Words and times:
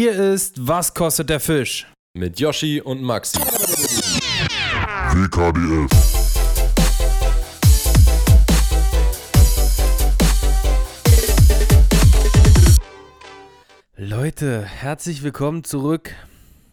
Hier 0.00 0.14
ist 0.14 0.64
Was 0.64 0.94
kostet 0.94 1.28
der 1.28 1.40
Fisch? 1.40 1.84
Mit 2.14 2.38
Yoshi 2.38 2.80
und 2.80 3.02
Maxi. 3.02 3.40
WKDF. 5.10 5.90
Leute, 13.96 14.62
herzlich 14.62 15.24
willkommen 15.24 15.64
zurück 15.64 16.14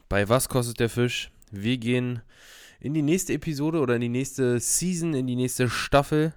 bei 0.08 0.30
Was 0.30 0.48
kostet 0.48 0.80
der 0.80 0.90
Fisch? 0.90 1.32
Wir 1.50 1.80
gehen 1.80 2.22
in 2.80 2.94
die 2.94 3.02
nächste 3.02 3.34
Episode 3.34 3.80
oder 3.80 3.96
in 3.96 4.02
die 4.02 4.10
nächste 4.10 4.60
Season, 4.60 5.16
in 5.16 5.26
die 5.26 5.36
nächste 5.36 5.68
Staffel. 5.68 6.36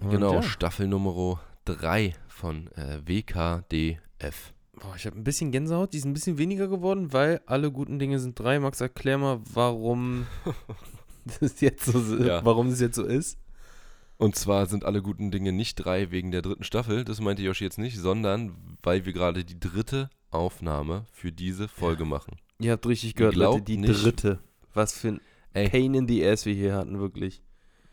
Und 0.00 0.10
Genau, 0.10 0.34
ja. 0.34 0.42
Staffel 0.42 0.88
Nummer 0.88 1.40
3 1.66 2.16
von 2.26 2.66
äh, 2.72 2.98
WKDF. 3.06 4.52
Boah, 4.80 4.94
ich 4.96 5.06
habe 5.06 5.16
ein 5.18 5.24
bisschen 5.24 5.52
Gänsehaut, 5.52 5.92
die 5.92 5.98
ist 5.98 6.04
ein 6.06 6.12
bisschen 6.14 6.38
weniger 6.38 6.66
geworden, 6.68 7.12
weil 7.12 7.40
alle 7.46 7.70
guten 7.70 7.98
Dinge 7.98 8.18
sind 8.18 8.38
drei. 8.38 8.58
Max, 8.58 8.80
erklär 8.80 9.18
mal, 9.18 9.40
warum 9.52 10.26
das 11.40 11.60
jetzt 11.60 11.84
so, 11.84 12.16
Ja. 12.16 12.44
warum 12.44 12.70
das 12.70 12.80
jetzt 12.80 12.96
so 12.96 13.04
ist. 13.04 13.38
Und 14.16 14.36
zwar 14.36 14.66
sind 14.66 14.84
alle 14.84 15.02
guten 15.02 15.30
Dinge 15.30 15.52
nicht 15.52 15.76
drei 15.76 16.10
wegen 16.10 16.30
der 16.30 16.42
dritten 16.42 16.64
Staffel, 16.64 17.04
das 17.04 17.20
meinte 17.20 17.42
Yoshi 17.42 17.64
jetzt 17.64 17.78
nicht, 17.78 17.96
sondern 17.98 18.54
weil 18.82 19.04
wir 19.06 19.12
gerade 19.12 19.44
die 19.44 19.58
dritte 19.58 20.10
Aufnahme 20.30 21.04
für 21.12 21.32
diese 21.32 21.68
Folge 21.68 22.04
machen. 22.04 22.36
Ihr 22.58 22.72
habt 22.72 22.86
richtig 22.86 23.14
gehört, 23.14 23.34
Leute, 23.36 23.62
die 23.62 23.78
nicht- 23.78 24.02
dritte. 24.04 24.38
Was 24.74 24.92
für 24.96 25.08
ein 25.08 25.20
Ey. 25.52 25.68
Pain 25.68 25.94
in 25.94 26.06
the 26.06 26.24
ass 26.26 26.46
wir 26.46 26.54
hier 26.54 26.74
hatten, 26.74 27.00
wirklich. 27.00 27.42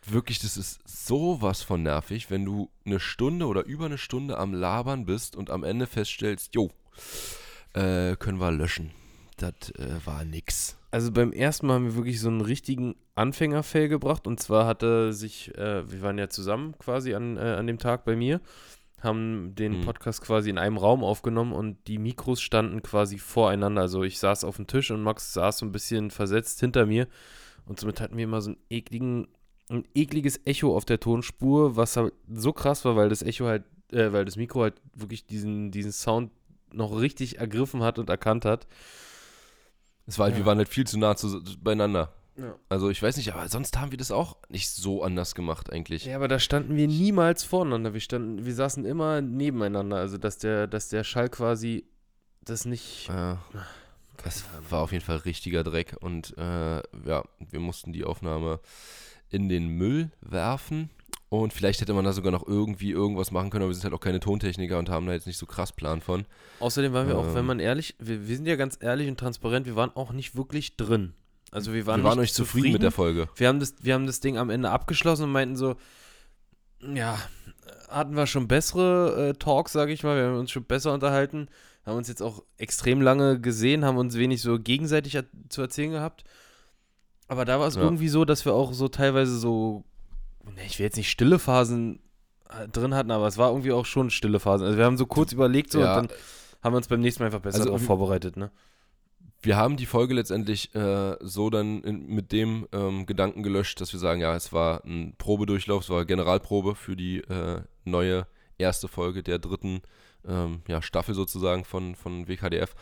Wirklich, 0.06 0.40
das 0.40 0.58
ist 0.58 0.80
sowas 0.86 1.64
von 1.64 1.82
nervig, 1.84 2.30
wenn 2.30 2.46
du 2.46 2.70
eine 2.86 3.00
Stunde 3.00 3.48
oder 3.48 3.66
über 3.66 3.86
eine 3.88 3.98
Stunde 3.98 4.38
am 4.38 4.54
Labern 4.54 5.06
bist 5.06 5.36
und 5.36 5.50
am 5.50 5.64
Ende 5.64 5.88
feststellst, 5.88 6.54
jo, 6.56 6.70
äh, 7.74 8.16
können 8.16 8.40
wir 8.40 8.52
löschen. 8.52 8.92
Das 9.38 9.72
äh, 9.78 10.00
war 10.06 10.26
nix. 10.26 10.78
Also 10.90 11.12
beim 11.12 11.32
ersten 11.32 11.68
Mal 11.68 11.76
haben 11.76 11.86
wir 11.86 11.96
wirklich 11.96 12.20
so 12.20 12.30
einen 12.30 12.42
richtigen 12.42 12.96
Anfängerfail 13.16 13.88
gebracht. 13.88 14.26
Und 14.26 14.40
zwar 14.40 14.66
hatte 14.66 15.14
sich, 15.14 15.56
äh, 15.58 15.90
wir 15.92 16.02
waren 16.02 16.18
ja 16.18 16.30
zusammen 16.30 16.76
quasi 16.80 17.14
an, 17.14 17.38
äh, 17.38 17.42
an 17.42 17.68
dem 17.68 17.78
Tag 17.78 18.04
bei 18.04 18.16
mir, 18.16 18.42
haben 19.02 19.54
den 19.54 19.80
Mhm. 19.80 19.82
Podcast 19.82 20.22
quasi 20.22 20.50
in 20.50 20.58
einem 20.58 20.78
Raum 20.78 21.04
aufgenommen 21.04 21.54
und 21.54 21.78
die 21.88 22.00
Mikros 22.00 22.42
standen 22.42 22.82
quasi 22.82 23.20
voreinander. 23.20 23.82
Also 23.84 24.04
ich 24.04 24.18
saß 24.18 24.44
auf 24.44 24.56
dem 24.56 24.66
Tisch 24.66 24.90
und 24.90 25.04
Max 25.04 25.34
saß 25.34 25.60
so 25.60 25.66
ein 25.68 25.72
bisschen 25.72 26.10
versetzt 26.10 26.60
hinter 26.62 26.88
mir. 26.88 27.08
Und 27.66 27.80
somit 27.80 28.02
hatten 28.02 28.18
wir 28.18 28.24
immer 28.24 28.42
so 28.42 28.52
einen 28.52 28.60
ekligen, 28.72 29.28
ein 29.70 29.84
ekliges 29.94 30.40
Echo 30.46 30.76
auf 30.76 30.86
der 30.86 31.00
Tonspur, 31.00 31.76
was 31.76 31.98
halt 31.98 32.14
so 32.34 32.54
krass 32.54 32.86
war, 32.86 32.96
weil 32.96 33.10
das 33.10 33.22
Echo 33.22 33.46
halt, 33.46 33.66
äh, 33.92 34.12
weil 34.14 34.26
das 34.26 34.38
Mikro 34.38 34.62
halt 34.64 34.76
wirklich 34.96 35.28
diesen, 35.28 35.70
diesen 35.70 35.92
Sound 35.92 36.32
noch 36.72 37.00
richtig 37.00 37.40
ergriffen 37.40 37.84
hat 37.84 38.00
und 38.00 38.10
erkannt 38.10 38.46
hat. 38.46 38.68
Es 40.06 40.18
war 40.20 40.26
halt, 40.26 40.36
Ja. 40.36 40.40
wir 40.40 40.46
waren 40.46 40.58
halt 40.58 40.70
viel 40.70 40.88
zu 40.88 40.98
nah 40.98 41.16
zu, 41.16 41.42
beieinander. 41.62 42.14
Ja. 42.38 42.56
Also 42.70 42.90
ich 42.90 43.02
weiß 43.02 43.18
nicht, 43.18 43.34
aber 43.34 43.48
sonst 43.50 43.80
haben 43.80 43.92
wir 43.92 43.98
das 43.98 44.12
auch 44.12 44.38
nicht 44.50 44.70
so 44.70 45.02
anders 45.04 45.34
gemacht 45.34 45.72
eigentlich. 45.72 46.06
Ja, 46.06 46.16
aber 46.18 46.28
da 46.28 46.38
standen 46.40 46.76
wir 46.76 46.88
niemals 46.88 47.44
voreinander. 47.44 47.94
Wir 47.94 48.00
standen, 48.02 48.46
wir 48.46 48.54
saßen 48.54 48.86
immer 48.86 49.22
nebeneinander. 49.22 49.98
Also 49.98 50.18
dass 50.18 50.38
der, 50.38 50.68
dass 50.68 50.90
der 50.90 51.04
Schall 51.04 51.30
quasi 51.30 51.86
das 52.42 52.66
nicht. 52.66 53.08
Ja. 53.08 53.40
Das 54.24 54.44
war 54.70 54.82
auf 54.82 54.92
jeden 54.92 55.04
Fall 55.04 55.18
richtiger 55.18 55.64
Dreck 55.64 55.96
und 56.00 56.36
äh, 56.38 56.78
ja, 57.06 57.24
wir 57.40 57.60
mussten 57.60 57.92
die 57.94 58.04
Aufnahme 58.04 58.60
in 59.30 59.50
den 59.50 59.68
Müll 59.68 60.12
werfen 60.22 60.90
und 61.30 61.52
vielleicht 61.54 61.82
hätte 61.82 61.94
man 61.94 62.06
da 62.06 62.14
sogar 62.14 62.32
noch 62.32 62.48
irgendwie 62.48 62.92
irgendwas 62.92 63.32
machen 63.32 63.50
können, 63.50 63.64
aber 63.64 63.70
wir 63.72 63.76
sind 63.76 63.84
halt 63.84 63.94
auch 63.94 64.00
keine 64.00 64.20
Tontechniker 64.20 64.80
und 64.80 64.90
haben 64.90 65.06
da 65.08 65.14
jetzt 65.14 65.28
nicht 65.28 65.38
so 65.38 65.46
krass 65.46 65.72
Plan 65.74 66.00
von. 66.02 66.26
Außerdem 66.60 66.94
waren 66.94 67.08
wir 67.08 67.18
auch, 67.18 67.28
wenn 67.34 67.38
Ähm. 67.40 67.46
man 67.46 67.60
ehrlich, 67.60 67.96
wir, 68.00 68.28
wir 68.28 68.36
sind 68.36 68.48
ja 68.48 68.56
ganz 68.56 68.78
ehrlich 68.80 69.10
und 69.10 69.20
transparent, 69.20 69.66
wir 69.66 69.76
waren 69.76 69.92
auch 69.96 70.14
nicht 70.14 70.36
wirklich 70.38 70.78
drin. 70.78 71.14
Also 71.52 71.74
wir 71.74 71.86
waren, 71.86 72.02
wir 72.02 72.04
waren 72.06 72.20
nicht 72.20 72.30
euch 72.30 72.34
zufrieden 72.34 72.74
mit 72.74 72.82
der 72.84 72.92
Folge. 72.92 73.30
Wir 73.36 73.48
haben, 73.48 73.60
das, 73.60 73.76
wir 73.82 73.94
haben 73.94 74.06
das 74.06 74.20
Ding 74.20 74.38
am 74.38 74.50
Ende 74.50 74.70
abgeschlossen 74.70 75.24
und 75.24 75.32
meinten 75.32 75.56
so, 75.56 75.76
ja, 76.82 77.18
hatten 77.90 78.16
wir 78.16 78.28
schon 78.28 78.48
bessere 78.48 79.30
äh, 79.30 79.34
Talks, 79.34 79.72
sage 79.74 79.92
ich 79.94 80.04
mal, 80.04 80.18
wir 80.18 80.28
haben 80.30 80.40
uns 80.40 80.52
schon 80.52 80.64
besser 80.66 80.94
unterhalten, 80.94 81.48
haben 81.86 81.98
uns 81.98 82.08
jetzt 82.10 82.22
auch 82.22 82.44
extrem 82.58 83.02
lange 83.02 83.40
gesehen, 83.40 83.86
haben 83.86 83.98
uns 83.98 84.16
wenig 84.18 84.42
so 84.42 84.60
gegenseitig 84.60 85.18
zu 85.50 85.62
erzählen 85.62 85.92
gehabt. 85.92 86.24
Aber 87.30 87.46
da 87.46 87.60
war 87.60 87.68
es 87.68 87.76
Ja. 87.76 87.82
irgendwie 87.82 88.10
so, 88.10 88.26
dass 88.26 88.46
wir 88.46 88.54
auch 88.54 88.74
so 88.74 88.88
teilweise 88.90 89.38
so, 89.38 89.84
ich 90.66 90.80
will 90.80 90.86
jetzt 90.86 90.98
nicht 90.98 91.10
stille 91.10 91.40
Phasen 91.40 92.00
äh, 92.50 92.68
drin 92.68 92.94
hatten, 92.94 93.12
aber 93.12 93.28
es 93.28 93.38
war 93.38 93.50
irgendwie 93.50 93.72
auch 93.72 93.86
schon 93.86 94.10
stille 94.10 94.40
Phasen. 94.40 94.66
Also 94.66 94.78
wir 94.78 94.86
haben 94.86 94.98
so 94.98 95.06
kurz 95.06 95.32
überlegt 95.34 95.72
so 95.72 95.80
Ja. 95.80 96.00
und 96.00 96.12
dann 96.12 96.18
haben 96.64 96.74
wir 96.74 96.78
uns 96.78 96.88
beim 96.88 97.02
nächsten 97.02 97.22
Mal 97.24 97.28
einfach 97.28 97.42
besser 97.42 97.60
Also 97.60 97.70
darauf 97.70 97.84
vorbereitet, 97.84 98.38
ne? 98.38 98.52
Wir 99.44 99.56
haben 99.56 99.78
die 99.78 99.86
Folge 99.86 100.16
letztendlich 100.16 100.74
äh, 100.74 101.16
so 101.22 101.50
dann 101.52 101.84
in, 101.84 102.08
mit 102.08 102.32
dem 102.32 102.68
ähm, 102.72 103.06
Gedanken 103.06 103.44
gelöscht, 103.44 103.80
dass 103.80 103.94
wir 103.94 104.00
sagen, 104.00 104.20
ja, 104.20 104.36
es 104.36 104.52
war 104.52 104.84
ein 104.84 105.14
Probedurchlauf, 105.18 105.84
es 105.84 105.90
war 105.90 106.06
Generalprobe 106.06 106.74
für 106.76 106.96
die 106.96 107.20
äh, 107.20 107.62
neue 107.86 108.26
erste 108.58 108.88
Folge 108.88 109.22
der 109.22 109.38
dritten 109.38 109.82
ähm, 110.28 110.62
ja, 110.68 110.82
Staffel 110.82 111.14
sozusagen 111.14 111.66
von, 111.66 111.96
von 111.96 112.28
WKDF. 112.28 112.74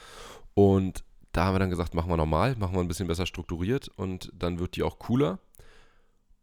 Und 0.54 1.04
da 1.34 1.46
haben 1.46 1.56
wir 1.56 1.60
dann 1.60 1.70
gesagt, 1.70 1.94
machen 1.94 2.10
wir 2.10 2.18
normal, 2.18 2.56
machen 2.56 2.74
wir 2.74 2.80
ein 2.80 2.88
bisschen 2.88 3.08
besser 3.08 3.26
strukturiert 3.26 3.90
und 3.98 4.32
dann 4.34 4.58
wird 4.58 4.78
die 4.78 4.84
auch 4.84 4.98
cooler. 5.00 5.40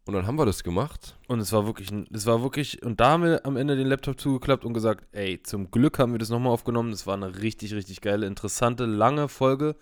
Und 0.04 0.14
dann 0.14 0.26
haben 0.26 0.36
wir 0.36 0.46
das 0.46 0.64
gemacht. 0.64 1.16
Und 1.28 1.38
es 1.38 1.52
war 1.52 1.64
wirklich, 1.66 1.90
es 2.12 2.26
war 2.26 2.42
wirklich, 2.42 2.82
und 2.82 2.98
da 2.98 3.10
haben 3.10 3.22
wir 3.22 3.46
am 3.46 3.56
Ende 3.56 3.76
den 3.76 3.86
Laptop 3.86 4.18
zugeklappt 4.20 4.64
und 4.64 4.74
gesagt, 4.74 5.06
ey, 5.12 5.40
zum 5.42 5.70
Glück 5.70 5.98
haben 6.00 6.10
wir 6.12 6.18
das 6.18 6.28
nochmal 6.28 6.52
aufgenommen. 6.52 6.90
Das 6.90 7.06
war 7.06 7.14
eine 7.14 7.40
richtig, 7.40 7.72
richtig 7.72 8.00
geile, 8.00 8.26
interessante, 8.26 8.84
lange 8.84 9.28
Folge, 9.28 9.76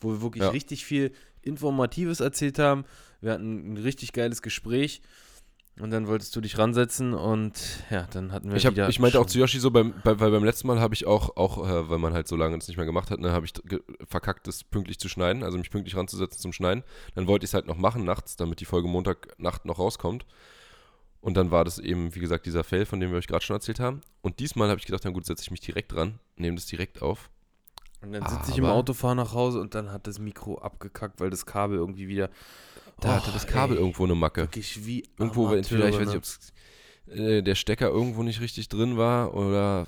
wo 0.00 0.10
wir 0.12 0.22
wirklich 0.22 0.44
Ja. 0.44 0.50
richtig 0.50 0.86
viel 0.86 1.12
Informatives 1.42 2.20
erzählt 2.20 2.58
haben. 2.58 2.84
Wir 3.20 3.32
hatten 3.32 3.74
ein 3.74 3.76
richtig 3.76 4.12
geiles 4.12 4.40
Gespräch. 4.40 5.02
Und 5.80 5.90
dann 5.90 6.08
wolltest 6.08 6.34
du 6.34 6.40
dich 6.40 6.58
ransetzen 6.58 7.14
und 7.14 7.84
ja, 7.90 8.06
dann 8.10 8.32
hatten 8.32 8.50
wir 8.50 8.56
Ich, 8.56 8.66
hab, 8.66 8.72
wieder 8.72 8.88
ich 8.88 8.98
meinte 8.98 9.20
auch 9.20 9.26
zu 9.26 9.38
Yoshi 9.38 9.60
so, 9.60 9.70
beim, 9.70 9.94
bei, 10.02 10.18
weil 10.18 10.30
beim 10.30 10.44
letzten 10.44 10.66
Mal 10.66 10.80
habe 10.80 10.94
ich 10.94 11.06
auch, 11.06 11.36
auch 11.36 11.68
äh, 11.68 11.88
weil 11.88 11.98
man 11.98 12.14
halt 12.14 12.26
so 12.26 12.36
lange 12.36 12.58
das 12.58 12.66
nicht 12.66 12.76
mehr 12.76 12.86
gemacht 12.86 13.10
hat, 13.10 13.20
ne, 13.20 13.30
habe 13.30 13.46
ich 13.46 13.52
verkackt, 14.08 14.48
das 14.48 14.64
pünktlich 14.64 14.98
zu 14.98 15.08
schneiden, 15.08 15.44
also 15.44 15.56
mich 15.56 15.70
pünktlich 15.70 15.96
ranzusetzen 15.96 16.40
zum 16.40 16.52
Schneiden. 16.52 16.82
Dann 17.14 17.26
wollte 17.26 17.44
ich 17.44 17.50
es 17.50 17.54
halt 17.54 17.66
noch 17.66 17.76
machen 17.76 18.04
nachts, 18.04 18.36
damit 18.36 18.60
die 18.60 18.64
Folge 18.64 18.88
Montagnacht 18.88 19.64
noch 19.64 19.78
rauskommt. 19.78 20.26
Und 21.20 21.36
dann 21.36 21.50
war 21.50 21.64
das 21.64 21.78
eben, 21.78 22.14
wie 22.14 22.20
gesagt, 22.20 22.46
dieser 22.46 22.64
Fail, 22.64 22.86
von 22.86 23.00
dem 23.00 23.10
wir 23.10 23.18
euch 23.18 23.26
gerade 23.26 23.44
schon 23.44 23.56
erzählt 23.56 23.80
haben. 23.80 24.00
Und 24.20 24.40
diesmal 24.40 24.68
habe 24.68 24.78
ich 24.78 24.86
gedacht, 24.86 25.02
na 25.04 25.10
gut, 25.10 25.26
setze 25.26 25.42
ich 25.42 25.50
mich 25.50 25.60
direkt 25.60 25.92
dran, 25.92 26.18
nehme 26.36 26.56
das 26.56 26.66
direkt 26.66 27.02
auf. 27.02 27.30
Und 28.00 28.12
dann 28.12 28.26
sitze 28.28 28.52
ich 28.52 28.58
im 28.58 28.64
Auto, 28.64 28.94
fahre 28.94 29.16
nach 29.16 29.32
Hause 29.32 29.60
und 29.60 29.74
dann 29.74 29.90
hat 29.90 30.06
das 30.06 30.20
Mikro 30.20 30.58
abgekackt, 30.58 31.20
weil 31.20 31.30
das 31.30 31.46
Kabel 31.46 31.78
irgendwie 31.78 32.06
wieder. 32.06 32.30
Da 33.00 33.14
hatte 33.16 33.28
Och, 33.28 33.34
das 33.34 33.46
Kabel 33.46 33.76
ey, 33.76 33.80
irgendwo 33.82 34.04
eine 34.04 34.14
Macke. 34.14 34.42
Wirklich 34.42 34.84
wie. 34.86 35.04
Irgendwo, 35.18 35.46
Amateure, 35.46 35.58
entweder, 35.58 35.88
ich 35.88 35.94
weiß 35.98 36.06
ne? 36.08 36.14
nicht, 36.16 36.52
ob 37.08 37.16
äh, 37.16 37.42
der 37.42 37.54
Stecker 37.54 37.88
irgendwo 37.88 38.22
nicht 38.22 38.40
richtig 38.40 38.68
drin 38.68 38.96
war 38.96 39.34
oder 39.34 39.86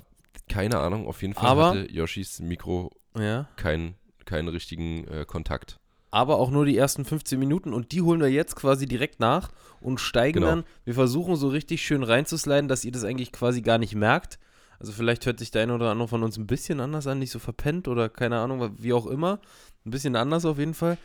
keine 0.49 0.79
Ahnung. 0.79 1.07
Auf 1.07 1.21
jeden 1.21 1.33
Fall 1.33 1.49
Aber- 1.49 1.69
hatte 1.71 1.91
Yoshis 1.91 2.39
Mikro 2.39 2.91
Ja. 3.17 3.47
keinen, 3.57 3.95
keinen 4.25 4.47
richtigen 4.47 5.07
äh, 5.07 5.25
Kontakt. 5.25 5.77
aber 6.13 6.37
auch 6.37 6.51
nur 6.51 6.65
die 6.65 6.77
ersten 6.77 7.05
15 7.05 7.39
Minuten 7.39 7.73
und 7.73 7.91
die 7.93 8.01
holen 8.01 8.19
wir 8.19 8.29
jetzt 8.29 8.55
quasi 8.55 8.85
direkt 8.85 9.19
nach 9.21 9.49
und 9.79 9.99
steigen 9.99 10.39
Genau. 10.39 10.47
dann. 10.47 10.63
Wir 10.83 10.93
versuchen 10.93 11.35
so 11.37 11.47
richtig 11.49 11.81
schön 11.85 12.03
reinzusliden, 12.03 12.67
dass 12.67 12.83
ihr 12.85 12.91
das 12.91 13.03
eigentlich 13.05 13.31
quasi 13.31 13.61
gar 13.61 13.77
nicht 13.77 13.95
merkt. 13.95 14.37
Also 14.79 14.91
vielleicht 14.93 15.25
hört 15.25 15.39
sich 15.39 15.51
der 15.51 15.61
eine 15.63 15.73
oder 15.75 15.91
andere 15.91 16.07
von 16.07 16.23
uns 16.23 16.37
ein 16.37 16.47
bisschen 16.47 16.79
anders 16.79 17.07
an, 17.07 17.19
nicht 17.19 17.31
so 17.31 17.39
verpennt 17.39 17.87
oder 17.87 18.09
keine 18.09 18.39
Ahnung, 18.39 18.71
wie 18.79 18.93
auch 18.93 19.05
immer. 19.05 19.39
Ein 19.85 19.91
bisschen 19.91 20.15
anders 20.15 20.43
auf 20.43 20.57
jeden 20.59 20.73
Fall. 20.73 20.97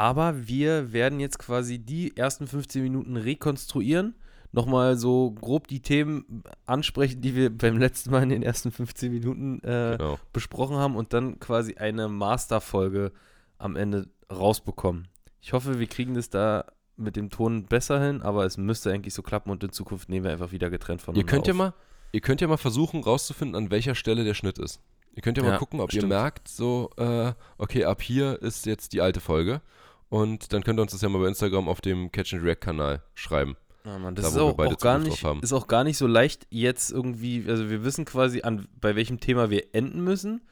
Aber 0.00 0.46
wir 0.48 0.92
werden 0.94 1.20
jetzt 1.20 1.38
quasi 1.38 1.78
die 1.78 2.16
ersten 2.16 2.46
15 2.46 2.82
Minuten 2.82 3.16
rekonstruieren. 3.18 4.14
Nochmal 4.52 4.96
so 4.96 5.30
grob 5.32 5.68
die 5.68 5.80
Themen 5.82 6.42
ansprechen, 6.66 7.20
die 7.20 7.36
wir 7.36 7.56
beim 7.56 7.76
letzten 7.78 8.10
Mal 8.10 8.22
in 8.22 8.30
den 8.30 8.42
ersten 8.42 8.72
15 8.72 9.12
Minuten 9.12 9.60
äh, 9.62 9.96
Genau. 9.98 10.18
besprochen 10.32 10.76
haben 10.76 10.96
und 10.96 11.12
dann 11.12 11.38
quasi 11.38 11.74
eine 11.74 12.08
Masterfolge 12.08 13.12
am 13.58 13.76
Ende 13.76 14.08
rausbekommen. 14.32 15.06
Ich 15.40 15.52
hoffe, 15.52 15.78
wir 15.78 15.86
kriegen 15.86 16.14
das 16.14 16.30
da 16.30 16.64
mit 16.96 17.16
dem 17.16 17.30
Ton 17.30 17.66
besser 17.66 18.02
hin, 18.04 18.22
aber 18.22 18.44
es 18.46 18.56
müsste 18.56 18.90
eigentlich 18.92 19.14
so 19.14 19.22
klappen 19.22 19.50
und 19.50 19.62
in 19.62 19.70
Zukunft 19.72 20.08
nehmen 20.08 20.24
wir 20.24 20.32
einfach 20.32 20.50
wieder 20.52 20.70
getrennt 20.70 21.00
voneinander 21.02 21.26
Ihr 21.26 21.30
könnt 21.30 21.46
ja 21.46 21.52
auf. 21.52 21.58
mal, 21.58 21.74
ihr 22.12 22.20
könnt 22.20 22.40
ja 22.40 22.48
mal 22.48 22.56
versuchen 22.56 23.02
rauszufinden, 23.04 23.54
an 23.56 23.70
welcher 23.70 23.94
Stelle 23.94 24.24
der 24.24 24.34
Schnitt 24.34 24.58
ist. 24.58 24.80
Ihr 25.14 25.22
könnt 25.22 25.36
ja 25.38 25.42
mal 25.44 25.50
Ja, 25.52 25.58
gucken, 25.58 25.80
ob 25.80 25.92
ihr 25.92 26.00
stimmt. 26.00 26.10
merkt, 26.10 26.48
so, 26.48 26.90
äh, 26.96 27.32
okay, 27.58 27.84
ab 27.84 28.00
hier 28.02 28.40
ist 28.42 28.64
jetzt 28.66 28.92
die 28.92 29.00
alte 29.00 29.20
Folge. 29.20 29.60
Und 30.10 30.52
dann 30.52 30.62
könnt 30.62 30.78
ihr 30.78 30.82
uns 30.82 30.92
das 30.92 31.00
ja 31.00 31.08
mal 31.08 31.20
bei 31.22 31.28
Instagram 31.28 31.68
auf 31.68 31.80
dem 31.80 32.12
Catch 32.12 32.34
and 32.34 32.44
React 32.44 32.60
Kanal 32.60 33.02
schreiben. 33.14 33.56
Ja, 33.84 33.98
Mann, 33.98 34.14
das 34.14 34.24
Da, 34.24 34.30
ist 34.32 34.36
auch, 34.36 34.58
auch 34.58 34.78
gar 34.78 34.98
nicht, 34.98 35.24
ist 35.40 35.52
auch 35.54 35.66
gar 35.66 35.84
nicht 35.84 35.96
so 35.96 36.06
leicht 36.06 36.46
jetzt 36.50 36.90
irgendwie, 36.90 37.46
also 37.48 37.70
wir 37.70 37.82
wissen 37.84 38.04
quasi, 38.04 38.42
an, 38.42 38.68
bei 38.78 38.94
welchem 38.96 39.20
Thema 39.20 39.48
wir 39.50 39.74
enden 39.74 40.04
müssen. 40.04 40.42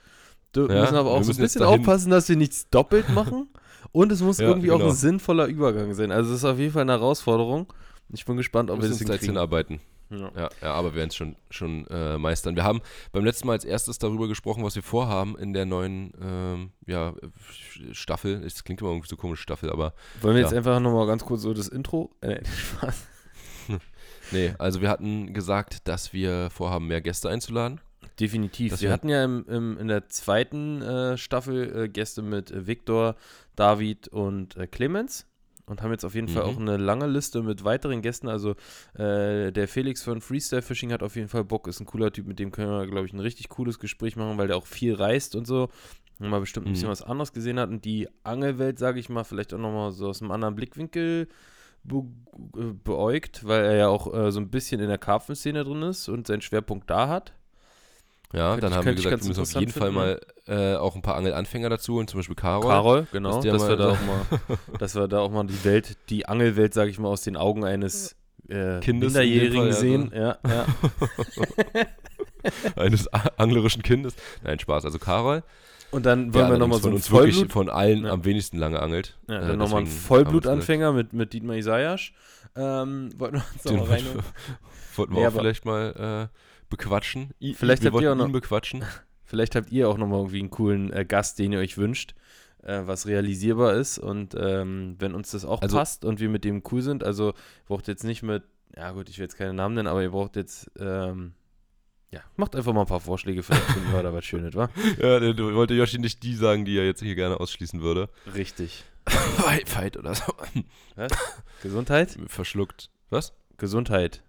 Wir 0.55 0.67
Ja, 0.71 0.81
müssen 0.81 0.95
aber 0.97 1.11
auch 1.11 1.23
so 1.23 1.33
ein 1.33 1.37
bisschen 1.37 1.63
aufpassen, 1.63 2.11
dass 2.11 2.29
wir 2.29 2.37
nichts 2.37 2.71
doppelt 2.71 3.09
machen. 3.15 3.49
Und 3.93 4.13
es 4.13 4.23
muss 4.23 4.39
Ja, 4.39 4.49
irgendwie 4.49 4.71
auch 4.71 4.79
genau. 4.79 4.91
ein 4.91 4.97
sinnvoller 4.97 5.47
Übergang 5.47 5.93
sein. 5.95 6.11
Also 6.11 6.31
es 6.33 6.39
ist 6.39 6.45
auf 6.45 6.59
jeden 6.59 6.73
Fall 6.73 6.83
eine 6.83 6.93
Herausforderung. 6.93 7.71
Ich 8.11 8.25
bin 8.25 8.37
gespannt, 8.39 8.71
ob 8.71 8.79
Wir 8.79 8.85
wir 8.85 8.89
das 8.91 8.99
hinkriegen. 8.99 9.27
hinarbeiten. 9.27 9.81
Ja, 10.11 10.31
ja, 10.35 10.49
ja 10.63 10.73
aber 10.73 10.93
wir 10.93 10.97
werden 10.97 11.09
es 11.09 11.17
schon, 11.17 11.37
schon 11.51 11.87
äh, 11.89 12.19
meistern. 12.19 12.57
Wir 12.57 12.65
haben 12.65 12.81
beim 13.13 13.25
letzten 13.25 13.47
Mal 13.47 13.55
als 13.55 13.65
erstes 13.65 13.99
darüber 13.99 14.29
gesprochen, 14.29 14.65
was 14.65 14.75
wir 14.75 14.83
vorhaben 14.83 15.39
in 15.39 15.53
der 15.53 15.67
neuen 15.67 16.13
ähm, 16.21 16.71
ja, 16.87 17.15
Staffel. 17.93 18.43
Es 18.45 18.65
klingt 18.65 18.81
immer 18.81 18.91
irgendwie 18.91 19.09
so 19.09 19.17
komisch, 19.17 19.41
Staffel, 19.41 19.71
aber. 19.71 19.95
Wollen 20.21 20.35
wir 20.35 20.43
ja. 20.43 20.49
jetzt 20.49 20.57
einfach 20.57 20.81
nochmal 20.81 21.07
ganz 21.07 21.25
kurz 21.25 21.43
so 21.43 21.53
das 21.53 21.69
Intro? 21.69 22.11
Äh, 22.21 22.45
Spaß. 22.57 23.07
nee, 24.33 24.55
also 24.59 24.81
wir 24.81 24.89
hatten 24.89 25.35
gesagt, 25.35 25.89
dass 25.89 26.13
wir 26.13 26.51
vorhaben, 26.51 26.87
mehr 26.87 27.01
Gäste 27.01 27.29
einzuladen. 27.29 27.81
Definitiv. 28.19 28.73
Das 28.73 28.83
wir 28.83 28.91
hatten 28.91 29.09
ja 29.09 29.25
im, 29.25 29.45
im, 29.47 29.79
in 29.79 29.89
der 29.89 30.09
zweiten 30.09 30.83
äh, 30.83 31.17
Staffel 31.17 31.85
äh, 31.85 31.89
Gäste 31.89 32.23
mit 32.23 32.51
äh, 32.51 32.67
Viktor, 32.67 33.15
David 33.55 34.09
und 34.09 34.57
äh, 34.57 34.67
Clemens 34.67 35.27
und 35.69 35.83
haben 35.83 35.91
jetzt 35.91 36.05
auf 36.05 36.15
jeden 36.15 36.29
mhm. 36.29 36.33
Fall 36.33 36.43
auch 36.43 36.57
eine 36.57 36.77
lange 36.77 37.07
Liste 37.07 37.43
mit 37.43 37.65
weiteren 37.65 38.03
Gästen. 38.03 38.29
Also 38.29 38.55
äh, 38.95 39.53
der 39.53 39.69
Felix 39.69 40.03
von 40.03 40.21
Freestyle 40.21 40.63
Fishing 40.63 40.93
hat 40.93 41.03
auf 41.03 41.17
jeden 41.17 41.29
Fall 41.29 41.45
Bock, 41.45 41.69
ist 41.69 41.81
ein 41.81 41.87
cooler 41.87 42.13
Typ, 42.13 42.27
mit 42.27 42.39
dem 42.39 42.51
können 42.51 42.71
wir, 42.71 42.87
glaube 42.87 43.07
ich, 43.07 43.13
ein 43.13 43.21
richtig 43.21 43.49
cooles 43.49 43.79
Gespräch 43.79 44.17
machen, 44.17 44.39
weil 44.39 44.49
der 44.49 44.57
auch 44.57 44.67
viel 44.67 44.95
reist 44.95 45.35
und 45.35 45.47
so. 45.47 45.69
Und 46.19 46.31
mal 46.31 46.41
bestimmt 46.41 46.67
ein 46.67 46.73
bisschen 46.73 46.89
mhm. 46.89 46.93
was 46.93 47.03
anderes 47.03 47.33
gesehen 47.33 47.61
hat 47.61 47.71
und 47.71 47.85
die 47.85 48.09
Angelwelt, 48.25 48.79
sage 48.79 48.99
ich 48.99 49.09
mal, 49.09 49.25
vielleicht 49.25 49.55
auch 49.55 49.59
nochmal 49.59 49.93
so 49.93 50.09
aus 50.09 50.21
einem 50.21 50.33
anderen 50.33 50.57
Blickwinkel 50.57 51.29
be 51.85 52.05
äh, 52.57 52.73
beäugt, 52.85 53.47
weil 53.47 53.65
er 53.65 53.77
ja 53.77 53.89
auch 53.89 54.13
äh, 54.13 54.33
so 54.33 54.41
ein 54.41 54.51
bisschen 54.51 54.81
in 54.81 54.89
der 54.89 54.99
Karpfenszene 54.99 55.65
drin 55.65 55.83
ist 55.83 56.09
und 56.09 56.27
seinen 56.27 56.43
Schwerpunkt 56.43 56.91
da 56.91 57.09
hat. 57.09 57.35
Ja, 58.33 58.51
könnte 58.51 58.61
dann 58.63 58.73
ich, 58.73 58.77
haben 58.77 58.87
wir 58.87 58.95
gesagt, 58.95 59.23
wir 59.23 59.29
müssen 59.29 59.41
auf 59.41 59.53
jeden 59.53 59.73
Fall 59.73 59.91
mal 59.91 60.21
äh, 60.47 60.75
auch 60.75 60.95
ein 60.95 61.03
paar 61.03 61.17
Angelanfänger 61.17 61.71
dazu 61.71 61.97
und 61.97 62.11
zum 62.11 62.19
Beispiel 62.19 62.37
Carol. 62.37 62.71
Carol, 62.71 63.07
genau, 63.11 63.41
dass, 63.41 63.45
dass 63.45 63.69
wir, 63.69 63.77
da 63.77 63.93
auch 63.93 64.01
mal, 64.01 64.59
dass 64.79 64.95
wir 64.95 65.09
da 65.09 65.21
auch 65.21 65.31
mal 65.31 65.47
die 65.47 65.65
Welt, 65.65 65.97
die 66.11 66.27
Angelwelt, 66.27 66.75
sage 66.75 66.91
ich 66.91 66.99
mal, 66.99 67.09
aus 67.09 67.23
den 67.23 67.39
Augen 67.39 67.65
eines 67.65 68.17
äh, 68.49 68.81
Kindes 68.81 69.15
Minderjährigen 69.15 69.73
sehen. 69.73 70.13
Ja, 70.15 70.37
ja. 70.47 70.67
eines 72.77 73.09
anglerischen 73.39 73.83
Kindes. 73.83 74.15
Nein, 74.43 74.59
Spaß. 74.59 74.85
Also 74.85 74.99
Carol. 74.99 75.43
Und 75.91 76.05
dann 76.05 76.35
wollen 76.35 76.51
wir 76.51 76.59
nochmal 76.59 76.81
so 76.81 76.91
einen 76.91 76.99
Vollblut. 76.99 77.35
Wirklich 77.35 77.53
von 77.53 77.71
allen 77.71 78.05
ja. 78.05 78.13
am 78.13 78.25
wenigsten 78.27 78.59
lange 78.59 78.81
angelt. 78.81 79.17
Ja, 79.27 79.41
dann 79.41 79.51
äh, 79.51 79.57
nochmal 79.57 79.79
einen 79.79 79.87
Vollblutanfänger 79.87 80.93
mit, 80.93 81.15
mit 81.15 81.33
Dietmar 81.33 81.57
Isayasch. 81.57 82.13
Ähm, 82.57 83.11
wollten 83.17 83.37
wir 83.37 83.45
uns 83.55 83.83
auch 83.83 83.91
rein. 83.91 84.05
Wollten 84.97 85.17
wir 85.17 85.29
auch 85.29 85.33
vielleicht 85.33 85.65
mal 85.65 86.29
äh, 86.31 86.39
bequatschen. 86.69 87.31
I, 87.41 87.55
vielleicht 87.55 87.83
wir 87.83 87.93
habt 87.93 88.03
ihr 88.03 88.13
auch 88.13 88.17
noch, 88.17 88.31
bequatschen. 88.31 88.85
Vielleicht 89.25 89.57
habt 89.57 89.71
ihr 89.71 89.91
auch 89.91 89.99
nochmal 89.99 90.21
irgendwie 90.21 90.39
einen 90.39 90.49
coolen 90.49 90.91
äh, 90.91 91.05
Gast, 91.05 91.39
den 91.39 91.53
ihr 91.53 91.59
euch 91.59 91.77
wünscht, 91.77 92.15
äh, 92.63 92.81
was 92.87 93.07
realisierbar 93.07 93.75
ist. 93.75 93.99
Und 93.99 94.35
ähm, 94.39 94.97
wenn 94.99 95.15
uns 95.15 95.33
das 95.33 95.45
auch 95.45 95.61
also, 95.61 95.77
passt 95.77 96.07
und 96.07 96.19
wir 96.19 96.31
mit 96.31 96.45
dem 96.45 96.63
cool 96.73 96.81
sind, 96.81 97.05
also 97.05 97.35
braucht 97.67 97.89
jetzt 97.89 98.05
nicht 98.05 98.23
mit, 98.23 98.43
ja 98.75 98.91
gut, 98.93 99.11
ich 99.11 99.19
will 99.19 99.25
jetzt 99.25 99.37
keine 99.37 99.53
Namen 99.53 99.75
nennen, 99.75 99.87
aber 99.87 100.03
ihr 100.03 100.13
braucht 100.13 100.35
jetzt, 100.37 100.71
ähm, 100.79 101.35
ja, 102.11 102.21
macht 102.37 102.57
einfach 102.57 102.73
mal 102.73 102.83
ein 102.83 102.87
paar 102.87 103.01
Vorschläge, 103.01 103.43
vielleicht 103.43 103.65
finden 103.65 103.93
wir 103.93 104.03
da 104.03 104.15
was 104.15 104.25
Schönes, 104.25 104.55
wa? 104.55 104.71
Ja, 104.99 105.21
du 105.21 105.55
wollte 105.55 105.75
Yoshi 105.75 105.99
nicht 105.99 106.23
die 106.23 106.35
sagen, 106.35 106.65
die 106.65 106.79
er 106.79 106.87
jetzt 106.87 107.03
hier 107.03 107.15
gerne 107.15 107.39
ausschließen 107.39 107.83
würde. 107.83 108.09
Richtig. 108.35 108.85
Fight 109.67 109.99
oder 109.99 110.15
so. 110.15 110.33
Was? 110.97 111.13
Gesundheit? 111.63 112.17
Verschluckt. 112.29 112.89
Was? 113.11 113.35
Gesundheit. 113.59 114.23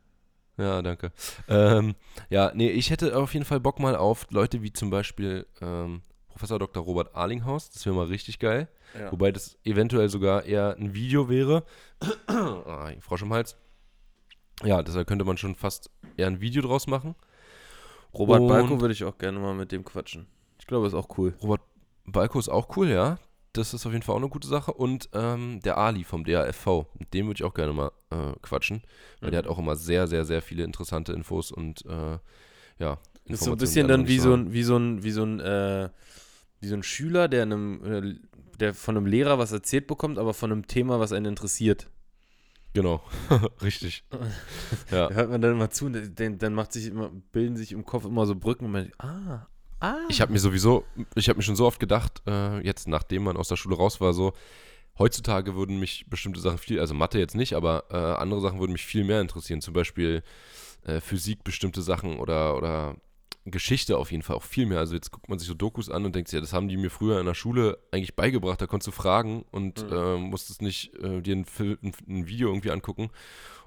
Ja, 0.59 0.81
danke. 0.81 1.11
Ähm, 1.47 1.95
ja, 2.29 2.51
nee, 2.53 2.69
ich 2.69 2.89
hätte 2.91 3.17
auf 3.17 3.33
jeden 3.33 3.45
Fall 3.45 3.61
Bock 3.61 3.79
mal 3.79 3.95
auf 3.95 4.27
Leute 4.29 4.61
wie 4.61 4.73
zum 4.73 4.89
Beispiel 4.89 5.47
ähm, 5.61 6.01
Professor 6.27 6.59
Dr. 6.59 6.83
Robert 6.83 7.15
Arlinghaus. 7.15 7.69
Das 7.69 7.85
wäre 7.85 7.95
mal 7.95 8.07
richtig 8.07 8.39
geil. 8.39 8.67
Ja. 8.99 9.11
Wobei 9.11 9.31
das 9.31 9.57
eventuell 9.63 10.09
sogar 10.09 10.43
eher 10.43 10.75
ein 10.77 10.93
Video 10.93 11.29
wäre. 11.29 11.63
ah, 12.27 12.91
Frosch 12.99 13.21
im 13.21 13.33
Hals. 13.33 13.55
Ja, 14.63 14.83
deshalb 14.83 15.07
könnte 15.07 15.23
man 15.23 15.37
schon 15.37 15.55
fast 15.55 15.89
eher 16.17 16.27
ein 16.27 16.41
Video 16.41 16.61
draus 16.61 16.87
machen. 16.87 17.15
Robert 18.13 18.41
Und 18.41 18.47
Balko 18.49 18.81
würde 18.81 18.93
ich 18.93 19.05
auch 19.05 19.17
gerne 19.17 19.39
mal 19.39 19.53
mit 19.53 19.71
dem 19.71 19.85
quatschen. 19.85 20.27
Ich 20.59 20.67
glaube, 20.67 20.87
ist 20.87 20.93
auch 20.93 21.17
cool. 21.17 21.35
Robert 21.41 21.61
Balko 22.05 22.37
ist 22.37 22.49
auch 22.49 22.75
cool, 22.75 22.89
ja 22.89 23.17
das 23.53 23.73
ist 23.73 23.85
auf 23.85 23.91
jeden 23.91 24.03
Fall 24.03 24.15
auch 24.15 24.19
eine 24.19 24.29
gute 24.29 24.47
Sache. 24.47 24.73
Und 24.73 25.09
ähm, 25.13 25.59
der 25.63 25.77
Ali 25.77 26.03
vom 26.03 26.23
DAFV, 26.23 26.85
mit 26.97 27.13
dem 27.13 27.27
würde 27.27 27.39
ich 27.39 27.43
auch 27.43 27.53
gerne 27.53 27.73
mal 27.73 27.91
äh, 28.11 28.33
quatschen, 28.41 28.83
weil 29.19 29.29
mhm. 29.29 29.31
der 29.31 29.37
hat 29.39 29.47
auch 29.47 29.59
immer 29.59 29.75
sehr, 29.75 30.07
sehr, 30.07 30.25
sehr 30.25 30.41
viele 30.41 30.63
interessante 30.63 31.13
Infos 31.13 31.51
und 31.51 31.85
äh, 31.85 32.17
ja. 32.79 32.99
Das 33.25 33.41
ist 33.41 33.45
so 33.45 33.51
ein 33.51 33.57
bisschen 33.57 33.87
dann 33.87 34.07
wie 34.07 34.17
so 34.17 34.33
ein, 34.33 34.53
wie 34.53 34.63
so 34.63 34.75
ein, 34.77 35.03
wie 35.03 35.11
so 35.11 35.23
ein, 35.23 35.39
äh, 35.39 35.89
wie 36.61 36.67
so 36.67 36.75
ein 36.75 36.83
Schüler, 36.83 37.27
der 37.27 37.43
einem, 37.43 37.85
äh, 37.85 38.15
der 38.59 38.73
von 38.73 38.97
einem 38.97 39.05
Lehrer 39.05 39.37
was 39.37 39.51
erzählt 39.51 39.87
bekommt, 39.87 40.17
aber 40.17 40.33
von 40.33 40.51
einem 40.51 40.67
Thema, 40.67 40.99
was 40.99 41.11
einen 41.11 41.27
interessiert. 41.27 41.89
Genau, 42.73 43.03
richtig. 43.61 44.03
ja. 44.91 45.09
Da 45.09 45.15
hört 45.15 45.29
man 45.29 45.41
dann 45.41 45.51
immer 45.53 45.69
zu, 45.69 45.89
dann, 45.89 46.37
dann 46.37 46.53
macht 46.53 46.73
sich 46.73 46.87
immer, 46.87 47.11
bilden 47.31 47.55
sich 47.55 47.71
im 47.71 47.85
Kopf 47.85 48.05
immer 48.05 48.25
so 48.25 48.35
Brücken 48.35 48.65
und 48.65 48.71
man 48.71 48.83
denkt, 48.83 49.01
ah, 49.01 49.47
Ah. 49.79 49.97
Ich 50.09 50.21
habe 50.21 50.31
mir 50.31 50.39
sowieso, 50.39 50.85
ich 51.15 51.29
habe 51.29 51.37
mir 51.37 51.43
schon 51.43 51.55
so 51.55 51.65
oft 51.65 51.79
gedacht, 51.79 52.21
äh, 52.27 52.59
jetzt 52.65 52.87
nachdem 52.87 53.23
man 53.23 53.37
aus 53.37 53.47
der 53.47 53.55
Schule 53.55 53.77
raus 53.77 54.01
war, 54.01 54.13
so, 54.13 54.33
heutzutage 54.97 55.55
würden 55.55 55.79
mich 55.79 56.05
bestimmte 56.09 56.39
Sachen 56.39 56.57
viel, 56.57 56.79
also 56.79 56.93
Mathe 56.93 57.17
jetzt 57.17 57.35
nicht, 57.35 57.53
aber 57.53 57.85
äh, 57.89 57.95
andere 57.95 58.41
Sachen 58.41 58.59
würden 58.59 58.73
mich 58.73 58.85
viel 58.85 59.03
mehr 59.03 59.21
interessieren. 59.21 59.61
Zum 59.61 59.73
Beispiel 59.73 60.21
äh, 60.85 60.99
Physik, 60.99 61.43
bestimmte 61.43 61.81
Sachen 61.81 62.19
oder, 62.19 62.57
oder 62.57 62.95
Geschichte 63.45 63.97
auf 63.97 64.11
jeden 64.11 64.23
Fall 64.23 64.35
auch 64.35 64.43
viel 64.43 64.65
mehr. 64.65 64.79
Also 64.79 64.93
jetzt 64.93 65.11
guckt 65.11 65.29
man 65.29 65.39
sich 65.39 65.47
so 65.47 65.53
Dokus 65.53 65.89
an 65.89 66.05
und 66.05 66.13
denkt 66.13 66.29
sich, 66.29 66.37
ja, 66.37 66.41
das 66.41 66.53
haben 66.53 66.67
die 66.67 66.77
mir 66.77 66.89
früher 66.89 67.19
in 67.19 67.25
der 67.25 67.33
Schule 67.33 67.79
eigentlich 67.91 68.15
beigebracht. 68.15 68.61
Da 68.61 68.67
konntest 68.67 68.87
du 68.87 68.91
fragen 68.91 69.45
und 69.51 69.83
mhm. 69.83 69.93
äh, 69.93 70.17
musstest 70.17 70.61
nicht 70.61 70.93
äh, 70.95 71.21
dir 71.21 71.37
ein, 71.37 71.45
ein, 71.59 71.93
ein, 72.07 72.27
Video 72.27 72.49
irgendwie 72.49 72.71
angucken. 72.71 73.09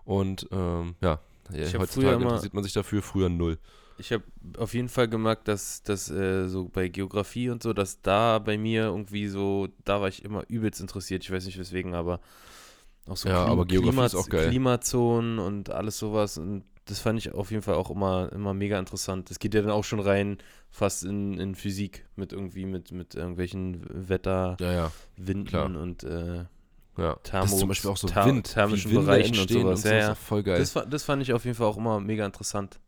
Und 0.04 0.46
ähm, 0.52 0.94
ja, 1.00 1.20
ja 1.50 1.78
heutzutage 1.78 2.22
interessiert 2.22 2.54
man 2.54 2.64
sich 2.64 2.74
dafür, 2.74 3.02
früher 3.02 3.28
null. 3.28 3.58
Ich 3.98 4.12
habe 4.12 4.24
auf 4.58 4.74
jeden 4.74 4.88
Fall 4.88 5.08
gemerkt, 5.08 5.48
dass 5.48 5.82
das 5.82 6.10
äh, 6.10 6.48
so 6.48 6.68
bei 6.68 6.88
Geografie 6.88 7.50
und 7.50 7.62
so, 7.62 7.72
dass 7.72 8.02
da 8.02 8.38
bei 8.38 8.58
mir 8.58 8.84
irgendwie 8.84 9.28
so, 9.28 9.68
da 9.84 10.00
war 10.00 10.08
ich 10.08 10.24
immer 10.24 10.44
übelst 10.48 10.80
interessiert. 10.80 11.22
Ich 11.24 11.30
weiß 11.30 11.46
nicht 11.46 11.58
weswegen, 11.58 11.94
aber 11.94 12.20
auch 13.06 13.16
so 13.16 13.28
ja, 13.28 13.42
Klim 13.42 13.52
aber 13.52 13.66
Geografie 13.66 13.90
Klima 13.90 14.06
ist 14.06 14.14
auch 14.14 14.28
geil. 14.28 14.48
Klimazonen 14.48 15.38
und 15.38 15.70
alles 15.70 15.98
sowas. 15.98 16.38
Und 16.38 16.64
das 16.86 16.98
fand 16.98 17.18
ich 17.18 17.32
auf 17.32 17.50
jeden 17.50 17.62
Fall 17.62 17.74
auch 17.74 17.90
immer, 17.90 18.30
immer 18.32 18.54
mega 18.54 18.78
interessant. 18.78 19.30
Das 19.30 19.38
geht 19.38 19.54
ja 19.54 19.62
dann 19.62 19.70
auch 19.70 19.84
schon 19.84 20.00
rein 20.00 20.38
fast 20.70 21.04
in, 21.04 21.38
in 21.38 21.54
Physik 21.54 22.06
mit 22.16 22.32
irgendwie 22.32 22.64
mit, 22.64 22.92
mit 22.92 23.14
irgendwelchen 23.14 23.84
Wetter, 24.08 24.56
ja, 24.60 24.72
ja. 24.72 24.92
Winden 25.16 25.46
Klar. 25.46 25.66
und 25.66 26.02
äh, 26.04 26.44
ja, 26.98 27.16
Thermo, 27.22 27.44
das 27.44 27.52
ist 27.52 27.58
zum 27.58 27.68
Beispiel 27.68 27.90
auch 27.90 27.96
so 27.96 28.08
Wind, 28.08 28.52
thermischen 28.52 28.92
Bereichen 28.92 29.38
und 29.38 29.48
sowas. 29.48 29.78
Und 29.78 29.88
so, 29.88 29.88
ja, 29.88 29.98
ja. 29.98 30.14
voll 30.14 30.42
geil. 30.42 30.58
Das, 30.58 30.74
das 30.90 31.04
fand 31.04 31.22
ich 31.22 31.32
auf 31.32 31.44
jeden 31.44 31.56
Fall 31.56 31.66
auch 31.66 31.78
immer 31.78 32.00
mega 32.00 32.26
interessant. 32.26 32.80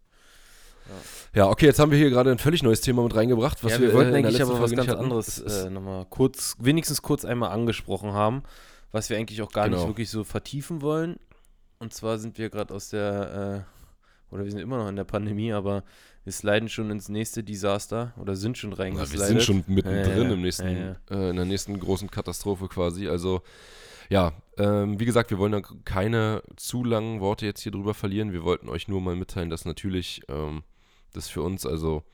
Ja. 1.34 1.48
okay, 1.48 1.66
jetzt 1.66 1.78
haben 1.78 1.90
wir 1.90 1.98
hier 1.98 2.10
gerade 2.10 2.30
ein 2.30 2.38
völlig 2.38 2.62
neues 2.62 2.80
Thema 2.80 3.02
mit 3.02 3.14
reingebracht. 3.14 3.62
Was 3.64 3.72
ja, 3.72 3.80
wir, 3.80 3.88
wir 3.88 3.94
wollten 3.94 4.14
äh, 4.14 4.18
eigentlich 4.18 4.42
aber 4.42 4.60
was 4.60 4.72
ganz 4.72 4.90
anderes 4.90 5.38
äh, 5.40 5.70
nochmal 5.70 6.06
kurz, 6.08 6.56
wenigstens 6.60 7.02
kurz 7.02 7.24
einmal 7.24 7.50
angesprochen 7.50 8.12
haben, 8.12 8.42
was 8.92 9.10
wir 9.10 9.16
eigentlich 9.16 9.42
auch 9.42 9.52
gar 9.52 9.64
genau. 9.64 9.78
nicht 9.78 9.86
wirklich 9.88 10.10
so 10.10 10.24
vertiefen 10.24 10.82
wollen. 10.82 11.16
Und 11.78 11.92
zwar 11.92 12.18
sind 12.18 12.38
wir 12.38 12.50
gerade 12.50 12.72
aus 12.72 12.90
der, 12.90 13.64
äh, 14.30 14.34
oder 14.34 14.44
wir 14.44 14.50
sind 14.50 14.60
immer 14.60 14.78
noch 14.78 14.88
in 14.88 14.96
der 14.96 15.04
Pandemie, 15.04 15.52
aber 15.52 15.84
wir 16.24 16.32
sliden 16.32 16.68
schon 16.68 16.90
ins 16.90 17.08
nächste 17.08 17.44
Desaster 17.44 18.14
oder 18.16 18.36
sind 18.36 18.56
schon 18.56 18.72
reingeslidet. 18.72 19.14
Ja, 19.14 19.20
wir 19.20 19.26
sind 19.26 19.42
schon 19.42 19.64
mittendrin 19.66 20.30
im 20.30 20.40
nächsten, 20.40 20.66
äh, 20.66 20.94
in 21.30 21.36
der 21.36 21.44
nächsten 21.44 21.78
großen 21.78 22.10
Katastrophe 22.10 22.68
quasi. 22.68 23.08
Also 23.08 23.42
ja, 24.08 24.32
ähm, 24.58 25.00
wie 25.00 25.04
gesagt, 25.04 25.30
wir 25.30 25.38
wollen 25.38 25.52
da 25.52 25.62
keine 25.84 26.42
zu 26.56 26.84
langen 26.84 27.20
Worte 27.20 27.46
jetzt 27.46 27.60
hier 27.60 27.72
drüber 27.72 27.94
verlieren. 27.94 28.32
Wir 28.32 28.44
wollten 28.44 28.68
euch 28.68 28.88
nur 28.88 29.00
mal 29.00 29.16
mitteilen, 29.16 29.50
dass 29.50 29.64
natürlich 29.64 30.22
ähm, 30.28 30.62
das 31.16 31.28
für 31.28 31.42
uns 31.42 31.64
also 31.66 32.04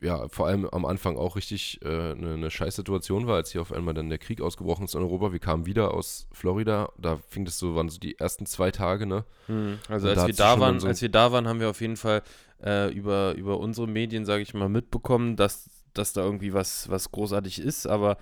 ja, 0.00 0.28
vor 0.28 0.46
allem 0.46 0.66
am 0.66 0.84
Anfang 0.84 1.16
auch 1.16 1.36
richtig 1.36 1.80
äh, 1.82 1.88
eine, 1.88 2.34
eine 2.34 2.50
Scheißsituation 2.50 3.26
war, 3.26 3.36
als 3.36 3.52
hier 3.52 3.62
auf 3.62 3.72
einmal 3.72 3.94
dann 3.94 4.10
der 4.10 4.18
Krieg 4.18 4.40
ausgebrochen 4.42 4.84
ist 4.84 4.94
in 4.94 5.00
Europa. 5.00 5.32
Wir 5.32 5.38
kamen 5.38 5.64
wieder 5.64 5.94
aus 5.94 6.28
Florida, 6.32 6.92
da 6.98 7.18
fing 7.28 7.46
das 7.46 7.58
so, 7.58 7.74
waren 7.74 7.88
so 7.88 7.98
die 7.98 8.18
ersten 8.18 8.44
zwei 8.44 8.70
Tage, 8.70 9.06
ne? 9.06 9.24
Hm, 9.46 9.78
also 9.88 10.08
als 10.08 10.26
wir 10.26 10.34
da 10.34 10.60
waren, 10.60 10.80
so 10.80 10.86
als 10.86 11.00
wir 11.00 11.08
da 11.08 11.32
waren, 11.32 11.48
haben 11.48 11.60
wir 11.60 11.70
auf 11.70 11.80
jeden 11.80 11.96
Fall 11.96 12.22
äh, 12.62 12.92
über, 12.92 13.34
über 13.34 13.58
unsere 13.58 13.86
Medien, 13.86 14.26
sage 14.26 14.42
ich 14.42 14.52
mal, 14.52 14.68
mitbekommen, 14.68 15.34
dass, 15.36 15.70
dass 15.94 16.12
da 16.12 16.22
irgendwie 16.22 16.52
was, 16.52 16.90
was 16.90 17.10
großartig 17.10 17.58
ist, 17.58 17.86
aber 17.86 18.18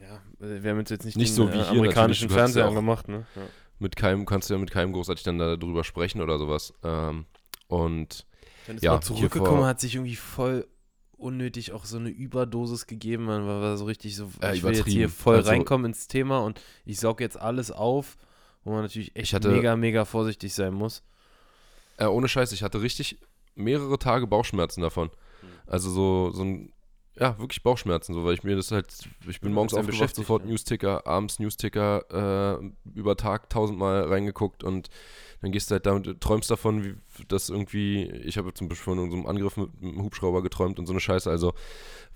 ja, 0.00 0.22
wir 0.38 0.70
haben 0.70 0.78
uns 0.78 0.90
jetzt 0.90 1.04
nicht, 1.04 1.16
nicht 1.16 1.30
den, 1.30 1.34
so 1.34 1.52
wie 1.52 1.58
äh, 1.58 1.66
amerikanischen 1.66 2.30
Fernseher 2.30 2.66
angemacht, 2.66 3.08
ne? 3.08 3.26
Ja. 3.34 3.42
Mit 3.80 3.96
keinem, 3.96 4.26
kannst 4.26 4.48
du 4.48 4.54
ja 4.54 4.60
mit 4.60 4.70
keinem 4.70 4.92
großartig 4.92 5.24
dann 5.24 5.38
darüber 5.38 5.82
sprechen 5.82 6.20
oder 6.20 6.38
sowas. 6.38 6.72
Ähm, 6.84 7.26
und 7.66 8.26
dann 8.66 8.76
ist 8.76 8.82
ja, 8.82 8.92
man 8.92 9.02
zurückgekommen, 9.02 9.64
hat 9.64 9.80
sich 9.80 9.94
irgendwie 9.94 10.16
voll 10.16 10.66
unnötig 11.16 11.72
auch 11.72 11.84
so 11.84 11.96
eine 11.98 12.10
Überdosis 12.10 12.86
gegeben. 12.86 13.24
Man 13.24 13.46
war, 13.46 13.76
so 13.76 13.84
richtig 13.84 14.16
so, 14.16 14.30
äh, 14.42 14.54
ich 14.54 14.62
will 14.62 14.74
jetzt 14.74 14.88
hier 14.88 15.08
voll 15.08 15.36
also, 15.36 15.50
reinkommen 15.50 15.86
ins 15.86 16.08
Thema 16.08 16.40
und 16.40 16.60
ich 16.84 16.98
saug 16.98 17.20
jetzt 17.20 17.38
alles 17.38 17.70
auf, 17.70 18.16
wo 18.64 18.72
man 18.72 18.82
natürlich 18.82 19.14
echt 19.16 19.32
hatte, 19.32 19.50
mega, 19.50 19.76
mega 19.76 20.04
vorsichtig 20.04 20.52
sein 20.52 20.74
muss. 20.74 21.02
Äh, 21.96 22.06
ohne 22.06 22.28
Scheiß, 22.28 22.52
ich 22.52 22.62
hatte 22.62 22.82
richtig 22.82 23.18
mehrere 23.54 23.98
Tage 23.98 24.26
Bauchschmerzen 24.26 24.82
davon. 24.82 25.08
Mhm. 25.08 25.46
Also 25.66 25.90
so, 25.90 26.30
so 26.30 26.42
ein 26.42 26.72
ja, 27.18 27.38
wirklich 27.38 27.62
Bauchschmerzen, 27.62 28.14
so, 28.14 28.24
weil 28.24 28.34
ich 28.34 28.42
mir 28.42 28.56
das 28.56 28.70
halt, 28.70 28.86
ich 29.28 29.40
bin 29.40 29.52
morgens 29.52 29.74
aufgewacht, 29.74 30.14
sofort 30.14 30.44
ja. 30.44 30.48
Newsticker, 30.50 31.06
abends 31.06 31.38
Newsticker, 31.38 32.60
äh, 32.62 32.72
über 32.94 33.16
Tag 33.16 33.50
tausendmal 33.50 34.04
reingeguckt 34.04 34.64
und 34.64 34.88
dann 35.42 35.52
gehst 35.52 35.70
du 35.70 35.74
halt 35.74 35.86
da 35.86 35.92
und 35.92 36.20
träumst 36.20 36.50
davon, 36.50 36.84
wie 36.84 36.94
das 37.28 37.50
irgendwie, 37.50 38.04
ich 38.04 38.38
habe 38.38 38.54
zum 38.54 38.68
Beispiel 38.68 38.84
von 38.84 38.98
unserem 38.98 39.26
Angriff 39.26 39.56
mit, 39.56 39.74
mit 39.82 39.92
einem 39.92 40.02
Hubschrauber 40.04 40.42
geträumt 40.42 40.78
und 40.78 40.86
so 40.86 40.92
eine 40.92 41.00
Scheiße, 41.00 41.28
also 41.28 41.52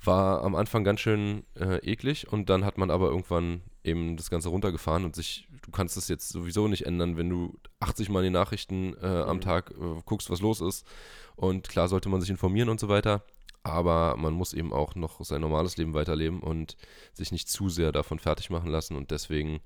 war 0.02 0.42
am 0.42 0.54
Anfang 0.54 0.82
ganz 0.84 1.00
schön 1.00 1.44
äh, 1.58 1.78
eklig 1.78 2.32
und 2.32 2.48
dann 2.48 2.64
hat 2.64 2.78
man 2.78 2.90
aber 2.90 3.08
irgendwann 3.08 3.62
eben 3.84 4.16
das 4.16 4.30
Ganze 4.30 4.48
runtergefahren 4.48 5.04
und 5.04 5.14
sich, 5.14 5.46
du 5.62 5.70
kannst 5.70 5.96
es 5.96 6.08
jetzt 6.08 6.30
sowieso 6.30 6.68
nicht 6.68 6.86
ändern, 6.86 7.16
wenn 7.16 7.28
du 7.28 7.58
80 7.80 8.08
Mal 8.08 8.20
in 8.24 8.32
die 8.32 8.38
Nachrichten 8.38 8.94
äh, 9.02 9.06
am 9.06 9.36
Mhm. 9.36 9.40
Tag 9.42 9.72
äh, 9.72 10.00
guckst, 10.06 10.30
was 10.30 10.40
los 10.40 10.60
ist 10.60 10.86
und 11.36 11.68
klar 11.68 11.88
sollte 11.88 12.08
man 12.08 12.20
sich 12.20 12.30
informieren 12.30 12.68
und 12.70 12.80
so 12.80 12.88
weiter, 12.88 13.22
aber 13.66 14.16
man 14.16 14.32
muss 14.32 14.52
eben 14.52 14.72
auch 14.72 14.94
noch 14.94 15.24
sein 15.24 15.40
normales 15.40 15.76
Leben 15.76 15.94
weiterleben 15.94 16.40
und 16.40 16.76
sich 17.12 17.32
nicht 17.32 17.48
zu 17.48 17.68
sehr 17.68 17.92
davon 17.92 18.18
fertig 18.18 18.48
machen 18.50 18.70
lassen 18.70 18.96
und 18.96 19.10
deswegen 19.10 19.60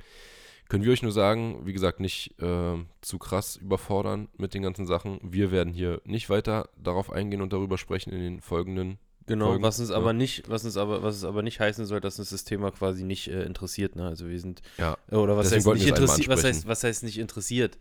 können 0.69 0.85
wir 0.85 0.93
euch 0.93 1.03
nur 1.03 1.13
sagen, 1.13 1.67
wie 1.67 1.73
gesagt, 1.73 1.99
nicht 1.99 2.41
äh, 2.41 2.77
zu 3.01 3.19
krass 3.19 3.57
überfordern 3.57 4.29
mit 4.39 4.55
den 4.55 4.63
ganzen 4.63 4.87
Sachen. 4.87 5.19
Wir 5.21 5.51
werden 5.51 5.73
hier 5.73 6.01
nicht 6.05 6.31
weiter 6.31 6.69
darauf 6.77 7.11
eingehen 7.11 7.43
und 7.43 7.53
darüber 7.53 7.77
sprechen 7.77 8.13
in 8.13 8.21
den 8.21 8.41
folgenden. 8.41 8.99
Genau, 9.27 9.47
Folgen, 9.47 9.65
was 9.65 9.81
uns 9.81 9.91
ja. 9.91 9.97
aber 9.97 10.13
nicht, 10.13 10.49
was 10.49 10.65
uns 10.65 10.77
aber, 10.77 11.03
was 11.03 11.17
es 11.17 11.25
aber 11.25 11.43
nicht 11.43 11.59
heißen 11.59 11.87
soll, 11.87 12.01
dass 12.01 12.21
uns 12.21 12.31
das 12.31 12.45
Thema 12.45 12.71
quasi 12.71 13.03
nicht 13.03 13.29
äh, 13.29 13.43
interessiert, 13.43 13.97
ne? 13.97 14.07
Also 14.07 14.29
wir 14.29 14.39
sind 14.39 14.63
Ja, 14.79 14.97
oder 15.11 15.37
was 15.37 15.53
heißt 15.53 15.67
nicht 15.67 15.89
interessiert, 15.89 16.29
was 16.29 16.45
heißt, 16.45 16.69
was 16.69 16.85
heißt 16.85 17.03
nicht 17.03 17.19
interessiert? 17.19 17.77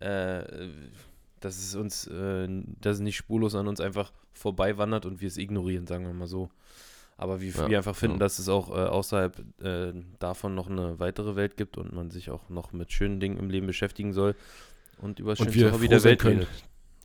Äh, 0.00 0.68
dass 1.44 1.58
es 1.58 1.74
uns, 1.74 2.06
äh, 2.06 2.48
dass 2.80 2.96
es 2.96 3.00
nicht 3.02 3.16
spurlos 3.16 3.54
an 3.54 3.68
uns 3.68 3.80
einfach 3.80 4.12
vorbei 4.32 4.76
wandert 4.78 5.06
und 5.06 5.20
wir 5.20 5.28
es 5.28 5.36
ignorieren, 5.36 5.86
sagen 5.86 6.06
wir 6.06 6.12
mal 6.12 6.26
so. 6.26 6.50
Aber 7.16 7.40
wir, 7.40 7.52
Ja, 7.52 7.68
wir 7.68 7.78
einfach 7.78 7.94
finden, 7.94 8.14
genau. 8.14 8.24
dass 8.24 8.38
es 8.40 8.48
auch 8.48 8.70
äh, 8.70 8.80
außerhalb 8.88 9.38
äh, 9.62 9.92
davon 10.18 10.54
noch 10.56 10.68
eine 10.68 10.98
weitere 10.98 11.36
Welt 11.36 11.56
gibt 11.56 11.78
und 11.78 11.92
man 11.92 12.10
sich 12.10 12.30
auch 12.30 12.48
noch 12.48 12.72
mit 12.72 12.90
schönen 12.92 13.20
Dingen 13.20 13.38
im 13.38 13.50
Leben 13.50 13.66
beschäftigen 13.68 14.12
soll 14.12 14.34
und 14.98 15.20
über 15.20 15.38
wir 15.38 15.72
Hobby 15.72 15.86
der 15.88 16.02
Welt 16.02 16.20
können, 16.20 16.46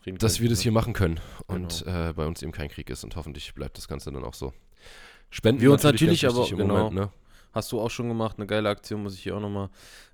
reden- 0.05 0.17
dass 0.17 0.35
können, 0.37 0.43
wir 0.43 0.49
das 0.49 0.59
ne? 0.59 0.63
hier 0.63 0.71
machen 0.71 0.93
können 0.93 1.19
und 1.45 1.83
Genau. 1.85 2.09
äh, 2.09 2.13
bei 2.13 2.25
uns 2.25 2.41
eben 2.41 2.51
kein 2.51 2.69
Krieg 2.69 2.89
ist 2.89 3.03
und 3.03 3.15
hoffentlich 3.15 3.53
bleibt 3.53 3.77
das 3.77 3.87
Ganze 3.87 4.11
dann 4.11 4.23
auch 4.23 4.33
so. 4.33 4.51
Spenden 5.29 5.61
Wir 5.61 5.71
uns 5.71 5.83
natürlich 5.83 6.21
ganz 6.21 6.35
aber- 6.35 6.47
genau. 6.49 6.89
Moment, 6.89 6.95
ne? 6.95 7.11
Hast 7.51 7.71
du 7.71 7.79
auch 7.81 7.89
schon 7.89 8.07
gemacht, 8.07 8.37
eine 8.37 8.45
geile 8.45 8.69
Aktion, 8.69 9.03
muss 9.03 9.15
ich 9.15 9.23
hier 9.23 9.35
auch 9.35 9.41
nochmal 9.41 9.69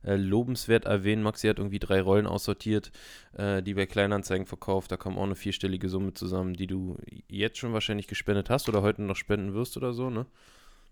äh, 0.05 0.15
lobenswert 0.15 0.85
erwähnen. 0.85 1.21
Maxi 1.21 1.47
hat 1.47 1.57
irgendwie 1.57 1.79
drei 1.79 2.01
Rollen 2.01 2.27
aussortiert, 2.27 2.91
äh, 3.37 3.61
die 3.61 3.73
bei 3.73 3.85
Kleinanzeigen 3.85 4.45
verkauft. 4.45 4.91
Da 4.91 4.97
kam 4.97 5.17
auch 5.17 5.23
eine 5.23 5.35
vierstellige 5.35 5.89
Summe 5.89 6.13
zusammen, 6.13 6.53
die 6.53 6.67
du 6.67 6.97
jetzt 7.27 7.57
schon 7.57 7.73
wahrscheinlich 7.73 8.07
gespendet 8.07 8.49
hast 8.49 8.69
oder 8.69 8.81
heute 8.81 9.01
noch 9.01 9.17
spenden 9.17 9.53
wirst 9.53 9.75
oder 9.75 9.93
so, 9.93 10.09
ne? 10.09 10.25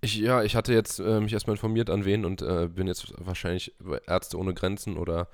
Ich, 0.02 0.18
ja, 0.18 0.44
ich 0.44 0.58
hatte 0.58 0.74
jetzt 0.74 1.00
äh, 1.00 1.22
mich 1.22 1.32
erstmal 1.32 1.56
informiert 1.56 1.90
an 1.90 2.04
wen 2.04 2.26
und 2.26 2.42
äh, 2.42 2.68
bin 2.68 2.88
jetzt 2.88 3.14
wahrscheinlich 3.26 3.74
bei 3.80 4.02
Ärzte 4.06 4.38
ohne 4.38 4.54
Grenzen 4.54 4.98
oder 4.98 5.30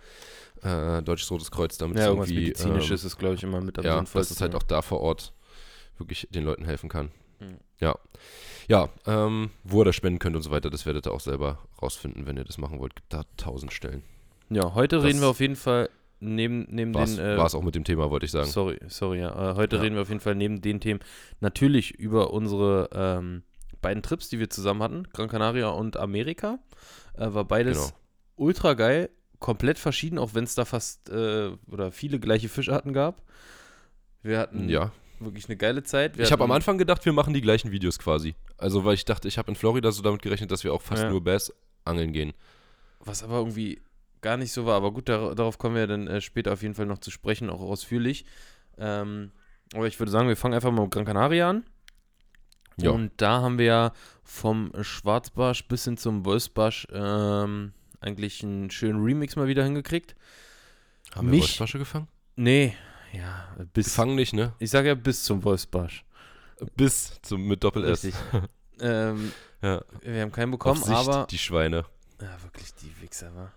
äh, 0.61 1.01
Deutsches 1.01 1.31
Rotes 1.31 1.49
Kreuz 1.49 1.79
damit 1.79 1.97
Ja, 1.97 2.03
es 2.03 2.07
irgendwas 2.09 2.29
irgendwie, 2.29 2.45
Medizinisches 2.49 3.03
ist, 3.03 3.17
glaube 3.17 3.33
ich, 3.33 3.41
immer 3.41 3.61
mit 3.61 3.79
am 3.79 3.85
ja, 3.85 4.03
dass 4.03 4.29
es 4.29 4.41
halt 4.41 4.53
auch 4.53 4.61
da 4.61 4.83
vor 4.83 5.01
Ort 5.01 5.33
wirklich 5.97 6.27
den 6.29 6.43
Leuten 6.43 6.65
helfen 6.65 6.87
kann. 6.87 7.09
Mhm. 7.39 7.57
Ja. 7.79 7.95
Ja, 8.67 8.89
ähm, 9.07 9.49
wo 9.63 9.81
ihr 9.81 9.85
das 9.85 9.95
spenden 9.95 10.19
könnt 10.19 10.35
und 10.35 10.41
so 10.41 10.51
weiter, 10.51 10.69
das 10.69 10.85
werdet 10.85 11.07
ihr 11.07 11.11
auch 11.11 11.19
selber 11.21 11.59
rausfinden, 11.81 12.25
wenn 12.27 12.37
ihr 12.37 12.43
das 12.43 12.57
machen 12.57 12.79
wollt. 12.79 12.95
Gibt 12.95 13.11
da 13.13 13.23
tausend 13.37 13.73
Stellen. 13.73 14.03
Ja, 14.49 14.73
heute 14.75 14.97
Das- 14.97 15.05
reden 15.05 15.21
wir 15.21 15.27
auf 15.27 15.39
jeden 15.39 15.55
Fall 15.55 15.89
neben, 16.19 16.67
neben 16.69 16.93
War 16.93 17.05
den. 17.05 17.17
äh, 17.17 17.35
es 17.41 17.55
auch 17.55 17.63
mit 17.63 17.75
dem 17.75 17.83
Thema, 17.83 18.09
wollte 18.11 18.25
ich 18.25 18.31
sagen. 18.31 18.47
Sorry, 18.49 18.77
sorry, 18.87 19.19
ja. 19.21 19.51
Äh, 19.51 19.55
heute 19.55 19.77
Ja. 19.77 19.81
reden 19.83 19.95
wir 19.95 20.01
auf 20.01 20.09
jeden 20.09 20.19
Fall 20.21 20.35
neben 20.35 20.61
den 20.61 20.79
Themen 20.81 20.99
natürlich 21.39 21.91
über 21.91 22.31
unsere 22.33 22.89
ähm, 22.93 23.43
beiden 23.81 24.03
Trips, 24.03 24.27
die 24.29 24.39
wir 24.39 24.49
zusammen 24.49 24.83
hatten, 24.83 25.03
Gran 25.13 25.29
Canaria 25.29 25.69
und 25.69 25.97
Amerika. 25.97 26.59
Äh, 27.17 27.33
war 27.33 27.45
beides 27.45 27.77
Genau. 27.77 27.97
ultra 28.35 28.73
geil, 28.73 29.09
komplett 29.39 29.79
verschieden, 29.79 30.19
auch 30.19 30.33
wenn 30.33 30.43
es 30.43 30.53
da 30.55 30.65
fast 30.65 31.09
äh, 31.09 31.51
oder 31.71 31.91
viele 31.93 32.19
gleiche 32.19 32.49
Fischarten 32.49 32.91
gab. 32.93 33.23
Wir 34.21 34.39
hatten 34.39 34.67
Ja. 34.67 34.91
Wirklich 35.21 35.45
eine 35.47 35.57
geile 35.57 35.83
Zeit. 35.83 36.17
Wir 36.17 36.25
Ich 36.25 36.31
habe 36.31 36.43
am 36.43 36.51
Anfang 36.51 36.77
gedacht, 36.77 37.03
wir 37.05 37.13
machen 37.13 37.33
die 37.33 37.41
gleichen 37.41 37.71
Videos 37.71 37.99
quasi. 37.99 38.35
Also, 38.57 38.85
weil 38.85 38.93
ich 38.95 39.05
dachte, 39.05 39.27
ich 39.27 39.37
habe 39.37 39.49
in 39.51 39.55
Florida 39.55 39.91
so 39.91 40.01
damit 40.01 40.21
gerechnet, 40.21 40.51
dass 40.51 40.63
wir 40.63 40.73
auch 40.73 40.81
fast 40.81 41.03
Ja. 41.03 41.09
nur 41.09 41.23
Bass 41.23 41.53
angeln 41.85 42.11
gehen. 42.13 42.33
Was 42.99 43.23
aber 43.23 43.37
irgendwie 43.37 43.81
gar 44.21 44.37
nicht 44.37 44.51
so 44.51 44.65
war. 44.65 44.75
Aber 44.75 44.91
gut, 44.91 45.07
dar 45.09 45.33
darauf 45.35 45.57
kommen 45.57 45.75
wir 45.75 45.87
dann 45.87 46.07
äh, 46.07 46.21
später 46.21 46.51
auf 46.53 46.61
jeden 46.61 46.73
Fall 46.75 46.85
noch 46.85 46.97
zu 46.99 47.11
sprechen, 47.11 47.49
auch 47.49 47.61
ausführlich. 47.61 48.25
Ähm, 48.77 49.31
aber 49.73 49.87
ich 49.87 49.99
würde 49.99 50.11
sagen, 50.11 50.27
wir 50.27 50.35
fangen 50.35 50.53
einfach 50.55 50.71
mal 50.71 50.81
mit 50.83 50.91
Gran 50.91 51.05
Canaria 51.05 51.49
an. 51.49 51.63
Ja. 52.77 52.91
Und 52.91 53.11
da 53.17 53.41
haben 53.41 53.57
wir 53.57 53.65
ja 53.65 53.93
vom 54.23 54.71
Schwarzbarsch 54.81 55.67
bis 55.67 55.83
hin 55.85 55.97
zum 55.97 56.23
Wolfsbarsch 56.25 56.87
ähm, 56.93 57.73
eigentlich 58.01 58.41
einen 58.43 58.69
schönen 58.71 59.03
Remix 59.03 59.35
mal 59.35 59.47
wieder 59.47 59.63
hingekriegt. 59.63 60.15
Haben 61.13 61.27
wir 61.27 61.31
Mich- 61.31 61.41
Wolfsflasche 61.41 61.77
gefangen? 61.79 62.07
Nee, 62.37 62.73
ja, 63.13 63.47
bis. 63.73 63.85
Gefangen 63.85 64.15
nicht, 64.15 64.33
ne? 64.33 64.53
Ich 64.59 64.69
sage 64.71 64.87
ja 64.89 64.95
bis 64.95 65.23
zum 65.23 65.43
Wolfsbarsch. 65.43 66.03
Bis 66.75 67.19
zum, 67.21 67.47
mit 67.47 67.63
Doppel-S. 67.63 68.03
Richtig. 68.05 68.15
ähm, 68.81 69.31
Ja. 69.61 69.81
wir 70.01 70.21
haben 70.21 70.31
keinen 70.31 70.51
bekommen, 70.51 70.81
Sicht, 70.81 70.95
aber. 70.95 71.27
die 71.29 71.37
Schweine. 71.37 71.83
Ja, 72.21 72.41
wirklich, 72.43 72.73
die 72.75 72.93
Wichser, 73.01 73.35
wa? 73.35 73.51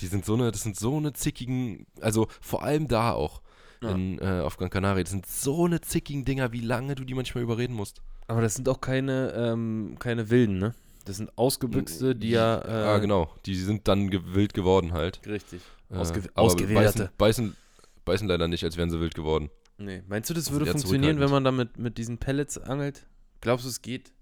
Die 0.00 0.06
sind 0.06 0.24
so 0.24 0.34
eine, 0.34 0.52
das 0.52 0.62
sind 0.62 0.76
so 0.76 0.96
eine 0.96 1.12
zickigen, 1.12 1.86
also 2.00 2.28
vor 2.40 2.62
allem 2.62 2.86
da 2.86 3.12
auch 3.12 3.42
Ja. 3.82 3.90
in, 3.90 4.20
äh, 4.20 4.40
auf 4.40 4.56
Gran 4.56 4.70
Canaria, 4.70 5.02
das 5.02 5.10
sind 5.10 5.26
so 5.26 5.64
eine 5.66 5.80
zickigen 5.80 6.24
Dinger, 6.24 6.52
wie 6.52 6.60
lange 6.60 6.94
du 6.94 7.04
die 7.04 7.14
manchmal 7.14 7.42
überreden 7.42 7.74
musst. 7.74 8.00
Aber 8.28 8.40
das 8.42 8.54
sind 8.54 8.68
auch 8.68 8.80
keine, 8.80 9.32
ähm, 9.32 9.96
keine 9.98 10.30
Wilden, 10.30 10.58
ne? 10.58 10.74
Das 11.04 11.16
sind 11.16 11.36
Ausgebüchste, 11.36 12.14
die 12.14 12.30
ja. 12.30 12.58
Äh, 12.64 12.86
ah, 12.86 12.98
genau. 12.98 13.28
Die 13.44 13.56
sind 13.56 13.88
dann 13.88 14.08
ge 14.08 14.20
wild 14.24 14.54
geworden 14.54 14.92
halt. 14.92 15.20
Richtig. 15.26 15.62
Äh, 15.90 15.96
Ausge 15.96 16.22
aber 16.34 16.42
ausgewilderte. 16.42 17.10
Beißen, 17.18 17.48
beißen, 17.48 17.56
beißen 18.04 18.28
leider 18.28 18.48
nicht, 18.48 18.64
als 18.64 18.76
wären 18.76 18.90
sie 18.90 19.00
wild 19.00 19.14
geworden. 19.14 19.50
Nee. 19.78 20.02
Meinst 20.06 20.30
du, 20.30 20.34
das 20.34 20.46
Sind 20.46 20.54
würde 20.54 20.66
eher 20.66 20.72
funktionieren, 20.72 21.20
wenn 21.20 21.30
man 21.30 21.44
da 21.44 21.50
mit, 21.52 21.98
diesen 21.98 22.18
Pellets 22.18 22.58
angelt? 22.58 23.06
Glaubst 23.40 23.64
du, 23.64 23.68
es 23.68 23.82
geht? 23.82 24.12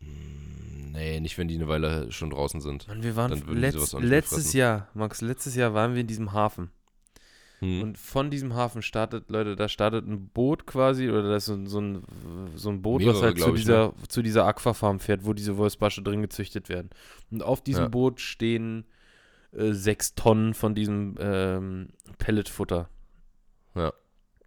Mm, 0.00 0.36
Nee, 0.96 1.20
nicht, 1.20 1.36
wenn 1.36 1.46
die 1.46 1.56
eine 1.56 1.68
Weile 1.68 2.10
schon 2.10 2.30
draußen 2.30 2.60
sind. 2.62 2.88
Mann, 2.88 3.02
wir 3.02 3.16
waren 3.16 3.32
letzt, 3.54 3.92
letztes 3.92 4.44
fressen. 4.44 4.56
Jahr, 4.58 4.88
Max, 4.94 5.20
letztes 5.20 5.54
Jahr 5.54 5.74
waren 5.74 5.92
wir 5.92 6.00
in 6.00 6.06
diesem 6.06 6.32
Hafen. 6.32 6.70
Hm. 7.58 7.82
Und 7.82 7.98
von 7.98 8.30
diesem 8.30 8.54
Hafen 8.54 8.80
startet, 8.80 9.28
Leute, 9.28 9.56
da 9.56 9.68
startet 9.68 10.06
ein 10.06 10.28
Boot 10.28 10.66
quasi, 10.66 11.10
oder 11.10 11.28
das 11.28 11.48
ist 11.48 11.54
so, 11.54 11.66
so, 11.66 11.80
ein, 11.80 12.02
so 12.54 12.70
ein 12.70 12.80
Boot, 12.80 13.02
was 13.04 13.14
Mehrere, 13.14 13.22
halt 13.24 13.38
zu 13.38 13.44
ich, 13.48 13.52
ne? 13.52 13.56
dieser, 13.60 13.94
zu 14.08 14.22
dieser 14.22 14.46
Aquafarm 14.46 14.98
fährt, 14.98 15.26
wo 15.26 15.34
diese 15.34 15.58
Wolfsbarsche 15.58 16.02
drin 16.02 16.22
gezüchtet 16.22 16.70
werden. 16.70 16.88
Und 17.30 17.42
auf 17.42 17.60
diesem 17.62 17.84
Ja. 17.84 17.88
Boot 17.88 18.20
stehen 18.20 18.86
äh, 19.56 19.72
sechs 19.72 20.14
Tonnen 20.14 20.54
von 20.54 20.74
diesem 20.74 21.16
ähm, 21.18 21.88
Pelletfutter. 22.18 22.88
Ja. 23.74 23.92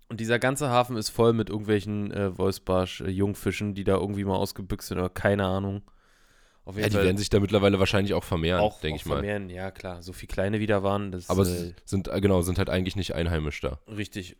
Und 0.10 0.20
dieser 0.20 0.39
ganze 0.39 0.70
Hafen 0.70 0.98
ist 0.98 1.10
voll 1.10 1.34
mit 1.34 1.50
irgendwelchen 1.50 2.12
äh, 2.12 2.38
Wolfsbarsch-Jungfischen, 2.38 3.75
die 3.75 3.84
da 3.84 3.96
irgendwie 3.98 4.24
mal 4.24 4.36
ausgebüxt 4.36 4.89
sind, 4.89 4.98
oder 4.98 5.10
keine 5.10 5.46
Ahnung. 5.46 5.84
Auf 6.66 6.78
ja, 6.78 6.88
die 6.88 6.96
werden 6.96 7.18
sich 7.18 7.30
da 7.30 7.39
mittlerweile 7.39 7.80
wahrscheinlich 7.80 8.13
auch 8.13 8.24
vermehren, 8.24 8.72
denke 8.84 8.98
ich 8.98 9.06
mal. 9.06 9.16
vermehren. 9.16 9.50
Ja, 9.50 9.72
klar. 9.72 10.04
So 10.04 10.13
viel 10.13 10.28
kleine 10.28 10.60
wieder 10.60 10.84
waren, 10.84 11.12
das 11.12 11.30
Aber 11.30 11.44
äh, 11.44 11.46
sie 11.46 11.75
sind, 11.86 12.08
äh, 12.08 12.22
genau, 12.22 12.42
sind 12.42 12.58
halt 12.58 12.70
eigentlich 12.70 12.96
nicht 12.96 13.16
einheimisch 13.16 13.62
da. 13.62 13.80
Richtig. 13.88 14.38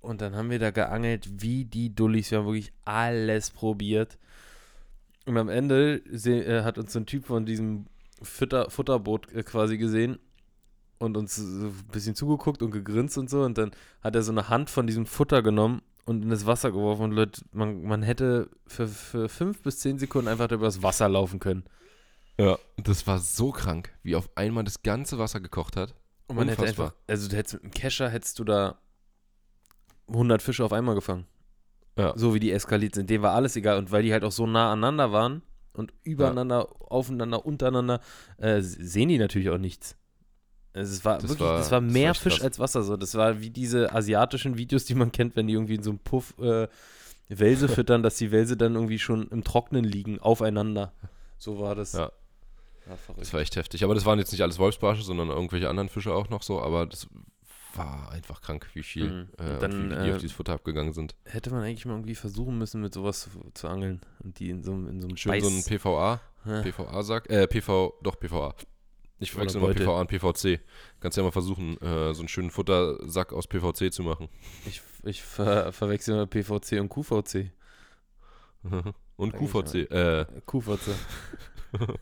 Und 0.00 0.20
dann 0.20 0.34
haben 0.34 0.50
wir 0.50 0.58
da 0.58 0.70
geangelt, 0.70 1.28
wie 1.42 1.64
die 1.64 1.94
Dullis. 1.94 2.30
Wir 2.30 2.38
haben 2.38 2.46
wirklich 2.46 2.72
alles 2.84 3.50
probiert. 3.50 4.18
Und 5.24 5.38
am 5.38 5.48
Ende 5.48 5.96
äh, 5.96 6.62
hat 6.62 6.78
uns 6.78 6.92
so 6.92 6.98
ein 6.98 7.06
Typ 7.06 7.26
von 7.26 7.46
diesem 7.46 7.86
Futter 8.22 8.70
Futterboot 8.70 9.32
äh, 9.32 9.42
quasi 9.42 9.78
gesehen 9.78 10.18
und 10.98 11.16
uns 11.16 11.36
so 11.36 11.66
ein 11.66 11.88
bisschen 11.90 12.14
zugeguckt 12.14 12.62
und 12.62 12.70
gegrinst 12.70 13.18
und 13.18 13.28
so. 13.28 13.42
Und 13.42 13.58
dann 13.58 13.72
hat 14.02 14.14
er 14.14 14.22
so 14.22 14.32
eine 14.32 14.48
Hand 14.48 14.70
von 14.70 14.86
diesem 14.86 15.06
Futter 15.06 15.42
genommen 15.42 15.82
und 16.04 16.22
in 16.22 16.30
das 16.30 16.46
Wasser 16.46 16.70
geworfen. 16.70 17.02
Und 17.02 17.12
Leute, 17.12 17.42
man, 17.52 17.82
man 17.82 18.02
hätte 18.02 18.48
für, 18.66 18.86
für 18.88 19.28
fünf 19.28 19.62
bis 19.62 19.80
zehn 19.80 19.98
Sekunden 19.98 20.28
einfach 20.28 20.50
über 20.50 20.66
das 20.66 20.82
Wasser 20.82 21.08
laufen 21.08 21.40
können. 21.40 21.64
Ja. 22.38 22.58
Das 22.76 23.06
war 23.06 23.18
so 23.18 23.50
krank, 23.50 23.92
wie 24.02 24.16
auf 24.16 24.30
einmal 24.36 24.64
das 24.64 24.82
ganze 24.82 25.18
Wasser 25.18 25.40
gekocht 25.40 25.76
hat. 25.76 25.94
Und 26.28 26.36
man 26.36 26.48
hätte 26.48 26.62
Unfassbar. 26.62 26.86
einfach, 26.86 26.98
also 27.08 27.28
du 27.28 27.36
hättest 27.36 27.54
mit 27.54 27.64
dem 27.64 27.70
Kescher 27.72 28.08
hättest 28.08 28.38
du 28.38 28.44
da 28.44 28.78
100 30.08 30.40
Fische 30.40 30.64
auf 30.64 30.72
einmal 30.72 30.94
gefangen. 30.94 31.26
Ja. 31.96 32.12
So 32.16 32.32
wie 32.32 32.40
die 32.40 32.52
eskaliert 32.52 32.94
sind. 32.94 33.10
Denen 33.10 33.22
war 33.22 33.34
alles 33.34 33.54
egal. 33.56 33.76
Und 33.76 33.90
weil 33.90 34.02
die 34.02 34.12
halt 34.12 34.24
auch 34.24 34.32
so 34.32 34.46
nah 34.46 34.72
aneinander 34.72 35.12
waren 35.12 35.42
und 35.74 35.92
übereinander, 36.02 36.68
aufeinander, 36.90 37.44
untereinander, 37.46 38.00
äh, 38.38 38.60
sehen 38.60 39.08
die 39.08 39.18
natürlich 39.18 39.50
auch 39.50 39.58
nichts. 39.58 39.96
Es 40.74 41.04
war 41.04 41.18
Das 41.18 41.24
wirklich, 41.28 41.40
war- 41.40 41.58
das 41.58 41.70
war 41.70 41.80
das 41.80 41.88
war 41.88 41.92
mehr 41.92 42.14
Fisch 42.14 42.34
krass. 42.36 42.44
als 42.44 42.58
Wasser. 42.58 42.82
So. 42.82 42.96
Das 42.96 43.14
war 43.14 43.40
wie 43.40 43.50
diese 43.50 43.92
asiatischen 43.92 44.56
Videos, 44.56 44.84
die 44.86 44.94
man 44.94 45.12
kennt, 45.12 45.36
wenn 45.36 45.46
die 45.46 45.52
irgendwie 45.54 45.74
in 45.74 45.82
so 45.82 45.90
einem 45.90 45.98
Puff 45.98 46.34
äh, 46.38 46.66
Welse 47.28 47.68
füttern, 47.86 48.02
dass 48.02 48.16
die 48.16 48.30
Welse 48.32 48.56
dann 48.56 48.74
irgendwie 48.74 48.98
schon 48.98 49.28
im 49.28 49.44
Trocknen 49.44 49.84
liegen, 49.84 50.18
aufeinander. 50.20 50.92
So 51.38 51.58
war 51.60 51.74
das. 51.74 51.92
Ja. 51.92 52.10
Ja. 52.88 52.96
Das 53.16 53.32
war 53.32 53.40
echt 53.40 53.54
heftig. 53.56 53.84
Aber 53.84 53.94
das 53.94 54.04
waren 54.06 54.18
jetzt 54.18 54.32
nicht 54.32 54.42
alles 54.42 54.58
Wolfsbarsche, 54.58 55.02
sondern 55.02 55.28
irgendwelche 55.28 55.68
anderen 55.68 55.88
Fische 55.88 56.12
auch 56.14 56.28
noch 56.30 56.42
so. 56.42 56.60
Aber 56.60 56.86
das 56.86 57.06
war 57.76 58.10
einfach 58.12 58.40
krank, 58.40 58.68
wie 58.74 58.82
viel 58.82 59.10
Mhm. 59.10 59.28
äh, 59.38 59.58
dann, 59.58 59.72
und 59.72 59.90
wie 59.90 60.02
die 60.04 60.10
äh, 60.10 60.12
auf 60.14 60.18
dieses 60.20 60.36
Futter 60.36 60.52
abgegangen 60.54 60.92
sind. 60.92 61.14
Hätte 61.24 61.50
man 61.50 61.62
eigentlich 61.62 61.84
mal 61.86 61.94
irgendwie 61.94 62.14
versuchen 62.14 62.58
müssen, 62.58 62.80
mit 62.80 62.92
sowas 62.94 63.20
zu, 63.22 63.30
zu 63.54 63.68
angeln. 63.68 64.00
Und 64.22 64.38
die 64.38 64.50
in 64.50 64.62
so, 64.62 64.72
in 64.72 65.00
so 65.00 65.08
einem 65.08 65.16
Schön 65.16 65.40
so 65.40 65.48
ein 65.48 65.54
Beiß- 65.60 65.68
PVA, 65.68 66.20
Ja. 66.44 66.62
PVA-Sack, 66.62 67.30
äh, 67.30 67.46
PV, 67.46 67.94
doch 68.02 68.18
PVA. 68.18 68.54
Ich 69.18 69.30
verwechsel 69.30 69.60
Beutel. 69.60 69.86
PVA 69.86 70.00
und 70.00 70.08
PVC. 70.08 70.60
Kannst 70.98 71.16
ja 71.16 71.22
mal 71.22 71.30
versuchen, 71.30 71.76
äh, 71.80 72.12
so 72.12 72.20
einen 72.22 72.28
schönen 72.28 72.50
Futtersack 72.50 73.32
aus 73.32 73.46
PVC 73.46 73.92
zu 73.92 74.02
machen. 74.02 74.28
Ich, 74.66 74.82
ich 75.04 75.22
ver, 75.22 75.72
verwechsel 75.72 76.14
immer 76.14 76.26
PVC 76.26 76.80
und 76.80 76.88
QVC. 76.88 77.52
und 79.16 79.32
QVC. 79.32 79.74
Äh, 79.92 80.20
Äh, 80.22 80.26
QVC. 80.46 80.90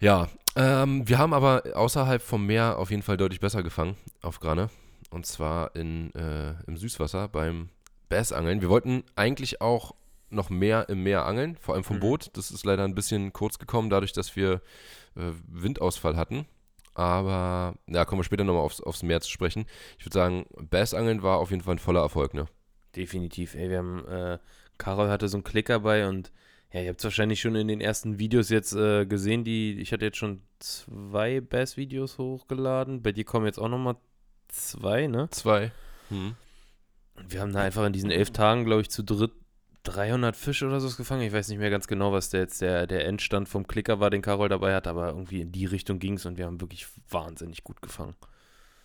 ja, 0.00 0.28
ähm, 0.56 1.08
wir 1.08 1.18
haben 1.18 1.32
aber 1.32 1.62
außerhalb 1.74 2.20
vom 2.22 2.46
Meer 2.46 2.78
auf 2.78 2.90
jeden 2.90 3.02
Fall 3.02 3.16
deutlich 3.16 3.40
besser 3.40 3.62
gefangen 3.62 3.96
auf 4.22 4.40
Grane. 4.40 4.68
Und 5.10 5.26
zwar 5.26 5.74
in, 5.76 6.14
äh, 6.14 6.54
im 6.66 6.76
Süßwasser 6.76 7.28
beim 7.28 7.68
Bassangeln. 8.08 8.60
Wir 8.60 8.68
wollten 8.68 9.04
eigentlich 9.16 9.60
auch 9.60 9.94
noch 10.30 10.50
mehr 10.50 10.88
im 10.88 11.02
Meer 11.02 11.26
angeln, 11.26 11.56
vor 11.60 11.74
allem 11.74 11.84
vom 11.84 11.96
Mhm. 11.96 12.00
Boot. 12.00 12.30
Das 12.34 12.50
ist 12.50 12.64
leider 12.64 12.84
ein 12.84 12.94
bisschen 12.94 13.32
kurz 13.32 13.58
gekommen, 13.58 13.90
dadurch, 13.90 14.12
dass 14.12 14.36
wir 14.36 14.60
äh, 15.16 15.32
Windausfall 15.48 16.16
hatten. 16.16 16.46
Aber 16.94 17.74
ja, 17.86 18.04
kommen 18.04 18.20
wir 18.20 18.24
später 18.24 18.44
nochmal 18.44 18.62
aufs, 18.62 18.80
aufs 18.80 19.02
Meer 19.02 19.20
zu 19.20 19.30
sprechen. 19.30 19.66
Ich 19.98 20.06
würde 20.06 20.14
sagen, 20.14 20.46
Bassangeln 20.70 21.22
war 21.22 21.38
auf 21.38 21.50
jeden 21.50 21.62
Fall 21.62 21.76
ein 21.76 21.78
voller 21.78 22.00
Erfolg, 22.00 22.34
ne? 22.34 22.46
Definitiv. 22.94 23.54
Ey, 23.54 23.70
wir 23.70 23.78
haben, 23.78 24.06
äh, 24.06 24.38
Carol 24.78 25.08
hatte 25.08 25.28
so 25.28 25.36
einen 25.36 25.44
Klicker 25.44 25.80
bei 25.80 26.06
und 26.08 26.32
ja, 26.72 26.80
ihr 26.82 26.88
habt 26.90 27.00
es 27.00 27.04
wahrscheinlich 27.04 27.40
schon 27.40 27.54
in 27.56 27.68
den 27.68 27.80
ersten 27.80 28.18
Videos 28.18 28.48
jetzt 28.48 28.72
äh, 28.74 29.06
gesehen, 29.06 29.44
die, 29.44 29.78
ich 29.80 29.92
hatte 29.92 30.04
jetzt 30.04 30.18
schon 30.18 30.42
zwei 30.60 31.40
Bass-Videos 31.40 32.18
hochgeladen. 32.18 33.02
Bei 33.02 33.12
dir 33.12 33.24
kommen 33.24 33.46
jetzt 33.46 33.58
auch 33.58 33.68
nochmal 33.68 33.96
zwei, 34.48 35.06
ne? 35.06 35.28
Zwei. 35.30 35.72
Hm. 36.10 36.34
Und 37.16 37.32
wir 37.32 37.40
haben 37.40 37.52
da 37.52 37.60
einfach 37.62 37.84
in 37.86 37.92
diesen 37.92 38.10
elf 38.10 38.30
Tagen, 38.30 38.64
glaube 38.64 38.82
ich, 38.82 38.90
zu 38.90 39.02
dritt 39.02 39.32
300 39.84 40.36
Fische 40.36 40.66
oder 40.66 40.78
so 40.78 40.94
gefangen. 40.94 41.22
Ich 41.22 41.32
weiß 41.32 41.48
nicht 41.48 41.58
mehr 41.58 41.70
ganz 41.70 41.86
genau, 41.88 42.12
was 42.12 42.28
der 42.30 42.40
jetzt 42.40 42.60
der, 42.60 42.86
der 42.86 43.06
Endstand 43.06 43.48
vom 43.48 43.66
Klicker 43.66 43.98
war, 43.98 44.10
den 44.10 44.20
Carol 44.22 44.48
dabei 44.50 44.74
hat, 44.74 44.86
aber 44.86 45.08
irgendwie 45.08 45.40
in 45.40 45.52
die 45.52 45.64
Richtung 45.64 45.98
ging 45.98 46.14
es 46.14 46.26
und 46.26 46.36
wir 46.36 46.44
haben 46.46 46.60
wirklich 46.60 46.86
wahnsinnig 47.08 47.64
gut 47.64 47.80
gefangen. 47.80 48.14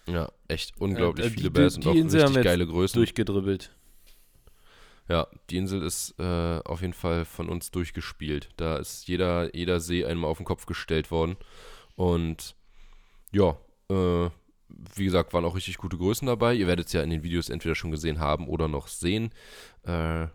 Ja, 0.08 0.32
echt 0.48 0.74
unglaublich 0.80 1.25
Äh, 1.25 1.30
viele 1.32 1.44
die- 1.51 1.62
Bass 1.62 1.74
die 1.75 1.80
und 1.82 1.88
auch 1.88 1.96
Insel 1.96 2.22
haben 2.22 2.27
richtig 2.27 2.36
wir 2.36 2.42
jetzt 2.44 2.60
geile 2.60 2.68
Größen. 2.68 2.98
Durchgedribbelt. 3.00 3.75
Ja, 5.07 5.27
die 5.50 5.57
Insel 5.57 5.83
ist 5.83 6.15
äh, 6.19 6.59
auf 6.65 6.81
jeden 6.81 6.93
Fall 6.93 7.25
von 7.25 7.47
uns 7.50 7.69
durchgespielt. 7.71 8.50
Da 8.57 8.77
ist 8.77 9.07
jeder, 9.07 9.55
jeder 9.55 9.79
See 9.79 10.03
einmal 10.05 10.31
auf 10.31 10.38
den 10.38 10.45
Kopf 10.45 10.65
gestellt 10.65 11.12
worden. 11.12 11.38
Und 11.95 12.55
ja, 13.31 13.57
äh, 13.89 14.29
wie 14.95 15.05
gesagt, 15.05 15.33
waren 15.33 15.45
auch 15.45 15.55
richtig 15.55 15.77
gute 15.77 15.97
Größen 15.97 16.25
dabei. 16.27 16.55
Ihr 16.55 16.65
werdet 16.67 16.88
es 16.88 16.93
ja 16.93 17.03
in 17.03 17.12
den 17.12 17.21
Videos 17.24 17.50
entweder 17.50 17.75
schon 17.75 17.91
gesehen 17.91 18.19
haben 18.19 18.47
oder 18.47 18.67
noch 18.67 18.88
sehen. 18.88 19.29
Äh, 19.83 20.27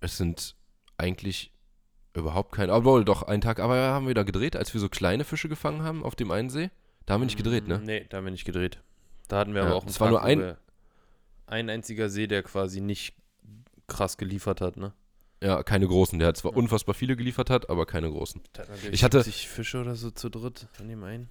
es 0.00 0.16
sind 0.16 0.54
eigentlich 0.96 1.52
überhaupt 2.14 2.52
keine, 2.52 2.72
obwohl 2.74 3.04
doch 3.04 3.22
einen 3.24 3.40
Tag, 3.42 3.58
aber 3.58 3.76
haben 3.76 4.06
wir 4.06 4.14
da 4.14 4.22
gedreht, 4.22 4.54
als 4.56 4.72
wir 4.74 4.80
so 4.80 4.88
kleine 4.88 5.24
Fische 5.24 5.48
gefangen 5.48 5.82
haben 5.82 6.04
auf 6.04 6.14
dem 6.14 6.30
einen 6.30 6.50
See. 6.50 6.70
Da 7.04 7.14
haben 7.14 7.22
wir 7.22 7.26
nicht 7.26 7.36
gedreht, 7.36 7.66
ne? 7.66 7.80
Nee, 7.84 8.06
da 8.08 8.18
haben 8.18 8.24
wir 8.24 8.30
nicht 8.30 8.44
gedreht. 8.44 8.80
Da 9.26 9.38
hatten 9.40 9.54
wir 9.54 9.62
Ja, 9.62 9.66
aber 9.68 9.76
auch 9.76 9.82
einen 9.82 9.90
es 9.90 10.00
war 10.00 10.08
Tag, 10.10 10.12
nur 10.12 10.22
wo 10.22 10.26
ein- 10.26 10.56
ein 11.46 11.70
einziger 11.70 12.08
See, 12.10 12.26
der 12.26 12.42
quasi 12.42 12.80
nicht 12.80 13.14
krass 13.88 14.16
geliefert 14.16 14.60
hat, 14.60 14.76
ne? 14.76 14.92
Ja, 15.42 15.62
keine 15.62 15.86
großen. 15.86 16.18
Der 16.18 16.28
hat 16.28 16.36
zwar 16.36 16.56
unfassbar 16.56 16.94
viele 16.94 17.16
geliefert 17.16 17.48
hat, 17.50 17.70
aber 17.70 17.86
keine 17.86 18.10
großen. 18.10 18.40
Ich 18.90 19.04
hatte- 19.04 19.22
70 19.22 19.48
Fische 19.48 19.80
oder 19.80 19.94
so 19.94 20.10
zu 20.10 20.28
dritt 20.28 20.66
von 20.72 20.88
dem 20.88 21.02
einen. 21.04 21.28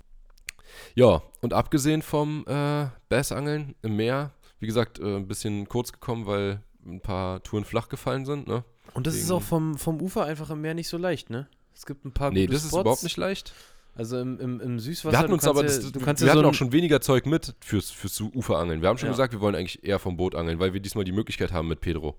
Ja, 0.96 1.22
und 1.42 1.54
abgesehen 1.54 2.02
vom 2.02 2.46
äh, 2.48 2.88
Bassangeln 3.10 3.76
im 3.82 3.96
Meer, 3.96 4.32
wie 4.60 4.68
gesagt, 4.68 5.00
äh, 5.00 5.16
ein 5.16 5.28
bisschen 5.28 5.68
kurz 5.70 5.92
gekommen, 5.92 6.26
weil 6.26 6.62
ein 6.86 7.02
paar 7.02 7.42
Touren 7.44 7.66
flach 7.66 7.90
gefallen 7.90 8.26
sind, 8.26 8.48
ne? 8.48 8.64
Und 8.94 9.08
das 9.08 9.16
ist 9.16 9.26
Wegen- 9.26 9.34
auch 9.38 9.42
vom, 9.42 9.78
vom 9.78 10.02
Ufer 10.02 10.24
einfach 10.26 10.50
im 10.50 10.62
Meer 10.62 10.74
nicht 10.74 10.88
so 10.90 10.98
leicht, 10.98 11.30
ne? 11.30 11.48
Es 11.74 11.86
gibt 11.86 12.06
ein 12.06 12.12
paar 12.14 12.32
Nee, 12.32 12.48
das 12.48 12.64
ist 12.64 12.70
Spots. 12.70 12.82
überhaupt 12.82 13.04
nicht 13.04 13.18
leicht. 13.18 13.54
Also 13.96 14.20
im, 14.20 14.40
im, 14.40 14.62
im 14.62 14.80
Süßwasser. 14.80 15.14
Wir 15.14 15.20
hatten 15.20 15.34
uns 15.34 15.46
aber, 15.46 15.62
ja, 15.62 15.68
das, 15.68 15.92
du 15.92 16.00
kannst 16.00 16.22
wir 16.22 16.28
ja 16.28 16.34
so 16.34 16.40
hatten 16.40 16.46
ein, 16.48 16.52
auch 16.52 16.54
schon 16.58 16.72
weniger 16.72 17.02
Zeug 17.02 17.26
mit 17.26 17.56
fürs, 17.62 17.90
fürs 17.92 18.20
Uferangeln. 18.22 18.82
Wir 18.82 18.90
haben 18.90 18.98
schon 18.98 19.08
Ja. 19.08 19.14
gesagt, 19.14 19.34
wir 19.34 19.42
wollen 19.42 19.56
eigentlich 19.56 19.84
eher 19.84 20.00
vom 20.00 20.18
Boot 20.18 20.36
angeln, 20.36 20.60
weil 20.60 20.74
wir 20.74 20.80
diesmal 20.80 21.04
die 21.04 21.12
Möglichkeit 21.12 21.52
haben 21.52 21.68
mit 21.68 21.82
Pedro. 21.82 22.16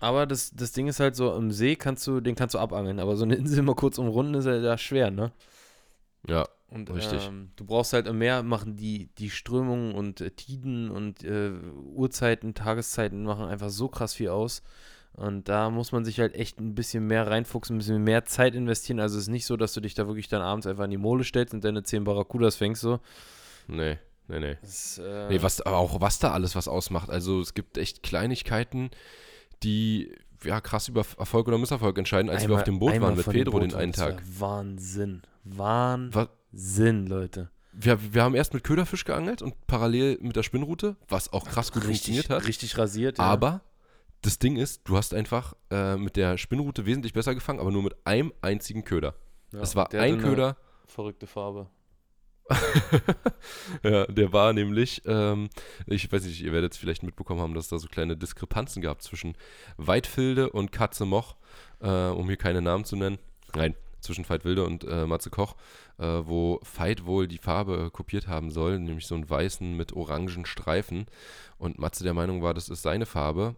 Aber 0.00 0.26
das, 0.26 0.50
das 0.52 0.72
Ding 0.72 0.88
ist 0.88 0.98
halt 0.98 1.14
so, 1.14 1.34
im 1.34 1.52
See 1.52 1.76
kannst 1.76 2.06
du, 2.06 2.20
den 2.20 2.34
kannst 2.34 2.54
du 2.54 2.58
abangeln, 2.58 2.98
aber 2.98 3.16
so 3.16 3.24
eine 3.24 3.34
Insel 3.36 3.62
mal 3.62 3.74
kurz 3.74 3.98
umrunden 3.98 4.34
ist 4.34 4.46
ja 4.46 4.60
da 4.60 4.76
schwer, 4.78 5.10
ne? 5.10 5.30
Ja, 6.26 6.46
Und 6.68 6.90
Richtig. 6.92 7.26
Ähm, 7.26 7.50
du 7.56 7.64
brauchst 7.64 7.92
halt 7.92 8.06
im 8.06 8.18
Meer 8.18 8.42
machen 8.42 8.76
die, 8.76 9.08
die 9.18 9.30
Strömungen 9.30 9.94
und 9.94 10.20
äh, 10.20 10.30
Tiden 10.30 10.90
und 10.90 11.24
äh, 11.24 11.52
Uhrzeiten, 11.94 12.54
Tageszeiten 12.54 13.22
machen 13.24 13.46
einfach 13.46 13.70
so 13.70 13.88
krass 13.88 14.14
viel 14.14 14.30
aus. 14.30 14.62
Und 15.12 15.48
da 15.48 15.70
muss 15.70 15.92
man 15.92 16.04
sich 16.04 16.20
halt 16.20 16.34
echt 16.34 16.60
ein 16.60 16.74
bisschen 16.74 17.06
mehr 17.06 17.26
reinfuchsen, 17.26 17.76
ein 17.76 17.78
bisschen 17.78 18.04
mehr 18.04 18.24
Zeit 18.24 18.54
investieren. 18.54 19.00
Also 19.00 19.16
es 19.16 19.24
ist 19.24 19.28
nicht 19.28 19.44
so, 19.44 19.56
dass 19.56 19.74
du 19.74 19.80
dich 19.80 19.94
da 19.94 20.06
wirklich 20.06 20.28
dann 20.28 20.40
abends 20.40 20.66
einfach 20.66 20.84
in 20.84 20.90
die 20.90 20.96
Mole 20.96 21.24
stellst 21.24 21.52
und 21.52 21.64
deine 21.64 21.82
10 21.82 22.04
Barracudas 22.04 22.56
fängst 22.56 22.80
so. 22.80 23.00
nee, 23.66 23.98
nee, 24.28 24.40
nee. 24.40 24.56
Das, 24.62 24.98
äh, 24.98 25.28
Nee, 25.28 25.42
was, 25.42 25.60
aber 25.60 25.78
auch 25.78 26.00
was 26.00 26.20
da 26.20 26.32
alles 26.32 26.54
was 26.54 26.68
ausmacht. 26.68 27.10
Also 27.10 27.40
es 27.40 27.54
gibt 27.54 27.76
echt 27.76 28.02
Kleinigkeiten, 28.02 28.90
die 29.62 30.12
ja 30.44 30.60
krass 30.60 30.88
über 30.88 31.04
Erfolg 31.18 31.48
oder 31.48 31.58
Misserfolg 31.58 31.98
entscheiden, 31.98 32.30
als 32.30 32.48
wir 32.48 32.54
auf 32.54 32.64
dem 32.64 32.78
Boot 32.78 32.92
einmal 32.92 33.10
waren 33.10 33.16
mit 33.16 33.26
Pedro 33.26 33.60
den 33.60 33.74
einen 33.74 33.96
war 33.96 34.08
Tag. 34.08 34.22
Wahnsinn. 34.38 35.22
Was, 35.44 36.28
Wahnsinn, 36.52 37.06
Leute. 37.06 37.50
wir, 37.72 38.14
wir 38.14 38.22
haben 38.22 38.34
erst 38.34 38.54
mit 38.54 38.64
Köderfisch 38.64 39.04
geangelt 39.04 39.42
und 39.42 39.66
parallel 39.66 40.18
mit 40.20 40.36
der 40.36 40.42
Spinnrute, 40.42 40.96
was 41.08 41.32
auch 41.32 41.46
krass 41.46 41.72
gut 41.72 41.84
funktioniert 41.84 42.30
hat. 42.30 42.46
Richtig 42.46 42.78
rasiert, 42.78 43.18
ja. 43.18 43.24
Aber 43.24 43.62
das 44.22 44.38
Ding 44.38 44.56
ist, 44.56 44.82
du 44.84 44.96
hast 44.96 45.14
einfach 45.14 45.54
äh, 45.70 45.96
mit 45.96 46.16
der 46.16 46.36
Spinnrute 46.38 46.86
wesentlich 46.86 47.12
besser 47.12 47.34
gefangen, 47.34 47.60
aber 47.60 47.70
nur 47.70 47.82
mit 47.82 47.96
einem 48.04 48.32
einzigen 48.42 48.84
Köder. 48.84 49.14
ja, 49.52 49.60
es 49.60 49.76
war 49.76 49.92
ein 49.92 50.18
Köder, 50.20 50.56
Verrückte 50.86 51.26
Farbe. 51.26 51.68
ja, 53.82 54.06
der 54.06 54.32
war 54.32 54.52
nämlich, 54.52 55.02
ähm, 55.06 55.50
ich 55.86 56.10
weiß 56.10 56.24
nicht, 56.24 56.42
ihr 56.42 56.52
werdet 56.52 56.72
es 56.72 56.78
vielleicht 56.78 57.02
mitbekommen 57.02 57.40
haben, 57.40 57.54
dass 57.54 57.64
es 57.64 57.70
da 57.70 57.78
so 57.78 57.88
kleine 57.88 58.16
Diskrepanzen 58.16 58.82
gab 58.82 59.02
zwischen 59.02 59.36
Weitfilde 59.76 60.50
und 60.50 60.72
Katze 60.72 61.04
Moch, 61.04 61.36
äh, 61.80 61.88
um 61.88 62.26
hier 62.26 62.36
keine 62.36 62.62
Namen 62.62 62.84
zu 62.84 62.96
nennen. 62.96 63.18
Nein, 63.54 63.74
zwischen 64.00 64.28
Veit 64.28 64.44
Wilde 64.44 64.64
und 64.64 64.84
äh, 64.84 65.06
Matze 65.06 65.30
Koch, 65.30 65.56
äh, 65.98 66.04
wo 66.04 66.60
Veit 66.62 67.04
wohl 67.04 67.28
die 67.28 67.38
Farbe 67.38 67.90
kopiert 67.90 68.26
haben 68.26 68.50
soll, 68.50 68.78
nämlich 68.78 69.06
so 69.06 69.14
einen 69.14 69.28
weißen 69.28 69.76
mit 69.76 69.92
orangen 69.92 70.46
Streifen. 70.46 71.06
Und 71.58 71.78
Matze 71.78 72.04
der 72.04 72.14
Meinung 72.14 72.42
war, 72.42 72.54
das 72.54 72.68
ist 72.68 72.82
seine 72.82 73.06
Farbe. 73.06 73.56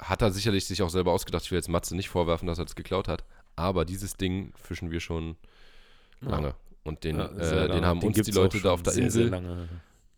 Hat 0.00 0.22
er 0.22 0.30
sicherlich 0.30 0.66
sich 0.66 0.82
auch 0.82 0.90
selber 0.90 1.12
ausgedacht. 1.12 1.44
Ich 1.44 1.50
will 1.50 1.58
jetzt 1.58 1.68
Matze 1.68 1.96
nicht 1.96 2.08
vorwerfen, 2.08 2.46
dass 2.46 2.58
er 2.58 2.64
das 2.64 2.76
geklaut 2.76 3.08
hat. 3.08 3.24
Aber 3.56 3.84
dieses 3.84 4.14
Ding 4.14 4.52
fischen 4.56 4.90
wir 4.90 5.00
schon 5.00 5.36
lange. 6.20 6.54
Und 6.88 7.04
den, 7.04 7.18
Ja, 7.18 7.26
äh, 7.26 7.68
den 7.68 7.84
haben 7.86 8.00
Den 8.00 8.08
uns 8.08 8.22
die 8.22 8.32
Leute 8.32 8.60
da 8.60 8.72
auf 8.72 8.82
der 8.82 8.92
sehr, 8.94 9.04
Insel 9.04 9.22
Sehr 9.24 9.30
lange. 9.30 9.68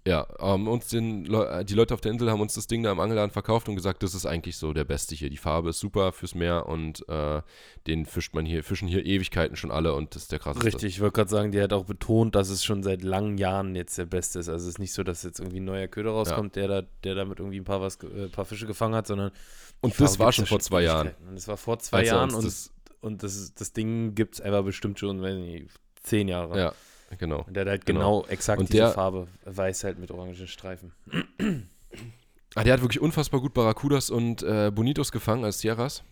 ja, 0.07 0.27
ähm, 0.41 0.67
uns 0.67 0.89
den 0.89 1.27
Leu- 1.27 1.63
die 1.63 1.75
Leute 1.75 1.93
auf 1.93 2.01
der 2.01 2.11
Insel 2.13 2.31
haben 2.31 2.41
uns 2.41 2.55
das 2.55 2.67
Ding 2.67 2.83
da 2.83 2.91
im 2.91 3.01
Angelladen 3.01 3.31
verkauft 3.31 3.69
und 3.69 3.77
gesagt, 3.77 4.03
das 4.03 4.15
ist 4.15 4.25
eigentlich 4.25 4.57
so 4.57 4.73
der 4.73 4.85
Beste 4.85 5.15
hier. 5.15 5.29
Die 5.29 5.37
Farbe 5.37 5.71
ist 5.71 5.79
super 5.81 6.13
fürs 6.13 6.35
Meer 6.35 6.67
und 6.67 7.07
äh, 7.09 7.43
den 7.87 8.07
fischt 8.07 8.35
man 8.35 8.47
hier, 8.47 8.65
fischen 8.65 8.89
hier 8.89 9.05
Ewigkeiten 9.05 9.57
schon 9.57 9.71
alle 9.71 9.93
und 9.95 10.15
das 10.15 10.23
ist 10.23 10.33
der 10.33 10.39
krasseste. 10.39 10.67
Richtig, 10.67 10.95
ich 10.95 11.01
wollte 11.03 11.17
gerade 11.17 11.31
sagen, 11.31 11.53
die 11.53 11.61
hat 11.61 11.73
auch 11.75 11.85
betont, 11.85 12.35
dass 12.35 12.49
es 12.49 12.65
schon 12.65 12.83
seit 12.83 13.03
langen 13.03 13.37
Jahren 13.37 13.75
jetzt 13.77 13.99
der 13.99 14.07
Beste 14.07 14.39
ist. 14.39 14.49
Also 14.49 14.65
es 14.65 14.75
ist 14.75 14.79
nicht 14.79 14.95
so, 14.95 15.03
dass 15.03 15.23
jetzt 15.23 15.39
irgendwie 15.39 15.61
ein 15.61 15.65
neuer 15.67 15.87
Köder 15.89 16.13
rauskommt, 16.13 16.57
der 16.57 16.69
da, 16.69 16.83
der 17.05 17.15
damit 17.15 17.39
irgendwie 17.41 17.61
ein 17.61 17.65
paar, 17.65 17.83
was, 17.83 17.97
äh, 18.03 18.29
paar 18.29 18.47
Fische 18.47 18.67
gefangen 18.67 18.95
hat, 18.95 19.07
sondern 19.07 19.33
Und 19.83 20.01
das 20.01 20.19
war 20.19 20.33
schon 20.33 20.45
ja 20.47 20.49
vor 20.49 20.61
zwei 20.61 20.83
Jahren. 20.83 21.11
Und 21.29 21.35
das 21.35 21.47
war 21.47 21.57
vor 21.59 21.79
zwei 21.79 21.99
Als 21.99 22.09
er 22.09 22.15
Jahren 22.15 22.35
und, 22.35 22.45
das, 22.45 22.73
und 23.03 23.23
das, 23.23 23.53
das 23.55 23.73
Ding 23.75 24.15
gibt 24.15 24.35
es 24.37 24.41
einfach 24.41 24.63
bestimmt 24.65 24.99
schon, 24.99 25.21
weiß 25.21 25.37
nicht, 25.37 25.67
zehn 26.03 26.29
Jahre. 26.29 26.59
ja, 26.59 26.73
genau. 27.19 27.43
Und 27.47 27.55
der 27.55 27.63
hat 27.63 27.69
halt 27.71 27.87
Genau. 27.87 28.21
genau, 28.23 28.33
exakt 28.33 28.61
Und 28.61 28.69
diese 28.73 28.83
der- 28.85 28.93
Farbe, 28.93 29.27
weiß 29.45 29.85
halt 29.85 29.99
mit 29.99 30.11
orangen 30.11 30.35
Streifen. 30.47 30.93
Ah, 32.57 32.65
der 32.65 32.73
hat 32.73 32.81
wirklich 32.83 33.01
unfassbar 33.01 33.41
gut 33.41 33.55
Barracudas 33.55 34.11
und 34.11 34.43
äh, 34.43 34.71
Bonitos 34.75 35.13
gefangen 35.13 35.45
als 35.45 35.61
Sierras. 35.61 36.03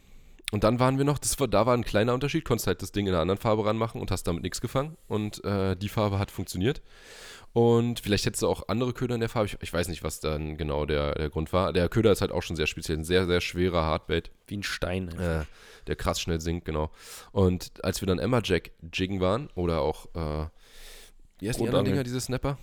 Und 0.51 0.65
dann 0.65 0.81
waren 0.81 0.97
wir 0.97 1.05
noch, 1.05 1.19
das 1.19 1.39
war, 1.41 1.49
da 1.49 1.67
war 1.67 1.75
ein 1.77 1.85
kleiner 1.85 2.15
Unterschied, 2.15 2.45
konntest 2.45 2.67
halt 2.69 2.81
das 2.81 2.91
Ding 2.93 3.07
in 3.07 3.13
einer 3.13 3.21
anderen 3.21 3.39
Farbe 3.41 3.67
ranmachen 3.67 4.01
und 4.01 4.11
hast 4.11 4.23
damit 4.23 4.43
nichts 4.43 4.61
gefangen. 4.63 4.97
Und 5.09 5.45
äh, 5.45 5.77
die 5.77 5.89
Farbe 5.91 6.19
hat 6.19 6.31
funktioniert. 6.31 6.81
Und 7.53 8.01
vielleicht 8.01 8.27
hättest 8.27 8.43
du 8.43 8.49
auch 8.49 8.69
andere 8.69 8.93
Köder 8.93 9.15
in 9.15 9.21
der 9.21 9.29
Farbe. 9.29 9.47
Ich, 9.47 9.57
ich 9.61 9.73
weiß 9.73 9.89
nicht, 9.89 10.03
was 10.05 10.21
dann 10.21 10.57
genau 10.57 10.87
der, 10.87 11.15
der 11.15 11.31
Grund 11.31 11.53
war. 11.53 11.73
Der 11.73 11.89
Köder 11.89 12.13
ist 12.13 12.21
halt 12.21 12.31
auch 12.31 12.43
schon 12.43 12.57
sehr 12.57 12.67
speziell. 12.67 12.99
Ein 12.99 13.05
sehr, 13.05 13.27
sehr 13.27 13.41
schwerer 13.41 13.83
Hardbait, 13.85 14.31
Wie 14.47 14.59
ein 14.59 14.63
Stein. 14.63 15.09
äh, 15.19 15.45
der 15.87 15.97
krass 15.97 16.21
schnell 16.21 16.41
sinkt, 16.41 16.67
genau. 16.67 16.91
Und 17.33 17.73
als 17.83 18.01
wir 18.03 18.07
dann 18.07 18.19
Emma 18.19 18.41
Jack 18.45 18.71
jiggen 18.93 19.21
waren, 19.21 19.49
oder 19.55 19.81
auch, 19.81 20.07
äh, 20.15 20.47
wie 21.41 21.49
heißt 21.49 21.59
die 21.61 21.67
anderen. 21.67 21.87
Dinger, 21.87 22.05
diese 22.05 22.21
Snapper? 22.21 22.59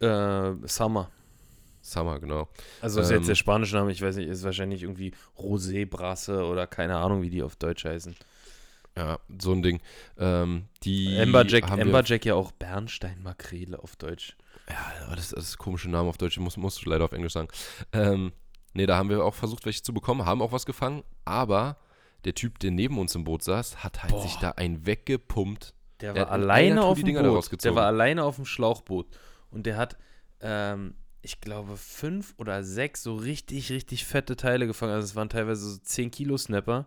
Äh, 0.00 0.52
Summer. 0.66 1.10
Summer, 1.80 2.18
genau. 2.20 2.48
Also 2.82 3.00
ist 3.00 3.10
Ähm, 3.10 3.16
jetzt 3.18 3.28
der 3.28 3.34
spanische 3.34 3.74
Name, 3.76 3.90
ich 3.90 4.02
weiß 4.02 4.16
nicht, 4.16 4.28
ist 4.28 4.44
wahrscheinlich 4.44 4.82
irgendwie 4.82 5.14
Rosé 5.38 5.86
Brasse 5.86 6.44
oder 6.44 6.66
keine 6.66 6.98
Ahnung, 6.98 7.22
wie 7.22 7.30
die 7.30 7.42
auf 7.42 7.56
Deutsch 7.56 7.84
heißen. 7.86 8.14
Ja, 8.98 9.20
so 9.40 9.52
ein 9.52 9.62
Ding. 9.62 9.80
Ähm, 10.18 10.64
die 10.82 11.08
wir- 11.08 11.22
Amberjack 11.22 12.24
ja 12.24 12.34
auch 12.34 12.50
Bernsteinmakrele 12.52 13.78
auf 13.80 13.94
Deutsch. 13.96 14.36
Ja, 14.68 15.14
das, 15.14 15.30
das 15.30 15.44
ist 15.44 15.58
komische 15.58 15.88
Name 15.88 16.08
auf 16.08 16.18
Deutsch, 16.18 16.36
musst, 16.38 16.56
musst 16.56 16.84
du 16.84 16.90
leider 16.90 17.04
auf 17.04 17.12
Englisch 17.12 17.32
sagen. 17.32 17.48
Ähm, 17.92 18.32
nee, 18.74 18.86
da 18.86 18.96
haben 18.96 19.08
wir 19.08 19.24
auch 19.24 19.34
versucht, 19.34 19.64
welche 19.66 19.82
zu 19.82 19.94
bekommen, 19.94 20.26
haben 20.26 20.42
auch 20.42 20.50
was 20.52 20.66
gefangen, 20.66 21.04
aber 21.24 21.76
der 22.24 22.34
Typ, 22.34 22.58
der 22.58 22.72
neben 22.72 22.98
uns 22.98 23.14
im 23.14 23.22
Boot 23.22 23.44
saß, 23.44 23.84
hat 23.84 24.02
halt 24.02 24.12
Boah. 24.12 24.22
sich 24.22 24.34
da 24.36 24.50
einen 24.50 24.84
weggepumpt. 24.84 25.74
Der 26.00 26.12
Der 26.12 26.24
war 26.26 26.32
alleine 26.32 26.82
auf 26.82 26.98
die 26.98 27.04
dem 27.04 27.14
Boot. 27.14 27.64
Der 27.64 27.74
war 27.76 27.86
alleine 27.86 28.24
auf 28.24 28.36
dem 28.36 28.44
Schlauchboot. 28.44 29.06
Und 29.50 29.64
der 29.66 29.76
hat, 29.76 29.96
ähm, 30.40 30.94
ich 31.22 31.40
glaube, 31.40 31.76
fünf 31.76 32.34
oder 32.38 32.62
sechs 32.64 33.02
so 33.04 33.14
richtig, 33.14 33.70
richtig 33.70 34.04
fette 34.04 34.36
Teile 34.36 34.66
gefangen. 34.66 34.92
Also 34.92 35.04
es 35.06 35.14
waren 35.16 35.28
teilweise 35.28 35.70
so 35.70 35.78
10 35.78 36.10
Kilo 36.10 36.36
Snapper. 36.36 36.86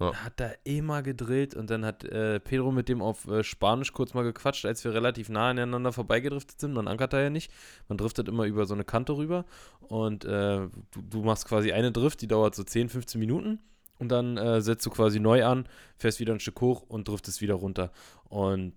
Ja. 0.00 0.14
Hat 0.14 0.40
da 0.40 0.50
immer 0.64 1.02
gedrillt 1.02 1.54
und 1.54 1.70
dann 1.70 1.84
hat 1.84 2.04
äh, 2.04 2.40
Pedro 2.40 2.72
mit 2.72 2.88
dem 2.88 3.02
auf 3.02 3.28
äh, 3.28 3.44
Spanisch 3.44 3.92
kurz 3.92 4.14
mal 4.14 4.24
gequatscht, 4.24 4.64
als 4.64 4.82
wir 4.84 4.94
relativ 4.94 5.28
nah 5.28 5.50
aneinander 5.50 5.92
vorbeigedriftet 5.92 6.58
sind. 6.58 6.72
Man 6.72 6.88
ankert 6.88 7.12
da 7.12 7.20
ja 7.20 7.30
nicht. 7.30 7.52
Man 7.88 7.98
driftet 7.98 8.28
immer 8.28 8.44
über 8.44 8.64
so 8.64 8.74
eine 8.74 8.84
Kante 8.84 9.16
rüber 9.16 9.44
und 9.80 10.24
äh, 10.24 10.68
du, 10.90 11.02
du 11.08 11.22
machst 11.22 11.46
quasi 11.46 11.72
eine 11.72 11.92
Drift, 11.92 12.22
die 12.22 12.26
dauert 12.26 12.54
so 12.54 12.64
10, 12.64 12.88
15 12.88 13.18
Minuten 13.18 13.60
und 13.98 14.08
dann 14.08 14.36
äh, 14.36 14.60
setzt 14.60 14.84
du 14.86 14.90
quasi 14.90 15.20
neu 15.20 15.44
an, 15.44 15.68
fährst 15.96 16.18
wieder 16.18 16.32
ein 16.32 16.40
Stück 16.40 16.60
hoch 16.60 16.82
und 16.88 17.06
driftest 17.06 17.40
wieder 17.40 17.54
runter. 17.54 17.92
Und 18.24 18.72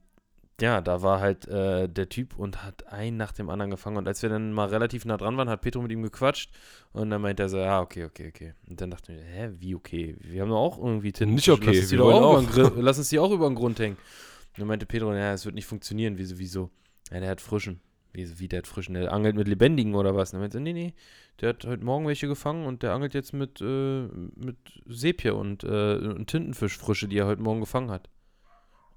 ja, 0.62 0.80
da 0.82 1.02
war 1.02 1.20
halt 1.20 1.48
äh, 1.48 1.89
der 1.89 2.08
Typ 2.08 2.38
und 2.38 2.63
hat 2.63 2.88
einen 2.88 3.18
nach 3.18 3.34
dem 3.34 3.50
anderen 3.50 3.72
gefangen. 3.72 3.98
Und 3.98 4.08
als 4.08 4.22
wir 4.22 4.30
dann 4.30 4.54
mal 4.54 4.68
relativ 4.70 5.04
nah 5.06 5.18
dran 5.18 5.36
waren, 5.38 5.50
hat 5.50 5.62
Petro 5.62 5.82
mit 5.82 5.91
ihm 5.91 6.02
gequatscht. 6.04 6.50
Und 6.94 7.10
dann 7.10 7.22
meinte 7.22 7.44
er 7.44 7.50
so, 7.50 7.58
ja, 7.58 7.82
okay, 7.82 8.06
okay, 8.06 8.30
okay. 8.30 8.54
Und 8.70 8.80
dann 8.80 8.89
dachte 8.91 9.12
ich, 9.12 9.18
mir, 9.20 9.26
hä, 9.26 9.50
wie 9.60 9.76
okay? 9.76 10.15
Wir 10.22 10.41
haben 10.41 10.50
doch 10.50 10.56
auch 10.58 10.78
irgendwie 10.78 11.12
Tinten. 11.12 11.36
Nicht 11.36 11.50
okay, 11.50 11.65
Lass 11.68 11.78
uns 11.80 11.89
die 11.89 11.98
wir 11.98 12.04
wollen 12.06 12.15
auch 12.24 12.38
auch. 12.38 12.44
über 12.44 12.52
den 12.70 12.74
Gri- 12.74 12.82
Lass 12.82 12.98
uns 12.98 13.10
die 13.10 13.20
auch 13.20 13.32
über 13.32 13.48
den 13.50 13.56
Grund 13.56 13.80
hängen. 13.80 13.98
Und 13.98 14.60
dann 14.60 14.68
meinte 14.68 14.86
Petro, 14.86 15.13
ja, 15.13 15.34
es 15.34 15.44
wird 15.46 15.56
nicht 15.56 15.65
funktionieren. 15.68 16.18
Wieso, 16.18 16.39
wieso? 16.39 16.70
Ja, 17.12 17.20
der 17.20 17.30
hat 17.32 17.41
frischen. 17.41 17.82
Wie, 18.13 18.39
wie 18.39 18.48
der 18.48 18.60
hat 18.60 18.68
frischen? 18.68 18.94
Der 18.94 19.12
angelt 19.12 19.36
mit 19.36 19.50
lebendigen 19.50 19.94
oder 19.94 20.15
was? 20.15 20.30
Und 20.30 20.36
dann 20.38 20.41
meinte 20.44 20.58
er, 20.60 20.62
nee, 20.62 20.72
nee, 20.72 20.94
der 21.41 21.50
hat 21.50 21.65
heute 21.65 21.84
Morgen 21.84 22.08
welche 22.08 22.30
gefangen 22.30 22.65
und 22.65 22.82
der 22.82 22.94
angelt 22.94 23.13
jetzt 23.13 23.34
mit, 23.34 23.60
äh, 23.60 24.08
mit 24.38 24.56
Sepie 24.88 25.32
und, 25.32 25.65
äh, 25.65 25.98
und 25.98 26.28
Tintenfischfrische, 26.28 27.10
die 27.10 27.18
er 27.18 27.26
heute 27.26 27.41
Morgen 27.41 27.60
gefangen 27.60 27.91
hat. 27.91 28.10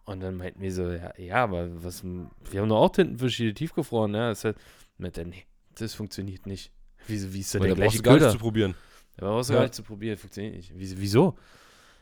Und 0.08 0.20
dann 0.20 0.36
meinten 0.36 0.62
wir 0.62 0.72
so, 0.72 0.90
ja, 0.90 1.12
ja 1.18 1.34
aber 1.44 1.84
was, 1.84 2.02
wir 2.02 2.60
haben 2.62 2.68
doch 2.70 2.78
auch 2.78 2.88
Tintenfische 2.88 3.42
hier 3.44 3.54
tiefgefroren, 3.54 4.14
ja. 4.14 4.30
Das 4.30 4.42
halt, 4.42 4.56
meinte 4.96 5.22
nee, 5.26 5.44
das 5.74 5.92
funktioniert 5.92 6.46
nicht. 6.46 6.72
Wieso, 7.06 7.34
wie 7.34 7.40
ist 7.40 7.52
denn 7.52 7.60
der 7.60 7.68
brauchst 7.74 7.80
gleiche 7.80 7.96
du 7.98 8.02
gar 8.04 8.14
Köder? 8.14 8.30
zu 8.32 8.38
probieren. 8.38 8.74
Da 9.18 9.26
brauchst 9.26 9.50
du 9.50 9.52
Ja. 9.52 9.58
gar 9.58 9.64
nicht 9.64 9.74
zu 9.74 9.82
probieren, 9.82 10.16
funktioniert 10.16 10.54
nicht. 10.56 10.72
Wieso? 10.74 11.36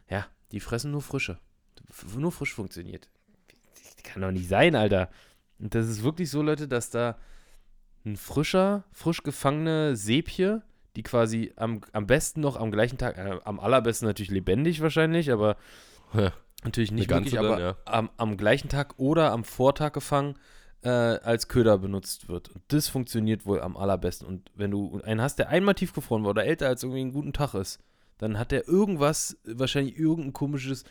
Ja, 0.09 0.27
die 0.53 0.61
fressen 0.61 0.93
nur 0.93 1.03
Frische. 1.03 1.41
Nur 2.17 2.31
frisch 2.31 2.55
funktioniert. 2.55 3.09
Das 3.75 4.03
kann 4.05 4.23
doch 4.23 4.31
nicht 4.31 4.49
sein, 4.49 4.77
Alter. 4.77 5.11
Und 5.59 5.75
das 5.75 5.89
ist 5.89 6.05
wirklich 6.05 6.31
so, 6.31 6.43
Leute, 6.43 6.69
dass 6.69 6.91
da 6.91 7.19
ein 8.05 8.17
frischer, 8.17 8.85
frisch 8.93 9.25
gefangene 9.25 9.97
Sepie, 9.97 10.59
die 10.95 11.03
quasi 11.03 11.53
am, 11.57 11.81
am 11.93 12.07
besten 12.07 12.41
noch 12.41 12.55
am 12.57 12.71
gleichen 12.71 12.99
Tag, 12.99 13.19
äh, 13.19 13.41
am 13.45 13.59
allerbesten 13.59 14.07
natürlich 14.07 14.31
lebendig 14.31 14.81
wahrscheinlich, 14.81 15.33
aber 15.33 15.57
Ja. 16.15 16.33
Natürlich 16.67 16.93
nicht 16.93 17.09
wirklich, 17.11 17.39
aber 17.39 17.49
dann, 17.51 17.61
ja. 17.61 17.77
am, 17.85 18.11
am 18.17 18.37
gleichen 18.37 18.69
Tag 18.69 18.95
oder 18.99 19.33
am 19.33 19.45
Vortag 19.45 19.93
gefangen 19.93 20.35
äh, 20.83 20.89
als 20.89 21.49
Köder 21.49 21.79
benutzt 21.79 22.29
wird. 22.29 22.51
Und 22.51 22.63
das 22.69 22.89
funktioniert 22.89 23.47
wohl 23.47 23.61
am 23.61 23.77
allerbesten. 23.77 24.27
Und 24.29 24.51
wenn 24.55 24.71
du 24.71 25.01
einen 25.05 25.21
hast, 25.21 25.39
der 25.39 25.49
einmal 25.49 25.75
tiefgefroren 25.75 26.23
war 26.25 26.31
oder 26.31 26.45
älter 26.45 26.69
als 26.69 26.83
irgendwie 26.83 27.01
einen 27.01 27.13
guten 27.13 27.33
Tag 27.33 27.55
ist, 27.55 27.81
dann 28.19 28.39
hat 28.39 28.53
der 28.53 28.69
irgendwas, 28.69 29.37
wahrscheinlich 29.45 29.99
irgendein 29.99 30.33
komisches 30.33 30.85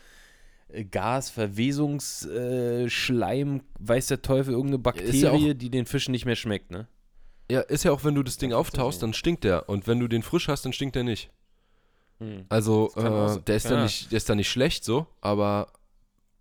äh, 0.68 0.84
Gas, 0.84 1.30
Verwesungs, 1.30 2.26
äh, 2.26 2.88
weiß 2.88 4.06
der 4.08 4.22
Teufel, 4.22 4.54
irgendeine 4.54 4.76
Ist 5.00 5.20
ja 5.20 5.30
Bakterie, 5.30 5.52
auch- 5.52 5.58
die 5.58 5.70
den 5.70 5.86
Fischen 5.86 6.12
nicht 6.12 6.26
mehr 6.26 6.36
schmeckt, 6.36 6.70
ne? 6.70 6.88
Ja, 7.50 7.60
ist 7.60 7.84
ja 7.84 7.92
auch, 7.92 8.02
wenn 8.04 8.16
du 8.16 8.24
das 8.24 8.38
Ding 8.38 8.50
Ja, 8.50 8.56
auftaust, 8.56 9.02
dann 9.02 9.12
stinkt 9.14 9.44
der. 9.44 9.68
Und 9.68 9.86
wenn 9.86 10.00
du 10.00 10.08
den 10.08 10.22
frisch 10.22 10.48
hast, 10.48 10.64
dann 10.64 10.72
stinkt 10.72 10.96
der 10.96 11.04
nicht. 11.04 11.30
Hm. 12.18 12.46
Also, 12.48 12.92
äh, 12.96 13.40
der, 13.42 13.56
ist 13.56 13.64
Ja. 13.64 13.70
dann 13.72 13.82
nicht, 13.84 14.10
der 14.12 14.16
ist 14.16 14.28
dann 14.28 14.36
nicht 14.38 14.50
schlecht 14.50 14.84
so, 14.84 15.06
aber 15.20 15.68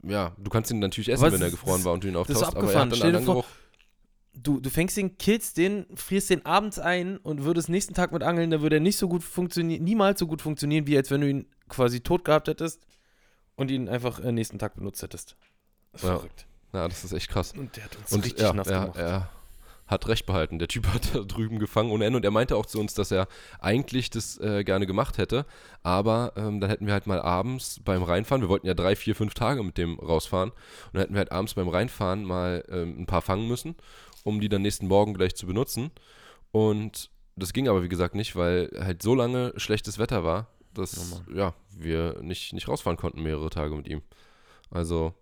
ja, 0.04 0.32
du 0.38 0.50
kannst 0.50 0.72
ihn 0.72 0.80
natürlich 0.80 1.10
essen, 1.10 1.24
Aber 1.24 1.34
wenn 1.34 1.42
er 1.42 1.50
gefroren 1.52 1.84
war 1.84 1.94
und 1.94 2.04
du 2.04 2.08
ihn 2.08 2.14
das 2.14 2.30
ist 2.30 2.36
auftaust, 2.38 2.56
aber 2.58 2.72
er 2.74 2.82
abgefahren. 2.82 2.92
hat 2.92 3.16
einen 3.16 3.26
vor. 3.26 3.46
Du, 4.38 4.60
du 4.60 4.70
fängst 4.70 4.98
den, 4.98 5.18
killst 5.18 5.58
den, 5.58 5.86
frierst 5.96 6.30
den 6.30 6.46
abends 6.46 6.78
ein 6.78 7.18
und 7.18 7.44
würdest 7.46 7.70
nächsten 7.70 7.94
Tag 7.94 8.12
mit 8.12 8.22
angeln, 8.22 8.52
dann 8.52 8.62
würde 8.62 8.76
er 8.78 8.80
nicht 8.82 8.98
so 8.98 9.08
gut 9.08 9.24
funktionieren, 9.24 9.84
niemals 9.84 10.20
so 10.20 10.28
gut 10.28 10.42
funktionieren, 10.42 10.88
wie 10.88 10.98
als 10.98 11.10
wenn 11.10 11.22
du 11.22 11.30
ihn 11.30 11.46
quasi 11.70 12.02
tot 12.02 12.26
gehabt 12.26 12.50
hättest 12.50 12.86
und 13.56 13.72
ihn 13.72 13.88
einfach 13.88 14.20
äh, 14.20 14.32
nächsten 14.34 14.60
Tag 14.60 14.76
benutzt 14.76 15.02
hättest. 15.02 15.38
Das 15.94 16.04
ist 16.04 16.08
Ja. 16.10 16.16
verrückt. 16.18 16.46
Ja, 16.74 16.88
das 16.90 17.06
ist 17.06 17.14
echt 17.14 17.30
krass. 17.30 17.54
Und 17.58 17.76
der 17.78 17.86
hat 17.86 17.96
uns 17.96 18.12
Und 18.12 18.26
richtig 18.26 18.42
ja, 18.44 18.52
nass 18.52 18.68
er, 18.68 18.82
gemacht. 18.82 18.98
er 18.98 19.30
hat 19.88 20.08
recht 20.08 20.26
behalten. 20.26 20.60
Der 20.60 20.68
Typ 20.68 20.88
hat 20.94 21.14
da 21.14 21.20
drüben 21.20 21.60
gefangen 21.60 21.92
ohne 21.92 22.06
Ende 22.06 22.18
und 22.18 22.26
er 22.26 22.32
meinte 22.32 22.56
auch 22.56 22.66
zu 22.66 22.80
uns, 22.80 22.94
dass 22.94 23.12
er 23.12 23.28
eigentlich 23.60 24.10
das 24.10 24.40
äh, 24.40 24.64
gerne 24.64 24.86
gemacht 24.88 25.18
hätte, 25.18 25.46
aber 25.84 26.34
ähm, 26.36 26.60
dann 26.60 26.70
hätten 26.70 26.86
wir 26.86 26.94
halt 26.94 27.08
mal 27.08 27.22
abends 27.22 27.80
beim 27.84 28.04
Reinfahren, 28.04 28.42
wir 28.42 28.50
wollten 28.50 28.68
ja 28.68 28.74
drei, 28.74 28.96
vier, 28.96 29.16
fünf 29.16 29.34
Tage 29.34 29.64
mit 29.64 29.78
dem 29.78 30.00
rausfahren 30.00 30.50
und 30.50 30.94
dann 30.94 31.02
hätten 31.02 31.14
wir 31.14 31.20
halt 31.20 31.32
abends 31.32 31.54
beim 31.54 31.70
Reinfahren 31.70 32.24
mal 32.24 32.64
ähm, 32.70 33.02
ein 33.02 33.06
paar 33.06 33.22
fangen 33.22 33.48
müssen, 33.48 33.76
um 34.24 34.40
die 34.40 34.50
dann 34.50 34.62
nächsten 34.62 34.88
Morgen 34.88 35.14
gleich 35.14 35.36
zu 35.36 35.46
benutzen 35.46 35.92
und 36.52 37.10
das 37.36 37.52
ging 37.52 37.68
aber 37.68 37.84
wie 37.84 37.90
gesagt 37.90 38.16
nicht, 38.16 38.36
weil 38.36 38.72
halt 38.80 39.04
so 39.04 39.14
lange 39.14 39.54
schlechtes 39.58 40.00
Wetter 40.00 40.24
war, 40.24 40.48
dass 40.74 41.22
Oh 41.28 41.34
ja, 41.34 41.54
wir 41.70 42.22
nicht, 42.22 42.54
nicht 42.54 42.68
rausfahren 42.68 42.98
konnten 42.98 43.24
mehrere 43.24 43.50
Tage 43.50 43.76
mit 43.76 43.88
ihm. 43.88 44.02
Also 44.70 45.14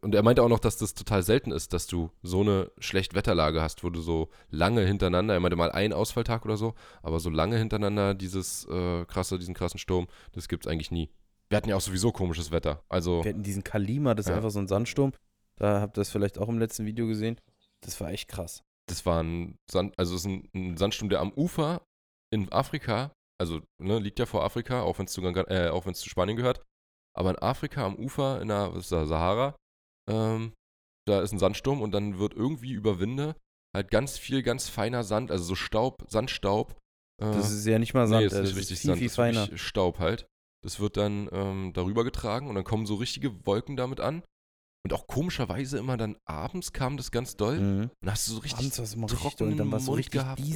und 0.00 0.14
er 0.14 0.22
meinte 0.22 0.42
auch 0.42 0.48
noch, 0.48 0.58
dass 0.58 0.76
das 0.78 0.94
total 0.94 1.22
selten 1.22 1.52
ist, 1.52 1.72
dass 1.72 1.86
du 1.86 2.10
so 2.22 2.40
eine 2.40 2.70
schlecht 2.78 3.14
Wetterlage 3.14 3.60
hast, 3.60 3.84
wo 3.84 3.90
du 3.90 4.00
so 4.00 4.28
lange 4.50 4.82
hintereinander, 4.86 5.34
er 5.34 5.40
meinte 5.40 5.56
mal 5.56 5.70
einen 5.72 5.92
Ausfalltag 5.92 6.44
oder 6.44 6.56
so, 6.56 6.74
aber 7.02 7.20
so 7.20 7.30
lange 7.30 7.58
hintereinander 7.58 8.14
dieses 8.14 8.64
äh, 8.66 9.04
krasse, 9.06 9.38
diesen 9.38 9.54
krassen 9.54 9.78
Sturm, 9.78 10.08
das 10.32 10.48
gibt's 10.48 10.66
eigentlich 10.66 10.90
nie. 10.90 11.10
Wir 11.48 11.56
hatten 11.56 11.68
ja 11.68 11.76
auch 11.76 11.80
sowieso 11.82 12.12
komisches 12.12 12.50
Wetter. 12.50 12.82
Also, 12.88 13.22
Wir 13.24 13.30
hatten 13.30 13.42
diesen 13.42 13.62
Kalima, 13.64 14.14
das 14.14 14.26
ist 14.26 14.30
Ja. 14.30 14.36
einfach 14.36 14.50
so 14.50 14.58
ein 14.58 14.68
Sandsturm. 14.68 15.12
Da 15.56 15.80
habt 15.82 15.96
ihr 15.98 16.00
das 16.00 16.10
vielleicht 16.10 16.38
auch 16.38 16.48
im 16.48 16.58
letzten 16.58 16.86
Video 16.86 17.06
gesehen. 17.06 17.38
Das 17.82 18.00
war 18.00 18.10
echt 18.10 18.28
krass. 18.28 18.62
das 18.88 19.04
war 19.06 19.22
ein 19.22 19.58
Sand, 19.70 19.94
also 19.98 20.14
es 20.14 20.22
ist 20.22 20.26
ein, 20.26 20.48
ein 20.54 20.76
Sandsturm, 20.76 21.08
der 21.08 21.20
am 21.20 21.32
Ufer 21.32 21.82
in 22.30 22.50
Afrika, 22.52 23.12
also 23.38 23.60
ne, 23.78 23.98
liegt 23.98 24.18
ja 24.18 24.26
vor 24.26 24.44
Afrika, 24.44 24.82
auch 24.82 24.98
wenn 24.98 25.06
es 25.06 25.12
zu, 25.12 25.22
äh, 25.22 25.92
zu 25.94 26.08
Spanien 26.08 26.36
gehört, 26.36 26.62
aber 27.14 27.30
in 27.30 27.38
Afrika 27.38 27.84
am 27.84 27.96
Ufer 27.96 28.40
in 28.40 28.48
der, 28.48 28.72
Sahara, 28.80 29.54
ähm, 30.10 30.52
da 31.06 31.20
ist 31.22 31.32
ein 31.32 31.38
Sandsturm 31.38 31.80
und 31.82 31.92
dann 31.92 32.18
wird 32.18 32.34
irgendwie 32.34 32.72
über 32.72 33.00
Winde 33.00 33.36
halt 33.74 33.90
ganz 33.90 34.18
viel, 34.18 34.42
ganz 34.42 34.68
feiner 34.68 35.02
Sand, 35.02 35.30
also 35.30 35.44
so 35.44 35.54
Staub, 35.54 36.04
Sandstaub. 36.08 36.72
Äh, 37.20 37.26
Das 37.32 37.50
ist 37.50 37.66
ja 37.66 37.78
nicht 37.78 37.94
mal 37.94 38.06
Sand, 38.06 38.20
nee, 38.20 38.26
ist 38.26 38.32
das 38.32 38.42
nicht 38.42 38.50
ist 38.52 38.58
richtig 38.60 38.78
viel, 38.80 38.88
Sand, 38.90 38.98
viel 38.98 39.34
das 39.34 39.48
ist 39.48 39.60
Staub 39.60 39.98
halt. 39.98 40.26
Das 40.64 40.78
wird 40.78 40.96
dann 40.96 41.28
ähm, 41.32 41.72
darüber 41.72 42.04
getragen 42.04 42.48
und 42.48 42.54
dann 42.54 42.64
kommen 42.64 42.86
so 42.86 42.94
richtige 42.96 43.44
Wolken 43.46 43.76
damit 43.76 43.98
an. 44.00 44.22
Und 44.84 44.92
auch 44.92 45.06
komischerweise 45.06 45.78
immer 45.78 45.96
dann 45.96 46.16
abends 46.24 46.72
kam 46.72 46.96
das 46.96 47.10
ganz 47.12 47.36
doll. 47.36 47.60
Mhm. 47.60 47.90
Und 48.02 48.10
hast 48.10 48.28
du 48.28 48.32
so 48.32 48.38
richtig 48.40 48.58
Abends 48.60 48.78
war 48.78 48.84
es 48.84 48.94
immer 48.94 49.06
richtig 49.06 49.20
trockenen 49.20 49.52
und 49.52 49.58
dann 49.58 49.70
war 49.70 49.78
es 49.78 49.84
so 49.84 49.92
Mund 49.92 49.98
richtig 50.00 50.12
gehabt 50.20 50.40
und- 50.40 50.46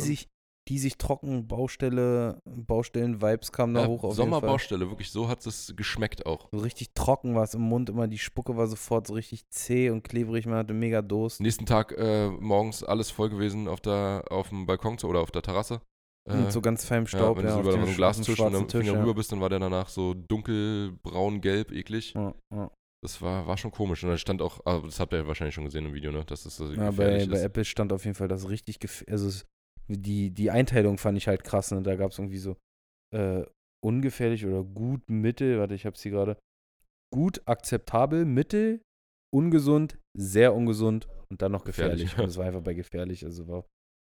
diesig, 0.69 0.93
diesig 0.93 0.99
trocken, 0.99 1.47
Baustelle, 1.47 2.41
Baustellen-Vibes 2.45 3.53
kamen 3.53 3.75
da 3.75 3.83
Ja, 3.83 3.87
hoch 3.89 4.05
auf. 4.05 4.15
Sommerbaustelle, 4.15 4.89
wirklich 4.89 5.11
so 5.11 5.29
hat 5.29 5.47
es 5.47 5.73
geschmeckt 5.77 6.27
auch. 6.27 6.49
So 6.53 6.59
richtig 6.59 6.93
trocken 6.95 7.35
war 7.35 7.45
es 7.45 7.55
im 7.55 7.63
Mund 7.63 7.91
immer, 7.91 8.09
die 8.09 8.19
Spucke 8.19 8.57
war 8.57 8.67
sofort 8.67 9.07
so 9.07 9.15
richtig 9.15 9.49
zäh 9.51 9.91
und 9.91 10.03
klebrig, 10.03 10.47
man 10.47 10.59
hatte 10.59 10.75
mega 10.75 11.03
Durst. 11.03 11.41
Nächsten 11.41 11.67
Tag 11.67 11.93
äh, 11.97 12.29
morgens 12.29 12.83
alles 12.83 13.11
voll 13.11 13.31
gewesen 13.31 13.69
auf 13.69 13.81
der 13.81 14.25
auf 14.31 14.49
dem 14.51 14.67
Balkon 14.67 14.99
zu, 14.99 15.09
oder 15.09 15.21
auf 15.21 15.31
der 15.31 15.43
Terrasse. 15.43 15.81
Äh, 16.29 16.37
Mit 16.37 16.53
so 16.53 16.61
ganz 16.61 16.85
feinem 16.85 17.05
ja, 17.05 17.09
Staub, 17.09 17.39
wenn 17.39 17.47
ja, 17.47 17.55
du 17.55 17.61
über 17.61 17.75
einem 17.75 17.95
Glastisch 17.95 18.41
und 18.41 18.53
dann 18.53 18.69
Finger 18.69 18.95
ja. 18.95 19.01
rüber 19.01 19.15
bist, 19.15 19.31
dann 19.33 19.41
war 19.41 19.49
der 19.49 19.61
danach 19.61 19.89
so 19.89 20.15
dunkelbraun, 20.15 21.41
gelb, 21.41 21.71
eklig. 21.71 22.15
Ja, 22.15 22.35
ja. 22.53 22.71
Das 23.03 23.23
war, 23.23 23.47
war 23.47 23.57
schon 23.57 23.71
komisch. 23.71 24.03
Und 24.03 24.09
dann 24.09 24.19
stand 24.19 24.43
auch, 24.43 24.61
ah, 24.65 24.81
das 24.85 24.99
habt 24.99 25.13
ihr 25.13 25.29
wahrscheinlich 25.29 25.55
schon 25.55 25.65
gesehen 25.65 25.87
im 25.87 25.95
Video, 25.95 26.11
ne? 26.11 26.25
Dass 26.25 26.43
das 26.43 26.57
so 26.57 26.73
Ja, 26.73 26.91
bei, 26.91 27.25
bei. 27.27 27.41
Apple 27.41 27.65
stand 27.65 27.93
auf 27.93 28.05
jeden 28.05 28.17
Fall 28.17 28.27
das 28.27 28.49
richtig 28.49 28.81
gefährlich. 28.81 29.13
Also 29.13 29.29
es, 29.29 29.47
die, 29.89 30.31
die 30.31 30.51
Einteilung 30.51 30.99
fand 30.99 31.19
ich 31.19 31.29
halt 31.29 31.45
krass. 31.45 31.71
Ne? 31.71 31.83
Da 31.83 31.97
gab 31.97 32.11
es 32.11 32.19
irgendwie 32.19 32.39
so 32.39 32.57
äh, 33.15 33.45
ungefährlich 33.85 34.45
oder 34.47 34.65
gut, 34.65 35.09
mittel. 35.09 35.59
Warte, 35.59 35.75
ich 35.75 35.87
hab's 35.87 36.03
hier 36.03 36.13
gerade. 36.13 36.39
Gut, 37.15 37.41
akzeptabel, 37.47 38.25
mittel, 38.25 38.81
ungesund, 39.35 39.99
sehr 40.17 40.55
ungesund 40.55 41.09
und 41.31 41.43
dann 41.43 41.53
noch 41.53 41.65
gefährlich. 41.65 42.03
Gefährlich, 42.03 42.25
Und 42.25 42.31
es 42.31 42.37
war 42.37 42.47
einfach 42.47 42.63
bei 42.63 42.75
gefährlich. 42.75 43.25
Also 43.25 43.47
war 43.49 43.65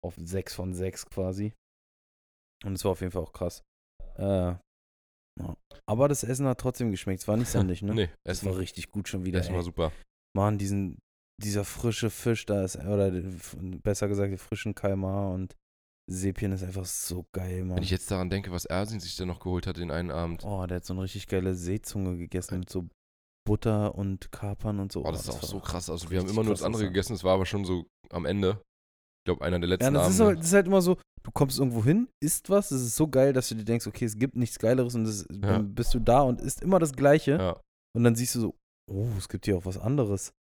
auf 0.04 0.16
6 0.18 0.56
von 0.56 0.74
6 0.74 1.06
quasi. 1.08 1.54
Und 2.66 2.74
es 2.74 2.84
war 2.84 2.92
auf 2.92 3.02
jeden 3.02 3.12
Fall 3.12 3.24
auch 3.24 3.34
krass. 3.34 3.64
Äh, 4.18 4.56
ja. 5.40 5.58
Aber 5.90 6.08
das 6.08 6.24
Essen 6.24 6.46
hat 6.48 6.60
trotzdem 6.60 6.92
geschmeckt. 6.92 7.22
Es 7.22 7.28
war 7.28 7.38
nicht 7.38 7.50
sandig, 7.50 7.82
ne? 7.82 7.94
Nee, 7.96 8.10
Es 8.28 8.46
war 8.46 8.58
richtig 8.58 8.92
gut 8.92 9.08
schon 9.08 9.26
wieder. 9.26 9.40
Essen 9.40 9.52
ey. 9.52 9.56
war 9.56 9.64
super. 9.64 9.92
Mann, 10.36 10.58
diesen, 10.58 11.00
dieser 11.42 11.64
frische 11.64 12.10
Fisch 12.10 12.46
da 12.46 12.64
ist, 12.64 12.78
oder 12.78 13.12
besser 13.84 14.08
gesagt, 14.08 14.32
den 14.32 14.38
frischen 14.38 14.76
Kalmar 14.76 15.32
und 15.32 15.56
Sepien 16.12 16.52
ist 16.52 16.64
einfach 16.64 16.86
so 16.86 17.26
geil, 17.34 17.64
Mann. 17.64 17.78
Wenn 17.78 17.84
ich 17.84 17.90
jetzt 17.90 18.10
daran 18.12 18.30
denke, 18.30 18.52
was 18.52 18.66
Ersin 18.66 19.00
sich 19.00 19.16
denn 19.16 19.28
noch 19.28 19.40
geholt 19.40 19.68
hat 19.68 19.78
den 19.78 19.92
einen 19.92 20.12
Abend. 20.12 20.44
oh, 20.46 20.66
der 20.66 20.78
hat 20.78 20.86
so 20.86 20.94
eine 20.94 21.04
richtig 21.04 21.28
geile 21.28 21.56
Seezunge 21.56 22.18
gegessen 22.18 22.60
mit 22.60 22.70
so 22.70 22.88
Butter 23.46 23.96
und 23.96 24.32
Kapern 24.32 24.80
und 24.80 24.92
so. 24.92 25.04
Oh, 25.06 25.12
das 25.12 25.22
ist 25.22 25.30
auch 25.30 25.44
so 25.44 25.60
krass. 25.60 25.90
Also 25.90 26.10
wir 26.12 26.20
haben 26.20 26.30
immer 26.30 26.44
nur 26.44 26.54
das 26.54 26.64
andere 26.64 26.84
gegessen, 26.84 27.14
es 27.14 27.24
war 27.24 27.34
aber 27.34 27.46
schon 27.46 27.66
so 27.66 27.86
am 28.12 28.26
Ende. 28.26 28.62
Ich 29.22 29.26
glaube, 29.26 29.44
einer 29.44 29.60
der 29.60 29.70
Ja, 29.70 29.76
letzten 29.76 29.94
das 29.94 30.10
ist, 30.10 30.22
Abende. 30.22 30.26
halt, 30.26 30.40
das 30.40 30.46
ist 30.48 30.54
halt 30.54 30.68
immer 30.68 30.82
so, 30.82 30.98
du 31.24 31.32
kommst 31.32 31.60
irgendwo 31.60 31.84
hin, 31.84 32.08
isst 32.20 32.50
was, 32.50 32.70
das 32.70 32.82
ist 32.82 32.96
so 32.96 33.08
geil, 33.08 33.34
dass 33.34 33.50
du 33.50 33.56
dir 33.56 33.64
denkst, 33.66 33.88
okay, 33.88 34.06
es 34.06 34.18
gibt 34.18 34.36
nichts 34.36 34.58
Geileres 34.60 34.96
und 34.96 35.06
das, 35.06 35.26
dann 35.30 35.74
bist 35.76 35.94
du 35.94 36.00
da 36.00 36.22
und 36.22 36.42
isst 36.42 36.62
immer 36.62 36.80
das 36.80 36.94
Gleiche 36.94 37.32
ja. 37.38 37.62
und 37.96 38.04
dann 38.04 38.16
siehst 38.16 38.36
du 38.36 38.40
so, 38.40 38.56
oh, 38.92 39.08
es 39.18 39.30
gibt 39.30 39.46
hier 39.46 39.58
auch 39.58 39.66
was 39.66 39.78
anderes. 39.78 40.34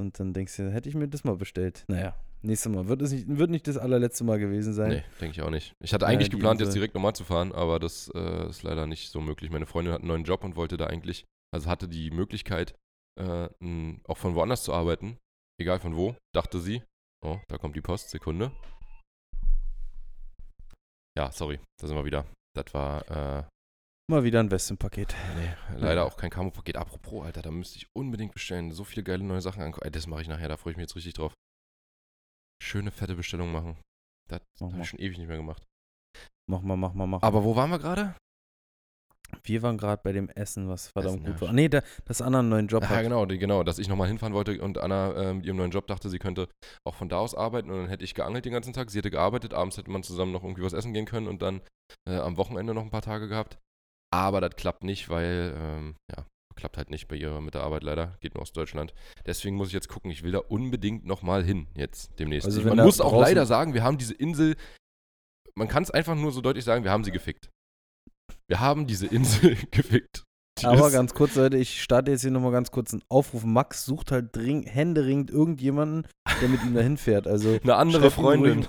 Und 0.00 0.20
dann 0.20 0.32
denkst 0.32 0.56
du, 0.56 0.70
hätte 0.70 0.88
ich 0.88 0.94
mir 0.94 1.08
das 1.08 1.24
mal 1.24 1.36
bestellt. 1.36 1.84
Naja, 1.88 2.14
nächstes 2.42 2.72
Mal. 2.72 2.88
Wird 2.88 3.02
es 3.02 3.12
nicht, 3.12 3.26
wird 3.28 3.50
nicht 3.50 3.66
das 3.66 3.76
allerletzte 3.78 4.24
Mal 4.24 4.38
gewesen 4.38 4.72
sein. 4.72 4.90
Nee, 4.90 5.04
denke 5.20 5.32
ich 5.38 5.42
auch 5.42 5.50
nicht. 5.50 5.74
Ich 5.82 5.92
hatte 5.92 6.04
Ja, 6.04 6.10
eigentlich 6.10 6.28
die 6.30 6.36
geplant, 6.36 6.60
jetzt 6.60 6.68
Insel. 6.68 6.80
direkt 6.80 6.94
nochmal 6.94 7.14
zu 7.14 7.24
fahren, 7.24 7.52
aber 7.52 7.78
das 7.78 8.10
äh, 8.14 8.48
ist 8.48 8.62
leider 8.62 8.86
nicht 8.86 9.10
so 9.10 9.20
möglich. 9.20 9.50
Meine 9.50 9.66
Freundin 9.66 9.92
hat 9.92 10.00
einen 10.00 10.08
neuen 10.08 10.24
Job 10.24 10.44
und 10.44 10.56
wollte 10.56 10.76
da 10.76 10.86
eigentlich, 10.86 11.24
also 11.54 11.68
hatte 11.68 11.88
die 11.88 12.10
Möglichkeit, 12.10 12.74
äh, 13.20 13.48
n- 13.60 14.00
auch 14.04 14.18
von 14.18 14.34
woanders 14.34 14.62
zu 14.62 14.72
arbeiten. 14.72 15.18
Egal 15.60 15.80
von 15.80 15.96
wo, 15.96 16.14
dachte 16.34 16.60
sie. 16.60 16.82
Oh, 17.24 17.38
da 17.48 17.58
kommt 17.58 17.74
die 17.74 17.80
Post, 17.80 18.10
Sekunde. 18.10 18.52
Ja, 21.18 21.32
sorry, 21.32 21.58
da 21.80 21.86
sind 21.86 21.96
wir 21.96 22.04
wieder. 22.04 22.24
Das 22.56 22.72
war, 22.74 23.38
äh, 23.40 23.44
Mal 24.10 24.24
wieder 24.24 24.40
ein 24.40 24.50
Westenpaket. 24.50 25.14
nee, 25.36 25.76
leider 25.78 26.06
auch 26.06 26.16
kein 26.16 26.30
Camo-Paket. 26.30 26.76
Apropos, 26.76 27.26
Alter, 27.26 27.42
da 27.42 27.50
müsste 27.50 27.76
ich 27.76 27.88
unbedingt 27.94 28.32
bestellen. 28.32 28.70
So 28.72 28.84
viele 28.84 29.02
geile 29.02 29.22
neue 29.22 29.42
Sachen 29.42 29.62
angucken. 29.62 29.90
Das 29.92 30.06
mache 30.06 30.22
ich 30.22 30.28
nachher, 30.28 30.48
da 30.48 30.56
freue 30.56 30.70
ich 30.70 30.76
mich 30.78 30.84
jetzt 30.84 30.96
richtig 30.96 31.12
drauf. 31.14 31.34
Schöne, 32.62 32.90
fette 32.90 33.14
Bestellung 33.14 33.52
machen. 33.52 33.76
Das 34.28 34.40
habe 34.60 34.80
ich 34.80 34.88
schon 34.88 34.98
ewig 34.98 35.18
nicht 35.18 35.28
mehr 35.28 35.36
gemacht. 35.36 35.62
Mach 36.50 36.60
mal, 36.62 36.76
mach 36.76 36.92
mal, 36.94 37.06
mach 37.06 37.20
mal. 37.20 37.26
Aber 37.26 37.44
wo 37.44 37.56
waren 37.56 37.70
wir 37.70 37.78
gerade? 37.78 38.14
Wir 39.42 39.62
waren 39.62 39.76
gerade 39.76 40.00
bei 40.02 40.12
dem 40.12 40.30
Essen, 40.30 40.68
was 40.68 40.88
verdammt 40.88 41.20
Essen, 41.22 41.26
gut 41.26 41.40
ja. 41.40 41.46
war. 41.48 41.52
Nee, 41.52 41.68
der, 41.68 41.84
das 42.06 42.22
Anna 42.22 42.38
einen 42.38 42.48
neuen 42.48 42.66
Job 42.66 42.82
Ja, 42.82 42.88
hat. 42.88 43.02
genau, 43.02 43.26
die, 43.26 43.38
genau, 43.38 43.62
dass 43.62 43.78
ich 43.78 43.88
nochmal 43.88 44.08
hinfahren 44.08 44.32
wollte 44.34 44.60
und 44.62 44.78
Anna 44.78 45.12
äh, 45.14 45.34
mit 45.34 45.44
ihrem 45.44 45.58
neuen 45.58 45.70
Job 45.70 45.86
dachte, 45.86 46.08
sie 46.08 46.18
könnte 46.18 46.48
auch 46.86 46.94
von 46.94 47.10
da 47.10 47.18
aus 47.18 47.34
arbeiten 47.34 47.70
und 47.70 47.76
dann 47.78 47.88
hätte 47.88 48.04
ich 48.04 48.14
geangelt 48.14 48.46
den 48.46 48.54
ganzen 48.54 48.72
Tag. 48.72 48.90
Sie 48.90 48.98
hätte 48.98 49.10
gearbeitet, 49.10 49.52
abends 49.52 49.76
hätte 49.76 49.90
man 49.90 50.02
zusammen 50.02 50.32
noch 50.32 50.44
irgendwie 50.44 50.62
was 50.62 50.72
essen 50.72 50.94
gehen 50.94 51.04
können 51.04 51.28
und 51.28 51.42
dann 51.42 51.60
äh, 52.08 52.16
am 52.16 52.38
Wochenende 52.38 52.72
noch 52.72 52.82
ein 52.82 52.90
paar 52.90 53.02
Tage 53.02 53.28
gehabt. 53.28 53.58
Aber 54.10 54.40
das 54.40 54.56
klappt 54.56 54.82
nicht, 54.82 55.10
weil, 55.10 55.54
ähm, 55.58 55.96
ja, 56.10 56.24
klappt 56.58 56.76
halt 56.76 56.90
nicht 56.90 57.08
bei 57.08 57.16
ihr 57.16 57.40
mit 57.40 57.54
der 57.54 57.62
Arbeit 57.62 57.82
leider. 57.84 58.16
Geht 58.20 58.34
nur 58.34 58.42
aus 58.42 58.52
Deutschland. 58.52 58.92
Deswegen 59.26 59.56
muss 59.56 59.68
ich 59.68 59.74
jetzt 59.74 59.88
gucken, 59.88 60.10
ich 60.10 60.22
will 60.22 60.32
da 60.32 60.38
unbedingt 60.40 61.06
nochmal 61.06 61.42
hin 61.44 61.68
jetzt 61.74 62.18
demnächst. 62.18 62.46
Also 62.46 62.60
man 62.62 62.76
muss 62.84 63.00
auch 63.00 63.18
leider 63.18 63.46
sagen, 63.46 63.74
wir 63.74 63.82
haben 63.82 63.96
diese 63.96 64.14
Insel, 64.14 64.56
man 65.54 65.68
kann 65.68 65.82
es 65.82 65.90
einfach 65.90 66.14
nur 66.16 66.32
so 66.32 66.40
deutlich 66.40 66.64
sagen, 66.64 66.84
wir 66.84 66.90
haben 66.90 67.04
sie 67.04 67.12
gefickt. 67.12 67.48
Wir 68.48 68.60
haben 68.60 68.86
diese 68.86 69.06
Insel 69.06 69.56
gefickt. 69.70 70.24
Die 70.60 70.66
Aber 70.66 70.90
ganz 70.90 71.14
kurz, 71.14 71.36
Leute, 71.36 71.56
ich 71.56 71.80
starte 71.82 72.10
jetzt 72.10 72.22
hier 72.22 72.32
nochmal 72.32 72.50
ganz 72.50 72.72
kurz 72.72 72.92
einen 72.92 73.02
Aufruf. 73.08 73.44
Max 73.44 73.84
sucht 73.84 74.10
halt 74.10 74.34
dring, 74.34 74.64
händeringend 74.64 75.30
irgendjemanden, 75.30 76.04
der 76.42 76.48
mit 76.48 76.62
ihm 76.64 76.74
dahin 76.74 76.96
fährt. 76.96 77.28
Also 77.28 77.58
eine 77.62 77.76
andere 77.76 78.10
Freundin. 78.10 78.64
ruhig- 78.64 78.68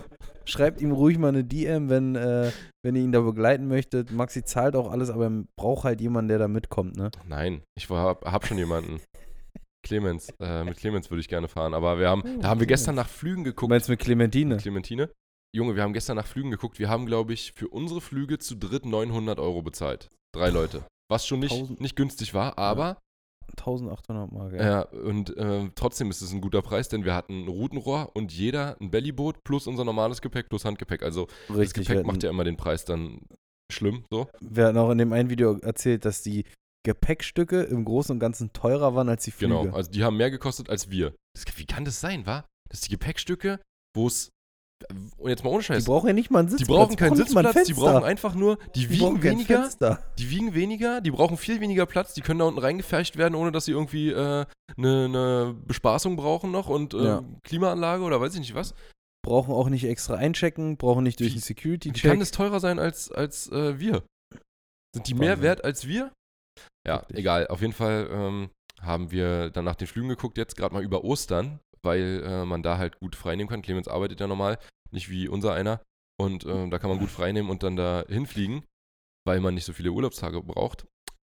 Schreibt 0.50 0.82
ihm 0.82 0.92
ruhig 0.92 1.18
mal 1.18 1.30
eine 1.30 1.44
DM, 1.44 1.90
wenn, 1.90 2.16
äh, 2.16 2.52
wenn 2.84 2.96
ihr 2.96 3.04
ihn 3.04 3.12
da 3.12 3.22
begleiten 3.22 3.68
möchtet. 3.68 4.12
Maxi 4.12 4.44
zahlt 4.44 4.76
auch 4.76 4.92
alles, 4.92 5.10
aber 5.10 5.26
er 5.26 5.44
braucht 5.58 5.84
halt 5.84 6.02
jemanden, 6.02 6.30
der 6.30 6.40
da 6.40 6.48
mitkommt, 6.48 6.98
ne? 6.98 7.12
Nein, 7.28 7.62
ich 7.78 7.90
habe 7.90 8.30
hab 8.32 8.46
schon 8.48 8.58
jemanden. 8.58 9.00
Clemens, 9.86 10.30
äh, 10.42 10.64
mit 10.66 10.78
Clemens 10.78 11.10
würde 11.10 11.22
ich 11.22 11.28
gerne 11.30 11.48
fahren, 11.48 11.74
aber 11.74 12.00
wir 12.00 12.10
haben, 12.10 12.24
Oh, 12.26 12.42
da 12.42 12.50
haben 12.50 12.60
wir 12.60 12.68
gestern 12.68 12.96
nach 12.96 13.08
Flügen 13.08 13.44
Du 13.44 13.52
geguckt. 13.52 13.70
meinst 13.70 13.88
mit 13.90 14.00
Clementine? 14.00 14.58
Clementine? 14.58 15.10
Junge, 15.56 15.76
wir 15.76 15.84
haben 15.84 15.94
gestern 15.94 16.18
nach 16.18 16.28
Flügen 16.28 16.52
geguckt. 16.52 16.78
Wir 16.80 16.90
haben, 16.90 17.06
glaube 17.06 17.34
ich, 17.34 17.54
für 17.54 17.68
unsere 17.70 18.02
Flüge 18.02 18.38
zu 18.40 18.56
dritt 18.56 18.86
900 18.86 19.40
Euro 19.40 19.62
bezahlt. 19.62 20.10
Drei 20.36 20.50
Leute. 20.50 20.84
Was 21.10 21.26
schon 21.26 21.40
nicht, 21.40 21.80
nicht 21.80 21.96
günstig 21.96 22.34
war, 22.34 22.58
aber 22.60 23.00
1800 23.58 24.32
Mark, 24.32 24.54
ja. 24.54 24.62
ja. 24.62 24.82
und 24.82 25.36
äh, 25.38 25.70
trotzdem 25.76 26.10
ist 26.10 26.22
es 26.22 26.32
ein 26.32 26.42
guter 26.42 26.62
Preis, 26.62 26.90
denn 26.90 27.06
wir 27.06 27.16
hatten 27.16 27.46
ein 27.46 27.48
Routenrohr 27.48 28.12
und 28.14 28.32
jeder 28.32 28.78
ein 28.80 28.92
Bellyboot 28.92 29.44
plus 29.44 29.68
unser 29.68 29.84
normales 29.84 30.22
Gepäck 30.22 30.50
plus 30.50 30.66
Handgepäck. 30.66 31.04
Also 31.04 31.28
das 31.48 31.58
Richtig. 31.58 31.88
Gepäck 31.88 32.04
wir, 32.04 32.08
macht 32.08 32.24
ja 32.24 32.30
immer 32.30 32.44
den 32.44 32.58
Preis 32.58 32.86
dann 32.86 33.22
schlimm, 33.72 34.04
so. 34.10 34.28
wir 34.42 34.66
hatten 34.66 34.78
auch 34.78 34.90
in 34.90 34.98
dem 34.98 35.14
einen 35.14 35.30
Video 35.30 35.58
erzählt, 35.60 36.06
dass 36.06 36.24
die 36.24 36.46
Gepäckstücke 36.84 37.64
im 37.64 37.86
Großen 37.86 38.14
und 38.14 38.20
Ganzen 38.20 38.54
teurer 38.54 38.96
waren 38.96 39.10
als 39.10 39.26
die 39.26 39.32
Flüge. 39.32 39.54
Genau, 39.54 39.76
also 39.76 39.92
die 39.92 40.04
haben 40.04 40.18
mehr 40.18 40.32
gekostet 40.32 40.70
als 40.70 40.90
wir. 40.90 41.14
Das, 41.34 41.46
wie 41.58 41.66
kann 41.66 41.86
das 41.86 42.00
sein, 42.00 42.26
wa? 42.26 42.46
Dass 42.70 42.82
die 42.82 42.90
Gepäckstücke, 42.90 43.60
wo 43.96 44.08
es. 44.08 44.32
Und 45.18 45.30
jetzt 45.30 45.44
mal 45.44 45.50
ohne 45.50 45.60
Die 45.60 45.66
Scheiß. 45.66 45.86
brauchen 45.86 46.08
ja 46.08 46.14
nicht 46.14 46.32
mal 46.32 46.40
einen 46.40 46.48
Die 46.48 46.54
Sitzplatz. 46.58 46.78
brauchen 46.78 46.96
keinen 46.96 47.16
Sitzplatz, 47.16 47.64
die 47.68 47.74
brauchen 47.74 48.04
einfach 48.04 48.34
nur, 48.34 48.58
die, 48.76 48.88
Die 48.88 48.90
wiegen 48.92 49.22
weniger, 49.22 49.62
Fenster. 49.64 50.04
die 50.18 50.30
wiegen 50.30 50.54
weniger, 50.54 51.02
die 51.02 51.12
brauchen 51.12 51.38
viel 51.38 51.60
weniger 51.60 51.86
Platz, 51.86 52.14
die 52.14 52.22
können 52.22 52.40
da 52.40 52.46
unten 52.46 52.60
reingefercht 52.60 53.18
werden, 53.18 53.36
ohne 53.36 53.52
dass 53.52 53.66
sie 53.66 53.72
irgendwie 53.74 54.16
eine 54.16 54.48
äh, 54.78 54.82
ne- 54.82 55.10
ne 55.10 55.56
Bespaßung 55.68 56.16
brauchen 56.16 56.52
noch 56.52 56.70
und 56.70 56.94
äh, 56.94 57.04
Ja. 57.04 57.24
Klimaanlage 57.44 58.04
oder 58.04 58.22
weiß 58.22 58.34
ich 58.36 58.40
nicht 58.40 58.56
was. 58.56 58.74
Brauchen 59.22 59.54
auch 59.54 59.68
nicht 59.70 59.84
extra 59.84 60.16
einchecken, 60.16 60.78
brauchen 60.78 61.04
nicht 61.04 61.20
durch 61.20 61.36
Wie 61.36 61.40
Security-Check. 61.40 62.10
kann 62.12 62.20
das 62.22 62.32
teurer 62.32 62.62
sein 62.62 62.80
als, 62.80 63.12
als 63.12 63.52
äh, 63.52 63.78
wir? 63.80 64.04
Sind 64.96 65.08
die 65.08 65.14
mehr 65.14 65.42
wert 65.42 65.64
als 65.66 65.86
wir? 65.88 66.12
Ja, 66.88 67.02
Wirklich. 67.02 67.20
egal. 67.20 67.48
Auf 67.48 67.60
jeden 67.62 67.74
Fall 67.74 68.08
ähm, 68.12 68.50
haben 68.82 69.12
wir 69.12 69.50
dann 69.50 69.66
nach 69.66 69.76
den 69.76 69.88
Flügen 69.88 70.08
geguckt, 70.08 70.38
jetzt 70.38 70.56
gerade 70.56 70.74
mal 70.74 70.84
über 70.84 71.04
Ostern, 71.04 71.60
weil 71.84 72.24
äh, 72.26 72.46
man 72.46 72.64
da 72.64 72.78
halt 72.78 73.00
gut 73.00 73.16
freinehmen 73.16 73.50
kann. 73.50 73.62
Clemens 73.62 73.88
arbeitet 73.88 74.20
ja 74.20 74.28
normal, 74.28 74.60
nicht 74.92 75.10
wie 75.10 75.28
unser 75.28 75.54
einer. 75.54 75.82
Und 76.20 76.46
ähm, 76.46 76.70
da 76.70 76.80
kann 76.80 76.90
man 76.90 77.00
gut 77.00 77.10
freinehmen 77.10 77.50
und 77.50 77.64
dann 77.64 77.76
da 77.76 78.04
hinfliegen, 78.08 78.66
weil 79.26 79.40
man 79.40 79.54
nicht 79.54 79.66
so 79.66 79.74
viele 79.74 79.92
Urlaubstage 79.92 80.42
braucht. 80.42 80.86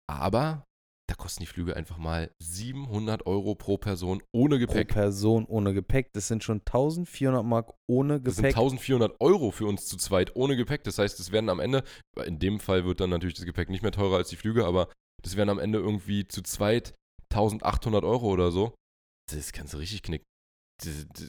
Aber 0.09 0.65
da 1.09 1.17
kosten 1.17 1.43
die 1.43 1.47
Flüge 1.47 1.75
einfach 1.75 1.99
mal 1.99 2.31
700 2.41 3.27
Euro 3.27 3.57
pro 3.57 3.79
Person 3.79 4.23
ohne 4.33 4.57
pro 4.59 4.67
Gepäck. 4.67 4.89
Person 4.89 5.45
ohne 5.45 5.75
Gepäck. 5.75 6.13
Das 6.13 6.29
sind 6.29 6.45
schon 6.45 6.59
1400 6.59 7.45
Mark 7.45 7.75
ohne 7.89 8.21
Das 8.21 8.37
sind 8.37 8.45
Gepäck. 8.45 8.57
1400 8.57 9.21
Euro 9.21 9.51
für 9.51 9.67
uns 9.67 9.87
zu 9.87 9.97
zweit 9.97 10.37
ohne 10.37 10.57
Gepäck. 10.57 10.85
Das 10.85 10.99
heißt, 10.99 11.19
es 11.19 11.33
werden 11.33 11.51
am 11.51 11.59
Ende, 11.59 11.83
in 12.25 12.39
dem 12.39 12.61
Fall 12.61 12.85
wird 12.85 13.01
dann 13.01 13.11
natürlich 13.11 13.35
das 13.35 13.45
Gepäck 13.45 13.71
nicht 13.71 13.83
mehr 13.83 13.91
teurer 13.93 14.19
als 14.19 14.29
die 14.29 14.37
Flüge, 14.37 14.65
aber 14.65 14.89
das 15.23 15.37
wären 15.37 15.49
am 15.49 15.59
Ende 15.59 15.81
irgendwie 15.81 16.29
zu 16.29 16.43
zweit 16.43 16.95
1800 17.33 18.05
Euro 18.05 18.29
oder 18.29 18.53
so. 18.53 18.75
Das 19.33 19.53
kannst 19.53 19.75
du 19.75 19.79
richtig 19.79 20.03
knicken. 20.03 20.27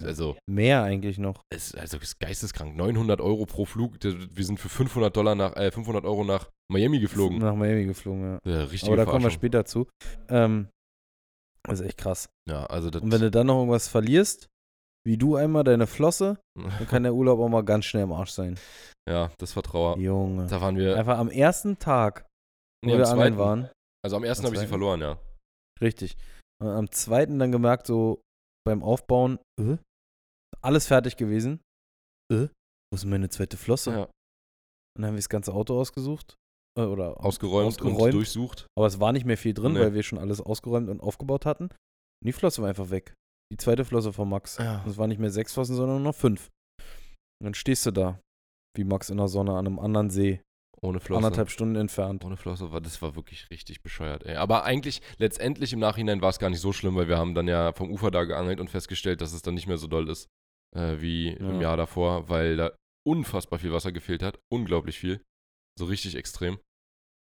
Also, 0.04 0.36
Mehr 0.50 0.84
eigentlich 0.84 1.18
noch. 1.18 1.42
es, 1.50 1.76
also 1.76 1.98
ist 1.98 2.20
geisteskrank. 2.20 2.76
900 2.76 3.20
Euro 3.22 3.46
pro 3.46 3.66
Flug. 3.66 3.98
Wir 4.04 4.46
sind 4.46 4.60
für 4.60 4.70
500, 4.70 5.16
Dollar 5.16 5.36
nach, 5.36 5.56
äh, 5.56 5.72
500 5.72 6.06
Euro 6.06 6.24
nach 6.24 6.50
Miami 6.72 7.00
geflogen. 7.00 7.40
Nach 7.40 7.56
Miami 7.56 7.86
geflogen, 7.86 8.40
ja. 8.46 8.52
Ja, 8.52 8.64
richtige 8.64 8.94
Aber 8.94 9.06
da 9.06 9.10
kommen 9.10 9.24
wir 9.24 9.32
später 9.32 9.66
zu. 9.66 9.88
Ähm, 10.30 10.70
das 11.64 11.80
ist 11.80 11.86
echt 11.86 11.98
krass. 11.98 12.30
Ja, 12.50 12.66
also 12.66 12.88
Und 12.90 13.12
wenn 13.12 13.22
du 13.22 13.30
dann 13.32 13.48
noch 13.48 13.58
irgendwas 13.60 13.88
verlierst, 13.88 14.48
wie 15.06 15.18
du 15.18 15.36
einmal 15.36 15.64
deine 15.64 15.88
Flosse, 15.88 16.40
dann 16.56 16.88
kann 16.88 17.04
der 17.04 17.14
Urlaub 17.14 17.40
auch 17.40 17.50
mal 17.50 17.64
ganz 17.64 17.86
schnell 17.86 18.04
im 18.04 18.12
Arsch 18.14 18.32
sein. 18.32 18.58
ja, 19.10 19.32
das 19.38 19.56
war 19.56 19.64
Trauer. 19.64 19.98
Junge. 19.98 20.48
Da 20.48 20.62
waren 20.62 20.78
wir, 20.78 20.98
Einfach 20.98 21.18
am 21.18 21.30
ersten 21.30 21.78
Tag, 21.80 22.26
wo 22.84 22.92
nee, 22.92 22.98
wir 22.98 23.06
zweiten. 23.06 23.38
waren. 23.38 23.70
Also 24.04 24.16
am 24.16 24.24
ersten 24.24 24.46
habe 24.46 24.56
ich 24.56 24.62
sie 24.62 24.68
verloren, 24.68 25.02
ja. 25.02 25.18
Richtig. 25.82 26.16
Und 26.62 26.68
am 26.70 26.92
zweiten 26.92 27.40
dann 27.40 27.52
gemerkt, 27.52 27.88
so 27.88 28.22
beim 28.66 28.84
Aufbauen, 28.84 29.40
äh, 29.60 29.78
alles 30.62 30.88
fertig 30.88 31.18
gewesen. 31.18 31.62
Äh, 32.32 32.48
wo 32.92 32.96
ist 32.96 33.06
meine 33.06 33.30
zweite 33.30 33.58
Flosse? 33.58 33.92
ja. 33.92 34.04
Und 34.04 35.04
dann 35.04 35.06
haben 35.08 35.14
wir 35.14 35.20
das 35.20 35.30
ganze 35.30 35.54
Auto 35.54 35.80
ausgesucht. 35.80 36.36
Äh, 36.78 36.84
oder 36.84 37.24
Ausgeräumt, 37.24 37.82
und 37.82 37.88
ausgeräumt. 37.88 38.14
durchsucht. 38.14 38.68
Aber 38.78 38.88
es 38.88 39.00
war 39.00 39.14
nicht 39.14 39.26
mehr 39.26 39.38
viel 39.38 39.54
drin, 39.54 39.74
Nee. 39.74 39.80
weil 39.80 39.94
wir 39.94 40.04
schon 40.04 40.20
alles 40.20 40.42
ausgeräumt 40.42 40.90
und 40.90 41.00
aufgebaut 41.02 41.46
hatten. 41.46 41.66
Und 41.66 42.26
die 42.26 42.34
Flosse 42.34 42.62
war 42.62 42.70
einfach 42.70 42.90
weg. 42.90 43.14
Die 43.52 43.58
zweite 43.58 43.86
Flosse 43.86 44.12
von 44.14 44.28
Max. 44.30 44.58
Ja. 44.58 44.82
Und 44.84 44.90
es 44.90 44.98
waren 44.98 45.10
nicht 45.10 45.20
mehr 45.20 45.32
sechs 45.32 45.54
Flossen, 45.54 45.76
sondern 45.76 45.98
nur 46.02 46.12
noch 46.12 46.16
fünf. 46.18 46.50
Und 47.40 47.46
dann 47.46 47.54
stehst 47.54 47.86
du 47.86 47.92
da, 47.92 48.20
wie 48.78 48.84
Max 48.84 49.10
in 49.10 49.18
der 49.18 49.28
Sonne 49.30 49.52
an 49.54 49.66
einem 49.66 49.80
anderen 49.80 50.10
See, 50.10 50.42
Ohne 50.84 51.00
Flosse. 51.00 51.18
anderthalb 51.26 51.50
Stunden 51.52 51.76
entfernt. 51.76 52.26
Ohne 52.26 52.38
Flosse 52.38 52.72
war 52.72 52.82
das 52.82 53.02
war 53.02 53.16
wirklich 53.16 53.50
richtig 53.52 53.84
bescheuert, 53.84 54.26
ey. 54.26 54.36
Aber 54.36 54.64
eigentlich, 54.64 55.02
letztendlich 55.18 55.74
im 55.74 55.80
Nachhinein 55.80 56.22
war 56.22 56.30
es 56.30 56.40
gar 56.40 56.50
nicht 56.50 56.60
so 56.60 56.74
schlimm, 56.74 56.96
weil 56.96 57.08
wir 57.08 57.18
haben 57.20 57.36
dann 57.36 57.48
ja 57.48 57.72
vom 57.74 57.92
Ufer 57.92 58.10
da 58.10 58.24
geangelt 58.24 58.60
und 58.60 58.70
festgestellt, 58.70 59.22
dass 59.22 59.34
es 59.34 59.44
dann 59.44 59.54
nicht 59.54 59.68
mehr 59.68 59.78
so 59.78 59.88
doll 59.88 60.10
ist 60.10 60.28
äh, 60.76 61.00
wie 61.00 61.30
im 61.30 61.56
Ja. 61.56 61.62
Jahr 61.62 61.78
davor, 61.78 62.30
weil 62.30 62.58
da 62.58 62.72
unfassbar 63.08 63.60
viel 63.60 63.72
Wasser 63.72 63.92
gefehlt 63.92 64.24
hat. 64.24 64.40
Unglaublich 64.52 64.98
viel. 64.98 65.22
So 65.78 65.86
richtig 65.86 66.16
extrem. 66.16 66.60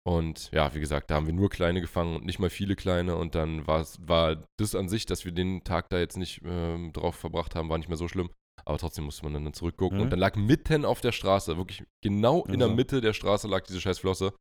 Und 0.06 0.50
ja, 0.52 0.74
wie 0.74 0.80
gesagt, 0.80 1.10
da 1.10 1.16
haben 1.16 1.26
wir 1.26 1.34
nur 1.34 1.50
kleine 1.50 1.80
gefangen 1.80 2.16
und 2.16 2.24
nicht 2.24 2.38
mal 2.38 2.48
viele 2.50 2.76
kleine. 2.76 3.16
Und 3.16 3.34
dann 3.34 3.66
war 3.66 4.42
das 4.58 4.74
an 4.74 4.88
sich, 4.88 5.06
dass 5.06 5.24
wir 5.24 5.32
den 5.32 5.64
Tag 5.64 5.88
da 5.90 5.98
jetzt 5.98 6.16
nicht 6.16 6.40
ähm, 6.44 6.92
drauf 6.92 7.16
verbracht 7.16 7.54
haben, 7.54 7.68
war 7.68 7.78
nicht 7.78 7.88
mehr 7.88 7.98
so 7.98 8.08
schlimm. 8.08 8.30
Aber 8.64 8.78
trotzdem 8.78 9.04
musste 9.04 9.24
man 9.24 9.32
dann 9.32 9.52
zurückgucken. 9.52 9.98
Mhm. 9.98 10.04
Und 10.04 10.10
dann 10.10 10.18
lag 10.18 10.36
mitten 10.36 10.84
auf 10.84 11.00
der 11.00 11.12
Straße, 11.12 11.56
wirklich 11.56 11.84
genau 12.02 12.44
in 12.44 12.58
der 12.58 12.66
Also. 12.68 12.76
Mitte 12.76 13.00
der 13.00 13.12
Straße 13.12 13.48
lag 13.48 13.64
diese 13.64 13.80
scheiß 13.80 13.98
Flosse, 13.98 14.32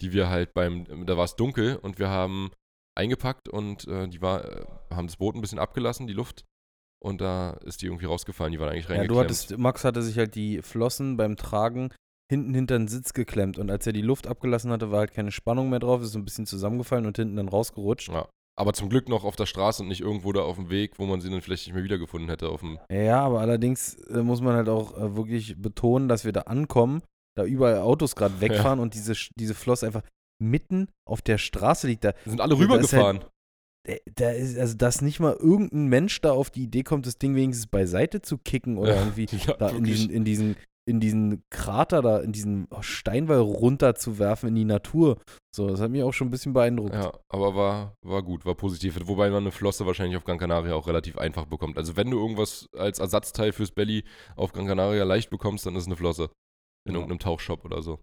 die 0.00 0.12
wir 0.12 0.28
halt 0.28 0.54
beim, 0.54 1.06
da 1.06 1.16
war 1.16 1.24
es 1.24 1.36
dunkel 1.36 1.76
und 1.76 1.98
wir 1.98 2.08
haben 2.08 2.50
eingepackt 2.96 3.48
und 3.48 3.86
äh, 3.88 4.08
die 4.08 4.22
war, 4.22 4.44
äh, 4.44 4.64
haben 4.90 5.06
das 5.06 5.16
Boot 5.16 5.34
ein 5.34 5.40
bisschen 5.40 5.58
abgelassen, 5.58 6.06
die 6.06 6.14
Luft. 6.14 6.44
Und 7.02 7.20
da 7.20 7.50
ist 7.64 7.82
die 7.82 7.86
irgendwie 7.86 8.06
rausgefallen, 8.06 8.52
die 8.52 8.58
waren 8.58 8.70
eigentlich 8.70 8.84
Ja, 8.88 8.96
reingeklemmt. 8.96 9.16
du 9.16 9.20
hattest, 9.20 9.58
Max 9.58 9.84
hatte 9.84 10.02
sich 10.02 10.16
halt 10.16 10.34
die 10.34 10.62
Flossen 10.62 11.16
beim 11.18 11.36
Tragen 11.36 11.90
hinten 12.32 12.54
hinter 12.54 12.78
den 12.78 12.88
Sitz 12.88 13.12
geklemmt. 13.12 13.58
Und 13.58 13.70
als 13.70 13.86
er 13.86 13.92
die 13.92 14.02
Luft 14.02 14.26
abgelassen 14.26 14.72
hatte, 14.72 14.90
war 14.90 15.00
halt 15.00 15.12
keine 15.12 15.30
Spannung 15.30 15.68
mehr 15.68 15.78
drauf, 15.78 16.00
ist 16.02 16.12
so 16.12 16.18
ein 16.18 16.24
bisschen 16.24 16.46
zusammengefallen 16.46 17.06
und 17.06 17.16
hinten 17.16 17.36
dann 17.36 17.48
rausgerutscht. 17.48 18.08
ja. 18.08 18.28
Aber 18.58 18.72
zum 18.72 18.88
Glück 18.88 19.08
noch 19.08 19.24
auf 19.24 19.36
der 19.36 19.44
Straße 19.46 19.82
und 19.82 19.88
nicht 19.88 20.00
irgendwo 20.00 20.32
da 20.32 20.40
auf 20.40 20.56
dem 20.56 20.70
Weg, 20.70 20.98
wo 20.98 21.04
man 21.04 21.20
sie 21.20 21.28
dann 21.30 21.42
vielleicht 21.42 21.66
nicht 21.66 21.74
mehr 21.74 21.84
wiedergefunden 21.84 22.30
hätte. 22.30 22.48
Auf 22.48 22.60
dem 22.60 22.78
Ja, 22.90 23.20
aber 23.20 23.40
allerdings 23.40 23.94
äh, 24.06 24.22
muss 24.22 24.40
man 24.40 24.54
halt 24.56 24.68
auch 24.70 24.96
äh, 24.96 25.14
wirklich 25.16 25.60
betonen, 25.60 26.08
dass 26.08 26.24
wir 26.24 26.32
da 26.32 26.42
ankommen, 26.42 27.02
da 27.36 27.44
überall 27.44 27.78
Autos 27.78 28.16
gerade 28.16 28.40
wegfahren 28.40 28.80
und 28.80 28.94
diese, 28.94 29.12
diese 29.38 29.54
Floss 29.54 29.84
einfach 29.84 30.02
mitten 30.42 30.88
auf 31.06 31.20
der 31.22 31.38
Straße 31.38 31.86
liegt. 31.86 32.04
Da, 32.04 32.14
sind 32.24 32.40
alle 32.40 32.54
Ja, 32.54 32.60
da 32.60 32.64
ist 32.76 32.92
rübergefahren. 32.92 33.24
da, 33.86 33.94
da 34.14 34.30
ist, 34.30 34.58
also 34.58 34.74
dass 34.74 35.02
nicht 35.02 35.20
mal 35.20 35.34
irgendein 35.34 35.86
Mensch 35.88 36.20
da 36.22 36.32
auf 36.32 36.48
die 36.50 36.64
Idee 36.64 36.82
kommt, 36.82 37.06
das 37.06 37.18
Ding 37.18 37.34
wenigstens 37.34 37.66
beiseite 37.66 38.22
zu 38.22 38.38
kicken 38.38 38.78
oder 38.78 38.94
Ja, 38.96 39.00
irgendwie 39.02 39.26
ja, 39.46 39.54
da 39.54 39.68
in 39.68 39.84
diesen, 39.84 40.10
in 40.10 40.24
diesen, 40.24 40.56
in 40.88 41.00
diesen 41.00 41.42
Krater 41.50 42.00
da, 42.00 42.18
in 42.20 42.30
diesen 42.32 42.68
Steinwall 42.80 43.40
runterzuwerfen 43.40 44.48
in 44.48 44.54
die 44.54 44.64
Natur. 44.64 45.18
So, 45.54 45.68
das 45.68 45.80
hat 45.80 45.90
mich 45.90 46.02
auch 46.02 46.12
schon 46.12 46.28
ein 46.28 46.30
bisschen 46.30 46.52
beeindruckt. 46.52 46.94
Ja, 46.94 47.12
aber 47.28 47.54
war, 47.56 47.94
war 48.04 48.22
gut, 48.22 48.46
war 48.46 48.54
positiv. 48.54 48.96
Wobei 49.04 49.30
man 49.30 49.42
eine 49.42 49.50
Flosse 49.52 49.84
wahrscheinlich 49.86 50.16
auf 50.16 50.24
Gran 50.24 50.38
Canaria 50.38 50.74
auch 50.74 50.86
relativ 50.86 51.18
einfach 51.18 51.46
bekommt. 51.46 51.76
Also 51.76 51.96
wenn 51.96 52.10
du 52.10 52.18
irgendwas 52.18 52.68
als 52.76 53.00
Ersatzteil 53.00 53.52
fürs 53.52 53.72
Belly 53.72 54.04
auf 54.36 54.52
Gran 54.52 54.66
Canaria 54.66 55.02
leicht 55.04 55.30
bekommst, 55.30 55.66
dann 55.66 55.74
ist 55.74 55.82
es 55.82 55.86
eine 55.88 55.96
Flosse. 55.96 56.30
In 56.86 56.92
Ja. 56.94 57.00
irgendeinem 57.00 57.18
Tauchshop 57.18 57.64
oder 57.64 57.82
so. 57.82 57.98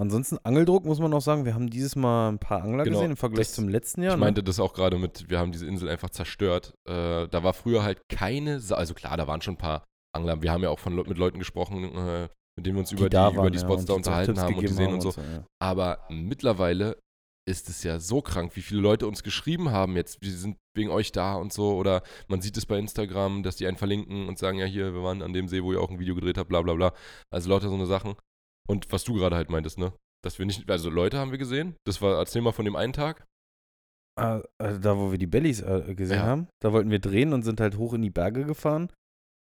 Ansonsten 0.00 0.38
Angeldruck 0.44 0.84
muss 0.84 1.00
man 1.00 1.12
auch 1.14 1.20
sagen, 1.22 1.44
wir 1.44 1.54
haben 1.54 1.68
dieses 1.70 1.96
Mal 1.96 2.28
ein 2.30 2.38
paar 2.38 2.62
Angler 2.62 2.84
Genau, 2.84 2.98
gesehen 2.98 3.10
im 3.12 3.16
Vergleich 3.16 3.46
das- 3.48 3.54
zum 3.54 3.68
letzten 3.68 4.02
Jahr. 4.02 4.12
ich 4.14 4.18
ne? 4.18 4.24
meinte 4.24 4.42
das 4.42 4.60
auch 4.60 4.74
gerade 4.74 4.98
mit, 4.98 5.28
wir 5.28 5.38
haben 5.38 5.52
diese 5.52 5.66
Insel 5.66 5.88
einfach 5.88 6.10
zerstört. 6.10 6.74
Äh, 6.88 7.28
da 7.28 7.42
war 7.42 7.52
früher 7.52 7.82
halt 7.82 8.00
keine, 8.08 8.60
Sa 8.60 8.76
also 8.76 8.94
klar, 8.94 9.16
da 9.16 9.26
waren 9.26 9.40
schon 9.42 9.54
ein 9.54 9.58
paar 9.58 9.84
Angler. 10.14 10.42
Wir 10.42 10.52
haben 10.52 10.62
ja 10.62 10.70
auch 10.70 10.78
von, 10.78 10.94
mit 10.94 11.18
Leuten 11.18 11.38
gesprochen, 11.38 11.84
äh, 11.96 12.28
mit 12.56 12.66
denen 12.66 12.76
wir 12.76 12.80
uns 12.80 12.90
die 12.90 12.96
über 12.96 13.08
die, 13.08 13.14
da 13.14 13.30
über 13.30 13.42
waren, 13.42 13.52
die 13.52 13.58
ja, 13.58 13.64
Spots 13.64 13.82
und 13.82 13.88
da 13.88 13.94
unterhalten 13.94 14.38
haben 14.38 14.54
und 14.54 14.60
gesehen 14.62 14.86
haben 14.88 14.94
und 14.94 15.00
so. 15.00 15.10
ja. 15.20 15.44
Aber 15.60 16.06
mittlerweile 16.10 16.98
ist 17.48 17.68
es 17.68 17.82
ja 17.82 17.98
so 17.98 18.22
krank, 18.22 18.54
wie 18.54 18.62
viele 18.62 18.80
Leute 18.80 19.06
uns 19.08 19.22
geschrieben 19.24 19.70
haben 19.72 19.96
jetzt, 19.96 20.22
wir 20.22 20.30
sind 20.30 20.58
wegen 20.76 20.90
euch 20.90 21.10
da 21.10 21.34
und 21.34 21.52
so. 21.52 21.74
Oder 21.74 22.02
man 22.28 22.40
sieht 22.40 22.56
es 22.56 22.66
bei 22.66 22.78
Instagram, 22.78 23.42
dass 23.42 23.56
die 23.56 23.66
einen 23.66 23.76
verlinken 23.76 24.28
und 24.28 24.38
sagen, 24.38 24.58
ja 24.58 24.66
hier, 24.66 24.94
wir 24.94 25.02
waren 25.02 25.22
an 25.22 25.32
dem 25.32 25.48
See, 25.48 25.62
wo 25.62 25.72
ihr 25.72 25.80
auch 25.80 25.90
ein 25.90 25.98
Video 25.98 26.14
gedreht 26.14 26.38
habt, 26.38 26.48
bla 26.48 26.62
bla 26.62 26.74
bla. 26.74 26.92
Also 27.32 27.50
lauter 27.50 27.68
so 27.68 27.74
eine 27.74 27.86
Sachen. 27.86 28.14
Und 28.68 28.92
was 28.92 29.02
du 29.04 29.14
gerade 29.14 29.34
halt 29.34 29.50
meintest, 29.50 29.78
ne? 29.78 29.92
Dass 30.24 30.38
wir 30.38 30.46
nicht, 30.46 30.70
also 30.70 30.88
Leute 30.88 31.18
haben 31.18 31.32
wir 31.32 31.38
gesehen. 31.38 31.74
Das 31.84 32.00
war, 32.00 32.16
erzähl 32.18 32.42
mal 32.42 32.52
von 32.52 32.64
dem 32.64 32.76
einen 32.76 32.92
Tag. 32.92 33.24
Ah, 34.16 34.42
also 34.58 34.78
da, 34.78 34.96
wo 34.96 35.10
wir 35.10 35.18
die 35.18 35.26
Bellies 35.26 35.62
äh, 35.62 35.94
gesehen 35.96 36.18
Ja. 36.18 36.26
haben, 36.26 36.48
da 36.62 36.72
wollten 36.72 36.90
wir 36.90 37.00
drehen 37.00 37.32
und 37.32 37.42
sind 37.42 37.60
halt 37.60 37.76
hoch 37.76 37.94
in 37.94 38.02
die 38.02 38.10
Berge 38.10 38.44
gefahren. 38.44 38.92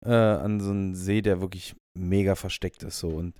Äh, 0.05 0.11
an 0.13 0.59
so 0.59 0.71
einen 0.71 0.95
See, 0.95 1.21
der 1.21 1.41
wirklich 1.41 1.75
mega 1.97 2.35
versteckt 2.35 2.83
ist. 2.83 2.99
So. 2.99 3.09
Und 3.09 3.35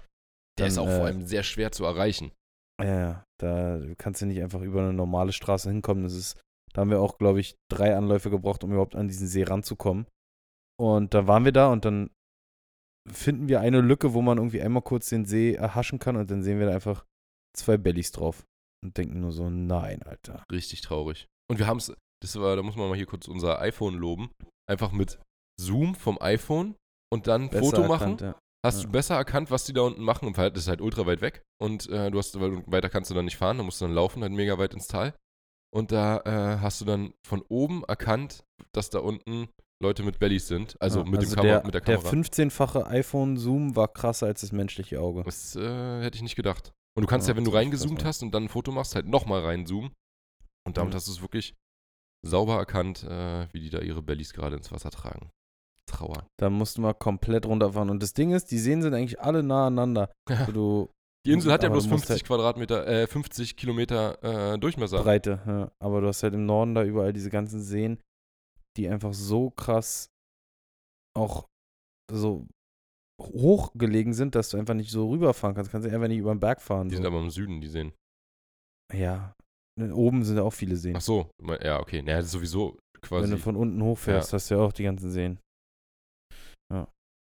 Der 0.58 0.66
Dann, 0.66 0.68
ist 0.68 0.78
auch 0.78 0.88
äh, 0.88 0.96
vor 0.96 1.06
allem 1.06 1.26
sehr 1.26 1.44
schwer 1.44 1.72
zu 1.72 1.86
erreichen. 1.86 2.32
ja, 2.80 2.86
ja, 2.86 3.26
da 3.40 3.80
kannst 3.98 4.22
du 4.22 4.26
nicht 4.26 4.42
einfach 4.42 4.62
über 4.62 4.82
eine 4.82 4.94
normale 4.94 5.32
Straße 5.34 5.70
hinkommen. 5.72 6.04
Das 6.04 6.14
ist, 6.14 6.40
da 6.74 6.82
haben 6.82 6.90
wir 6.92 7.00
auch, 7.02 7.18
glaube 7.18 7.40
ich, 7.40 7.56
drei 7.72 7.96
Anläufe 7.96 8.30
gebraucht, 8.30 8.64
um 8.64 8.72
überhaupt 8.72 8.96
an 8.96 9.08
diesen 9.08 9.28
See 9.28 9.44
ranzukommen. 9.44 10.06
Und 10.80 11.14
da 11.14 11.28
waren 11.28 11.46
wir 11.46 11.52
da 11.52 11.72
und 11.72 11.86
dann 11.86 12.10
finden 13.10 13.48
wir 13.48 13.62
eine 13.62 13.82
Lücke, 13.82 14.14
wo 14.14 14.22
man 14.22 14.38
irgendwie 14.38 14.62
einmal 14.62 14.84
kurz 14.84 15.10
den 15.10 15.26
See 15.26 15.54
erhaschen 15.54 16.00
kann 16.00 16.16
und 16.16 16.30
dann 16.30 16.44
sehen 16.44 16.60
wir 16.60 16.68
da 16.68 16.74
einfach 16.74 17.06
zwei 17.56 17.78
Bellies 17.78 18.12
drauf 18.12 18.46
und 18.84 18.98
denken 18.98 19.20
nur 19.20 19.32
so, 19.32 19.50
nein, 19.50 20.04
Alter. 20.04 20.44
Richtig 20.52 20.82
traurig. 20.82 21.28
Und 21.50 21.58
wir 21.60 21.68
haben 21.68 21.78
es, 21.78 21.94
das 22.22 22.40
war, 22.40 22.56
da 22.56 22.64
muss 22.64 22.76
man 22.76 22.90
mal 22.90 22.96
hier 22.96 23.06
kurz 23.08 23.28
unser 23.28 23.60
iPhone 23.62 23.96
loben. 23.96 24.30
Einfach 24.70 24.92
mit 24.92 25.20
Zoom 25.66 25.96
vom 25.96 26.18
iPhone 26.22 26.76
und 27.12 27.28
dann 27.28 27.50
Besser 27.50 27.64
Foto 27.64 27.82
machen. 27.88 28.12
erkannt, 28.14 28.22
ja. 28.22 28.36
Hast 28.66 28.78
Ja. 28.80 28.86
du 28.86 28.92
besser 28.92 29.16
erkannt, 29.16 29.50
was 29.50 29.66
die 29.66 29.74
da 29.74 29.82
unten 29.82 30.04
machen? 30.04 30.28
Im 30.28 30.36
Verhältnis 30.36 30.64
ist 30.66 30.70
halt 30.70 30.82
ultra 30.82 31.06
weit 31.08 31.22
weg. 31.22 31.42
Und 31.60 31.90
äh, 31.90 32.12
du 32.12 32.18
hast, 32.20 32.40
weil 32.40 32.52
du- 32.52 32.64
weiter 32.72 32.90
kannst 32.90 33.10
du 33.10 33.16
dann 33.16 33.26
nicht 33.26 33.38
fahren, 33.38 33.58
da 33.58 33.64
musst 33.64 33.82
du 33.82 33.86
dann 33.86 33.94
laufen, 33.96 34.22
halt 34.22 34.32
mega 34.34 34.58
weit 34.60 34.74
ins 34.74 34.88
Tal. 34.88 35.16
Und 35.74 35.92
da 35.92 36.18
äh, 36.26 36.60
hast 36.60 36.80
du 36.82 36.86
dann 36.86 37.14
von 37.26 37.42
oben 37.50 37.84
erkannt, 37.86 38.44
dass 38.74 38.90
da 38.92 39.00
unten 39.00 39.48
Leute 39.82 40.04
mit 40.04 40.20
Bellies 40.20 40.48
sind. 40.48 40.80
Also, 40.80 41.00
Ja, 41.00 41.06
mit, 41.06 41.14
dem 41.16 41.20
also 41.22 41.36
Kamera, 41.38 41.54
der, 41.56 41.66
mit 41.66 41.74
der 41.74 41.82
der 41.82 41.96
Kamera. 41.98 42.14
15-fache 42.14 42.86
iPhone-Zoom 42.86 43.76
war 43.76 43.88
krasser 43.88 44.28
als 44.28 44.42
das 44.42 44.52
menschliche 44.52 45.00
Auge. 45.02 45.24
das 45.24 45.56
äh, 45.56 46.02
hätte 46.02 46.18
ich 46.18 46.22
nicht 46.22 46.36
gedacht. 46.36 46.72
Und 46.96 47.02
du 47.04 47.08
kannst 47.08 47.28
ja, 47.28 47.34
Ja, 47.34 47.38
wenn 47.38 47.46
du 47.46 47.52
reingezoomt 47.52 48.04
hast 48.06 48.22
und 48.22 48.32
dann 48.36 48.44
ein 48.44 48.50
Foto 48.50 48.72
machst, 48.72 48.94
halt 48.96 49.08
nochmal 49.08 49.44
reinzoomen. 49.44 49.92
Und 50.68 50.78
damit 50.78 50.94
Ja. 50.94 50.98
hast 50.98 51.08
du 51.08 51.12
es 51.14 51.22
wirklich 51.22 51.56
sauber 52.24 52.58
erkannt, 52.58 53.04
äh, 53.06 53.48
wie 53.54 53.60
die 53.62 53.70
da 53.72 53.80
ihre 53.80 54.04
Bellies 54.04 54.34
gerade 54.34 54.56
ins 54.58 54.72
Wasser 54.72 54.92
tragen. 54.92 55.32
Trauer. 55.92 56.26
Da 56.40 56.50
mussten 56.50 56.82
wir 56.82 56.94
komplett 56.94 57.46
runterfahren. 57.46 57.90
Und 57.90 58.02
das 58.02 58.14
Ding 58.14 58.32
ist, 58.32 58.52
die 58.52 58.58
Seen 58.58 58.82
sind 58.82 58.94
eigentlich 58.94 59.20
alle 59.20 59.44
nah 59.44 59.68
aneinander. 59.68 60.12
Ja. 60.30 60.46
So 60.46 60.52
du 60.52 60.90
Die 61.26 61.32
Insel 61.32 61.52
hat 61.52 61.64
ja 61.64 61.70
bloß 61.70 61.84
du 61.84 61.90
musst 61.92 62.06
50 62.06 62.26
Quadratmeter, 62.26 62.88
äh, 62.88 63.08
50 63.08 63.56
Kilometer 63.56 64.54
äh, 64.54 64.58
Durchmesser. 64.58 65.04
Breite, 65.04 65.42
ja. 65.46 65.72
Aber 65.80 66.02
du 66.02 66.08
hast 66.08 66.24
halt 66.24 66.34
im 66.34 66.46
Norden 66.46 66.74
da 66.74 66.84
überall 66.84 67.14
diese 67.14 67.30
ganzen 67.30 67.62
Seen, 67.62 68.00
die 68.78 68.88
einfach 68.88 69.14
so 69.14 69.52
krass 69.52 70.10
auch 71.16 71.48
so 72.12 72.48
hoch 73.22 73.72
gelegen 73.76 74.14
sind, 74.14 74.36
dass 74.36 74.50
du 74.50 74.58
einfach 74.58 74.74
nicht 74.74 74.92
so 74.92 75.10
rüberfahren 75.10 75.56
kannst. 75.56 75.72
Kannst 75.72 75.88
du 75.88 75.94
einfach 75.94 76.08
nicht 76.08 76.18
über 76.20 76.34
den 76.34 76.40
Berg 76.40 76.62
fahren. 76.62 76.90
Die 76.90 76.96
so. 76.96 77.02
sind 77.02 77.06
aber 77.06 77.20
im 77.20 77.30
Süden, 77.30 77.62
die 77.62 77.68
Seen. 77.68 77.94
ja. 78.94 79.36
Oben 79.80 80.24
sind 80.24 80.38
ja 80.38 80.44
auch 80.44 80.54
viele 80.54 80.76
Seen. 80.76 80.96
Ach 80.96 81.02
so, 81.02 81.32
ja, 81.64 81.80
okay. 81.80 82.02
Naja, 82.02 82.18
das 82.18 82.26
ist 82.26 82.34
sowieso 82.34 82.78
quasi. 83.02 83.24
Wenn 83.24 83.32
du 83.32 83.38
von 83.38 83.56
unten 83.56 83.82
hochfährst, 83.82 84.34
hast 84.34 84.52
du 84.52 84.56
ja 84.56 84.62
auch 84.62 84.74
die 84.74 84.84
ganzen 84.84 85.10
Seen. 85.12 85.40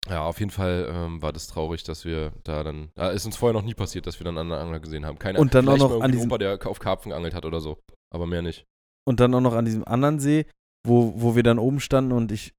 Ja, 0.09 0.25
auf 0.25 0.39
jeden 0.39 0.51
Fall 0.51 0.89
ähm, 0.91 1.21
war 1.21 1.31
das 1.31 1.47
traurig, 1.47 1.83
dass 1.83 2.05
wir 2.05 2.31
da 2.43 2.63
dann. 2.63 2.89
Da 2.95 3.11
ist 3.11 3.25
uns 3.25 3.37
vorher 3.37 3.53
noch 3.53 3.65
nie 3.65 3.75
passiert, 3.75 4.07
dass 4.07 4.19
wir 4.19 4.25
dann 4.25 4.37
einen 4.37 4.51
anderen 4.51 4.63
Angler 4.63 4.79
gesehen 4.79 5.05
haben. 5.05 5.19
Keine 5.19 5.39
Und 5.39 5.53
dann 5.53 5.67
auch 5.69 5.77
noch 5.77 6.01
an 6.01 6.11
diesem- 6.11 6.29
Opa, 6.29 6.37
der 6.39 6.59
auf 6.65 6.79
Karpfen 6.79 7.09
geangelt 7.11 7.33
hat 7.35 7.45
oder 7.45 7.61
so. 7.61 7.77
Aber 8.11 8.25
mehr 8.25 8.41
nicht. 8.41 8.65
Und 9.07 9.19
dann 9.19 9.33
auch 9.35 9.41
noch 9.41 9.53
an 9.53 9.65
diesem 9.65 9.83
anderen 9.85 10.19
See, 10.19 10.45
wo, 10.87 11.13
wo 11.21 11.35
wir 11.35 11.43
dann 11.43 11.59
oben 11.59 11.79
standen 11.79 12.11
und 12.13 12.31
ich 12.31 12.53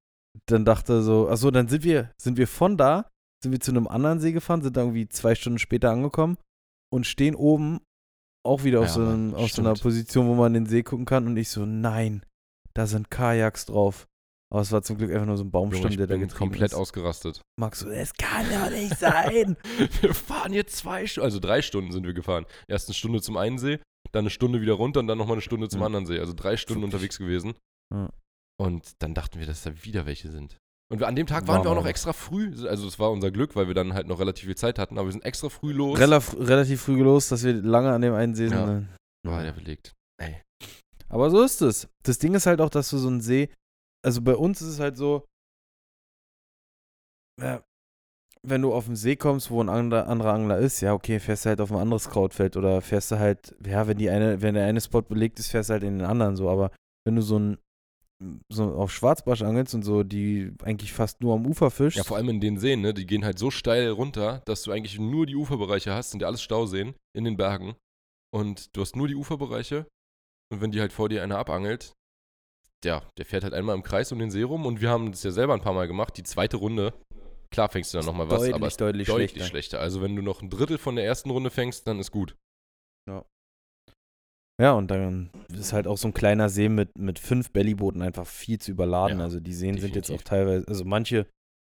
dann 0.46 0.64
dachte 0.64 1.02
so, 1.02 1.28
achso, 1.28 1.50
dann 1.50 1.68
sind 1.68 1.84
wir, 1.84 2.10
sind 2.20 2.36
wir 2.38 2.46
von 2.48 2.76
da, 2.76 3.10
sind 3.42 3.52
wir 3.52 3.60
zu 3.60 3.70
einem 3.72 3.86
anderen 3.88 4.18
See 4.20 4.32
gefahren, 4.32 4.62
sind 4.62 4.76
da 4.76 4.82
irgendwie 4.82 5.08
zwei 5.08 5.34
Stunden 5.34 5.58
später 5.58 5.90
angekommen 5.90 6.38
und 6.92 7.06
stehen 7.06 7.34
oben 7.34 7.80
auch 8.46 8.64
wieder 8.64 8.80
auf, 8.80 8.86
Ja, 8.86 8.92
so, 8.92 9.00
einem, 9.02 9.34
auf 9.34 9.50
so 9.50 9.62
einer. 9.62 9.74
Position, 9.74 10.26
wo 10.28 10.34
man 10.34 10.54
den 10.54 10.66
See 10.66 10.82
gucken 10.82 11.04
kann 11.06 11.26
und 11.26 11.36
ich 11.36 11.48
so, 11.50 11.66
nein, 11.66 12.24
da 12.74 12.86
sind 12.86 13.10
Kajaks 13.10 13.66
drauf. 13.66 14.06
Aber 14.52 14.60
es 14.60 14.70
war 14.70 14.82
zum 14.82 14.98
Glück 14.98 15.10
einfach 15.10 15.26
nur 15.26 15.38
so 15.38 15.44
ein 15.44 15.50
Baumstamm, 15.50 15.96
der 15.96 16.06
da 16.06 16.16
getrieben 16.16 16.38
komplett 16.38 16.72
ist. 16.72 16.74
ausgerastet. 16.76 17.40
Max 17.58 17.80
so, 17.80 17.88
das 17.88 18.12
kann 18.12 18.44
doch 18.50 18.70
nicht 18.70 18.98
sein. 18.98 19.56
wir 20.02 20.14
fahren 20.14 20.52
jetzt 20.52 20.76
zwei 20.76 21.06
Stunden, 21.06 21.24
also 21.24 21.38
drei 21.40 21.62
Stunden 21.62 21.90
sind 21.90 22.04
wir 22.04 22.12
gefahren. 22.12 22.44
Erst 22.68 22.88
eine 22.88 22.94
Stunde 22.94 23.22
zum 23.22 23.38
einen 23.38 23.58
See, 23.58 23.78
dann 24.12 24.24
eine 24.24 24.30
Stunde 24.30 24.60
wieder 24.60 24.74
runter 24.74 25.00
und 25.00 25.06
dann 25.06 25.16
nochmal 25.16 25.36
eine 25.36 25.42
Stunde 25.42 25.68
zum 25.68 25.80
Ja. 25.80 25.86
anderen 25.86 26.04
See. 26.04 26.18
Also 26.18 26.34
drei 26.34 26.58
Stunden 26.58 26.84
unterwegs 26.84 27.18
gewesen. 27.18 27.54
Ja. 27.94 28.10
Und 28.60 29.02
dann 29.02 29.14
dachten 29.14 29.38
wir, 29.38 29.46
dass 29.46 29.62
da 29.62 29.72
wieder 29.84 30.04
welche 30.04 30.30
sind. 30.30 30.58
Und 30.92 31.02
an 31.02 31.16
dem 31.16 31.26
Tag 31.26 31.46
waren 31.48 31.56
Waren 31.56 31.64
wir 31.64 31.70
auch 31.70 31.74
noch 31.74 31.86
extra 31.86 32.12
früh. 32.12 32.52
Also 32.68 32.86
es 32.86 32.98
war 32.98 33.10
unser 33.10 33.30
Glück, 33.30 33.56
weil 33.56 33.68
wir 33.68 33.74
dann 33.74 33.94
halt 33.94 34.06
noch 34.06 34.20
relativ 34.20 34.44
viel 34.44 34.56
Zeit 34.56 34.78
hatten. 34.78 34.98
Aber 34.98 35.08
wir 35.08 35.12
sind 35.12 35.24
extra 35.24 35.48
früh 35.48 35.72
los. 35.72 35.98
Relaf, 35.98 36.36
relativ 36.38 36.82
früh 36.82 37.00
los, 37.02 37.30
dass 37.30 37.42
wir 37.42 37.54
lange 37.54 37.90
an 37.90 38.02
dem 38.02 38.12
einen 38.12 38.34
See 38.34 38.48
sind. 38.48 38.58
Ja. 38.58 38.66
ne? 38.66 38.88
war 39.26 39.42
der 39.42 39.52
belegt. 39.52 39.94
Ey. 40.22 40.42
Aber 41.08 41.30
so 41.30 41.42
ist 41.42 41.62
es. 41.62 41.88
Das 42.02 42.18
Ding 42.18 42.34
ist 42.34 42.44
halt 42.44 42.60
auch, 42.60 42.68
dass 42.68 42.90
du 42.90 42.98
so 42.98 43.08
einen 43.08 43.22
See, 43.22 43.48
also 44.04 44.20
bei 44.22 44.36
uns 44.36 44.60
ist 44.62 44.68
es 44.68 44.80
halt 44.80 44.96
so, 44.96 45.26
ja, 47.40 47.62
wenn 48.44 48.62
du 48.62 48.74
auf 48.74 48.86
den 48.86 48.96
See 48.96 49.16
kommst, 49.16 49.50
wo 49.50 49.62
ein 49.62 49.68
anderer, 49.68 50.08
anderer 50.08 50.32
Angler 50.32 50.58
ist, 50.58 50.80
ja, 50.80 50.94
okay, 50.94 51.20
fährst 51.20 51.44
du 51.44 51.50
halt 51.50 51.60
auf 51.60 51.70
ein 51.70 51.78
anderes 51.78 52.10
Krautfeld 52.10 52.56
oder 52.56 52.80
fährst 52.80 53.12
du 53.12 53.18
halt, 53.18 53.54
ja, 53.64 53.86
wenn 53.86 53.98
die 53.98 54.10
eine, 54.10 54.42
wenn 54.42 54.54
der 54.54 54.66
eine 54.66 54.80
Spot 54.80 55.02
belegt 55.02 55.38
ist, 55.38 55.48
fährst 55.48 55.70
du 55.70 55.74
halt 55.74 55.84
in 55.84 55.98
den 55.98 56.06
anderen 56.06 56.36
so, 56.36 56.50
aber 56.50 56.72
wenn 57.06 57.16
du 57.16 57.22
so 57.22 57.38
ein 57.38 57.58
so 58.52 58.74
auf 58.74 58.92
Schwarzbarsch 58.92 59.42
angelst 59.42 59.74
und 59.74 59.82
so, 59.82 60.04
die 60.04 60.52
eigentlich 60.62 60.92
fast 60.92 61.20
nur 61.20 61.34
am 61.34 61.46
Ufer 61.46 61.70
fischst, 61.70 61.98
Ja, 61.98 62.04
vor 62.04 62.16
allem 62.16 62.28
in 62.28 62.40
den 62.40 62.58
Seen, 62.58 62.80
ne? 62.80 62.94
Die 62.94 63.06
gehen 63.06 63.24
halt 63.24 63.38
so 63.38 63.50
steil 63.50 63.88
runter, 63.90 64.42
dass 64.44 64.62
du 64.62 64.70
eigentlich 64.70 64.98
nur 64.98 65.26
die 65.26 65.36
Uferbereiche 65.36 65.92
hast, 65.92 66.12
sind 66.12 66.22
ja 66.22 66.28
alles 66.28 66.42
Stauseen 66.42 66.94
in 67.16 67.24
den 67.24 67.36
Bergen. 67.36 67.74
Und 68.32 68.76
du 68.76 68.80
hast 68.80 68.96
nur 68.96 69.08
die 69.08 69.16
Uferbereiche. 69.16 69.86
Und 70.52 70.60
wenn 70.60 70.70
die 70.70 70.80
halt 70.80 70.92
vor 70.92 71.08
dir 71.08 71.22
einer 71.22 71.38
abangelt, 71.38 71.94
ja, 72.84 73.02
der 73.18 73.24
fährt 73.24 73.44
halt 73.44 73.54
einmal 73.54 73.76
im 73.76 73.82
Kreis 73.82 74.12
um 74.12 74.18
den 74.18 74.30
See 74.30 74.42
rum 74.42 74.66
und 74.66 74.80
wir 74.80 74.90
haben 74.90 75.10
das 75.10 75.22
ja 75.22 75.30
selber 75.30 75.54
ein 75.54 75.60
paar 75.60 75.74
Mal 75.74 75.88
gemacht. 75.88 76.16
Die 76.16 76.22
zweite 76.22 76.56
Runde, 76.56 76.92
klar 77.50 77.68
fängst 77.68 77.92
du 77.92 77.98
dann 77.98 78.06
nochmal 78.06 78.28
was, 78.30 78.40
deutlich, 78.40 78.54
aber 78.54 78.68
deutlich, 78.68 79.08
deutlich 79.08 79.30
schlechter. 79.30 79.48
schlechter. 79.48 79.80
Also 79.80 80.02
wenn 80.02 80.16
du 80.16 80.22
noch 80.22 80.42
ein 80.42 80.50
Drittel 80.50 80.78
von 80.78 80.96
der 80.96 81.04
ersten 81.04 81.30
Runde 81.30 81.50
fängst, 81.50 81.86
dann 81.86 81.98
ist 81.98 82.10
gut. 82.10 82.36
Ja, 84.60 84.72
und 84.74 84.92
dann 84.92 85.30
ist 85.48 85.72
halt 85.72 85.88
auch 85.88 85.98
so 85.98 86.08
ein 86.08 86.14
kleiner 86.14 86.48
See 86.48 86.68
mit, 86.68 86.96
mit 86.96 87.18
fünf 87.18 87.50
Bellybooten 87.50 88.00
einfach 88.00 88.26
viel 88.26 88.60
zu 88.60 88.70
überladen. 88.70 89.18
Ja, 89.18 89.24
also 89.24 89.40
die 89.40 89.54
Seen 89.54 89.78
sind 89.78 89.96
jetzt 89.96 90.10
auch 90.10 90.18
definitiv. 90.18 90.28
teilweise, 90.28 90.68
also 90.68 90.84
manche 90.84 91.26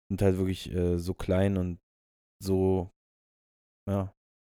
sind 0.10 0.22
halt 0.22 0.38
wirklich 0.38 0.72
äh, 0.74 0.98
so 0.98 1.14
klein 1.14 1.58
und 1.58 1.80
so, 2.42 2.90
ja, 3.90 4.14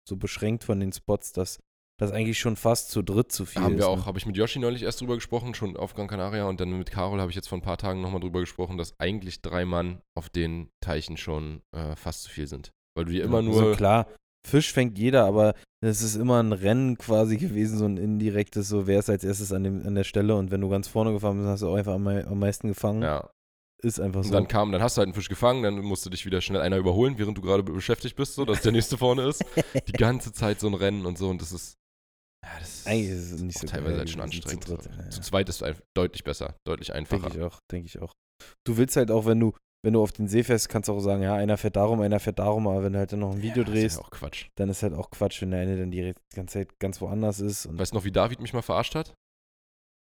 so 0.07 0.17
beschränkt 0.17 0.65
von 0.65 0.81
den 0.81 0.93
Spots, 0.93 1.33
dass 1.33 1.61
das 1.99 2.13
eigentlich 2.13 2.39
schon 2.39 2.57
fast 2.57 2.91
zu 2.91 3.03
dritt 3.03 3.33
zu 3.33 3.47
viel 3.47 3.63
haben 3.63 3.75
ist. 3.75 3.79
wir 3.79 3.89
auch, 3.89 3.99
ne? 3.99 4.07
habe 4.07 4.19
ich 4.19 4.27
mit 4.27 4.37
Yoshi 4.37 4.59
neulich 4.59 4.83
erst 4.83 5.01
drüber 5.01 5.15
gesprochen, 5.15 5.55
schon 5.55 5.77
auf 5.77 5.95
Gran 5.95 6.09
Canaria 6.09 6.45
und 6.45 6.61
dann 6.61 6.71
mit 6.71 6.91
Carol 6.91 7.21
habe 7.21 7.31
ich 7.31 7.37
jetzt 7.37 7.49
vor 7.49 7.59
ein 7.59 7.63
paar 7.63 7.79
Tagen 7.79 8.01
nochmal 8.01 8.21
drüber 8.21 8.41
gesprochen, 8.41 8.77
dass 8.77 8.99
eigentlich 8.99 9.41
drei 9.43 9.65
Mann 9.65 10.01
auf 10.15 10.29
den 10.29 10.69
Teichen 10.81 11.17
schon 11.17 11.63
äh, 11.73 11.97
fast 11.97 12.25
zu 12.25 12.31
viel 12.31 12.47
sind. 12.47 12.71
Weil 12.95 13.07
du 13.07 13.13
dir 13.13 13.25
immer 13.25 13.41
Ja, 13.41 13.49
nur 13.49 13.63
Also 13.63 13.77
klar, 13.77 14.07
Fisch 14.47 14.73
fängt 14.73 14.99
jeder, 14.99 15.25
aber 15.25 15.55
es 15.81 16.03
ist 16.03 16.17
immer 16.17 16.43
ein 16.43 16.53
Rennen 16.53 16.99
quasi 16.99 17.37
gewesen, 17.37 17.79
so 17.79 17.85
ein 17.85 17.97
indirektes, 17.97 18.69
so 18.69 18.87
wer 18.87 19.01
ist 19.01 19.11
als 19.11 19.25
erstes 19.25 19.53
an, 19.53 19.65
dem, 19.65 19.87
an 19.87 19.95
der 19.95 20.05
Stelle 20.05 20.37
und 20.37 20.51
wenn 20.51 20.61
du 20.61 20.69
ganz 20.69 20.89
vorne 20.89 21.13
gefahren 21.13 21.39
bist, 21.39 21.49
hast 21.49 21.63
du 21.63 21.69
auch 21.69 21.77
einfach 21.77 21.95
am, 21.95 22.07
am 22.07 22.39
meisten 22.39 22.69
gefangen. 22.69 23.03
Ja. 23.03 23.29
Ist 23.83 24.01
einfach 24.01 24.23
so. 24.23 24.29
Und 24.29 24.35
dann 24.35 24.49
kam, 24.49 24.73
dann 24.73 24.83
hast 24.83 24.97
du 24.97 25.01
halt 25.01 25.09
einen 25.09 25.15
Fisch 25.15 25.29
gefangen, 25.29 25.63
dann 25.63 25.79
musst 25.81 26.07
du 26.07 26.11
dich 26.11 26.25
wieder 26.25 26.41
schnell 26.41 26.63
einer 26.63 26.79
überholen, 26.79 27.19
während 27.19 27.37
du 27.37 27.43
gerade 27.43 27.63
beschäftigt 27.63 28.17
bist, 28.17 28.35
so 28.35 28.45
dass 28.45 28.63
der 28.63 28.73
nächste 28.73 28.97
vorne 28.97 29.23
ist. 29.23 29.45
Die 29.89 29.93
ganze 29.93 30.33
Zeit 30.33 30.61
so 30.61 30.67
ein 30.67 30.75
Rennen 30.75 31.05
und 31.07 31.19
so 31.19 31.29
und 31.29 31.43
das 31.43 31.53
ist. 31.53 31.77
Ja, 32.47 32.61
das 32.61 32.69
ist 32.69 32.87
Eigentlich 32.87 33.11
ist 33.11 33.33
es 33.33 33.41
nicht 33.41 33.59
so 33.59 33.67
teilweise 33.67 33.91
geil 33.91 33.99
halt 33.99 34.11
schon 34.11 34.21
anstrengend. 34.21 34.65
Zu, 34.65 34.77
dritt, 34.77 34.91
ja, 34.97 35.11
Zu 35.11 35.21
zweit 35.21 35.49
ist 35.49 35.63
es 35.63 35.77
deutlich 35.95 36.23
besser, 36.23 36.57
deutlich 36.65 36.95
einfacher. 36.95 37.29
Denke 37.29 37.39
ich 37.39 37.45
auch, 37.45 37.59
denke 37.71 37.87
ich 37.87 37.99
auch. 38.01 38.13
Du 38.65 38.77
willst 38.77 38.97
halt 38.97 39.11
auch, 39.11 39.27
wenn 39.27 39.41
du, 39.41 39.53
wenn 39.85 39.95
du 39.95 40.03
auf 40.03 40.13
den 40.13 40.29
See 40.29 40.45
fährst, 40.45 40.69
kannst 40.69 40.89
du 40.89 40.93
auch 40.93 41.01
sagen, 41.01 41.23
ja, 41.23 41.35
einer 41.35 41.57
fährt 41.57 41.77
darum, 41.77 42.01
einer 42.01 42.21
fährt 42.21 42.39
darum, 42.39 42.69
aber 42.69 42.85
wenn 42.85 42.93
du 42.93 42.99
halt 42.99 43.13
dann 43.13 43.21
noch 43.21 43.33
ein 43.33 43.43
Video 43.43 43.65
ja, 43.65 43.69
drehst, 43.69 43.99
ist 43.99 44.11
Quatsch. 44.11 44.47
dann 44.57 44.69
ist 44.69 44.83
halt 44.83 44.95
auch 44.95 45.11
Quatsch, 45.11 45.43
wenn 45.43 45.51
der 45.51 45.61
eine 45.61 45.77
dann 45.77 45.91
die 45.91 46.15
ganze 46.35 46.61
Zeit 46.61 46.79
ganz 46.79 47.01
woanders 47.01 47.41
ist. 47.41 47.67
Und 47.67 47.79
Weißt 47.79 47.93
du 47.93 47.97
noch, 47.97 48.05
wie 48.05 48.13
David 48.13 48.41
mich 48.41 48.53
mal 48.53 48.63
verarscht 48.63 48.95
hat? 48.95 49.15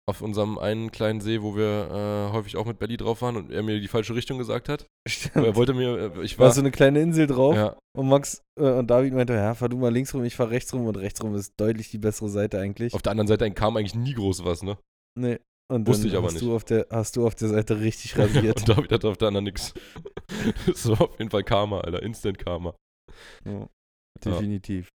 Auf 0.05 0.21
unserem 0.21 0.57
einen 0.57 0.91
kleinen 0.91 1.21
See, 1.21 1.41
wo 1.41 1.55
wir 1.55 2.29
äh, 2.29 2.33
häufig 2.33 2.57
auch 2.57 2.65
mit 2.65 2.77
Belly 2.77 2.97
drauf 2.97 3.21
waren 3.21 3.37
und 3.37 3.51
er 3.51 3.63
mir 3.63 3.79
die 3.79 3.87
falsche 3.87 4.13
Richtung 4.13 4.37
gesagt 4.37 4.67
hat. 4.67 4.85
Weil 5.33 5.45
er 5.45 5.55
wollte 5.55 5.73
mir, 5.73 5.97
äh, 6.17 6.23
ich 6.23 6.37
war 6.37 6.47
war. 6.47 6.53
so 6.53 6.59
eine 6.59 6.71
kleine 6.71 6.99
Insel 6.99 7.25
drauf 7.25 7.55
ja, 7.55 7.77
und 7.95 8.09
Max 8.09 8.41
äh, 8.59 8.69
und 8.69 8.87
David 8.87 9.13
meinte, 9.13 9.33
ja, 9.33 9.55
fahr 9.55 9.69
du 9.69 9.77
mal 9.77 9.93
links 9.93 10.13
rum, 10.13 10.25
ich 10.25 10.35
fahr 10.35 10.49
rechts 10.49 10.73
rum 10.73 10.87
und 10.87 10.97
rechts 10.97 11.23
rum 11.23 11.35
ist 11.35 11.53
deutlich 11.57 11.89
die 11.89 11.99
bessere 11.99 12.27
Seite 12.27 12.59
eigentlich. 12.59 12.93
auf 12.93 13.01
der 13.01 13.11
anderen 13.11 13.27
Seite 13.27 13.49
kam 13.51 13.77
eigentlich 13.77 13.95
nie 13.95 14.13
groß 14.13 14.43
was, 14.43 14.61
ne? 14.61 14.77
Nee. 15.17 15.39
Und 15.71 15.87
Wusste 15.87 16.07
ich 16.07 16.15
aber 16.15 16.27
hast 16.27 16.33
nicht. 16.33 16.43
Du 16.43 16.53
auf 16.53 16.65
der, 16.65 16.85
hast 16.89 17.15
du 17.15 17.25
auf 17.25 17.35
der 17.35 17.47
Seite 17.47 17.79
richtig 17.79 18.17
rasiert. 18.17 18.57
und 18.57 18.69
David 18.69 18.91
hatte 18.91 19.07
auf 19.07 19.17
der 19.17 19.29
anderen 19.29 19.45
nix. 19.45 19.73
das 20.67 20.87
war 20.89 21.01
auf 21.01 21.17
jeden 21.17 21.31
Fall 21.31 21.43
Karma, 21.43 21.79
Alter. 21.79 22.03
Instant 22.03 22.37
Karma. 22.37 22.75
ja, 23.45 23.67
definitiv. 24.23 24.89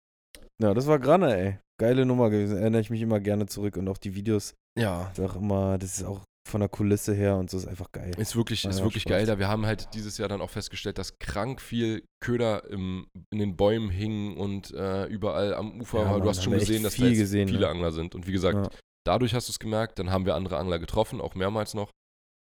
Ja. 0.61 0.73
das 0.73 0.87
war 0.87 0.99
Granne, 0.99 1.37
ey. 1.37 1.59
Geile 1.79 2.05
Nummer 2.05 2.29
gewesen. 2.29 2.57
Erinnere 2.57 2.81
ich 2.81 2.89
mich 2.89 3.01
immer 3.01 3.19
gerne 3.19 3.45
zurück 3.45 3.77
und 3.77 3.87
auch 3.87 3.97
die 3.97 4.15
Videos. 4.15 4.55
Ja. 4.77 5.09
Ist 5.11 5.19
auch 5.19 5.35
immer, 5.35 5.77
das 5.77 5.97
ist 5.99 6.03
auch 6.05 6.21
von 6.47 6.61
der 6.61 6.69
Kulisse 6.69 7.13
her 7.13 7.35
und 7.35 7.49
so 7.49 7.57
ist 7.57 7.67
einfach 7.67 7.91
geil. 7.91 8.11
Ist 8.17 8.35
wirklich, 8.37 8.63
Ja, 8.63 8.69
ist 8.69 8.81
wirklich 8.81 9.03
Spaß. 9.03 9.11
geil 9.11 9.25
da. 9.25 9.37
Wir 9.37 9.49
haben 9.49 9.65
halt 9.65 9.93
dieses 9.93 10.17
Jahr 10.17 10.29
dann 10.29 10.39
auch 10.41 10.49
festgestellt, 10.49 10.97
dass 10.97 11.19
krank 11.19 11.59
viel 11.59 12.03
Köder 12.23 12.63
im, 12.69 13.07
in 13.33 13.39
den 13.39 13.57
Bäumen 13.57 13.89
hingen 13.89 14.37
und 14.37 14.71
äh, 14.73 15.05
überall 15.07 15.53
am 15.53 15.81
Ufer. 15.81 16.03
Ja. 16.03 16.11
Mann, 16.11 16.21
du 16.21 16.29
hast 16.29 16.43
schon 16.43 16.53
gesehen, 16.53 16.83
dass 16.83 16.95
da 16.95 17.09
gesehen, 17.09 17.49
viele 17.49 17.61
ne? 17.61 17.67
Angler 17.69 17.91
sind. 17.91 18.15
Und 18.15 18.27
wie 18.27 18.31
gesagt, 18.31 18.55
Ja. 18.57 18.79
dadurch 19.05 19.33
hast 19.33 19.49
du 19.49 19.51
es 19.51 19.59
gemerkt. 19.59 19.99
Dann 19.99 20.09
haben 20.09 20.25
wir 20.25 20.35
andere 20.35 20.57
Angler 20.57 20.79
getroffen, 20.79 21.19
auch 21.19 21.35
mehrmals 21.35 21.73
noch. 21.73 21.91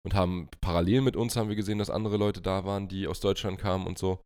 Und 0.04 0.14
haben 0.14 0.48
parallel 0.60 1.00
mit 1.00 1.16
uns 1.16 1.34
haben 1.34 1.48
wir 1.48 1.56
gesehen, 1.56 1.78
dass 1.78 1.90
andere 1.90 2.16
Leute 2.16 2.40
da 2.40 2.64
waren, 2.64 2.86
die 2.86 3.08
aus 3.08 3.18
Deutschland 3.18 3.58
kamen 3.58 3.88
und 3.88 3.98
so. 3.98 4.20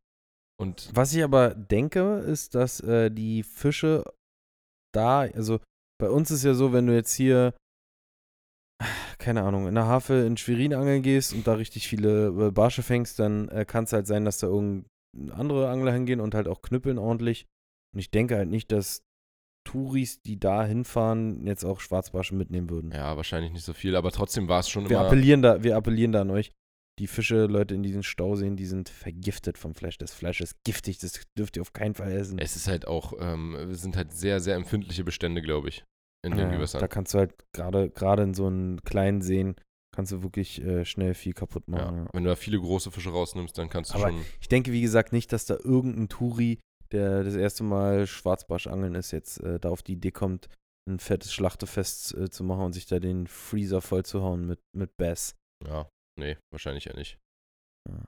Und 0.61 0.91
Was 0.93 1.11
ich 1.11 1.23
aber 1.23 1.55
denke, 1.55 2.19
ist, 2.19 2.53
dass 2.53 2.81
äh, 2.81 3.09
die 3.09 3.41
Fische 3.41 4.03
da, 4.93 5.21
also 5.21 5.59
bei 5.99 6.07
uns 6.11 6.29
ist 6.29 6.43
ja 6.43 6.53
so, 6.53 6.71
wenn 6.71 6.85
du 6.85 6.93
jetzt 6.93 7.13
hier, 7.13 7.55
keine 9.21 9.43
Ahnung, 9.43 9.67
in 9.67 9.75
der 9.75 9.85
Hafe 9.85 10.25
in 10.25 10.35
Schwerin 10.35 10.73
angeln 10.73 11.01
gehst 11.01 11.33
und 11.33 11.47
da 11.47 11.53
richtig 11.53 11.87
viele 11.87 12.27
äh, 12.27 12.51
Barsche 12.51 12.83
fängst, 12.83 13.19
dann 13.19 13.47
äh, 13.49 13.63
kann 13.65 13.85
es 13.85 13.93
halt 13.93 14.07
sein, 14.07 14.25
dass 14.25 14.39
da 14.39 14.47
irgendein 14.47 14.85
andere 15.31 15.69
Angler 15.69 15.93
hingehen 15.93 16.19
und 16.19 16.35
halt 16.35 16.47
auch 16.47 16.61
knüppeln 16.61 16.97
ordentlich. 16.97 17.45
Und 17.93 17.99
ich 17.99 18.11
denke 18.11 18.35
halt 18.35 18.49
nicht, 18.49 18.71
dass 18.71 19.03
Touris, 19.63 20.21
die 20.23 20.39
da 20.39 20.65
hinfahren, 20.65 21.45
jetzt 21.45 21.63
auch 21.65 21.79
Schwarzbarsche 21.79 22.33
mitnehmen 22.35 22.69
würden. 22.69 22.91
ja, 22.91 23.15
wahrscheinlich 23.15 23.51
nicht 23.51 23.63
so 23.65 23.73
viel, 23.73 23.95
aber 23.95 24.11
trotzdem 24.11 24.47
war 24.47 24.59
es 24.59 24.69
schon 24.69 24.89
Wir 24.89 24.97
immer. 24.97 25.05
appellieren 25.05 25.41
da, 25.41 25.63
wir 25.63 25.75
appellieren 25.77 26.11
da 26.11 26.21
an 26.21 26.31
euch. 26.31 26.51
Die 26.99 27.07
Fische, 27.07 27.45
Leute 27.45 27.73
in 27.75 27.83
diesen 27.83 28.03
Stauseen, 28.03 28.57
die 28.57 28.65
sind 28.65 28.89
vergiftet 28.89 29.57
vom 29.57 29.75
Fleisch. 29.75 29.97
Das 29.97 30.13
Fleisch 30.13 30.41
ist 30.41 30.55
giftig, 30.65 30.97
das 30.99 31.21
dürft 31.37 31.55
ihr 31.57 31.61
auf 31.61 31.73
keinen 31.73 31.95
Fall 31.95 32.11
essen. 32.11 32.37
Es 32.39 32.55
ist 32.55 32.67
halt 32.67 32.87
auch, 32.87 33.13
ähm, 33.19 33.55
es 33.55 33.81
sind 33.81 33.95
halt 33.95 34.11
sehr, 34.13 34.39
sehr 34.39 34.55
empfindliche 34.55 35.03
Bestände, 35.03 35.41
glaube 35.41 35.69
ich, 35.69 35.83
in 36.25 36.31
den 36.31 36.49
Ja, 36.49 36.55
Gewässern. 36.55 36.81
Da 36.81 36.87
kannst 36.87 37.13
du 37.13 37.19
halt 37.19 37.33
gerade 37.53 37.89
gerade 37.89 38.23
in 38.23 38.33
so 38.33 38.47
einen 38.47 38.81
kleinen 38.83 39.21
Seen 39.21 39.55
kannst 39.93 40.11
du 40.11 40.23
wirklich 40.23 40.61
äh, 40.61 40.85
schnell 40.85 41.13
viel 41.13 41.33
kaputt 41.33 41.67
machen. 41.67 42.05
Ja. 42.05 42.09
Wenn 42.13 42.23
du 42.23 42.29
da 42.29 42.35
viele 42.35 42.59
große 42.59 42.91
Fische 42.91 43.09
rausnimmst, 43.09 43.57
dann 43.57 43.69
kannst 43.69 43.91
du 43.91 43.95
Aber 43.95 44.09
schon. 44.09 44.25
Ich 44.39 44.47
denke, 44.47 44.71
wie 44.71 44.81
gesagt, 44.81 45.11
nicht, 45.11 45.33
dass 45.33 45.45
da 45.45 45.55
irgendein 45.55 46.09
Touri, 46.09 46.59
der 46.91 47.23
das 47.23 47.35
erste 47.35 47.63
Mal 47.63 48.07
Schwarzbarsch 48.07 48.67
angeln 48.67 48.95
ist, 48.95 49.11
jetzt 49.11 49.41
äh, 49.41 49.59
da 49.59 49.69
auf 49.69 49.83
die 49.83 49.93
Idee 49.93 50.11
kommt, 50.11 50.47
ein 50.89 50.99
fettes 50.99 51.33
Schlachtefest 51.33 52.15
äh, 52.15 52.29
zu 52.29 52.43
machen 52.43 52.65
und 52.65 52.73
sich 52.73 52.85
da 52.85 52.99
den 52.99 53.27
Freezer 53.27 53.81
voll 53.81 54.03
zu 54.03 54.21
hauen 54.21 54.47
mit, 54.47 54.59
mit 54.75 54.95
Bass. 54.97 55.35
Ja, 55.67 55.89
nee, 56.17 56.37
wahrscheinlich 56.51 56.85
ja 56.85 56.93
nicht. 56.93 57.19
Ja. 57.89 58.05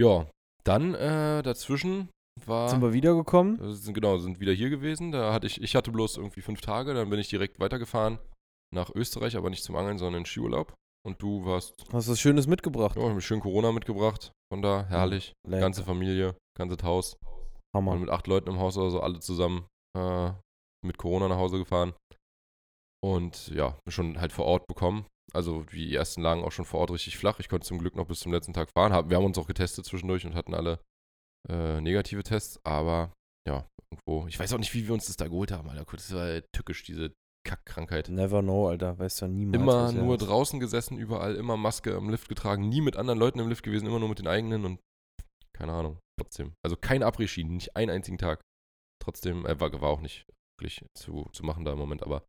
Ja, 0.00 0.30
dann 0.64 0.94
äh, 0.94 1.42
dazwischen 1.42 2.08
war. 2.46 2.68
Sind 2.68 2.82
wir 2.82 2.92
wiedergekommen? 2.92 3.60
äh, 3.60 3.72
sind, 3.72 3.94
genau, 3.94 4.18
sind 4.18 4.40
wieder 4.40 4.52
hier 4.52 4.70
gewesen. 4.70 5.12
Da 5.12 5.32
hatte 5.32 5.46
ich, 5.46 5.60
ich 5.60 5.74
hatte 5.74 5.90
bloß 5.90 6.16
irgendwie 6.18 6.42
fünf 6.42 6.60
Tage, 6.60 6.94
dann 6.94 7.10
bin 7.10 7.18
ich 7.18 7.28
direkt 7.28 7.58
weitergefahren 7.58 8.18
nach 8.72 8.90
Österreich, 8.94 9.36
aber 9.36 9.50
nicht 9.50 9.64
zum 9.64 9.76
Angeln, 9.76 9.98
sondern 9.98 10.20
in 10.20 10.26
Skiurlaub. 10.26 10.74
Und 11.06 11.22
du 11.22 11.44
warst, 11.46 11.74
Hast 11.92 12.08
was 12.08 12.20
Schönes 12.20 12.46
mitgebracht? 12.46 12.96
ja, 12.96 13.02
hab 13.02 13.14
mir 13.14 13.20
schön 13.20 13.40
Corona 13.40 13.72
mitgebracht. 13.72 14.32
Von 14.52 14.62
da, 14.62 14.84
herrlich. 14.88 15.32
Lecker. 15.46 15.60
Ganze 15.60 15.82
Familie, 15.84 16.36
ganzes 16.56 16.82
Haus. 16.82 17.16
Hammer. 17.74 17.92
Und 17.92 18.00
mit 18.00 18.10
acht 18.10 18.26
Leuten 18.26 18.50
im 18.50 18.58
Haus 18.58 18.76
oder 18.76 18.90
so, 18.90 19.00
alle 19.00 19.20
zusammen 19.20 19.66
äh, 19.96 20.30
mit 20.84 20.98
Corona 20.98 21.28
nach 21.28 21.36
Hause 21.36 21.58
gefahren. 21.58 21.94
Und 23.02 23.48
ja, 23.48 23.78
schon 23.88 24.20
halt 24.20 24.32
vor 24.32 24.46
Ort 24.46 24.66
bekommen. 24.66 25.06
Also 25.32 25.62
die 25.64 25.94
ersten 25.94 26.22
lagen 26.22 26.42
auch 26.42 26.52
schon 26.52 26.64
vor 26.64 26.80
Ort 26.80 26.90
richtig 26.90 27.16
flach. 27.16 27.38
Ich 27.38 27.48
konnte 27.48 27.66
zum 27.66 27.78
Glück 27.78 27.94
noch 27.94 28.06
bis 28.06 28.20
zum 28.20 28.32
letzten 28.32 28.54
Tag 28.54 28.70
fahren. 28.70 29.08
Wir 29.08 29.16
haben 29.16 29.26
uns 29.26 29.38
auch 29.38 29.46
getestet 29.46 29.84
zwischendurch 29.84 30.24
und 30.26 30.34
hatten 30.34 30.54
alle 30.54 30.80
äh, 31.48 31.80
negative 31.80 32.22
Tests. 32.22 32.60
Aber 32.64 33.12
ja, 33.46 33.66
irgendwo. 33.90 34.26
Ich 34.28 34.38
weiß 34.38 34.52
auch 34.52 34.58
nicht, 34.58 34.74
wie 34.74 34.86
wir 34.86 34.94
uns 34.94 35.06
das 35.06 35.16
da 35.16 35.28
geholt 35.28 35.52
haben, 35.52 35.68
Alter. 35.68 35.84
Das 35.90 36.12
war 36.12 36.22
halt 36.22 36.46
tückisch, 36.52 36.82
diese 36.84 37.12
Kackkrankheit. 37.46 38.08
Never 38.08 38.42
know, 38.42 38.68
Alter. 38.68 38.98
Weißt 38.98 39.22
du 39.22 39.28
niemals. 39.28 39.62
Immer 39.62 39.86
er 39.86 39.92
nur 39.92 40.14
hat. 40.14 40.22
draußen 40.22 40.60
gesessen, 40.60 40.98
überall, 40.98 41.34
immer 41.36 41.56
Maske 41.56 41.90
im 41.90 42.10
Lift 42.10 42.28
getragen, 42.28 42.68
nie 42.68 42.80
mit 42.80 42.96
anderen 42.96 43.18
Leuten 43.18 43.38
im 43.38 43.48
Lift 43.48 43.62
gewesen, 43.62 43.86
immer 43.86 43.98
nur 43.98 44.08
mit 44.08 44.18
den 44.18 44.28
eigenen 44.28 44.64
und 44.64 44.80
keine 45.54 45.72
Ahnung, 45.72 45.98
trotzdem. 46.20 46.52
Also 46.62 46.76
kein 46.76 47.02
Après-Ski, 47.02 47.44
nicht 47.44 47.74
einen 47.74 47.90
einzigen 47.90 48.18
Tag. 48.18 48.40
Trotzdem, 49.02 49.46
äh, 49.46 49.58
war, 49.58 49.72
war 49.80 49.88
auch 49.88 50.00
nicht 50.00 50.26
wirklich 50.58 50.84
zu, 50.94 51.28
zu 51.32 51.44
machen 51.44 51.64
da 51.64 51.72
im 51.72 51.78
Moment, 51.78 52.02
aber 52.02 52.24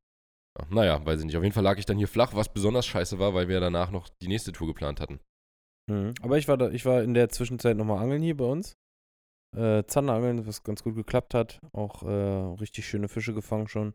ja, 0.57 0.67
naja, 0.69 1.05
weiß 1.05 1.19
ich 1.19 1.25
nicht. 1.25 1.37
Auf 1.37 1.43
jeden 1.43 1.53
Fall 1.53 1.63
lag 1.63 1.77
ich 1.77 1.85
dann 1.85 1.97
hier 1.97 2.07
flach, 2.07 2.33
was 2.33 2.51
besonders 2.51 2.85
scheiße 2.85 3.19
war, 3.19 3.33
weil 3.33 3.47
wir 3.47 3.59
danach 3.59 3.91
noch 3.91 4.09
die 4.21 4.27
nächste 4.27 4.51
Tour 4.51 4.67
geplant 4.67 4.99
hatten. 4.99 5.19
Mhm. 5.89 6.13
Aber 6.21 6.37
ich 6.37 6.47
war 6.47 6.57
da, 6.57 6.71
ich 6.71 6.85
war 6.85 7.03
in 7.03 7.13
der 7.13 7.29
Zwischenzeit 7.29 7.77
nochmal 7.77 8.01
angeln 8.01 8.21
hier 8.21 8.37
bei 8.37 8.45
uns. 8.45 8.75
Äh, 9.57 9.83
Zanderangeln, 9.85 10.45
was 10.45 10.63
ganz 10.63 10.83
gut 10.83 10.95
geklappt 10.95 11.33
hat. 11.33 11.59
Auch 11.73 12.03
äh, 12.03 12.55
richtig 12.59 12.87
schöne 12.87 13.07
Fische 13.07 13.33
gefangen 13.33 13.67
schon 13.67 13.93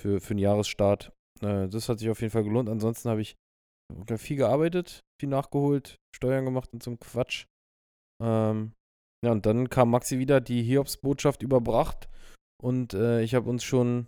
für, 0.00 0.20
für 0.20 0.34
den 0.34 0.38
Jahresstart. 0.38 1.12
Äh, 1.40 1.68
das 1.68 1.88
hat 1.88 1.98
sich 1.98 2.10
auf 2.10 2.20
jeden 2.20 2.30
Fall 2.30 2.44
gelohnt. 2.44 2.68
Ansonsten 2.68 3.08
habe 3.10 3.20
ich 3.20 3.34
viel 4.16 4.36
gearbeitet, 4.36 5.00
viel 5.20 5.28
nachgeholt, 5.28 5.96
Steuern 6.14 6.44
gemacht 6.44 6.70
und 6.72 6.82
so 6.82 6.92
ein 6.92 6.98
Quatsch. 6.98 7.46
Ähm, 8.22 8.72
ja, 9.24 9.32
und 9.32 9.46
dann 9.46 9.68
kam 9.68 9.90
Maxi 9.90 10.18
wieder, 10.18 10.40
die 10.40 10.62
Hiobs-Botschaft 10.62 11.42
überbracht 11.42 12.08
und 12.62 12.94
äh, 12.94 13.22
ich 13.22 13.34
habe 13.34 13.48
uns 13.48 13.64
schon 13.64 14.06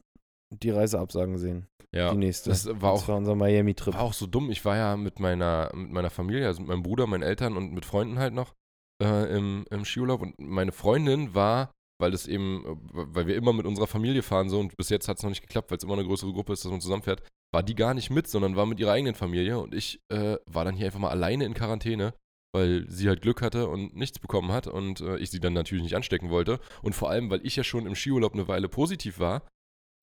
die 0.63 0.71
Reise 0.71 0.99
absagen 0.99 1.39
sehen. 1.39 1.67
Ja, 1.95 2.13
die 2.13 2.19
nächste. 2.19 2.51
das 2.51 2.67
war 2.81 2.93
auch 2.93 3.01
Das 3.01 3.09
war 3.09 3.17
unser 3.17 3.35
Miami-Trip. 3.35 3.95
War 3.95 4.03
auch 4.03 4.13
so 4.13 4.27
dumm. 4.27 4.51
Ich 4.51 4.65
war 4.65 4.77
ja 4.77 4.97
mit 4.97 5.19
meiner, 5.19 5.71
mit 5.75 5.91
meiner 5.91 6.11
Familie, 6.11 6.47
also 6.47 6.61
mit 6.61 6.69
meinem 6.69 6.83
Bruder, 6.83 7.07
meinen 7.07 7.23
Eltern 7.23 7.57
und 7.57 7.73
mit 7.73 7.85
Freunden 7.85 8.19
halt 8.19 8.35
noch 8.35 8.55
äh, 9.03 9.37
im, 9.37 9.65
im 9.71 9.85
Skiurlaub. 9.85 10.23
Und 10.23 10.39
meine 10.39 10.73
Freundin 10.73 11.35
war, 11.35 11.71
weil 12.01 12.11
das 12.11 12.27
eben, 12.27 12.65
äh, 12.65 12.77
weil 12.93 13.27
wir 13.27 13.37
immer 13.37 13.53
mit 13.53 13.67
unserer 13.67 13.87
Familie 13.87 14.23
fahren 14.23 14.49
so 14.49 14.61
und 14.61 14.77
bis 14.77 14.89
jetzt 14.89 15.09
hat 15.09 15.19
es 15.19 15.23
noch 15.23 15.31
nicht 15.31 15.43
geklappt, 15.43 15.71
weil 15.71 15.79
es 15.79 15.85
immer 15.85 15.95
eine 15.95 16.05
größere 16.05 16.33
Gruppe 16.33 16.53
ist, 16.53 16.65
dass 16.65 16.71
man 16.71 16.81
zusammenfährt, 16.81 17.23
war 17.53 17.63
die 17.63 17.75
gar 17.75 17.95
nicht 17.95 18.11
mit, 18.11 18.29
sondern 18.29 18.57
war 18.57 18.67
mit 18.67 18.81
ihrer 18.81 18.93
eigenen 18.93 19.15
Familie. 19.15 19.59
Und 19.59 19.75
ich 19.75 20.01
äh, 20.13 20.37
war 20.47 20.65
dann 20.65 20.77
hier 20.77 20.87
einfach 20.87 21.01
mal 21.01 21.11
alleine 21.11 21.45
in 21.45 21.55
Quarantäne, 21.55 22.15
weil 22.55 22.89
sie 22.89 23.09
halt 23.09 23.23
Glück 23.23 23.43
hatte 23.43 23.69
und 23.69 23.95
nichts 23.95 24.19
bekommen 24.19 24.53
hat 24.53 24.67
und 24.67 25.01
äh, 25.01 25.19
ich 25.19 25.31
sie 25.31 25.41
dann 25.41 25.53
natürlich 25.53 25.85
nicht 25.85 25.97
anstecken 25.97 26.31
wollte. 26.31 26.61
Und 26.83 26.95
vor 26.95 27.11
allem, 27.11 27.31
weil 27.31 27.45
ich 27.45 27.57
ja 27.57 27.65
schon 27.65 27.87
im 27.87 27.95
Skiurlaub 27.95 28.35
eine 28.35 28.49
Weile 28.49 28.69
positiv 28.69 29.19
war, 29.19 29.47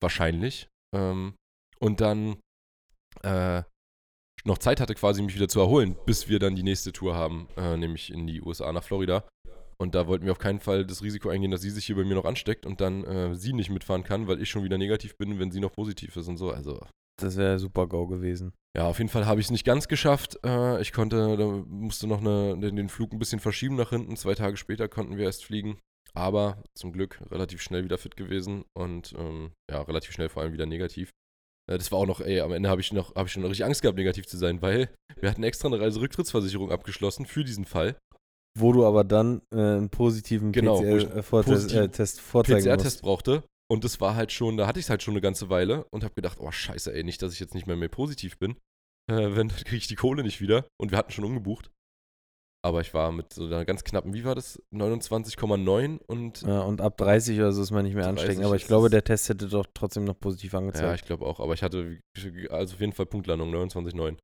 wahrscheinlich. 0.00 0.68
Ähm, 0.94 1.34
und 1.78 2.00
dann 2.00 2.36
äh, 3.22 3.62
noch 4.44 4.58
Zeit 4.58 4.80
hatte, 4.80 4.94
quasi 4.94 5.22
mich 5.22 5.34
wieder 5.34 5.48
zu 5.48 5.60
erholen, 5.60 5.96
bis 6.06 6.28
wir 6.28 6.38
dann 6.38 6.54
die 6.54 6.62
nächste 6.62 6.92
Tour 6.92 7.14
haben, 7.14 7.48
äh, 7.56 7.76
nämlich 7.76 8.12
in 8.12 8.26
die 8.26 8.42
USA 8.42 8.72
nach 8.72 8.84
Florida. 8.84 9.24
Und 9.76 9.94
da 9.94 10.06
wollten 10.06 10.24
wir 10.24 10.32
auf 10.32 10.38
keinen 10.38 10.60
Fall 10.60 10.86
das 10.86 11.02
Risiko 11.02 11.28
eingehen, 11.30 11.50
dass 11.50 11.62
sie 11.62 11.70
sich 11.70 11.86
hier 11.86 11.96
bei 11.96 12.04
mir 12.04 12.14
noch 12.14 12.24
ansteckt 12.24 12.64
und 12.64 12.80
dann 12.80 13.04
äh, 13.04 13.34
sie 13.34 13.52
nicht 13.52 13.70
mitfahren 13.70 14.04
kann, 14.04 14.28
weil 14.28 14.40
ich 14.40 14.48
schon 14.48 14.64
wieder 14.64 14.78
negativ 14.78 15.16
bin, 15.16 15.38
wenn 15.38 15.50
sie 15.50 15.60
noch 15.60 15.72
positiv 15.72 16.16
ist 16.16 16.28
und 16.28 16.36
so. 16.36 16.50
Also 16.50 16.80
Das 17.20 17.36
wäre 17.36 17.58
super 17.58 17.86
GO 17.86 18.06
gewesen. 18.06 18.52
ja, 18.76 18.86
auf 18.86 18.98
jeden 18.98 19.10
Fall 19.10 19.26
habe 19.26 19.40
ich 19.40 19.46
es 19.46 19.50
nicht 19.50 19.64
ganz 19.64 19.88
geschafft. 19.88 20.38
Äh, 20.44 20.80
ich 20.80 20.92
konnte, 20.92 21.36
da 21.36 21.46
musste 21.66 22.06
noch 22.06 22.20
eine, 22.20 22.56
den, 22.58 22.88
Flug 22.88 23.12
ein 23.12 23.18
bisschen 23.18 23.40
verschieben 23.40 23.76
nach 23.76 23.90
hinten. 23.90 24.16
Zwei 24.16 24.34
Tage 24.34 24.56
später 24.56 24.88
konnten 24.88 25.16
wir 25.16 25.24
erst 25.24 25.44
fliegen. 25.44 25.78
Aber 26.16 26.62
zum 26.74 26.92
Glück 26.92 27.20
relativ 27.32 27.60
schnell 27.60 27.82
wieder 27.82 27.98
fit 27.98 28.16
gewesen 28.16 28.64
und 28.72 29.14
ähm, 29.18 29.50
ja, 29.68 29.82
relativ 29.82 30.12
schnell 30.12 30.28
vor 30.28 30.42
allem 30.42 30.52
wieder 30.52 30.66
negativ. 30.66 31.10
Äh, 31.70 31.78
das 31.78 31.90
war 31.92 31.98
auch 31.98 32.06
noch, 32.06 32.20
ey, 32.20 32.40
am 32.40 32.52
Ende 32.52 32.68
habe 32.68 32.80
ich 32.80 32.92
noch, 32.92 33.14
habe 33.14 33.26
ich 33.26 33.32
schon 33.32 33.44
richtig 33.44 33.64
Angst 33.64 33.82
gehabt, 33.82 33.98
negativ 33.98 34.26
zu 34.26 34.36
sein, 34.36 34.60
weil 34.62 34.88
wir 35.20 35.30
hatten 35.30 35.42
extra 35.42 35.68
eine 35.68 35.80
Reiserücktrittsversicherung 35.80 36.70
abgeschlossen 36.72 37.26
für 37.26 37.44
diesen 37.44 37.64
Fall. 37.64 37.96
wo 38.58 38.72
du 38.72 38.84
aber 38.86 39.02
dann 39.04 39.42
äh, 39.52 39.56
einen 39.58 39.90
positiven 39.90 40.52
Genau, 40.52 40.80
PCR-Test 40.80 41.30
positiv- 41.48 41.76
äh, 41.80 41.88
Test 41.88 42.20
vorzeigen 42.20 42.64
PCR-Test 42.64 43.02
brauchte. 43.02 43.42
Und 43.70 43.82
das 43.82 44.00
war 44.00 44.14
halt 44.14 44.30
schon, 44.30 44.56
da 44.56 44.66
hatte 44.66 44.78
ich 44.78 44.86
es 44.86 44.90
halt 44.90 45.02
schon 45.02 45.14
eine 45.14 45.22
ganze 45.22 45.48
Weile 45.48 45.86
und 45.90 46.04
habe 46.04 46.14
gedacht, 46.14 46.38
oh 46.40 46.50
scheiße, 46.52 46.92
ey, 46.94 47.02
nicht, 47.02 47.20
dass 47.22 47.32
ich 47.32 47.40
jetzt 47.40 47.54
nicht 47.54 47.66
mehr, 47.66 47.76
mehr 47.76 47.88
positiv 47.88 48.38
bin. 48.38 48.52
Äh, 49.10 49.34
wenn, 49.34 49.48
dann 49.48 49.58
kriege 49.58 49.76
ich 49.76 49.86
die 49.88 49.96
Kohle 49.96 50.22
nicht 50.22 50.40
wieder. 50.40 50.66
Und 50.78 50.90
wir 50.92 50.98
hatten 50.98 51.12
schon 51.12 51.24
umgebucht. 51.24 51.70
Aber 52.64 52.80
ich 52.80 52.94
war 52.94 53.12
mit 53.12 53.30
so 53.34 53.44
einer 53.44 53.66
ganz 53.66 53.84
knappen, 53.84 54.14
wie 54.14 54.24
war 54.24 54.34
das? 54.34 54.58
29,9 54.72 55.98
und 56.06 56.40
Ja, 56.42 56.62
und 56.62 56.80
ab 56.80 56.96
30 56.96 57.38
oder 57.38 57.52
so 57.52 57.60
ist 57.60 57.72
man 57.72 57.84
nicht 57.84 57.94
mehr 57.94 58.04
30 58.04 58.20
ansteckend. 58.20 58.44
Aber 58.46 58.56
ich 58.56 58.66
glaube, 58.66 58.88
der 58.88 59.04
Test 59.04 59.28
hätte 59.28 59.48
doch 59.48 59.66
trotzdem 59.74 60.04
noch 60.04 60.18
positiv 60.18 60.54
Ja, 60.54 60.60
angezeigt. 60.60 61.00
ich 61.02 61.06
glaube 61.06 61.26
auch. 61.26 61.40
Aber 61.40 61.52
ich 61.52 61.62
hatte 61.62 62.00
also 62.48 62.74
auf 62.74 62.80
jeden 62.80 62.94
Fall 62.94 63.04
Punktlandung, 63.04 63.54
29,9. 63.54 64.16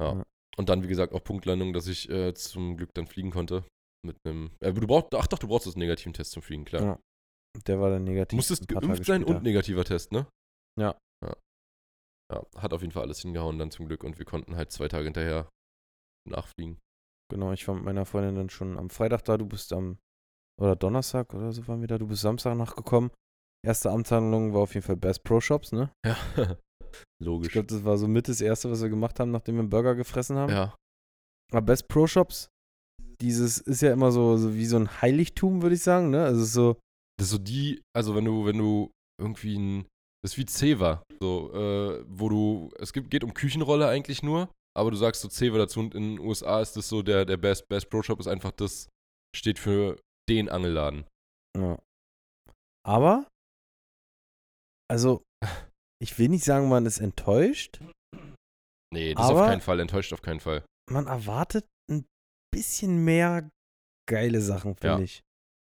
Ja. 0.00 0.14
Ja. 0.14 0.22
Und 0.56 0.68
dann, 0.68 0.82
wie 0.82 0.88
gesagt, 0.88 1.12
auch 1.12 1.22
Punktlandung, 1.22 1.72
dass 1.72 1.86
ich 1.86 2.10
äh, 2.10 2.34
zum 2.34 2.76
Glück 2.76 2.92
dann 2.94 3.06
fliegen 3.06 3.30
konnte. 3.30 3.64
Mit 4.04 4.16
einem. 4.24 4.50
Äh, 4.58 4.72
du 4.72 4.86
brauchst, 4.88 5.14
ach 5.14 5.28
doch, 5.28 5.38
du 5.38 5.46
brauchst 5.46 5.68
das 5.68 5.76
negativen 5.76 6.12
Test 6.12 6.32
zum 6.32 6.42
Fliegen, 6.42 6.64
klar. 6.64 6.82
Ja, 6.82 6.98
Der 7.68 7.80
war 7.80 7.90
dann 7.90 8.02
negativ. 8.02 8.36
Musstest 8.36 8.66
geimpft 8.66 9.04
sein 9.04 9.22
später. 9.22 9.36
und 9.36 9.44
negativer 9.44 9.84
Test, 9.84 10.10
ne? 10.10 10.26
Ja. 10.76 10.98
ja. 11.24 11.36
Ja, 12.32 12.44
hat 12.56 12.72
auf 12.72 12.80
jeden 12.80 12.92
Fall 12.92 13.04
alles 13.04 13.20
hingehauen 13.20 13.60
dann 13.60 13.70
zum 13.70 13.86
Glück 13.86 14.02
und 14.02 14.18
wir 14.18 14.24
konnten 14.26 14.56
halt 14.56 14.72
zwei 14.72 14.88
Tage 14.88 15.04
hinterher 15.04 15.48
nachfliegen. 16.28 16.78
Genau, 17.32 17.52
ich 17.52 17.66
war 17.66 17.74
mit 17.74 17.84
meiner 17.84 18.04
Freundin 18.04 18.34
dann 18.34 18.50
schon 18.50 18.78
am 18.78 18.90
Freitag 18.90 19.24
da, 19.24 19.38
du 19.38 19.46
bist 19.46 19.72
am, 19.72 19.96
oder 20.60 20.76
Donnerstag 20.76 21.32
oder 21.32 21.50
so 21.52 21.66
waren 21.66 21.80
wir 21.80 21.88
da, 21.88 21.96
du 21.96 22.06
bist 22.06 22.20
Samstag 22.20 22.56
nachgekommen. 22.56 23.10
Erste 23.64 23.90
Amtshandlung 23.90 24.52
war 24.52 24.60
auf 24.60 24.74
jeden 24.74 24.84
Fall 24.84 24.96
Best 24.96 25.24
Pro 25.24 25.40
Shops, 25.40 25.72
ne? 25.72 25.90
Ja. 26.04 26.16
Ich 27.20 27.26
Logisch. 27.26 27.52
glaube, 27.52 27.68
das 27.68 27.84
war 27.84 27.96
so 27.96 28.06
mit 28.06 28.28
das 28.28 28.42
Erste, 28.42 28.70
was 28.70 28.82
wir 28.82 28.90
gemacht 28.90 29.18
haben, 29.18 29.30
nachdem 29.30 29.54
wir 29.54 29.60
einen 29.60 29.70
Burger 29.70 29.94
gefressen 29.94 30.36
haben. 30.36 30.52
Ja. 30.52 30.76
Aber 31.50 31.62
Best 31.62 31.88
Pro 31.88 32.06
Shops, 32.06 32.48
dieses 33.22 33.58
ist 33.58 33.80
ja 33.80 33.94
immer 33.94 34.12
so, 34.12 34.36
so 34.36 34.54
wie 34.54 34.66
so 34.66 34.76
ein 34.76 35.00
Heiligtum, 35.00 35.62
würde 35.62 35.74
ich 35.74 35.82
sagen, 35.82 36.10
ne? 36.10 36.22
Also 36.24 36.40
es 36.42 36.48
ist 36.48 36.52
so, 36.52 36.74
Das 37.18 37.28
ist 37.28 37.30
so 37.30 37.38
die, 37.38 37.80
also 37.96 38.14
wenn 38.14 38.26
du, 38.26 38.44
wenn 38.44 38.58
du 38.58 38.90
irgendwie 39.18 39.56
ein, 39.56 39.86
das 40.22 40.32
ist 40.32 40.38
wie 40.38 40.44
Zewa, 40.44 41.02
so, 41.18 41.50
äh, 41.54 42.04
wo 42.08 42.28
du, 42.28 42.68
es 42.78 42.92
gibt, 42.92 43.10
geht 43.10 43.24
um 43.24 43.32
Küchenrolle 43.32 43.88
eigentlich 43.88 44.22
nur, 44.22 44.50
aber 44.76 44.90
du 44.90 44.96
sagst 44.96 45.22
so 45.22 45.28
Zewa 45.28 45.58
dazu 45.58 45.80
und 45.80 45.94
in 45.94 46.16
den 46.16 46.18
USA 46.18 46.60
ist 46.60 46.76
das 46.76 46.88
so, 46.88 47.02
der, 47.02 47.24
der 47.24 47.36
Best, 47.36 47.68
Best 47.68 47.90
Pro 47.90 48.02
Shop 48.02 48.20
ist 48.20 48.26
einfach 48.26 48.52
das, 48.52 48.88
steht 49.36 49.58
für 49.58 50.00
den 50.28 50.48
Angelladen. 50.48 51.04
ja. 51.56 51.78
Aber, 52.84 53.28
also, 54.90 55.22
ich 56.02 56.18
will 56.18 56.28
nicht 56.28 56.44
sagen, 56.44 56.68
man 56.68 56.86
ist 56.86 56.98
enttäuscht. 56.98 57.80
Nee, 58.92 59.14
das 59.14 59.24
ist 59.24 59.30
Aber- 59.30 59.42
auf 59.42 59.46
keinen 59.48 59.60
Fall, 59.60 59.80
enttäuscht 59.80 60.12
auf 60.12 60.22
keinen 60.22 60.40
Fall. 60.40 60.64
Man 60.90 61.06
erwartet 61.06 61.64
ein 61.90 62.04
bisschen 62.52 63.04
mehr 63.04 63.48
geile 64.08 64.40
Sachen, 64.40 64.74
finde 64.74 64.96
Ja. 64.96 64.98
ich. 65.00 65.22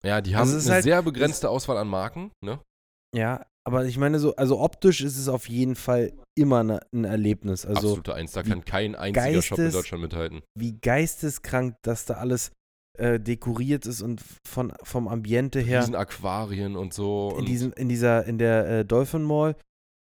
Ja, 0.05 0.21
die 0.21 0.35
Also 0.35 0.53
haben 0.53 0.59
ist 0.59 0.67
eine 0.67 0.75
halt- 0.77 0.85
sehr 0.85 1.03
begrenzte 1.03 1.51
Auswahl 1.51 1.77
an 1.77 1.89
Marken, 1.89 2.31
ne? 2.45 2.63
Ja, 3.15 3.45
aber 3.67 3.85
ich 3.85 3.99
meine 3.99 4.19
so, 4.19 4.35
also 4.37 4.61
optisch 4.61 5.01
ist 5.03 5.19
es 5.19 5.29
auf 5.29 5.49
jeden 5.49 5.75
Fall 5.77 6.13
immer 6.37 6.65
ne, 6.65 6.81
ein 6.93 7.05
Erlebnis. 7.05 7.67
Also 7.67 7.89
Absolute 7.89 8.15
Eins, 8.15 8.33
da 8.33 8.43
kann 8.43 8.65
kein 8.65 8.95
einziger 8.95 9.43
Shop 9.43 9.59
in 9.59 9.65
geistes- 9.65 9.73
Deutschland 9.73 10.03
mithalten. 10.03 10.43
wie 10.59 10.79
geisteskrank, 10.81 11.77
dass 11.83 12.07
da 12.07 12.15
alles 12.15 12.53
äh, 12.99 13.21
dekoriert 13.21 13.87
ist 13.87 14.03
und 14.03 14.23
von, 14.47 14.73
vom 14.83 15.09
Ambiente 15.09 15.61
her. 15.61 15.81
Riesen 15.81 15.95
Aquarien 15.95 16.77
und 16.77 16.93
so. 16.95 17.37
in, 17.39 17.45
diesem, 17.45 17.73
in 17.75 17.89
dieser, 17.89 18.25
in 18.27 18.39
der 18.39 18.67
äh, 18.69 18.85
Dolphin 18.85 19.23
Mall, 19.23 19.57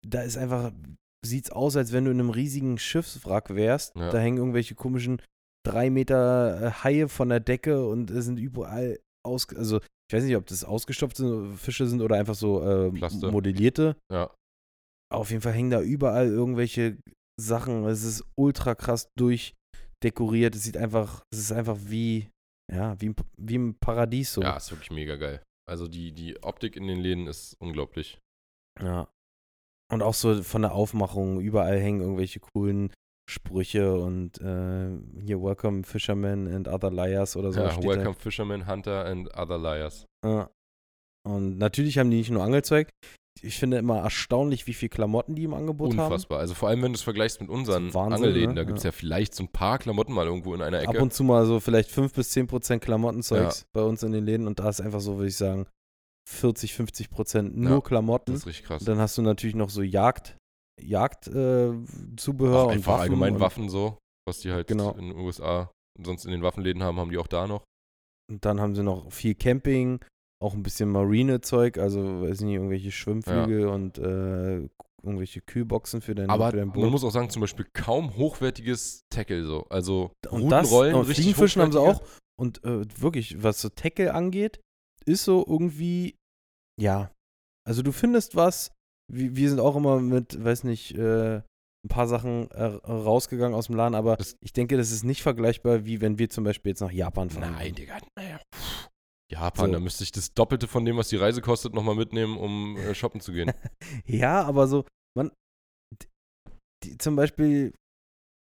da 0.07 0.21
ist 0.21 0.37
einfach, 0.37 0.71
sieht's 1.25 1.51
aus, 1.51 1.75
als 1.75 1.91
wenn 1.91 2.05
du 2.05 2.11
in 2.11 2.19
einem 2.19 2.31
riesigen 2.31 2.77
Schiffswrack 2.77 3.53
wärst. 3.55 3.95
Ja. 3.95 4.09
Da 4.11 4.17
hängen 4.19 4.37
irgendwelche 4.37 4.75
komischen 4.75 5.21
drei 5.63 5.89
Meter 5.89 6.61
äh, 6.61 6.71
Haie 6.83 7.07
von 7.07 7.29
der 7.29 7.39
Decke 7.39 7.85
und 7.85 8.09
es 8.09 8.25
sind 8.25 8.39
überall 8.39 8.99
aus, 9.23 9.47
also 9.55 9.79
ich 10.12 10.14
weiß 10.14 10.26
nicht, 10.26 10.36
ob 10.36 10.45
das 10.45 10.66
ausgestopfte 10.66 11.53
Fische 11.55 11.88
sind 11.88 12.01
oder 12.01 12.18
einfach 12.18 12.36
so 12.36 12.62
äh, 12.62 12.91
modellierte. 13.32 13.95
ja. 14.12 14.30
Auf 15.09 15.30
jeden 15.30 15.41
Fall 15.41 15.53
hängen 15.53 15.72
da 15.72 15.82
überall 15.82 16.28
irgendwelche 16.28 16.97
Sachen. 17.39 17.86
Es 17.86 18.03
ist 18.03 18.26
ultra 18.38 18.76
krass 18.76 19.09
durchdekoriert. 19.18 20.55
Es 20.55 20.64
sieht 20.64 20.76
einfach, 20.76 21.24
es 21.34 21.39
ist 21.39 21.51
einfach 21.53 21.78
wie, 21.80 22.30
ja, 22.74 22.99
wie, 22.99 23.14
wie 23.38 23.55
im 23.55 23.76
Paradies 23.80 24.34
so. 24.34 24.41
ja, 24.41 24.57
ist 24.57 24.72
wirklich 24.72 24.91
mega 24.91 25.16
geil. 25.16 25.41
Also 25.70 25.88
die, 25.88 26.12
die 26.12 26.41
Optik 26.43 26.76
in 26.76 26.88
den 26.88 26.99
Läden 26.99 27.28
ist 27.28 27.55
unglaublich. 27.59 28.20
Ja. 28.82 29.09
Und 29.91 30.01
auch 30.01 30.14
so 30.14 30.43
von 30.43 30.62
der 30.62 30.74
Aufmachung, 30.74 31.39
überall 31.39 31.80
hängen 31.80 32.01
irgendwelche 32.01 32.41
coolen 32.41 32.93
Sprüche 33.32 33.93
und 33.95 34.39
äh, 34.41 34.89
hier 35.23 35.41
Welcome 35.41 35.84
Fishermen 35.84 36.47
and 36.53 36.67
Other 36.67 36.91
Liars 36.91 37.36
oder 37.36 37.51
so. 37.51 37.61
ja, 37.61 37.71
steht 37.71 37.84
Welcome 37.86 38.15
Fisherman, 38.15 38.67
Hunter 38.67 39.05
and 39.05 39.29
Other 39.38 39.57
Liars. 39.57 40.05
Da. 40.21 40.29
Ja. 40.29 40.49
Und 41.27 41.57
natürlich 41.57 41.97
haben 41.97 42.09
die 42.11 42.17
nicht 42.17 42.32
nur 42.32 42.43
Angelzeug. 42.43 42.89
Ich 43.41 43.57
finde 43.57 43.77
immer 43.77 43.99
erstaunlich, 43.99 44.67
wie 44.67 44.73
viel 44.73 44.89
Klamotten 44.89 45.36
die 45.36 45.45
im 45.45 45.53
Angebot 45.53 45.91
Unfassbar. 45.91 46.39
Also 46.39 46.53
vor 46.53 46.67
allem, 46.69 46.82
wenn 46.82 46.91
du 46.91 46.97
es 46.97 47.01
vergleichst 47.01 47.39
mit 47.39 47.49
unseren 47.49 47.93
Wahnsinn, 47.93 48.13
Angelläden, 48.15 48.49
ne? 48.49 48.55
da 48.55 48.63
gibt 48.65 48.79
es 48.79 48.84
Ja. 48.84 48.89
ja. 48.89 48.91
vielleicht 48.91 49.34
so 49.34 49.43
ein 49.43 49.47
paar 49.47 49.79
Klamotten 49.79 50.13
mal 50.13 50.25
irgendwo 50.25 50.53
in 50.53 50.61
einer 50.61 50.77
haben. 50.77 50.84
Ecke. 50.89 50.97
Ab 50.97 51.01
und 51.03 51.13
zu 51.13 51.23
mal 51.23 51.45
so 51.45 51.59
vielleicht 51.61 51.89
5 51.89 52.13
bis 52.13 52.32
10 52.32 52.47
Prozent 52.47 52.84
Klamottenzeugs 52.84 53.65
bei 53.73 53.82
uns 53.84 54.03
in 54.03 54.11
den 54.11 54.25
Läden 54.25 54.47
und 54.47 54.59
da 54.59 54.67
ist 54.67 54.82
einfach 54.82 54.99
so, 54.99 55.15
würde 55.17 55.29
ich 55.29 55.38
sagen, 55.38 55.65
40, 56.29 56.73
50 56.73 57.09
Prozent 57.09 57.57
nur 57.57 57.71
Ja, 57.71 57.82
Klamotten. 57.82 58.32
das 58.34 58.41
ist 58.41 58.47
richtig 58.47 58.65
krass. 58.65 58.82
Und 58.82 58.88
dann 58.89 58.99
hast 58.99 59.17
du 59.17 59.21
natürlich 59.21 59.55
noch 59.55 59.69
so 59.69 59.82
Jagd, 59.82 60.36
Jagd 60.80 61.28
äh, 61.28 61.67
und 61.67 62.19
einfach 62.19 62.93
Waffen 62.93 63.01
allgemein 63.01 63.34
und, 63.36 63.39
Waffen 63.39 63.69
so, 63.69 63.97
was 64.28 64.39
die 64.39 64.51
halt 64.51 64.67
Genau. 64.67 64.91
in 64.93 65.09
den 65.09 65.17
USA 65.17 65.72
sonst 66.03 66.26
in 66.26 66.32
den 66.32 66.41
Waffenläden 66.41 66.82
haben, 66.84 66.99
haben 66.99 67.11
die 67.11 67.17
auch 67.17 67.28
da 67.28 67.47
noch. 67.47 67.63
Und 68.30 68.45
dann 68.45 68.59
haben 68.61 68.76
sie 68.76 68.84
noch 68.84 69.11
viel 69.11 69.36
Camping, 69.36 69.99
auch 70.41 70.53
ein 70.53 70.63
bisschen 70.63 70.89
Marine-Zeug, 70.89 71.78
also 71.78 72.22
weiß 72.22 72.41
nicht, 72.41 72.53
irgendwelche 72.55 72.91
Schwimmflügel 72.91 73.67
und 73.67 73.97
äh, 73.97 74.67
irgendwelche 75.03 75.41
Kühlboxen 75.41 76.01
für 76.01 76.15
dein, 76.15 76.30
Aber 76.30 76.51
für 76.51 76.57
dein 76.57 76.67
man 76.69 76.74
Boot. 76.74 76.91
muss 76.91 77.03
auch 77.03 77.11
sagen, 77.11 77.30
zum 77.30 77.41
Beispiel 77.41 77.67
kaum 77.74 78.15
hochwertiges 78.15 79.01
Tackle 79.09 79.43
so. 79.43 79.65
Also 79.69 80.11
und 80.30 80.49
das, 80.49 80.67
Routenrollen, 80.67 80.95
und 80.95 81.01
richtig 81.01 81.26
Fliegenfischen 81.26 81.61
haben 81.61 81.72
sie 81.72 81.80
auch. 81.80 82.01
Und 82.39 82.63
äh, 82.63 82.86
wirklich, 83.01 83.43
was 83.43 83.61
so 83.61 83.69
Tackle 83.69 84.13
angeht, 84.13 84.59
ist 85.05 85.26
so 85.26 85.45
irgendwie, 85.47 86.15
ja. 86.80 87.11
Also 87.67 87.84
du 87.84 87.91
findest 87.91 88.36
was, 88.36 88.72
wir, 89.12 89.36
wir 89.36 89.49
sind 89.49 89.59
auch 89.59 89.76
immer 89.76 89.99
mit, 89.99 90.43
weiß 90.43 90.64
nicht, 90.64 90.95
äh, 90.97 91.38
ein 91.84 91.89
paar 91.89 92.07
Sachen 92.07 92.49
äh, 92.51 92.64
rausgegangen 92.64 93.55
aus 93.55 93.68
dem 93.68 93.76
Laden, 93.76 93.95
aber 93.95 94.16
Das- 94.18 94.36
ich 94.41 94.53
denke, 94.53 94.78
das 94.78 94.91
ist 94.91 95.03
nicht 95.03 95.24
vergleichbar, 95.24 95.86
wie 95.86 95.99
wenn 96.01 96.20
wir 96.20 96.30
zum 96.30 96.43
Beispiel 96.43 96.72
jetzt 96.72 96.82
nach 96.82 96.91
Japan 96.91 97.30
fahren. 97.30 97.53
Nein. 97.53 97.74
Digga. 97.76 97.97
Naja. 98.18 98.39
Japan, 99.32 99.68
So. 99.68 99.72
da 99.74 99.80
müsste 99.80 100.03
ich 100.03 100.12
das 100.12 100.34
Doppelte 100.34 100.68
von 100.68 100.84
dem, 100.86 100.97
was 100.97 101.07
die 101.09 101.16
Reise 101.16 101.41
kostet, 101.41 101.74
nochmal 101.74 101.95
mitnehmen, 101.95 102.38
um 102.38 102.78
äh, 102.78 102.93
shoppen 102.95 103.22
zu 103.22 103.32
gehen. 103.32 103.51
Ja, 104.05 104.43
aber 104.43 104.68
so, 104.68 104.86
man, 105.18 105.32
die, 106.84 106.97
zum 106.97 107.16
Beispiel, 107.16 107.74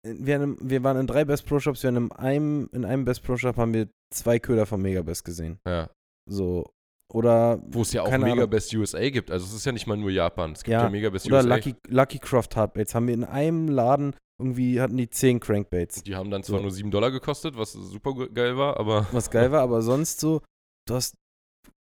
äh, 0.06 0.16
wir, 0.18 0.40
haben, 0.40 0.58
wir 0.62 0.84
waren 0.84 0.98
in 0.98 1.08
drei 1.08 1.26
Best 1.26 1.46
Pro 1.46 1.60
Shops, 1.60 1.84
wir 1.84 1.90
haben 1.94 2.08
in 2.08 2.12
einem, 2.14 2.70
in 2.74 2.86
einem 2.86 3.06
Best 3.06 3.24
Pro 3.24 3.38
Shop 3.38 3.58
haben 3.58 3.74
wir 3.74 3.90
zwei 4.14 4.40
Köder 4.40 4.66
von 4.66 4.82
Megabest 4.82 5.24
gesehen. 5.24 5.60
ja. 5.68 5.90
So, 6.32 6.70
oder, 7.12 7.60
Wo 7.68 7.82
es 7.82 7.92
ja 7.94 8.04
auch 8.04 8.12
Mega 8.12 8.32
Ahnung. 8.34 8.50
Best 8.50 8.74
USA 8.74 9.10
gibt. 9.10 9.32
Also 9.32 9.46
es 9.46 9.54
ist 9.54 9.66
ja 9.66 9.72
nicht 9.72 9.88
mal 9.88 9.98
nur 9.98 10.12
Japan. 10.12 10.52
Es 10.52 10.64
gibt 10.64 10.74
ja, 10.74 10.84
Ja, 10.84 10.90
Mega 10.90 11.10
Best 11.10 11.26
oder 11.28 11.38
USA. 11.38 11.56
Lucky, 11.56 11.76
Lucky 11.88 12.20
Croft 12.20 12.56
Hardbaits 12.56 12.94
haben 12.96 13.08
wir 13.08 13.14
in 13.16 13.24
einem 13.24 13.68
Laden, 13.68 14.16
irgendwie 14.40 14.80
hatten 14.80 14.96
die 14.98 15.10
zehn 15.10 15.40
Crankbaits. 15.40 16.04
Die 16.04 16.16
haben 16.16 16.30
dann 16.32 16.44
zwar 16.44 16.58
So. 16.60 16.64
nur 16.64 16.72
7 16.72 16.92
Dollar 16.92 17.12
gekostet, 17.12 17.58
was 17.58 17.74
super 17.74 18.14
ge- 18.16 18.30
geil 18.34 18.58
war, 18.58 18.80
aber 18.80 19.08
Was 19.12 19.30
geil 19.32 19.52
war, 19.52 19.62
aber 19.62 19.82
sonst 19.82 20.20
so, 20.20 20.42
du 20.88 20.96
hast, 20.96 21.16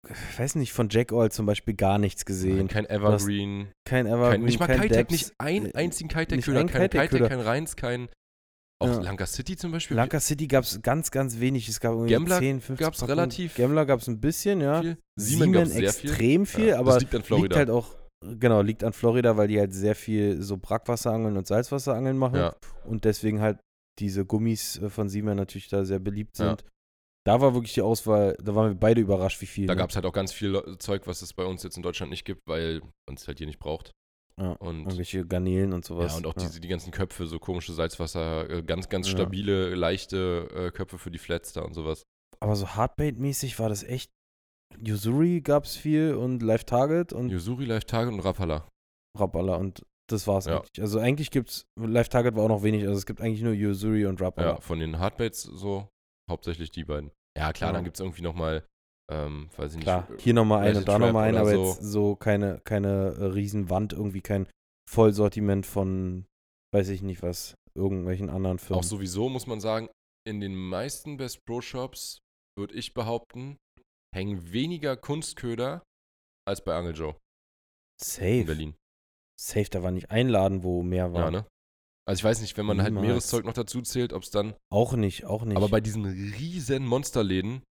ich 0.08 0.38
weiß 0.38 0.56
nicht, 0.56 0.72
von 0.72 0.88
Jack 0.90 1.12
Oil 1.12 1.30
zum 1.30 1.46
Beispiel 1.46 1.74
gar 1.74 1.98
nichts 1.98 2.24
gesehen. 2.24 2.66
kein 2.68 2.84
Evergreen, 2.86 3.68
Kein 3.84 4.06
Evergreen, 4.06 4.30
kein, 4.32 4.42
nicht 4.42 4.58
mal 4.58 4.66
kein 4.66 4.80
Kitec, 4.80 5.10
nicht 5.12 5.32
einen 5.38 5.66
äh, 5.66 5.74
einzigen 5.74 6.08
Kitec-Köder, 6.10 6.60
ein 6.60 6.66
kein 6.66 6.90
Kitec, 6.90 7.28
kein 7.28 7.40
Reins, 7.40 7.76
kein 7.76 8.08
auch 8.82 8.88
Ja. 8.88 9.00
Lanka 9.00 9.26
City 9.26 9.56
zum 9.56 9.72
Beispiel. 9.72 9.96
Lanka 9.96 10.20
City 10.20 10.46
gab 10.46 10.64
es 10.64 10.80
ganz, 10.82 11.10
ganz 11.10 11.40
wenig. 11.40 11.68
Es 11.68 11.80
gab 11.80 11.92
irgendwie 11.92 12.12
Gambler 12.12 12.38
10, 12.38 12.60
15 12.60 12.76
gab's 12.76 12.98
Packungen. 13.00 13.18
relativ 13.18 13.54
Gambler 13.56 13.86
gab 13.86 14.00
es 14.00 14.08
ein 14.08 14.20
bisschen, 14.20 14.60
ja. 14.60 14.80
viel. 14.82 14.98
Siemens, 15.16 15.52
gab's 15.52 15.70
sehr 15.72 15.92
viel. 15.92 16.10
extrem 16.10 16.46
viel, 16.46 16.66
Ja, 16.68 16.78
aber 16.78 16.92
das 16.92 17.00
liegt 17.02 17.14
an 17.14 17.22
Florida. 17.22 17.44
liegt 17.46 17.56
halt 17.56 17.70
auch, 17.70 17.94
genau, 18.38 18.60
liegt 18.62 18.84
an 18.84 18.92
Florida, 18.92 19.36
weil 19.36 19.48
die 19.48 19.58
halt 19.58 19.72
sehr 19.72 19.94
viel 19.94 20.42
so 20.42 20.56
Brackwasserangeln 20.56 21.36
und 21.36 21.46
Salzwasserangeln 21.46 22.16
machen 22.18 22.36
ja, 22.36 22.54
und 22.84 23.04
deswegen 23.04 23.40
halt 23.40 23.58
diese 23.98 24.24
Gummis 24.24 24.78
äh, 24.78 24.88
von 24.90 25.08
Siemens 25.08 25.36
natürlich 25.36 25.68
da 25.68 25.84
sehr 25.84 25.98
beliebt 25.98 26.38
Ja. 26.38 26.48
sind. 26.48 26.64
Da 27.24 27.40
war 27.40 27.54
wirklich 27.54 27.74
die 27.74 27.82
Auswahl, 27.82 28.36
da 28.42 28.54
waren 28.56 28.70
wir 28.70 28.74
beide 28.74 29.00
überrascht, 29.00 29.40
wie 29.42 29.46
viel. 29.46 29.66
da 29.68 29.74
ne? 29.74 29.78
gab 29.78 29.90
es 29.90 29.96
halt 29.96 30.04
auch 30.06 30.12
ganz 30.12 30.32
viel 30.32 30.60
Zeug, 30.80 31.06
was 31.06 31.22
es 31.22 31.32
bei 31.34 31.44
uns 31.44 31.62
jetzt 31.62 31.76
in 31.76 31.82
Deutschland 31.84 32.10
nicht 32.10 32.24
gibt, 32.24 32.40
weil 32.48 32.80
man 33.08 33.16
es 33.16 33.28
halt 33.28 33.38
hier 33.38 33.46
nicht 33.46 33.60
braucht. 33.60 33.92
Ja, 34.40 34.52
Und 34.52 34.80
irgendwelche 34.80 35.26
Garnelen 35.26 35.72
und 35.72 35.84
sowas. 35.84 36.12
Ja, 36.12 36.18
und 36.18 36.26
auch 36.26 36.32
diese, 36.34 36.60
die 36.60 36.68
ganzen 36.68 36.90
Köpfe, 36.90 37.26
so 37.26 37.38
komische 37.38 37.72
Salzwasser, 37.72 38.48
äh, 38.50 38.62
ganz, 38.62 38.88
ganz 38.88 39.06
Ja. 39.08 39.12
stabile, 39.12 39.74
leichte 39.74 40.48
äh, 40.54 40.70
Köpfe 40.70 40.98
für 40.98 41.10
die 41.10 41.18
Flats 41.18 41.52
da 41.52 41.62
und 41.62 41.74
sowas. 41.74 42.02
Aber 42.40 42.56
so 42.56 42.66
Hardbait-mäßig 42.68 43.58
war 43.58 43.68
das 43.68 43.82
echt. 43.84 44.10
Yusuri 44.78 45.40
gab 45.42 45.64
es 45.64 45.76
viel 45.76 46.14
und 46.14 46.42
Live 46.42 46.64
Target 46.64 47.12
und 47.12 47.28
Yusuri, 47.30 47.66
Live 47.66 47.84
Target 47.84 48.12
und 48.14 48.20
Rapala. 48.20 48.66
Rapala 49.18 49.56
und 49.56 49.84
das 50.10 50.26
war's 50.26 50.46
Ja. 50.46 50.58
eigentlich. 50.60 50.80
Also 50.80 50.98
eigentlich 50.98 51.30
gibt's, 51.30 51.66
Live 51.78 52.08
Target 52.08 52.34
war 52.34 52.44
auch 52.44 52.48
noch 52.48 52.62
wenig, 52.62 52.82
also 52.84 52.96
es 52.96 53.06
gibt 53.06 53.20
eigentlich 53.20 53.42
nur 53.42 53.52
Yusuri 53.52 54.06
und 54.06 54.20
Rapala. 54.20 54.54
Ja, 54.54 54.60
von 54.60 54.78
den 54.80 54.98
Hardbaits 54.98 55.42
so. 55.42 55.88
hauptsächlich 56.30 56.70
die 56.70 56.84
beiden. 56.84 57.10
Ja, 57.36 57.52
klar, 57.52 57.70
Ja. 57.70 57.74
dann 57.74 57.84
gibt 57.84 57.96
es 57.96 58.00
irgendwie 58.00 58.22
nochmal, 58.22 58.64
ähm, 59.12 59.50
weiß 59.56 59.72
ich 59.72 59.76
nicht. 59.76 59.84
Klar, 59.84 60.08
äh, 60.10 60.18
hier 60.18 60.34
nochmal 60.34 60.66
ein 60.66 60.76
und 60.76 60.88
da 60.88 60.98
nochmal 60.98 61.28
ein, 61.28 61.36
aber 61.36 61.50
so. 61.50 61.66
jetzt 61.66 61.82
so 61.82 62.16
keine, 62.16 62.60
keine 62.64 63.14
äh, 63.18 63.24
Riesenwand, 63.24 63.92
irgendwie 63.92 64.22
kein 64.22 64.48
Vollsortiment 64.88 65.66
von, 65.66 66.24
weiß 66.74 66.88
ich 66.88 67.02
nicht 67.02 67.22
was, 67.22 67.54
irgendwelchen 67.74 68.30
anderen 68.30 68.58
Firmen. 68.58 68.80
Auch 68.80 68.88
sowieso 68.88 69.28
muss 69.28 69.46
man 69.46 69.60
sagen, 69.60 69.88
in 70.26 70.40
den 70.40 70.54
meisten 70.54 71.16
Best 71.16 71.44
Pro 71.44 71.60
Shops, 71.60 72.18
würde 72.58 72.74
ich 72.74 72.94
behaupten, 72.94 73.56
hängen 74.14 74.52
weniger 74.52 74.96
Kunstköder 74.96 75.82
als 76.46 76.64
bei 76.64 76.74
Angel 76.74 76.94
Joe 76.94 77.10
in 77.10 77.16
Safe. 78.04 78.44
Berlin. 78.44 78.74
Safe, 79.40 79.68
da 79.70 79.82
war 79.82 79.90
nicht 79.90 80.10
ein 80.10 80.28
Laden, 80.28 80.62
wo 80.62 80.82
mehr 80.82 81.12
war. 81.12 81.24
Ja, 81.24 81.30
ne? 81.30 81.46
Also 82.08 82.20
ich 82.20 82.24
weiß 82.24 82.40
nicht, 82.40 82.56
wenn 82.56 82.66
man 82.66 82.80
halt 82.82 82.92
Niemals. 82.92 83.06
Meereszeug 83.06 83.44
noch 83.44 83.52
dazu 83.52 83.80
zählt, 83.82 84.12
ob 84.12 84.22
es 84.22 84.30
dann. 84.30 84.54
Auch 84.70 84.94
nicht, 84.94 85.24
auch 85.24 85.44
nicht. 85.44 85.56
Aber 85.56 85.68
bei 85.68 85.80
diesen 85.80 86.04
riesen 86.04 86.86
Monsterläden. 86.86 87.62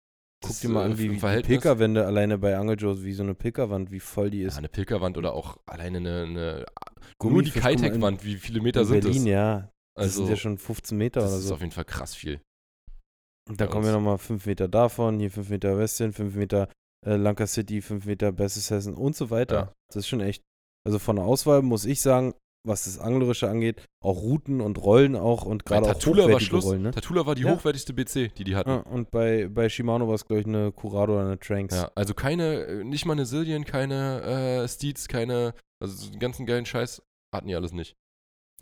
Guck 0.42 0.50
das, 0.50 0.60
dir 0.62 0.70
mal 0.70 0.82
äh, 0.82 0.86
an, 0.92 0.98
wie, 0.98 1.06
im 1.06 1.12
wie 1.12 1.16
die 1.16 1.20
Verhältnis- 1.20 1.48
Pilkerwände 1.48 2.06
alleine 2.06 2.38
bei 2.38 2.58
Angel 2.58 2.76
Joe, 2.80 3.04
wie 3.04 3.14
so 3.14 3.24
eine 3.24 3.36
Pilkerwand, 3.36 3.92
wie 3.92 4.00
voll 4.00 4.32
die 4.32 4.42
Ja, 4.42 4.48
ist. 4.48 4.58
eine 4.58 4.70
Pilkerwand 4.70 5.18
oder 5.18 5.34
auch 5.34 5.58
alleine 5.68 5.98
eine. 6.00 6.24
eine 6.24 6.66
nur 7.24 7.44
die 7.44 7.52
Kitec-Wand, 7.52 8.24
wie 8.26 8.36
viele 8.36 8.62
Meter 8.62 8.82
In 8.82 8.88
sind 8.88 9.02
Berlin, 9.02 9.24
das? 9.26 9.32
ja. 9.32 9.72
Das 9.96 10.06
Also, 10.06 10.22
sind 10.26 10.30
ja 10.30 10.36
schon 10.38 10.58
15 10.58 10.98
Meter 10.98 11.22
das 11.22 11.30
oder 11.32 11.40
ist 11.40 11.48
so. 11.48 11.54
auf 11.56 11.60
jeden 11.62 11.72
Fall 11.74 11.86
krass 11.86 12.16
viel. 12.16 12.42
Und 13.50 13.58
bei 13.58 13.68
kommen 13.68 13.86
wir 13.86 13.92
nochmal 13.92 14.18
5 14.18 14.46
Meter 14.46 14.68
davon, 14.68 15.20
hier 15.20 15.30
5 15.32 15.50
Meter 15.50 15.78
Westin, 15.78 16.14
5 16.14 16.36
Meter 16.36 16.70
äh, 17.06 17.16
Lanka 17.18 17.46
City, 17.46 17.82
5 17.82 18.06
Meter 18.06 18.32
Besseshessen 18.32 18.94
und 18.96 19.16
so 19.16 19.30
weiter. 19.30 19.56
Ja. 19.56 19.74
Das 19.90 19.98
ist 19.98 20.08
schon 20.08 20.22
echt. 20.22 20.42
Also 20.88 20.98
von 21.00 21.18
der 21.18 21.26
Auswahl 21.26 21.62
muss 21.62 21.86
ich 21.86 22.02
sagen, 22.02 22.34
was 22.64 22.86
das 22.86 23.00
Anglerische 23.00 23.50
angeht, 23.50 23.82
auch 24.04 24.22
Routen 24.22 24.62
und 24.62 24.78
Rollen 24.78 25.16
auch 25.16 25.46
und 25.46 25.66
gerade 25.66 25.88
auch 25.88 25.94
Tatula 25.94 26.30
war 26.32 26.40
Schluss. 26.40 26.66
Rollen. 26.66 26.84
Ne? 26.84 26.92
Tatula 26.92 27.26
war 27.26 27.34
die 27.36 27.42
Ja. 27.44 27.52
hochwertigste 27.56 27.94
BC, 27.94 28.30
die 28.38 28.44
die 28.44 28.56
hatten. 28.56 28.70
Ja, 28.70 28.76
und 28.82 29.10
bei, 29.12 29.48
bei 29.48 29.68
Shimano 29.70 30.08
war 30.08 30.16
es, 30.16 30.26
glaube 30.26 30.42
ich, 30.42 30.46
eine 30.48 30.72
Curado 30.72 31.14
oder 31.14 31.26
eine 31.26 31.40
Tranks. 31.40 31.76
Ja, 31.76 31.92
also 31.96 32.14
keine, 32.14 32.66
äh, 32.66 32.84
nicht 32.84 33.06
mal 33.06 33.14
eine 33.14 33.26
Sillian, 33.26 33.66
keine 33.66 34.22
äh, 34.64 34.68
Steeds, 34.68 35.08
keine, 35.08 35.54
also 35.82 35.96
so 35.96 36.12
den 36.12 36.20
ganzen 36.20 36.46
geilen 36.46 36.66
Scheiß 36.66 37.02
hatten 37.34 37.48
die 37.48 37.56
alles 37.56 37.72
nicht. 37.74 37.96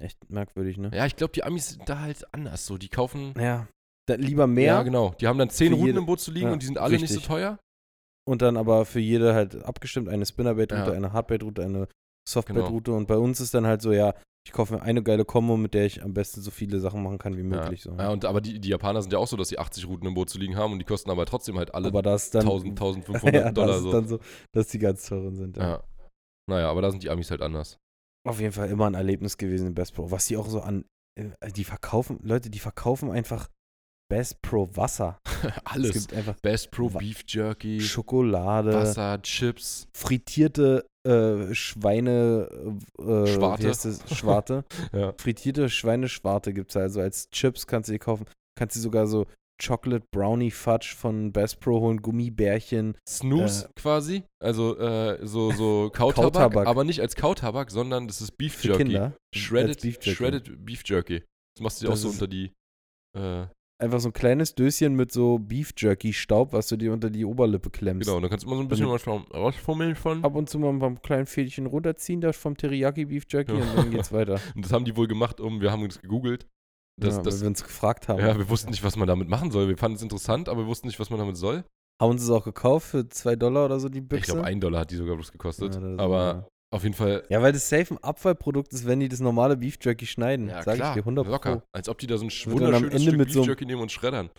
Echt 0.02 0.30
merkwürdig, 0.30 0.78
ne? 0.78 0.92
Ja, 0.94 1.06
ich 1.06 1.18
glaube, 1.18 1.34
die 1.34 1.44
Amis 1.44 1.70
sind 1.72 1.90
da 1.90 2.00
halt 2.00 2.26
anders 2.34 2.66
so. 2.66 2.78
Die 2.78 2.90
kaufen, 2.90 3.34
Ja. 3.38 3.68
Da, 4.08 4.16
lieber 4.16 4.48
mehr 4.48 4.74
ja 4.74 4.82
genau, 4.84 5.14
die 5.20 5.28
haben 5.28 5.38
dann 5.38 5.52
zehn 5.52 5.72
Routen 5.72 5.86
jede- 5.88 6.00
im 6.00 6.06
Boot 6.08 6.20
zu 6.20 6.32
liegen 6.32 6.48
ja, 6.48 6.54
und 6.54 6.62
die 6.64 6.66
sind 6.66 6.80
alle 6.80 6.94
nicht 6.94 7.04
richtig. 7.04 7.22
so 7.22 7.28
teuer. 7.28 7.60
und 8.28 8.42
dann 8.42 8.58
aber 8.58 8.86
für 8.86 9.00
jede 9.00 9.34
halt 9.36 9.56
abgestimmt 9.66 10.08
eine 10.10 10.26
Spinnerbait-Route, 10.26 10.92
Ja. 10.92 10.96
eine 10.96 11.14
Hardbait-Route, 11.14 11.64
eine 11.64 11.88
Genau. 12.34 12.62
Softbait-Route. 12.62 12.94
Und 12.94 13.08
bei 13.08 13.18
uns 13.18 13.40
ist 13.40 13.54
dann 13.54 13.66
halt 13.68 13.82
so, 13.82 13.92
ja, 13.92 14.14
ich 14.46 14.54
kaufe 14.54 14.74
mir 14.76 14.82
eine 14.82 15.04
geile 15.04 15.26
Kombo, 15.26 15.58
mit 15.58 15.74
der 15.74 15.86
ich 15.86 16.02
am 16.04 16.14
besten 16.14 16.42
so 16.42 16.50
viele 16.52 16.80
Sachen 16.80 17.04
machen 17.04 17.18
kann 17.18 17.38
wie 17.38 17.44
möglich. 17.44 17.84
ja. 17.86 17.92
So. 17.92 17.98
ja, 17.98 18.10
und 18.10 18.26
aber 18.26 18.42
die, 18.42 18.60
die 18.60 18.70
Japaner 18.70 19.02
sind 19.02 19.12
ja 19.14 19.20
auch 19.20 19.28
so, 19.28 19.38
dass 19.38 19.50
sie 19.50 19.60
80 19.60 19.88
Routen 19.88 20.08
im 20.08 20.14
Boot 20.14 20.30
zu 20.30 20.40
liegen 20.40 20.56
haben 20.56 20.74
und 20.74 20.80
die 20.80 20.86
kosten 20.86 21.12
aber 21.12 21.26
trotzdem 21.26 21.58
halt 21.58 21.74
alle 21.74 21.90
aber 21.90 22.02
das 22.02 22.26
ist 22.26 22.36
dann 22.36 22.42
1000, 22.42 22.72
1500 22.72 23.34
ja, 23.34 23.52
Dollar 23.52 23.68
das 23.68 23.78
ist 23.78 23.84
so. 23.84 23.92
dann 23.92 24.08
so, 24.08 24.20
dass 24.52 24.68
die 24.68 24.80
ganz 24.80 25.06
teuren 25.06 25.36
sind. 25.36 25.58
Ja. 25.58 25.70
Ja. 25.70 25.84
Naja, 26.50 26.70
aber 26.70 26.82
da 26.82 26.90
sind 26.90 27.04
die 27.04 27.10
Amis 27.10 27.30
halt 27.30 27.42
anders. 27.42 27.78
Auf 28.28 28.40
jeden 28.40 28.54
Fall 28.54 28.70
immer 28.70 28.88
ein 28.88 28.96
Erlebnis 28.96 29.38
gewesen 29.38 29.68
in 29.68 29.76
Best 29.76 29.94
Pro. 29.94 30.10
Was 30.10 30.26
die 30.26 30.38
auch 30.38 30.48
so 30.48 30.62
an, 30.62 30.86
äh, 31.16 31.52
die 31.52 31.64
verkaufen, 31.64 32.20
Leute, 32.24 32.50
die 32.50 32.60
verkaufen 32.60 33.12
einfach 33.12 33.50
Best 34.10 34.42
Pro 34.42 34.70
Wasser. 34.76 35.20
Es 35.44 35.52
Alles. 35.66 35.94
gibt 35.94 36.14
einfach 36.14 36.36
Best 36.42 36.72
Pro 36.72 36.94
Wa- 36.94 37.00
Beef 37.00 37.24
Jerky, 37.28 37.80
Schokolade, 37.80 38.74
Wasser, 38.74 39.22
Chips. 39.22 39.88
frittierte 39.96 40.86
äh, 41.08 41.54
Schweine, 41.56 42.50
äh, 43.00 43.26
Schwarte. 43.28 43.74
Schwarte. 44.14 44.66
Ja. 44.94 45.14
Frittierte 45.18 45.70
Schweineschwarte 45.70 46.54
gibt 46.54 46.72
es 46.72 46.78
also 46.78 47.00
als 47.02 47.30
Chips, 47.32 47.68
kannst 47.68 47.88
du 47.90 47.94
die 47.94 48.00
kaufen. 48.00 48.26
Kannst 48.58 48.76
du 48.76 48.82
sogar 48.82 49.08
so 49.08 49.26
Chocolate 49.66 50.06
Brownie 50.14 50.52
Fudge 50.52 50.94
von 50.98 51.32
Best 51.32 51.60
Pro 51.60 51.80
holen, 51.82 52.02
Gummibärchen. 52.02 52.96
Snooze 53.08 53.66
Äh, 53.66 53.70
quasi, 53.76 54.24
also 54.42 54.78
äh, 54.78 55.20
so, 55.26 55.52
so 55.52 55.90
Kautabak, 55.94 56.34
Kautabak. 56.34 56.68
aber 56.68 56.84
nicht 56.84 57.02
als 57.02 57.16
Kautabak, 57.16 57.70
sondern 57.72 58.08
das 58.08 58.22
ist 58.22 58.38
Beef 58.38 58.56
Für 58.56 58.70
Jerky. 58.70 58.84
Kinder. 58.84 59.18
Shredded, 59.36 59.82
Beef 59.82 59.96
Jerky. 60.02 60.16
Shredded 60.16 60.66
Beef 60.66 60.82
Jerky. 60.86 61.24
Das 61.56 61.64
machst 61.64 61.82
du 61.82 61.86
dir 61.88 61.94
auch 61.94 61.98
so 61.98 62.10
unter 62.10 62.28
die. 62.28 62.52
Äh, 63.18 63.48
Einfach 63.82 64.02
so 64.02 64.10
ein 64.10 64.14
kleines 64.14 64.56
Döschen 64.56 64.94
mit 64.96 65.12
so 65.14 65.40
Beef 65.40 65.72
Jerky 65.78 66.12
Staub, 66.12 66.52
was 66.52 66.68
du 66.68 66.76
dir 66.76 66.92
unter 66.92 67.10
die 67.10 67.24
Oberlippe 67.24 67.70
klemmst. 67.70 68.08
genau, 68.08 68.20
dann 68.20 68.30
kannst 68.30 68.44
du 68.46 68.50
immer 68.50 68.58
so 68.58 68.64
ein 68.64 68.68
bisschen 68.68 68.88
Damit- 68.88 69.06
was 69.30 69.34
rausfummeln 69.34 69.96
von. 69.96 70.24
Ab 70.26 70.36
und 70.36 70.50
zu 70.50 70.60
mal 70.60 70.74
beim 70.74 71.02
kleinen 71.02 71.26
Fädchen 71.26 71.66
runterziehen, 71.66 72.20
da 72.20 72.34
vom 72.34 72.58
Teriyaki 72.58 73.06
Beef 73.06 73.24
Jerky 73.30 73.54
Ja. 73.54 73.60
und 73.60 73.78
dann 73.78 73.92
geht's 73.92 74.12
weiter. 74.12 74.40
Und 74.54 74.66
das 74.66 74.74
haben 74.74 74.84
die 74.84 74.98
wohl 74.98 75.08
gemacht, 75.08 75.40
um, 75.40 75.62
wir 75.62 75.72
haben 75.72 75.84
uns 75.84 76.02
gegoogelt. 76.02 76.46
Das, 77.00 77.16
ja, 77.16 77.22
das, 77.24 77.36
weil 77.36 77.42
wir 77.44 77.48
uns 77.48 77.64
gefragt 77.64 78.10
haben. 78.10 78.20
ja, 78.20 78.38
wir 78.38 78.50
wussten 78.50 78.72
nicht, 78.72 78.84
was 78.84 78.98
man 78.98 79.08
damit 79.08 79.30
machen 79.30 79.50
soll. 79.52 79.70
Wir 79.70 79.78
fanden 79.78 79.96
es 79.96 80.02
interessant, 80.02 80.50
aber 80.50 80.64
wir 80.64 80.68
wussten 80.68 80.88
nicht, 80.88 81.00
was 81.00 81.10
man 81.10 81.20
damit 81.20 81.38
soll. 81.38 81.64
Haben 82.02 82.12
uns 82.12 82.24
es 82.24 82.30
auch 82.30 82.44
gekauft 82.44 82.88
für 82.88 83.08
2 83.08 83.38
Dollar 83.38 83.64
oder 83.66 83.80
so, 83.80 83.88
die 83.88 84.02
Büchse? 84.02 84.20
Ich 84.20 84.26
glaube, 84.34 84.44
ein 84.44 84.60
Dollar 84.60 84.82
hat 84.82 84.92
die 84.92 84.98
sogar 84.98 85.16
bloß 85.16 85.32
gekostet. 85.32 85.76
Ja, 85.76 85.80
das 85.80 86.00
aber 86.00 86.50
auf 86.72 86.84
jeden 86.84 86.96
Fall, 86.96 87.24
Ja, 87.30 87.42
weil 87.42 87.52
das 87.52 87.68
safe 87.70 87.96
ein 87.96 88.04
Abfallprodukt 88.04 88.74
ist, 88.74 88.86
wenn 88.86 89.00
die 89.00 89.08
das 89.10 89.20
normale 89.20 89.58
Beef 89.58 89.78
Jerky 89.82 90.06
schneiden. 90.06 90.50
ja 90.50 90.62
Sag 90.64 90.76
klar, 90.76 90.96
ich 90.98 91.04
dir 91.04 91.10
100% 91.10 91.28
locker. 91.30 91.58
Pro. 91.58 91.64
Als 91.72 91.90
ob 91.90 91.98
die 91.98 92.08
da 92.08 92.18
so 92.18 92.26
ein 92.26 92.30
wunderschönes 92.30 92.94
Ende 92.94 93.12
Stück 93.12 93.18
Beef 93.18 93.34
so 93.34 93.44
Jerky 93.44 93.66
nehmen 93.66 93.82
und 93.82 93.92
schreddern. 93.92 94.30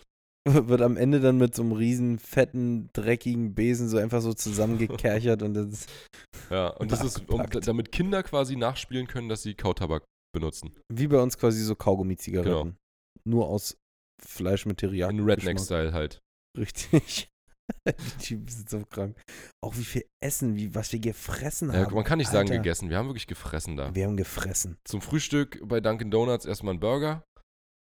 Wird 0.47 0.81
am 0.81 0.97
Ende 0.97 1.19
dann 1.19 1.37
mit 1.37 1.53
so 1.53 1.61
einem 1.61 1.73
riesen, 1.73 2.17
fetten, 2.17 2.89
dreckigen 2.93 3.53
Besen 3.53 3.89
so 3.89 3.97
einfach 3.97 4.21
so 4.21 4.33
zusammengekerchert 4.33 5.43
und 5.43 5.53
das 5.53 5.67
ist 5.67 5.89
Ja, 6.49 6.69
und 6.69 6.91
das 6.91 7.03
ist, 7.03 7.29
um, 7.29 7.43
damit 7.49 7.91
Kinder 7.91 8.23
quasi 8.23 8.55
nachspielen 8.55 9.07
können, 9.07 9.29
dass 9.29 9.43
sie 9.43 9.53
Kautabak 9.53 10.03
benutzen. 10.33 10.73
wie 10.91 11.07
bei 11.07 11.21
uns 11.21 11.37
quasi 11.37 11.61
so 11.63 11.75
Kaugummi-Zigaretten. 11.75 12.77
Nur 13.23 13.47
aus 13.47 13.77
Fleisch 14.25 14.65
mit 14.65 14.77
Teriyaki. 14.77 15.15
In 15.15 15.23
Redneck-Style 15.23 15.93
halt. 15.93 16.21
Richtig. 16.57 17.29
die 17.87 18.23
Typen 18.23 18.47
sind 18.47 18.69
so 18.69 18.83
krank. 18.89 19.15
Auch 19.63 19.75
wie 19.77 19.83
viel 19.83 20.05
Essen, 20.23 20.55
wie, 20.55 20.73
was 20.75 20.91
wir 20.93 20.99
gefressen 20.99 21.71
Ja, 21.71 21.85
haben. 21.85 21.95
man 21.95 22.03
kann 22.03 22.17
nicht 22.17 22.29
sagen 22.29 22.49
Alter. 22.49 22.57
gegessen, 22.61 22.89
wir 22.89 22.97
haben 22.97 23.07
wirklich 23.07 23.27
gefressen 23.27 23.75
da. 23.77 23.93
Wir 23.93 24.05
haben 24.05 24.17
gefressen. 24.17 24.77
Zum 24.85 25.01
Frühstück 25.01 25.59
bei 25.67 25.79
Dunkin' 25.79 26.11
Donuts 26.11 26.45
erstmal 26.45 26.73
ein 26.75 26.79
Burger, 26.79 27.23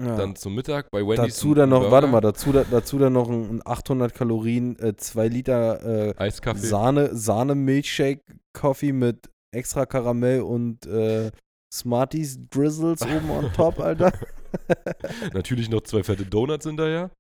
Ja. 0.03 0.17
dann 0.17 0.35
zum 0.37 0.55
Mittag 0.55 0.91
bei 0.91 1.01
Wendy's 1.01 1.35
dazu 1.37 1.55
dann 1.55 1.69
noch, 1.71 1.81
Burger, 1.81 1.93
warte 1.93 2.07
mal, 2.09 2.21
dazu, 2.21 2.53
da- 2.53 2.65
dazu 2.71 2.99
dann 2.99 3.13
noch 3.13 3.29
ein 3.29 3.61
800 3.65 4.15
Kalorien, 4.15 4.77
2 4.97 5.29
Liter 5.29 6.09
äh, 6.11 6.15
Eiskaffee. 6.17 6.59
Sahne, 6.67 7.15
Sahne 7.17 7.55
Milkshake 7.55 8.23
Coffee 8.53 8.93
mit 8.93 9.31
extra 9.55 9.87
Karamell 9.87 10.41
und 10.43 10.87
äh, 10.87 11.31
Smarties 11.73 12.39
Drizzles 12.51 13.03
oben 13.03 13.31
on 13.31 13.53
top, 13.55 13.79
Alter. 13.81 14.13
Natürlich 15.33 15.71
noch 15.71 15.83
zwei 15.83 16.03
fette 16.03 16.27
Donuts 16.27 16.67
hinterher. 16.67 17.11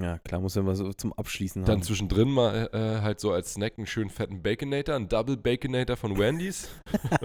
Ja, 0.00 0.18
klar, 0.18 0.40
muss 0.40 0.54
ja 0.54 0.62
mal 0.62 0.74
so 0.74 0.92
zum 0.92 1.12
Abschließen 1.12 1.64
Dann 1.64 1.76
haben. 1.76 1.82
zwischendrin 1.82 2.28
mal 2.30 2.68
äh, 2.72 3.00
halt 3.02 3.20
so 3.20 3.32
als 3.32 3.54
Snack 3.54 3.74
einen 3.78 3.86
schönen 3.86 4.10
fetten 4.10 4.42
Baconator, 4.42 4.94
einen 4.94 5.08
Double 5.08 5.36
Baconator 5.36 5.96
von 5.96 6.18
Wendy's. 6.18 6.68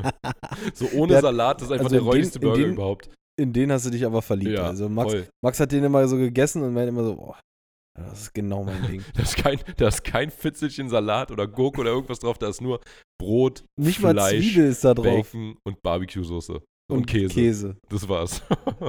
so 0.74 0.88
ohne 0.95 1.13
Der 1.13 1.22
Salat, 1.22 1.61
das 1.61 1.67
ist 1.67 1.72
einfach 1.74 1.86
also 1.86 1.95
der 1.95 2.03
räudigste 2.03 2.39
Burger 2.39 2.57
den- 2.63 2.74
überhaupt. 2.74 3.09
In 3.39 3.53
den 3.53 3.72
hast 3.72 3.86
du 3.86 3.89
dich 3.89 4.05
aber 4.05 4.22
verliebt. 4.22 4.57
Ja, 4.57 4.65
also 4.65 4.89
Max, 4.89 5.13
voll. 5.13 5.28
Max 5.41 5.59
hat 5.61 5.72
den 5.72 5.84
immer 5.86 6.05
so 6.09 6.17
gegessen 6.17 6.61
und 6.61 6.74
meint 6.74 6.89
immer 6.89 7.05
so, 7.05 7.15
boah, 7.15 7.39
das 7.97 8.24
ist 8.24 8.34
genau 8.34 8.63
mein 8.65 8.86
Ding. 8.88 9.01
Da 9.13 9.24
ist, 9.24 9.38
kein, 9.38 9.59
da 9.78 9.88
ist 9.88 10.03
kein 10.03 10.30
Fitzelchen 10.30 10.89
Salat 10.89 11.32
oder 11.32 11.47
Gurke 11.47 11.80
oder 11.82 11.91
irgendwas 11.91 12.20
drauf, 12.20 12.38
da 12.38 12.49
ist 12.49 12.61
nur 12.61 12.82
Brot, 13.17 13.63
Nicht 13.80 14.01
mal 14.01 14.13
Fleisch, 14.13 14.39
Zwiebel 14.53 14.65
ist 14.70 14.84
da 14.84 14.93
drauf. 14.93 15.32
Bacon 15.32 15.57
und 15.63 15.82
Barbecue-Soße. 15.82 16.61
Und, 16.89 17.05
Käse. 17.05 17.33
Käse. 17.33 17.77
Das 17.89 18.07
war's. 18.09 18.41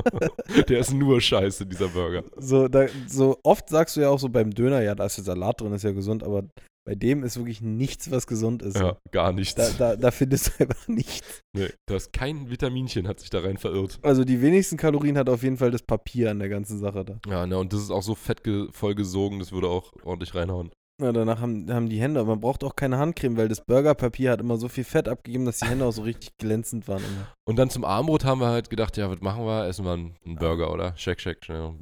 der 0.68 0.78
ist 0.80 0.92
nur 0.92 1.20
scheiße, 1.20 1.66
dieser 1.66 1.88
Burger. 1.88 2.24
So, 2.36 2.68
da, 2.68 2.86
so 3.06 3.38
oft 3.44 3.68
sagst 3.68 3.96
du 3.96 4.00
ja 4.00 4.08
auch 4.10 4.18
so 4.18 4.28
beim 4.28 4.50
Döner, 4.50 4.82
ja, 4.82 4.94
da 4.94 5.04
ist 5.06 5.18
ja 5.18 5.22
Salat 5.24 5.60
drin, 5.60 5.72
ist 5.72 5.84
ja 5.84 5.92
gesund, 5.92 6.22
aber 6.24 6.44
bei 6.86 6.94
dem 6.94 7.22
ist 7.24 7.36
wirklich 7.36 7.60
nichts, 7.60 8.10
was 8.10 8.26
gesund 8.26 8.62
ist. 8.62 8.76
Ja, 8.78 8.96
gar 9.12 9.26
Da, 9.26 9.32
nichts. 9.32 9.76
da, 9.76 9.96
da 9.96 10.10
findest 10.10 10.48
du 10.48 10.52
einfach 10.64 10.88
nichts. 10.88 11.40
Nee, 11.54 11.68
da 11.86 11.96
ist 11.96 12.12
kein 12.12 12.50
Vitaminchen, 12.50 13.06
hat 13.06 13.20
sich 13.20 13.28
da 13.30 13.40
rein 13.40 13.58
verirrt. 13.58 13.98
Also 14.02 14.24
die 14.24 14.40
wenigsten 14.40 14.78
Kalorien 14.78 15.18
hat 15.18 15.28
auf 15.28 15.42
jeden 15.42 15.58
Fall 15.58 15.70
das 15.70 15.82
Papier 15.82 16.30
an 16.30 16.38
der 16.38 16.48
ganzen 16.48 16.78
Sache 16.78 17.04
da. 17.04 17.18
Ja, 17.28 17.46
ne, 17.46 17.58
und 17.58 17.72
das 17.74 17.82
ist 17.82 17.90
auch 17.90 18.02
so 18.02 18.14
fett 18.14 18.42
ge- 18.42 18.68
vollgesogen, 18.72 19.38
das 19.40 19.52
würde 19.52 19.68
auch 19.68 19.92
ordentlich 20.04 20.34
reinhauen. 20.34 20.70
Ja, 21.00 21.12
danach 21.12 21.40
haben, 21.40 21.72
haben 21.72 21.88
die 21.88 22.00
Hände, 22.00 22.22
man 22.24 22.40
braucht 22.40 22.62
auch 22.62 22.76
keine 22.76 22.98
Handcreme, 22.98 23.36
weil 23.36 23.48
das 23.48 23.64
Burgerpapier 23.64 24.32
hat 24.32 24.40
immer 24.40 24.58
so 24.58 24.68
viel 24.68 24.84
Fett 24.84 25.08
abgegeben, 25.08 25.46
dass 25.46 25.60
die 25.60 25.66
Hände 25.66 25.84
auch 25.84 25.92
so 25.92 26.02
richtig 26.02 26.36
glänzend 26.36 26.88
waren. 26.88 27.02
Immer. 27.02 27.34
Und 27.48 27.56
dann 27.56 27.70
zum 27.70 27.84
Armbrot 27.84 28.24
haben 28.24 28.40
wir 28.40 28.48
halt 28.48 28.68
gedacht, 28.68 28.96
ja, 28.96 29.10
was 29.10 29.20
machen 29.20 29.44
wir? 29.44 29.66
Essen 29.66 29.84
wir 29.84 29.92
einen, 29.92 30.14
einen 30.24 30.36
Burger, 30.36 30.72
oder? 30.72 30.94
Shake 30.96 31.20
Shack, 31.20 31.44
schnell 31.44 31.74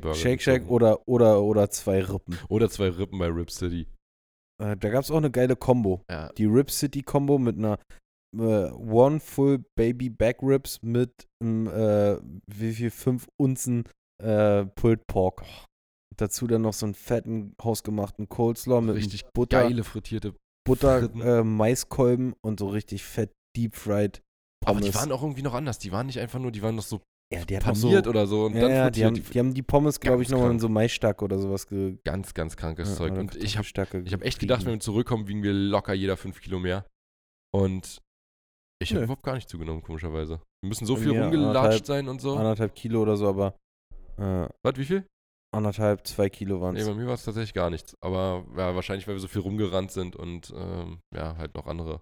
Burger. 0.00 0.14
Shake 0.14 0.40
Shack 0.40 0.68
oder, 0.68 1.06
oder, 1.08 1.42
oder 1.42 1.70
zwei 1.70 2.02
Rippen. 2.02 2.38
Oder 2.48 2.70
zwei 2.70 2.88
Rippen 2.88 3.18
bei 3.18 3.26
Rip 3.26 3.50
City. 3.50 3.86
Äh, 4.62 4.76
da 4.76 4.88
gab 4.90 5.02
es 5.02 5.10
auch 5.10 5.16
eine 5.16 5.30
geile 5.30 5.56
Combo. 5.56 6.02
Ja, 6.10 6.30
Die 6.32 6.44
Rib 6.46 6.70
City 6.70 7.02
Combo 7.02 7.38
mit 7.38 7.58
einer 7.58 7.78
äh, 8.38 8.70
One 8.70 9.20
Full 9.20 9.64
Baby 9.76 10.08
Back 10.10 10.38
Ribs 10.42 10.80
mit 10.82 11.26
einem, 11.40 11.66
äh, 11.66 12.18
wie 12.46 12.72
viel, 12.72 12.90
5 12.90 13.26
Unzen 13.36 13.84
äh, 14.22 14.64
Pulled 14.64 15.06
Pork. 15.06 15.44
Dazu 16.16 16.46
dann 16.46 16.62
noch 16.62 16.72
so 16.72 16.86
einen 16.86 16.94
fetten, 16.94 17.54
hausgemachten 17.62 18.28
Coleslaw 18.28 18.80
mit 18.80 18.96
richtig 18.96 19.24
Butter, 19.32 19.62
geile 19.62 19.84
frittierte. 19.84 20.34
Butter 20.64 21.10
äh, 21.14 21.42
Maiskolben 21.42 22.34
und 22.40 22.60
so 22.60 22.68
richtig 22.68 23.02
fett 23.04 23.32
Deep 23.56 23.74
Fried 23.74 24.22
Aber 24.64 24.78
Pommes. 24.78 24.90
die 24.90 24.94
waren 24.94 25.12
auch 25.12 25.22
irgendwie 25.22 25.42
noch 25.42 25.54
anders. 25.54 25.78
Die 25.78 25.92
waren 25.92 26.06
nicht 26.06 26.18
einfach 26.18 26.38
nur, 26.38 26.52
die 26.52 26.62
waren 26.62 26.76
noch 26.76 26.82
so 26.82 27.00
Ja, 27.32 27.44
die 27.44 27.58
auch 27.58 27.74
so, 27.74 27.88
paniert 27.88 28.06
oder 28.06 28.26
so 28.26 28.46
und 28.46 28.54
ja, 28.54 28.60
dann 28.60 28.70
ja, 28.70 28.90
die, 28.90 29.04
haben, 29.04 29.14
die 29.14 29.38
haben 29.38 29.54
die 29.54 29.62
Pommes, 29.62 30.00
glaube 30.00 30.22
ich, 30.22 30.28
nochmal 30.28 30.50
in 30.50 30.60
so 30.60 30.68
Maisstack 30.68 31.22
oder 31.22 31.38
sowas 31.38 31.66
ge 31.66 31.98
ganz, 32.04 32.34
ganz 32.34 32.56
krankes 32.56 32.90
ja, 32.90 32.96
Zeug. 32.96 33.12
Und 33.12 33.36
ich 33.36 33.58
habe 33.58 33.66
ich 34.04 34.12
hab 34.12 34.22
echt 34.22 34.38
gedacht, 34.38 34.64
wenn 34.64 34.72
wir 34.72 34.80
zurückkommen, 34.80 35.28
wiegen 35.28 35.42
wir 35.42 35.52
locker 35.52 35.94
jeder 35.94 36.16
5 36.16 36.40
Kilo 36.40 36.58
mehr. 36.58 36.86
Und 37.54 38.00
ich 38.82 38.92
habe 38.94 39.04
überhaupt 39.04 39.22
gar 39.22 39.34
nicht 39.34 39.48
zugenommen, 39.48 39.82
komischerweise. 39.82 40.40
Wir 40.62 40.68
müssen 40.68 40.86
so 40.86 40.96
viel 40.96 41.18
rumgelatscht 41.18 41.86
sein 41.86 42.08
und 42.08 42.20
so. 42.20 42.36
anderthalb 42.36 42.74
Kilo 42.74 43.02
oder 43.02 43.16
so, 43.16 43.28
aber 43.28 43.54
äh, 44.18 44.48
Was, 44.62 44.76
wie 44.76 44.84
viel? 44.84 45.06
Anderthalb, 45.52 46.06
zwei 46.06 46.28
Kilo 46.30 46.60
waren 46.60 46.74
Nee, 46.74 46.80
es. 46.80 46.88
bei 46.88 46.94
mir 46.94 47.06
war 47.06 47.14
es 47.14 47.24
tatsächlich 47.24 47.54
gar 47.54 47.70
nichts. 47.70 47.96
Aber 48.00 48.44
ja, 48.56 48.74
wahrscheinlich, 48.74 49.06
weil 49.06 49.14
wir 49.14 49.20
so 49.20 49.28
viel 49.28 49.42
rumgerannt 49.42 49.90
sind 49.92 50.16
und 50.16 50.52
ähm, 50.56 50.98
ja, 51.14 51.36
halt 51.36 51.54
noch 51.54 51.66
andere 51.66 52.00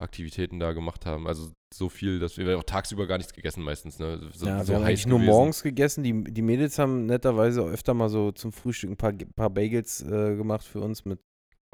Aktivitäten 0.00 0.58
da 0.58 0.72
gemacht 0.72 1.06
haben. 1.06 1.26
Also 1.28 1.52
so 1.72 1.88
viel, 1.88 2.18
dass 2.18 2.36
wir 2.36 2.58
auch 2.58 2.64
tagsüber 2.64 3.06
gar 3.06 3.18
nichts 3.18 3.32
gegessen 3.32 3.62
meistens. 3.62 3.98
Ne? 3.98 4.18
So, 4.34 4.46
ja, 4.46 4.62
so 4.64 4.68
wir 4.72 4.76
haben 4.76 4.84
eigentlich 4.84 5.06
nur 5.06 5.18
gewesen. 5.20 5.30
morgens 5.32 5.62
gegessen. 5.62 6.02
Die, 6.02 6.24
die 6.24 6.42
Mädels 6.42 6.78
haben 6.78 7.06
netterweise 7.06 7.62
öfter 7.62 7.94
mal 7.94 8.08
so 8.08 8.32
zum 8.32 8.52
Frühstück 8.52 8.90
ein 8.90 8.96
paar, 8.96 9.12
paar 9.36 9.50
Bagels 9.50 10.02
äh, 10.02 10.34
gemacht 10.36 10.64
für 10.66 10.80
uns 10.80 11.04
mit 11.04 11.20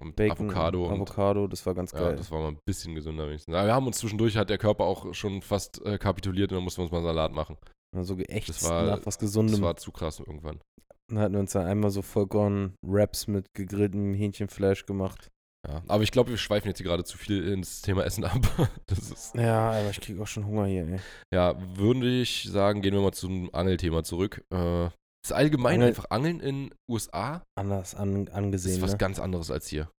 Und 0.00 0.14
Bacon, 0.14 0.50
Avocado 0.50 0.86
und 0.86 0.92
Avocado. 0.94 1.46
Das 1.48 1.64
war 1.64 1.74
ganz 1.74 1.92
Ja, 1.92 2.00
geil. 2.00 2.16
das 2.16 2.30
war 2.30 2.40
mal 2.40 2.48
ein 2.48 2.58
bisschen 2.66 2.94
gesünder 2.94 3.26
wenigstens. 3.28 3.54
Aber 3.54 3.66
wir 3.66 3.74
haben 3.74 3.86
uns 3.86 3.96
zwischendurch, 3.98 4.36
hat 4.36 4.50
der 4.50 4.58
Körper 4.58 4.84
auch 4.84 5.14
schon 5.14 5.40
fast 5.40 5.80
äh, 5.86 5.96
kapituliert 5.96 6.52
und 6.52 6.56
dann 6.56 6.64
mussten 6.64 6.80
wir 6.80 6.84
uns 6.84 6.92
mal 6.92 7.02
Salat 7.02 7.32
machen. 7.32 7.56
so 8.02 8.14
geächtet 8.14 8.56
das 8.56 8.68
war- 8.68 8.82
nach 8.84 8.98
was 8.98 9.04
Das 9.16 9.18
Gesundem. 9.18 9.62
war 9.62 9.76
zu 9.76 9.90
krass 9.90 10.20
irgendwann. 10.20 10.60
Dann 11.08 11.18
hatten 11.20 11.32
wir 11.34 11.40
uns 11.40 11.52
dann 11.52 11.66
einmal 11.66 11.90
so 11.90 12.02
Vollkorn-Wraps 12.02 13.26
mit 13.28 13.46
gegrilltem 13.54 14.14
Hähnchenfleisch 14.14 14.84
gemacht. 14.86 15.28
Ja. 15.66 15.82
Aber 15.88 16.02
ich 16.02 16.12
glaube, 16.12 16.30
wir 16.30 16.36
schweifen 16.38 16.68
jetzt 16.68 16.78
hier 16.78 16.86
gerade 16.86 17.04
zu 17.04 17.18
viel 17.18 17.46
ins 17.48 17.82
Thema 17.82 18.04
Essen 18.04 18.24
ab. 18.24 18.38
Das 18.86 18.98
ist, 19.10 19.34
Ja, 19.34 19.72
aber 19.72 19.90
ich 19.90 20.00
krieg 20.00 20.18
auch 20.20 20.26
schon 20.26 20.46
Hunger 20.46 20.66
hier, 20.66 20.86
ey. 20.86 21.00
ja, 21.34 21.56
würde 21.76 22.08
ich 22.20 22.44
sagen, 22.50 22.80
gehen 22.82 22.94
wir 22.94 23.00
mal 23.00 23.12
zum 23.12 23.52
Angelthema 23.54 24.02
zurück. 24.04 24.44
Äh, 24.52 24.86
ist 25.24 25.32
allgemein 25.32 25.74
Angel- 25.74 25.88
einfach 25.88 26.06
Angeln 26.10 26.40
in 26.40 26.74
USA 26.90 27.42
Anders 27.58 27.94
an, 27.94 28.26
ist 28.26 28.32
angesehen, 28.32 28.80
was 28.82 28.92
ne? 28.92 28.98
ganz 28.98 29.18
anderes 29.18 29.50
als 29.50 29.66
hier. 29.66 29.90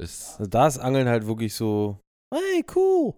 Ist, 0.00 0.38
Also 0.38 0.48
da 0.48 0.66
ist 0.68 0.78
Angeln 0.78 1.08
halt 1.08 1.26
wirklich 1.26 1.52
so, 1.54 1.98
hey, 2.32 2.64
cool, 2.76 3.14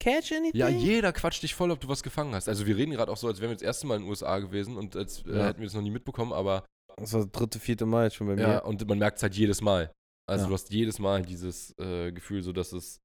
catch 0.00 0.32
anything? 0.32 0.56
ja, 0.58 0.68
jeder 0.68 1.12
quatscht 1.12 1.42
dich 1.44 1.54
voll, 1.54 1.70
ob 1.70 1.78
du 1.80 1.88
was 1.88 2.02
gefangen 2.02 2.34
hast. 2.34 2.48
Also 2.48 2.66
wir 2.66 2.76
reden 2.76 2.90
gerade 2.90 3.10
auch 3.12 3.16
so, 3.16 3.28
als 3.28 3.40
wären 3.40 3.50
wir 3.50 3.56
das 3.56 3.62
erste 3.62 3.86
Mal 3.86 3.96
in 3.96 4.02
den 4.02 4.08
USA 4.10 4.38
gewesen 4.40 4.76
und 4.76 4.96
als 4.96 5.24
äh, 5.26 5.38
Ja. 5.38 5.46
hätten 5.46 5.60
wir 5.60 5.66
das 5.66 5.74
noch 5.74 5.82
nie 5.82 5.90
mitbekommen, 5.90 6.32
aber 6.32 6.64
Das 6.98 7.12
war 7.12 7.20
das 7.22 7.30
dritte, 7.32 7.58
vierte 7.60 7.86
Mal 7.86 8.04
jetzt 8.04 8.16
schon 8.16 8.26
bei 8.26 8.34
mir. 8.36 8.42
Ja, 8.42 8.58
und 8.60 8.86
man 8.88 8.98
merkt 8.98 9.18
es 9.18 9.22
halt 9.22 9.34
jedes 9.34 9.60
Mal. 9.60 9.92
Also 10.28 10.44
Ja. 10.44 10.48
du 10.48 10.54
hast 10.54 10.70
jedes 10.72 10.98
Mal 10.98 11.22
dieses 11.22 11.74
äh, 11.78 12.10
Gefühl, 12.12 12.42
so 12.42 12.52
dass 12.52 12.72
es, 12.72 12.98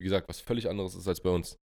wie 0.00 0.04
gesagt, 0.04 0.28
was 0.28 0.40
völlig 0.40 0.68
anderes 0.68 0.94
ist 0.94 1.06
als 1.06 1.20
bei 1.20 1.30
uns. 1.30 1.56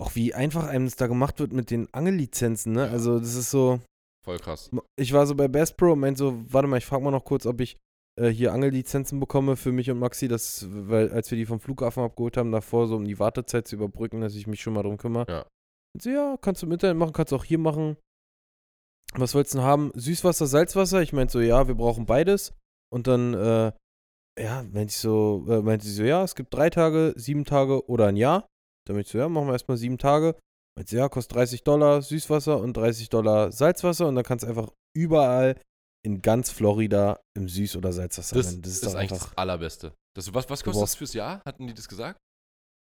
Auch 0.00 0.14
wie 0.14 0.32
einfach 0.34 0.66
einem 0.66 0.86
das 0.86 0.96
da 0.96 1.06
gemacht 1.06 1.38
wird 1.38 1.52
mit 1.52 1.70
den 1.70 1.92
Angellizenzen, 1.92 2.72
ne? 2.72 2.88
Also 2.88 3.18
das 3.18 3.34
ist 3.34 3.50
so, 3.50 3.80
Voll 4.24 4.38
krass. 4.38 4.70
ich 4.98 5.12
war 5.12 5.26
so 5.26 5.34
bei 5.34 5.48
Bass 5.48 5.76
Pro 5.76 5.92
und 5.92 6.00
meinte 6.00 6.18
so, 6.18 6.42
warte 6.52 6.66
mal, 6.68 6.78
ich 6.78 6.86
frage 6.86 7.04
mal 7.04 7.10
noch 7.10 7.24
kurz, 7.26 7.44
ob 7.44 7.60
ich 7.60 7.76
äh, 8.18 8.28
hier 8.28 8.52
Angellizenzen 8.54 9.20
bekomme 9.20 9.56
für 9.56 9.70
mich 9.72 9.90
und 9.90 9.98
Maxi, 9.98 10.28
das, 10.28 10.66
weil 10.70 11.10
als 11.12 11.30
wir 11.30 11.36
die 11.36 11.46
vom 11.46 11.60
Flughafen 11.60 12.02
abgeholt 12.02 12.36
haben, 12.38 12.50
davor 12.52 12.86
so 12.88 12.96
um 12.96 13.04
die 13.04 13.18
Wartezeit 13.18 13.68
zu 13.68 13.76
überbrücken, 13.76 14.22
dass 14.22 14.34
ich 14.34 14.46
mich 14.46 14.62
schon 14.62 14.72
mal 14.72 14.82
drum 14.82 14.96
kümmere. 14.96 15.30
Ja. 15.30 15.46
Und 15.94 16.02
so, 16.02 16.10
ja, 16.10 16.36
kannst 16.40 16.62
du 16.62 16.66
im 16.66 16.72
Internet 16.72 16.96
machen, 16.96 17.12
kannst 17.12 17.32
du 17.32 17.36
auch 17.36 17.44
hier 17.44 17.58
machen. 17.58 17.96
Was 19.14 19.34
wolltest 19.34 19.54
du 19.54 19.58
denn 19.58 19.66
haben? 19.66 19.92
Süßwasser, 19.94 20.46
Salzwasser? 20.46 21.02
Ich 21.02 21.12
meinte 21.12 21.32
so, 21.32 21.40
ja, 21.40 21.68
wir 21.68 21.74
brauchen 21.74 22.06
beides. 22.06 22.54
Und 22.92 23.06
dann, 23.06 23.34
äh, 23.34 23.72
ja, 24.40 24.62
meinte 24.62 24.86
ich 24.92 24.96
so, 24.96 25.44
äh, 25.48 25.60
meinte 25.62 25.84
sie 25.86 25.92
so, 25.92 26.02
ja, 26.04 26.22
es 26.24 26.34
gibt 26.34 26.54
drei 26.54 26.70
Tage, 26.70 27.12
sieben 27.16 27.44
Tage 27.44 27.86
oder 27.88 28.06
ein 28.06 28.16
Jahr. 28.16 28.46
Dann 28.86 28.96
meinte 28.96 29.06
ich 29.08 29.12
so, 29.12 29.18
ja, 29.18 29.28
machen 29.28 29.46
wir 29.48 29.52
erstmal 29.52 29.76
sieben 29.76 29.98
Tage. 29.98 30.36
Meinte 30.76 30.90
sie, 30.90 30.96
ja, 30.96 31.08
kostet 31.08 31.36
30 31.36 31.64
Dollar 31.64 32.00
Süßwasser 32.02 32.58
und 32.58 32.74
30 32.76 33.10
Dollar 33.10 33.52
Salzwasser 33.52 34.08
und 34.08 34.14
dann 34.14 34.24
kannst 34.24 34.44
du 34.44 34.48
einfach 34.48 34.70
überall 34.96 35.60
in 36.04 36.20
ganz 36.22 36.50
Florida 36.50 37.20
im 37.36 37.46
Süß- 37.46 37.76
oder 37.76 37.92
Salzwasser 37.92 38.36
Das, 38.36 38.46
rennen. 38.48 38.62
ist, 38.64 38.82
Das 38.82 38.88
ist, 38.90 38.94
eigentlich 38.96 39.18
das 39.20 39.36
Allerbeste. 39.36 39.92
Das, 40.16 40.32
was 40.34 40.48
was 40.50 40.64
kostet 40.64 40.82
das 40.82 40.94
fürs 40.94 41.12
Jahr? 41.14 41.42
Hatten 41.46 41.66
die 41.66 41.74
das 41.74 41.88
gesagt? 41.88 42.18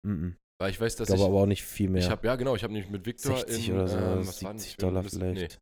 Mm 0.06 0.32
Weil 0.60 0.72
ich 0.72 0.82
weiß, 0.82 0.94
Ich 0.94 0.98
dass 0.98 1.08
glaube 1.08 1.22
ich. 1.22 1.28
aber 1.28 1.38
auch 1.42 1.46
nicht 1.46 1.64
viel 1.64 1.90
mehr. 1.90 2.02
ich 2.02 2.10
habe 2.10 2.26
ja 2.28 2.36
genau, 2.36 2.56
ich 2.56 2.64
habe 2.64 2.74
nämlich 2.74 2.92
mit 2.92 3.06
Victor 3.06 3.38
60 3.38 3.70
in 3.70 3.76
oder 3.76 3.88
so, 3.88 3.98
ähm, 3.98 4.28
was 4.28 4.44
war 4.44 4.52
denn 4.52 4.58
das 4.58 4.64
70 4.66 4.76
für 4.76 4.82
ein 4.82 4.94
Dollar 4.94 5.04
vielleicht. 5.04 5.52
Nee. 5.54 5.58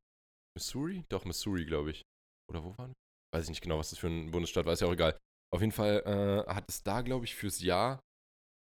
Missouri? 0.56 1.04
Doch, 1.10 1.26
Missouri, 1.26 1.66
glaube 1.66 1.92
ich. 1.92 2.02
Oder 2.50 2.64
wo 2.64 2.78
waren 2.78 2.90
wir? 2.92 2.96
Weiß 3.34 3.44
ich 3.46 3.50
nicht 3.50 3.62
genau, 3.62 3.78
was 3.78 3.90
das 3.90 4.00
für 4.00 4.08
ein 4.08 4.32
Bundesstaat 4.32 4.66
war, 4.66 4.74
ist 4.74 4.80
ja 4.82 4.88
auch 4.88 4.94
egal. 4.94 5.18
Auf 5.54 5.62
jeden 5.62 5.72
Fall 5.74 6.02
äh, 6.06 6.52
hat 6.52 6.66
es 6.70 6.84
da, 6.84 7.02
glaube 7.02 7.26
ich, 7.26 7.36
fürs 7.36 7.62
Jahr 7.62 8.00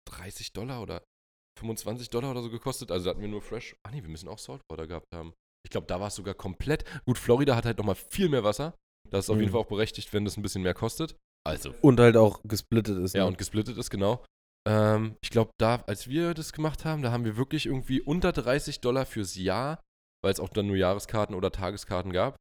30 0.10 0.54
Dollar 0.54 0.82
oder 0.82 1.04
25 1.60 2.10
Dollar 2.10 2.32
oder 2.32 2.42
so 2.42 2.50
gekostet. 2.50 2.92
Also 2.92 3.06
da 3.06 3.12
hatten 3.12 3.22
wir 3.22 3.28
nur 3.28 3.42
Fresh. 3.42 3.76
Ach 3.84 3.92
nee, 3.92 4.02
wir 4.02 4.10
müssen 4.10 4.28
auch 4.28 4.40
Saltwater 4.40 4.88
gehabt 4.88 5.08
haben. 5.14 5.34
Ich 5.66 5.72
glaube, 5.72 5.88
da 5.88 6.00
war 6.00 6.08
es 6.08 6.16
sogar 6.16 6.34
komplett. 6.34 6.84
Gut, 7.06 7.18
Florida 7.18 7.56
hat 7.56 7.66
halt 7.66 7.78
nochmal 7.78 7.96
viel 7.96 8.30
mehr 8.30 8.44
Wasser. 8.44 8.76
Das 9.10 9.26
ist 9.26 9.30
auf 9.30 9.38
jeden 9.38 9.50
Mhm. 9.50 9.54
Fall 9.54 9.62
auch 9.62 9.68
berechtigt, 9.68 10.12
wenn 10.14 10.26
das 10.26 10.38
ein 10.38 10.42
bisschen 10.42 10.64
mehr 10.64 10.74
kostet. 10.74 11.16
Also. 11.46 11.74
Und 11.82 12.00
halt 12.00 12.18
auch 12.18 12.42
gesplittet 12.44 12.98
ist. 12.98 13.16
Ja, 13.16 13.24
ne? 13.24 13.28
und 13.30 13.38
gesplittet 13.38 13.78
ist, 13.78 13.90
genau. 13.90 14.24
Ähm, 14.68 15.16
ich 15.24 15.30
glaube, 15.30 15.52
da, 15.60 15.76
als 15.88 16.08
wir 16.08 16.34
das 16.34 16.54
gemacht 16.54 16.86
haben, 16.86 17.02
da 17.04 17.12
haben 17.12 17.24
wir 17.24 17.38
wirklich 17.38 17.68
irgendwie 17.68 18.02
unter 18.02 18.32
30 18.32 18.82
Dollar 18.82 19.06
fürs 19.06 19.36
Jahr, 19.36 19.80
weil 20.26 20.34
es 20.34 20.40
auch 20.40 20.50
dann 20.50 20.66
nur 20.66 20.76
Jahreskarten 20.76 21.36
oder 21.36 21.52
Tageskarten 21.52 22.12
gab, 22.12 22.36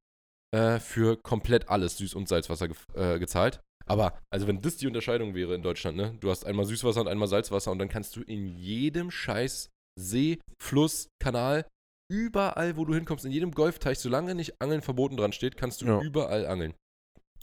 äh, 0.56 0.80
für 0.80 1.18
komplett 1.22 1.68
alles 1.68 2.00
Süß- 2.00 2.14
und 2.16 2.28
Salzwasser 2.28 2.68
ge 2.68 2.76
äh, 2.94 3.18
gezahlt. 3.18 3.60
Aber, 3.86 4.18
also 4.32 4.46
wenn 4.46 4.62
das 4.62 4.78
die 4.78 4.86
Unterscheidung 4.86 5.34
wäre 5.34 5.54
in 5.54 5.60
Deutschland, 5.62 5.98
ne? 5.98 6.16
Du 6.18 6.30
hast 6.30 6.46
einmal 6.46 6.64
Süßwasser 6.64 7.02
und 7.02 7.08
einmal 7.08 7.28
Salzwasser 7.28 7.70
und 7.70 7.78
dann 7.78 7.90
kannst 7.90 8.16
du 8.16 8.22
in 8.22 8.56
jedem 8.56 9.10
scheiß 9.10 9.68
See, 10.00 10.40
Fluss, 10.60 11.08
Kanal, 11.22 11.66
überall, 12.10 12.76
wo 12.78 12.86
du 12.86 12.94
hinkommst, 12.94 13.26
in 13.26 13.32
jedem 13.32 13.52
Golfteich, 13.52 13.98
solange 13.98 14.34
nicht 14.34 14.60
Angeln 14.60 14.80
verboten 14.80 15.16
dran 15.18 15.32
steht, 15.32 15.56
kannst 15.58 15.82
du 15.82 15.86
Ja. 15.86 16.00
überall 16.00 16.46
angeln. 16.46 16.74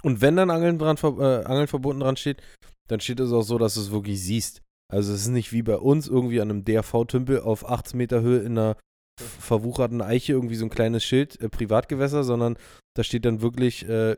Und 0.03 0.21
wenn 0.21 0.35
dann 0.35 0.49
Angeln, 0.49 0.79
dran, 0.79 0.97
äh, 0.97 1.45
Angeln 1.45 1.67
verboten 1.67 1.99
dran 1.99 2.17
steht, 2.17 2.41
dann 2.89 2.99
steht 2.99 3.19
es 3.19 3.31
auch 3.31 3.43
so, 3.43 3.59
dass 3.59 3.75
du 3.75 3.81
es 3.81 3.91
wirklich 3.91 4.21
siehst. 4.21 4.63
Also 4.91 5.13
es 5.13 5.21
ist 5.21 5.27
nicht 5.27 5.53
wie 5.53 5.61
bei 5.61 5.77
uns 5.77 6.07
irgendwie 6.07 6.41
an 6.41 6.49
einem 6.49 6.65
DRV-Tümpel 6.65 7.41
auf 7.41 7.69
18 7.69 7.97
Meter 7.97 8.21
Höhe 8.21 8.39
in 8.39 8.57
einer 8.57 8.75
verwucherten 9.22 10.01
Eiche 10.01 10.34
irgendwie 10.34 10.55
so 10.55 10.65
ein 10.65 10.69
kleines 10.69 11.03
Schild, 11.03 11.39
äh, 11.41 11.49
Privatgewässer, 11.49 12.24
sondern 12.24 12.57
da 12.95 13.03
steht 13.03 13.26
dann 13.26 13.41
wirklich 13.41 13.88
äh, 13.88 14.17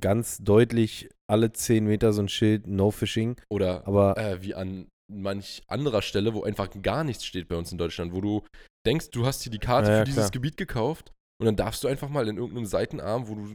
ganz 0.00 0.38
deutlich 0.38 1.08
alle 1.28 1.52
10 1.52 1.84
Meter 1.84 2.12
so 2.12 2.22
ein 2.22 2.28
Schild, 2.28 2.66
No 2.66 2.90
Fishing. 2.90 3.36
Oder 3.50 3.86
Aber 3.86 4.16
äh, 4.16 4.42
wie 4.42 4.54
an 4.54 4.86
manch 5.12 5.62
anderer 5.66 6.02
Stelle, 6.02 6.34
wo 6.34 6.44
einfach 6.44 6.68
gar 6.82 7.02
nichts 7.04 7.24
steht 7.24 7.48
bei 7.48 7.56
uns 7.56 7.72
in 7.72 7.78
Deutschland, 7.78 8.12
wo 8.12 8.20
du 8.20 8.44
denkst, 8.86 9.10
du 9.10 9.26
hast 9.26 9.42
hier 9.42 9.50
die 9.52 9.58
Karte 9.58 9.90
Ja, 9.90 9.98
für 9.98 10.04
dieses 10.04 10.20
klar. 10.24 10.30
Gebiet 10.30 10.56
gekauft 10.56 11.12
und 11.40 11.46
dann 11.46 11.56
darfst 11.56 11.82
du 11.82 11.88
einfach 11.88 12.08
mal 12.08 12.28
in 12.28 12.36
irgendeinem 12.36 12.66
Seitenarm, 12.66 13.26
wo 13.28 13.34
du 13.34 13.48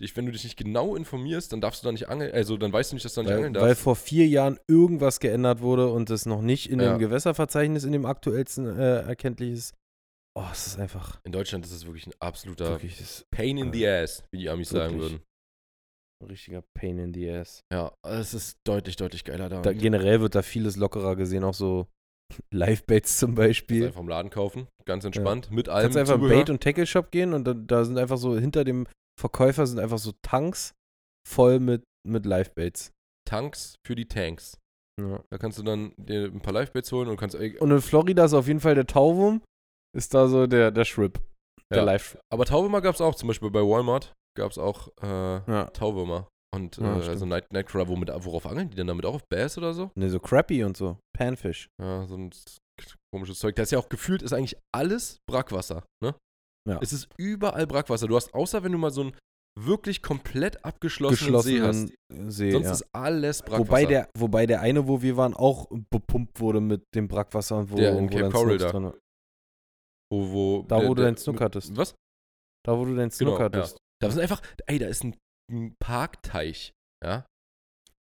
dich, 0.00 0.16
wenn 0.16 0.24
du 0.26 0.32
dich 0.32 0.42
nicht 0.44 0.56
genau 0.56 0.96
informierst, 0.96 1.52
dann 1.52 1.60
darfst 1.60 1.82
du 1.82 1.86
da 1.86 1.92
nicht 1.92 2.08
angeln, 2.08 2.32
also 2.32 2.56
dann 2.56 2.72
weißt 2.72 2.90
du 2.92 2.96
nicht, 2.96 3.04
dass 3.04 3.12
du 3.14 3.20
da 3.20 3.24
nicht 3.24 3.30
weil, 3.32 3.36
angeln 3.44 3.54
weil 3.54 3.68
darfst. 3.68 3.82
vor 3.84 3.94
vier 3.94 4.26
Jahren 4.26 4.58
irgendwas 4.66 5.20
geändert 5.20 5.60
wurde 5.60 5.92
und 5.92 6.08
es 6.10 6.24
noch 6.26 6.40
nicht 6.40 6.70
in 6.70 6.80
Ja. 6.80 6.94
dem 6.94 6.98
Gewässerverzeichnis, 6.98 7.84
in 7.84 7.92
dem 7.92 8.06
aktuellsten 8.06 8.66
äh, 8.78 9.00
erkenntlich 9.02 9.52
ist. 9.52 9.74
Oh, 10.38 10.46
es 10.50 10.66
ist 10.66 10.78
einfach 10.78 11.20
In 11.24 11.32
Deutschland 11.32 11.64
ist 11.66 11.72
es 11.72 11.84
wirklich 11.84 12.06
ein 12.06 12.14
absoluter 12.20 12.70
wirklich 12.70 12.98
das 12.98 13.24
Pain 13.30 13.58
in 13.58 13.72
the 13.72 13.86
ass, 13.86 14.24
wie 14.32 14.38
die 14.38 14.48
Amis 14.48 14.70
sagen 14.70 14.98
würden. 14.98 15.22
ein 16.22 16.28
richtiger 16.28 16.62
Pain 16.74 16.98
in 16.98 17.12
the 17.12 17.30
ass. 17.30 17.60
Ja, 17.72 17.92
es 18.06 18.32
ist 18.32 18.56
deutlich, 18.66 18.96
deutlich 18.96 19.24
geiler 19.24 19.48
da. 19.48 19.60
Da, 19.60 19.72
generell 19.72 20.20
wird 20.20 20.34
da 20.34 20.42
vieles 20.42 20.76
lockerer 20.76 21.16
gesehen, 21.16 21.44
auch 21.44 21.54
so 21.54 21.86
Live-Baits 22.54 23.18
zum 23.18 23.30
Kannst 23.34 23.38
Beispiel. 23.48 23.86
einfach 23.86 24.00
im 24.00 24.08
Laden 24.08 24.30
kaufen, 24.30 24.68
ganz 24.86 25.04
entspannt, 25.04 25.50
mit 25.50 25.68
allem 25.68 25.84
Kannst 25.84 25.98
einfach 25.98 26.14
Zubehör. 26.14 26.38
Bait- 26.38 26.50
und 26.50 26.62
Tackle-Shop 26.62 27.10
gehen 27.10 27.34
und 27.34 27.44
da, 27.44 27.52
da 27.52 27.84
sind 27.84 27.98
einfach 27.98 28.16
so, 28.16 28.38
hinter 28.38 28.64
dem 28.64 28.86
Verkäufer 29.20 29.66
sind 29.66 29.78
einfach 29.80 29.98
so 29.98 30.12
Tanks 30.22 30.72
voll 31.28 31.60
mit, 31.60 31.82
mit 32.08 32.24
Live-Baits. 32.24 32.90
Tanks 33.28 33.74
für 33.86 33.94
die 33.94 34.08
Tanks. 34.08 34.58
Ja. 35.00 35.22
Da 35.30 35.38
kannst 35.38 35.58
du 35.58 35.62
dann 35.62 35.92
dir 35.98 36.24
ein 36.24 36.40
paar 36.40 36.54
Live-Baits 36.54 36.90
holen 36.92 37.08
und 37.08 37.16
kannst 37.18 37.36
Und 37.36 37.70
in 37.70 37.80
Florida 37.82 38.24
ist 38.24 38.34
auf 38.34 38.46
jeden 38.46 38.60
Fall 38.60 38.74
der 38.74 38.86
Tauwurm, 38.86 39.42
ist 39.96 40.14
da 40.14 40.26
so 40.28 40.46
der, 40.46 40.70
der 40.70 40.84
Shrimp. 40.84 41.20
Der 41.70 41.78
Ja. 41.78 41.84
Live. 41.84 42.18
Aber 42.32 42.44
Tauwürmer 42.44 42.80
gab 42.80 42.94
es 42.94 43.00
auch, 43.00 43.14
zum 43.14 43.28
Beispiel 43.28 43.50
bei 43.50 43.60
Walmart 43.60 44.12
gab 44.36 44.50
es 44.50 44.58
auch 44.58 44.88
äh, 45.02 45.06
Ja. 45.50 45.66
Tauwürmer. 45.70 46.28
Und 46.54 46.76
Ja, 46.76 46.84
äh, 46.84 46.96
stimmt. 46.96 47.08
also 47.08 47.26
Night, 47.26 47.50
Nightcrawler, 47.52 47.88
womit, 47.88 48.10
worauf 48.10 48.46
angeln 48.46 48.68
die 48.68 48.76
denn 48.76 48.86
damit 48.86 49.06
auch? 49.06 49.14
Auf 49.14 49.22
Bass 49.30 49.56
oder 49.56 49.72
so? 49.72 49.90
Ne, 49.94 50.10
so 50.10 50.20
Crappy 50.20 50.64
und 50.64 50.76
so. 50.76 50.98
Panfish. 51.16 51.68
Ja, 51.80 52.06
so 52.06 52.16
ein 52.16 52.30
komisches 53.14 53.38
Zeug. 53.38 53.56
Das 53.56 53.64
ist 53.68 53.70
ja 53.70 53.78
auch 53.78 53.88
gefühlt, 53.88 54.22
ist 54.22 54.32
eigentlich 54.32 54.56
alles 54.74 55.18
Brackwasser, 55.28 55.84
ne? 56.02 56.14
Ja. 56.68 56.78
Es 56.80 56.92
ist 56.92 57.08
überall 57.18 57.66
Brackwasser. 57.66 58.06
Du 58.06 58.16
hast, 58.16 58.34
außer 58.34 58.62
wenn 58.62 58.72
du 58.72 58.78
mal 58.78 58.90
so 58.90 59.00
einen 59.02 59.16
wirklich 59.58 60.02
komplett 60.02 60.64
abgeschlossenen, 60.64 61.40
See 61.40 61.60
hast. 61.60 61.88
See. 62.28 62.52
Sonst 62.52 62.66
ja. 62.66 62.72
ist 62.72 62.86
alles 62.94 63.40
Brackwasser. 63.42 63.60
Wobei 63.68 63.84
der, 63.86 64.08
wobei 64.16 64.46
der 64.46 64.60
eine, 64.60 64.86
wo 64.86 65.02
wir 65.02 65.16
waren, 65.16 65.34
auch 65.34 65.66
bepumpt 65.90 66.38
wurde 66.40 66.60
mit 66.60 66.82
dem 66.94 67.08
Brackwasser 67.08 67.58
und 67.58 67.70
wo, 67.70 67.76
Der 67.76 67.98
in 67.98 68.08
Cape 68.08 68.30
Coral 68.30 68.58
da. 68.58 68.92
Wo, 70.12 70.30
wo, 70.32 70.62
Da, 70.62 70.78
der- 70.78 70.88
wo 70.88 70.94
du 70.94 71.00
der- 71.02 71.06
deinen 71.06 71.16
Snook 71.16 71.40
hattest. 71.40 71.74
Was? 71.76 71.94
Da, 72.66 72.78
wo 72.78 72.84
du 72.84 72.94
deinen 72.94 73.10
Snook 73.10 73.36
Genau, 73.38 73.44
hattest. 73.44 73.78
Da 74.00 74.10
sind 74.10 74.20
einfach, 74.20 74.42
ey, 74.66 74.78
da 74.78 74.86
ist 74.86 75.04
ein, 75.04 75.16
ein 75.50 75.74
Parkteich, 75.80 76.72
ja? 77.04 77.24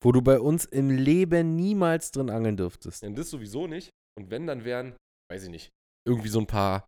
Wo 0.04 0.12
du 0.12 0.22
bei 0.22 0.38
uns 0.38 0.64
im 0.66 0.90
Leben 0.90 1.56
niemals 1.56 2.12
drin 2.12 2.30
angeln 2.30 2.56
dürftest. 2.56 3.02
Denn 3.02 3.14
das 3.14 3.30
sowieso 3.30 3.66
nicht. 3.66 3.90
Und 4.18 4.30
wenn, 4.30 4.46
dann 4.46 4.64
wären, 4.64 4.94
weiß 5.32 5.44
ich 5.44 5.50
nicht, 5.50 5.70
irgendwie 6.06 6.28
so 6.28 6.38
ein 6.38 6.46
paar 6.46 6.86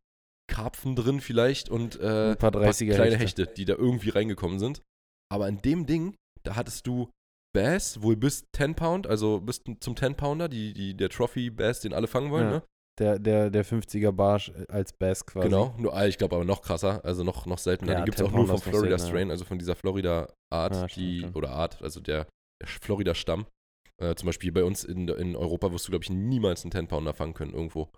Karpfen 0.51 0.95
drin 0.95 1.21
vielleicht 1.21 1.69
und 1.69 1.99
äh, 2.01 2.31
Ein 2.33 2.39
paar 2.39 2.51
30er 2.53 2.95
kleine 2.95 3.17
Hechte. 3.17 3.43
Hechte, 3.43 3.55
die 3.55 3.65
da 3.65 3.75
irgendwie 3.75 4.11
reingekommen 4.11 4.59
sind. 4.59 4.83
Aber 5.33 5.49
in 5.49 5.61
dem 5.63 5.85
Ding, 5.87 6.15
da 6.45 6.55
hattest 6.57 6.87
du 6.87 7.11
Bass, 7.55 8.03
wohl 8.03 8.17
bis 8.17 8.45
10 8.55 8.75
Pound, 8.77 9.07
also 9.07 9.41
bis 9.41 9.63
zum 9.81 9.97
10 9.97 10.15
Pounder, 10.17 10.49
die, 10.49 10.73
die, 10.75 10.95
der 10.97 11.09
Trophy 11.09 11.51
Bass, 11.51 11.81
den 11.81 11.93
alle 11.93 12.07
fangen 12.07 12.31
wollen, 12.31 12.51
Ja, 12.51 12.57
ne? 12.59 12.63
Der, 12.99 13.19
der, 13.19 13.51
der 13.51 13.65
50er 13.65 14.11
Barsch 14.13 14.51
als 14.69 14.93
Bass 14.93 15.25
quasi. 15.25 15.49
Genau, 15.49 15.75
nur, 15.79 15.95
ah, 15.95 16.07
ich 16.07 16.19
glaube 16.19 16.35
aber 16.37 16.45
noch 16.45 16.63
krasser, 16.63 17.05
also 17.05 17.23
noch, 17.25 17.47
noch 17.47 17.59
seltener. 17.59 17.93
Ja, 17.93 17.99
die 18.01 18.05
gibt 18.07 18.19
es 18.21 18.25
10 18.25 18.27
auch 18.27 18.37
nur 18.37 18.47
vom 18.49 18.61
Florida 18.61 18.99
Strain, 18.99 19.31
also 19.31 19.45
von 19.45 19.59
dieser 19.59 19.77
Florida-Art, 19.77 20.75
Ja, 20.75 20.89
stimmt, 20.89 20.97
die, 20.97 21.19
stimmt. 21.19 21.37
oder 21.37 21.51
Art, 21.51 21.81
also 21.83 22.01
der, 22.01 22.27
der 22.61 22.69
Florida-Stamm. 22.69 23.47
Äh, 24.01 24.15
zum 24.15 24.27
Beispiel 24.27 24.53
bei 24.53 24.65
uns 24.65 24.85
in, 24.85 25.09
in 25.09 25.37
Europa 25.37 25.73
wirst 25.73 25.87
du, 25.87 25.91
glaube 25.91 26.05
ich, 26.05 26.11
niemals 26.11 26.63
einen 26.65 26.73
10 26.73 26.89
Pounder 26.89 27.15
fangen 27.15 27.35
können 27.35 27.53
irgendwo. 27.55 27.89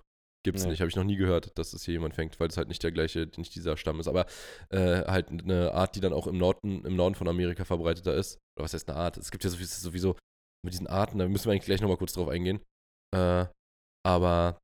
Gibt's 0.43 0.65
Nee. 0.65 0.71
nicht, 0.71 0.81
habe 0.81 0.89
ich 0.89 0.97
noch 0.97 1.05
nie 1.05 1.17
gehört, 1.17 1.59
dass 1.59 1.75
es 1.75 1.85
hier 1.85 1.93
jemand 1.93 2.15
fängt, 2.15 2.41
weil 2.41 2.49
es 2.49 2.57
halt 2.57 2.69
nicht 2.69 2.83
der 2.83 2.93
gleiche, 2.93 3.29
nicht 3.37 3.55
dieser 3.55 3.77
Stamm 3.77 4.01
ist. 4.01 4.09
Aber 4.09 4.25
äh, 4.71 5.05
halt 5.05 5.29
eine 5.31 5.73
Art, 5.75 5.95
die 5.97 6.01
dann 6.01 6.15
auch 6.15 6.27
im 6.27 6.39
Norden, 6.39 6.83
im 6.87 6.97
Norden 6.97 7.15
von 7.15 7.29
Amerika 7.29 7.65
verbreiteter 7.67 8.15
ist. 8.15 8.39
Oder 8.57 8.65
was 8.65 8.73
heißt 8.73 8.89
eine 8.89 8.99
Art? 8.99 9.19
Es 9.19 9.31
gibt 9.31 9.45
ja 9.45 9.51
sowieso, 9.51 9.81
sowieso 9.89 10.17
mit 10.65 10.73
diesen 10.73 10.87
Arten, 10.87 11.19
da 11.19 11.29
müssen 11.29 11.45
wir 11.47 11.53
eigentlich 11.53 11.67
gleich 11.67 11.83
nochmal 11.83 11.99
kurz 11.99 12.15
drauf 12.15 12.29
eingehen. 12.29 12.61
Äh, 13.15 13.45
aber 14.07 14.59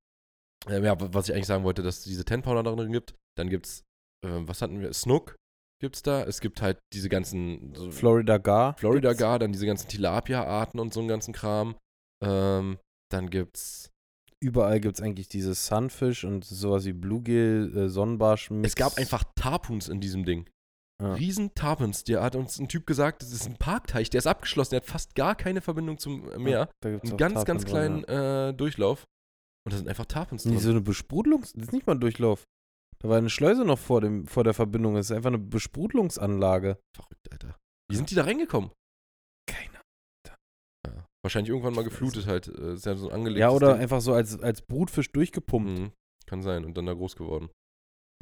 äh, 0.69 0.83
ja, 0.83 0.97
was 0.99 1.29
ich 1.29 1.35
eigentlich 1.35 1.47
sagen 1.47 1.65
wollte, 1.65 1.83
dass 1.83 1.99
es 1.99 2.05
diese 2.05 2.25
10 2.25 2.43
Pounder 2.43 2.63
darin 2.63 2.93
gibt. 2.93 3.15
Dann 3.37 3.49
gibt's, 3.49 3.83
äh, 4.25 4.29
was 4.31 4.63
hatten 4.63 4.81
wir? 4.81 4.93
Snook 4.93 5.37
gibt's 5.81 6.03
da. 6.03 6.25
Es 6.25 6.41
gibt 6.41 6.63
halt 6.63 6.79
diese 6.93 7.09
ganzen 7.09 7.75
so 7.75 7.91
Florida 7.91 8.39
Gar. 8.39 8.77
Florida 8.79 9.11
gibt's. 9.11 9.21
Gar, 9.21 9.39
dann 9.39 9.53
diese 9.53 9.67
ganzen 9.67 9.89
Tilapia-Arten 9.89 10.79
und 10.79 10.93
so 10.93 11.01
einen 11.01 11.09
ganzen 11.09 11.35
Kram. 11.35 11.77
Ähm, 12.25 12.79
dann 13.11 13.31
gibt's 13.31 13.91
Überall 14.43 14.81
gibt 14.81 14.97
es 14.97 15.03
eigentlich 15.03 15.29
dieses 15.29 15.67
Sunfish 15.67 16.25
und 16.25 16.45
sowas 16.45 16.85
wie 16.85 16.93
Bluegill, 16.93 17.73
äh, 17.75 17.89
Sonnenbarsch. 17.89 18.51
Es 18.63 18.75
gab 18.75 18.99
einfach 18.99 19.25
Tarpuns 19.35 19.89
in 19.89 20.01
diesem 20.01 20.27
Ding. 20.27 20.49
Ja. 21.03 21.15
Riesen 21.15 21.55
Tarpuns. 21.55 22.05
Der 22.05 22.23
hat 22.23 22.37
uns 22.37 22.59
ein 22.59 22.69
Typ 22.69 22.87
gesagt, 22.87 23.23
das 23.23 23.33
ist 23.33 23.47
ein 23.47 23.57
Parkteich, 23.57 24.11
der 24.11 24.19
ist 24.19 24.27
abgeschlossen, 24.27 24.71
der 24.71 24.81
hat 24.81 24.87
fast 24.87 25.15
gar 25.15 25.35
keine 25.35 25.63
Verbindung 25.63 25.99
zum 25.99 26.27
Meer. 26.43 26.69
Da 26.81 26.91
gibt's 26.91 27.07
Einen 27.07 27.15
auch 27.15 27.19
ganz, 27.19 27.35
Tarpon 27.35 27.47
ganz 27.47 27.65
kleinen 27.65 28.05
ja. 28.09 28.49
äh, 28.49 28.55
Durchlauf. 28.55 29.05
Und 29.67 29.73
da 29.73 29.79
sind 29.79 29.89
einfach 29.89 30.07
Nee, 30.07 30.37
drin. 30.53 30.59
so 30.61 30.71
eine 30.71 30.81
Besprudelungs... 30.81 31.53
Das 31.53 31.65
ist 31.65 31.73
nicht 31.73 31.87
mal 31.87 31.95
ein 31.95 32.01
Durchlauf. 32.01 32.45
Da 33.01 33.09
war 33.09 33.19
eine 33.19 33.29
Schleuse 33.31 33.65
noch 33.65 33.79
vor, 33.79 34.01
dem, 34.01 34.27
vor 34.27 34.45
der 34.45 34.55
Verbindung. 34.55 34.95
Das 34.95 35.11
ist 35.11 35.17
einfach 35.17 35.29
eine 35.29 35.39
Besprudelungsanlage. 35.39 36.79
Verrückt, 36.95 37.33
Alter. 37.33 37.59
Wie 37.91 37.97
sind 37.97 38.11
die 38.11 38.15
da 38.15 38.25
reingekommen? 38.25 38.71
Keiner. 39.49 39.83
Ja. 40.87 41.07
Wahrscheinlich 41.25 41.51
irgendwann 41.51 41.75
mal 41.75 41.85
geflutet 41.85 42.27
halt. 42.27 42.49
Äh, 42.49 42.75
ist 42.75 42.87
ja 42.87 42.95
so 42.97 43.09
ein 43.09 43.15
angelegtes 43.15 43.41
Ja, 43.41 43.51
oder 43.51 43.73
Ding. 43.75 43.83
einfach 43.83 44.01
so 44.01 44.13
als, 44.15 44.41
als 44.41 44.63
Brutfisch 44.63 45.11
durchgepumpt. 45.13 45.79
Mhm. 45.79 45.93
Kann 46.27 46.43
sein. 46.43 46.65
Und 46.65 46.77
dann 46.77 46.87
da 46.87 46.95
groß 46.95 47.17
geworden. 47.17 47.51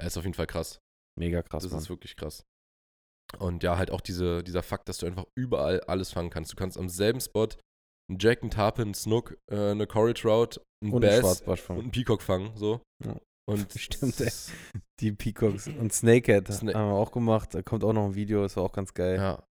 Er 0.00 0.06
ist 0.08 0.16
auf 0.16 0.24
jeden 0.24 0.34
Fall 0.34 0.46
krass. 0.46 0.80
Mega 1.18 1.42
krass, 1.42 1.62
das 1.62 1.72
Mann. 1.72 1.80
ist 1.82 1.88
wirklich 1.90 2.16
krass. 2.16 2.42
Und 3.38 3.62
ja, 3.62 3.76
halt 3.78 3.90
auch 3.90 4.00
diese, 4.00 4.42
dieser 4.42 4.62
Fakt, 4.62 4.88
dass 4.88 4.98
du 4.98 5.06
einfach 5.06 5.26
überall 5.38 5.80
alles 5.82 6.10
fangen 6.12 6.30
kannst. 6.30 6.52
Du 6.52 6.56
kannst 6.56 6.76
am 6.78 6.88
selben 6.88 7.20
Spot 7.20 7.48
einen 8.10 8.18
Jack, 8.18 8.42
einen 8.42 8.50
Tarpon, 8.50 8.86
einen 8.86 8.94
Snook, 8.94 9.36
äh, 9.50 9.70
eine 9.70 9.86
Coral 9.86 10.14
Trout, 10.14 10.60
einen 10.84 10.92
Und 10.92 11.04
einen 11.04 11.12
Bass 11.12 11.20
Schwarzbarsch 11.20 11.60
und 11.62 11.66
fangen. 11.66 11.80
einen 11.82 11.90
Peacock 11.90 12.22
fangen. 12.22 12.56
So. 12.56 12.80
Ja. 13.04 13.16
Und 13.46 13.66
Stimmt, 13.78 14.20
ey. 14.20 14.30
Die 15.00 15.12
Peacocks 15.12 15.66
und 15.66 15.92
Snakehead 15.92 16.48
Sna- 16.48 16.74
haben 16.74 16.90
wir 16.90 16.94
auch 16.96 17.12
gemacht. 17.12 17.54
Da 17.54 17.62
kommt 17.62 17.84
auch 17.84 17.92
noch 17.92 18.06
ein 18.06 18.14
Video, 18.14 18.42
das 18.42 18.56
war 18.56 18.64
auch 18.64 18.72
ganz 18.72 18.94
geil. 18.94 19.16
Ja, 19.16 19.44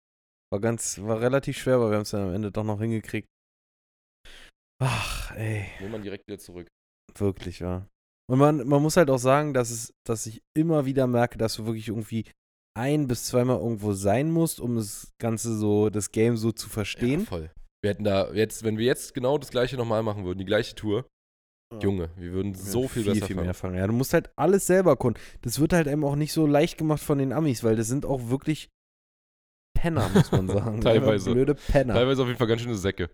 War 0.52 0.60
ganz, 0.62 1.00
war 1.02 1.20
relativ 1.22 1.58
schwer, 1.58 1.76
aber 1.76 1.90
wir 1.90 1.96
haben 1.98 2.04
es 2.04 2.12
dann 2.12 2.28
am 2.30 2.34
Ende 2.34 2.52
doch 2.52 2.64
noch 2.64 2.80
hingekriegt. 2.80 3.28
Ach, 4.82 5.32
ey, 5.36 5.66
will 5.80 5.90
man 5.90 6.02
direkt 6.02 6.28
wieder 6.28 6.40
zurück. 6.40 6.68
wirklich, 7.18 7.60
ja. 7.60 7.88
Und 8.30 8.40
man, 8.40 8.66
man 8.68 8.82
muss 8.82 8.98
halt 8.98 9.10
auch 9.10 9.18
sagen, 9.20 9.54
dass 9.54 9.70
es, 9.70 9.94
dass 10.08 10.26
ich 10.26 10.42
immer 10.58 10.86
wieder 10.86 11.08
merke, 11.08 11.38
dass 11.38 11.56
du 11.56 11.66
wirklich 11.66 11.90
irgendwie 11.90 12.26
ein 12.76 13.08
bis 13.08 13.26
zweimal 13.26 13.60
irgendwo 13.60 13.94
sein 13.94 14.32
musst, 14.32 14.60
um 14.60 14.76
das 14.78 15.12
Ganze 15.22 15.56
so, 15.58 15.90
das 15.90 16.12
Game 16.12 16.38
so 16.38 16.52
zu 16.52 16.68
Ja, 16.68 16.74
verstehen. 16.74 17.26
voll. 17.26 17.52
Wir 17.84 17.92
hätten 17.92 18.04
da 18.06 18.32
jetzt, 18.34 18.64
wenn 18.64 18.78
wir 18.78 18.86
jetzt 18.86 19.14
genau 19.14 19.38
das 19.38 19.52
gleiche 19.52 19.76
nochmal 19.78 20.02
machen 20.04 20.26
würden, 20.26 20.40
die 20.40 20.46
gleiche 20.46 20.74
Tour, 20.74 21.06
Junge, 21.82 22.10
wir 22.16 22.32
würden 22.32 22.54
so 22.54 22.88
viel, 22.88 23.04
besser 23.04 23.26
viel 23.26 23.36
mehr 23.36 23.54
fangen. 23.54 23.78
Ja, 23.78 23.88
du 23.88 23.94
musst 23.94 24.14
halt 24.14 24.30
alles 24.36 24.68
selber 24.68 24.96
können. 24.98 25.16
Das 25.42 25.60
wird 25.60 25.74
halt 25.74 25.88
eben 25.88 26.04
auch 26.04 26.16
nicht 26.16 26.34
so 26.34 26.46
leicht 26.46 26.78
gemacht 26.78 27.02
von 27.02 27.18
den 27.18 27.34
Amis, 27.34 27.64
weil 27.64 27.76
das 27.76 27.88
sind 27.88 28.06
auch 28.06 28.30
wirklich 28.30 28.70
Penner, 29.74 30.10
muss 30.14 30.32
man 30.32 30.48
sagen. 30.48 30.82
Teilweise. 30.82 31.32
Blöde 31.32 31.56
Penner. 31.56 31.94
Teilweise 31.94 32.22
auf 32.22 32.28
jeden 32.28 32.38
Fall 32.38 32.48
ganz 32.48 32.62
schöne 32.62 32.76
Säcke. 32.76 33.10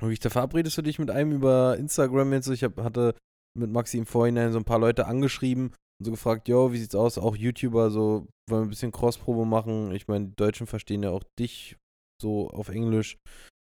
Wirklich, 0.00 0.20
da 0.20 0.30
verabredest 0.30 0.76
du 0.76 0.82
dich 0.82 0.98
mit 0.98 1.10
einem 1.10 1.32
über 1.32 1.76
Instagram 1.78 2.32
jetzt. 2.32 2.48
Ich 2.48 2.64
hab, 2.64 2.76
hatte 2.78 3.14
mit 3.56 3.70
Maxi 3.70 3.98
im 3.98 4.06
Vorhinein 4.06 4.52
so 4.52 4.58
ein 4.58 4.64
paar 4.64 4.80
Leute 4.80 5.06
angeschrieben 5.06 5.68
und 6.00 6.04
so 6.04 6.10
gefragt, 6.10 6.48
yo, 6.48 6.72
wie 6.72 6.78
sieht's 6.78 6.94
aus? 6.94 7.18
Auch 7.18 7.36
YouTuber, 7.36 7.90
so, 7.90 8.26
wollen 8.48 8.62
wir 8.62 8.66
ein 8.66 8.70
bisschen 8.70 8.92
Crossprobe 8.92 9.46
machen? 9.46 9.92
Ich 9.92 10.08
meine, 10.08 10.26
die 10.26 10.36
Deutschen 10.36 10.66
verstehen 10.66 11.04
ja 11.04 11.10
auch 11.10 11.22
dich 11.38 11.76
so 12.20 12.48
auf 12.50 12.68
Englisch. 12.68 13.16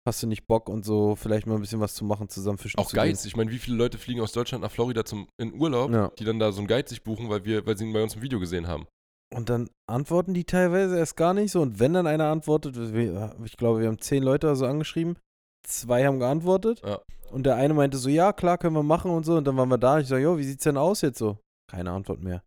Hast 0.08 0.22
du 0.22 0.26
nicht 0.26 0.46
Bock 0.46 0.70
und 0.70 0.86
so, 0.86 1.16
vielleicht 1.16 1.46
mal 1.46 1.56
ein 1.56 1.60
bisschen 1.60 1.80
was 1.80 1.94
zu 1.94 2.02
machen, 2.04 2.30
zusammen 2.30 2.56
fischen 2.56 2.78
Auch 2.78 2.88
zu 2.88 2.96
Guides. 2.96 3.26
Ich 3.26 3.36
meine, 3.36 3.50
wie 3.50 3.58
viele 3.58 3.76
Leute 3.76 3.98
fliegen 3.98 4.20
aus 4.22 4.32
Deutschland 4.32 4.62
nach 4.62 4.70
Florida 4.70 5.04
zum, 5.04 5.28
in 5.38 5.52
Urlaub, 5.52 5.90
Ja. 5.92 6.10
die 6.18 6.24
dann 6.24 6.38
da 6.38 6.50
so 6.50 6.58
einen 6.60 6.66
Guide 6.66 6.88
sich 6.88 7.02
buchen, 7.04 7.28
weil, 7.28 7.44
wir, 7.44 7.66
weil 7.66 7.76
sie 7.76 7.84
ihn 7.84 7.92
bei 7.92 8.02
uns 8.02 8.14
im 8.14 8.22
Video 8.22 8.40
gesehen 8.40 8.66
haben. 8.66 8.84
gehen? 8.84 9.38
Und 9.38 9.50
dann 9.50 9.68
antworten 9.86 10.32
die 10.32 10.44
teilweise 10.44 10.96
erst 10.96 11.16
gar 11.16 11.34
nicht 11.34 11.52
so. 11.52 11.60
Und 11.60 11.78
wenn 11.78 11.92
dann 11.92 12.06
einer 12.06 12.24
antwortet, 12.30 12.74
ich 13.44 13.56
glaube, 13.58 13.80
wir 13.80 13.88
haben 13.88 13.98
zehn 14.00 14.22
Leute 14.22 14.56
so 14.56 14.64
angeschrieben, 14.64 15.18
zwei 15.66 16.06
haben 16.06 16.18
geantwortet. 16.18 16.80
Ja. 16.84 17.00
Und 17.30 17.44
der 17.44 17.56
eine 17.56 17.74
meinte 17.74 17.98
so, 17.98 18.08
ja, 18.08 18.32
klar, 18.32 18.56
können 18.56 18.74
wir 18.74 18.82
machen 18.82 19.10
und 19.10 19.26
so. 19.26 19.36
Und 19.36 19.44
dann 19.44 19.58
waren 19.58 19.68
wir 19.68 19.76
da. 19.76 19.98
Ich 19.98 20.08
sage, 20.08 20.22
jo, 20.22 20.38
wie 20.38 20.44
sieht's 20.44 20.64
denn 20.64 20.78
aus 20.78 21.02
jetzt 21.02 21.18
so? 21.18 21.36
Keine 21.70 21.90
Antwort 21.92 22.22
mehr. 22.22 22.42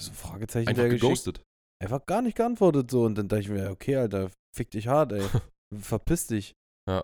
So 0.00 0.12
Fragezeichen 0.12 0.68
Einfach 0.68 0.82
geschickt. 0.84 1.02
geghostet. 1.02 1.42
Einfach 1.80 2.04
gar 2.06 2.22
nicht 2.22 2.36
geantwortet 2.36 2.90
so. 2.90 3.04
Und 3.04 3.16
dann 3.16 3.28
dachte 3.28 3.42
ich 3.42 3.48
mir, 3.50 3.70
okay, 3.70 3.94
Alter, 3.94 4.30
fick 4.56 4.72
dich 4.72 4.88
hart, 4.88 5.12
ey. 5.12 5.22
Verpiss 5.78 6.26
dich. 6.26 6.52
Ja. 6.88 7.02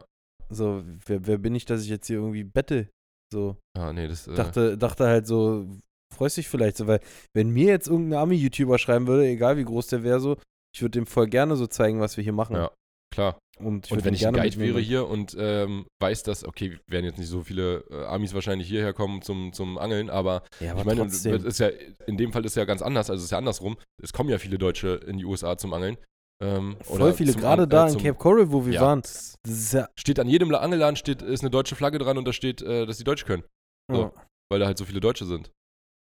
So, 0.49 0.83
wer, 1.07 1.27
wer 1.27 1.39
bin 1.39 1.55
ich, 1.55 1.65
dass 1.65 1.83
ich 1.83 1.89
jetzt 1.89 2.07
hier 2.07 2.17
irgendwie 2.17 2.45
bette? 2.45 2.89
So. 3.33 3.57
Ah, 3.79 3.93
nee, 3.93 4.09
das. 4.09 4.27
Äh, 4.27 4.35
Dachte, 4.35 4.77
dachte 4.77 5.07
halt 5.07 5.27
so, 5.27 5.67
freust 6.15 6.37
dich 6.37 6.49
vielleicht 6.49 6.77
so, 6.77 6.87
weil 6.87 7.01
wenn 7.35 7.51
mir 7.51 7.69
jetzt 7.69 7.89
irgendein 7.89 8.19
Ami-YouTuber 8.21 8.79
schreiben 8.79 9.07
würde, 9.07 9.27
egal 9.27 9.57
wie 9.57 9.65
groß 9.65 9.87
der 9.89 10.03
wäre, 10.03 10.21
so, 10.21 10.37
ich 10.75 10.83
würde 10.83 10.99
dem 10.99 11.07
voll 11.07 11.29
gerne 11.29 11.57
so 11.57 11.67
zeigen, 11.67 12.01
was 12.01 12.17
wir 12.17 12.25
hier 12.25 12.33
machen. 12.33 12.57
Ja, 12.57 12.71
klar. 13.15 13.39
Und, 13.59 13.91
Und 13.93 14.05
wenn 14.05 14.15
ich 14.15 14.27
ein 14.27 14.33
Guide 14.33 14.59
wäre 14.59 14.81
hier 14.81 15.07
und 15.07 15.37
ähm, 15.39 15.87
weiß, 16.01 16.23
dass, 16.23 16.45
okay, 16.45 16.79
werden 16.87 17.05
jetzt 17.05 17.19
nicht 17.19 17.29
so 17.29 17.43
viele 17.43 17.85
äh, 17.91 18.05
Amis 18.07 18.33
wahrscheinlich 18.33 18.67
hierher 18.69 18.95
kommen 18.95 19.21
zum, 19.21 19.53
zum 19.53 19.77
Angeln, 19.77 20.09
aber 20.09 20.43
Ja, 20.61 20.73
aber 20.73 20.81
ich 20.81 20.87
meine, 20.87 21.01
trotzdem. 21.03 21.45
ist 21.45 21.61
ja, 21.61 21.69
in 22.07 22.17
dem 22.17 22.33
Fall 22.33 22.45
ist 22.47 22.57
ja 22.57 22.65
ganz 22.65 22.81
anders, 22.81 23.11
also 23.11 23.21
es 23.21 23.25
ist 23.27 23.31
ja 23.33 23.39
andersrum. 23.39 23.77
Es 24.03 24.13
kommen 24.15 24.31
ja 24.31 24.39
viele 24.39 24.57
Deutsche 24.57 25.01
in 25.07 25.19
die 25.19 25.27
USA 25.27 25.59
zum 25.59 25.75
Angeln. 25.75 25.99
Ähm, 26.43 26.77
voll 26.83 27.13
viele, 27.13 27.35
gerade 27.35 27.65
An- 27.65 27.69
da 27.69 27.87
äh, 27.89 27.93
in 27.93 27.99
Cape 27.99 28.15
Coral, 28.19 28.51
wo 28.51 28.65
wir 28.65 28.73
ja, 28.75 28.81
waren. 28.81 29.03
ja. 29.47 29.89
Steht 29.99 30.19
an 30.19 30.29
jedem 30.29 30.55
Angelladen 30.55 30.97
steht, 30.97 31.21
ist 31.23 31.41
eine 31.43 31.51
deutsche 31.51 31.77
Flagge 31.77 31.99
dran 31.99 32.17
und 32.17 32.25
da 32.27 32.33
steht, 32.33 32.63
äh, 32.63 32.87
dass 32.87 32.97
die 32.99 33.05
Deutsch 33.05 33.27
können, 33.27 33.45
So. 33.91 34.01
ja. 34.03 34.13
weil 34.51 34.61
da 34.61 34.67
halt 34.67 34.79
so 34.79 34.85
viele 34.87 35.01
Deutsche 35.01 35.27
sind. 35.27 35.51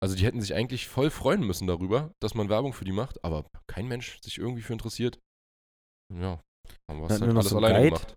Also 0.02 0.14
die 0.14 0.24
hätten 0.26 0.42
sich 0.42 0.52
eigentlich 0.54 0.88
voll 0.88 1.08
freuen 1.08 1.40
müssen 1.40 1.66
darüber, 1.66 2.12
dass 2.20 2.34
man 2.34 2.50
Werbung 2.50 2.74
für 2.74 2.84
die 2.84 2.92
macht, 2.92 3.24
aber 3.24 3.46
kein 3.66 3.88
Mensch 3.88 4.20
sich 4.20 4.36
irgendwie 4.36 4.60
für 4.60 4.74
interessiert. 4.74 5.18
Ja, 6.14 6.38
haben 6.90 7.00
wir 7.00 7.06
es 7.10 7.20
halt 7.20 7.30
alles 7.34 7.48
so 7.48 7.56
alleine 7.56 7.78
Guide? 7.78 7.88
gemacht. 7.96 8.14